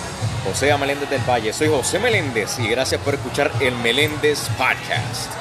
José. 0.45 0.77
Meléndez 0.77 1.09
del 1.09 1.23
Valle. 1.29 1.53
Soy 1.53 1.69
José 1.69 1.99
Meléndez 2.01 2.59
y 2.59 2.69
gracias 2.69 3.01
por 3.01 3.15
escuchar 3.15 3.51
el 3.61 3.77
Meléndez 3.77 4.49
Podcast. 4.59 5.33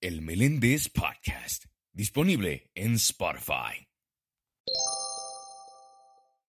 El 0.00 0.22
Meléndez 0.22 0.88
Podcast, 0.88 1.64
disponible 1.92 2.70
en 2.74 2.94
Spotify. 2.94 3.85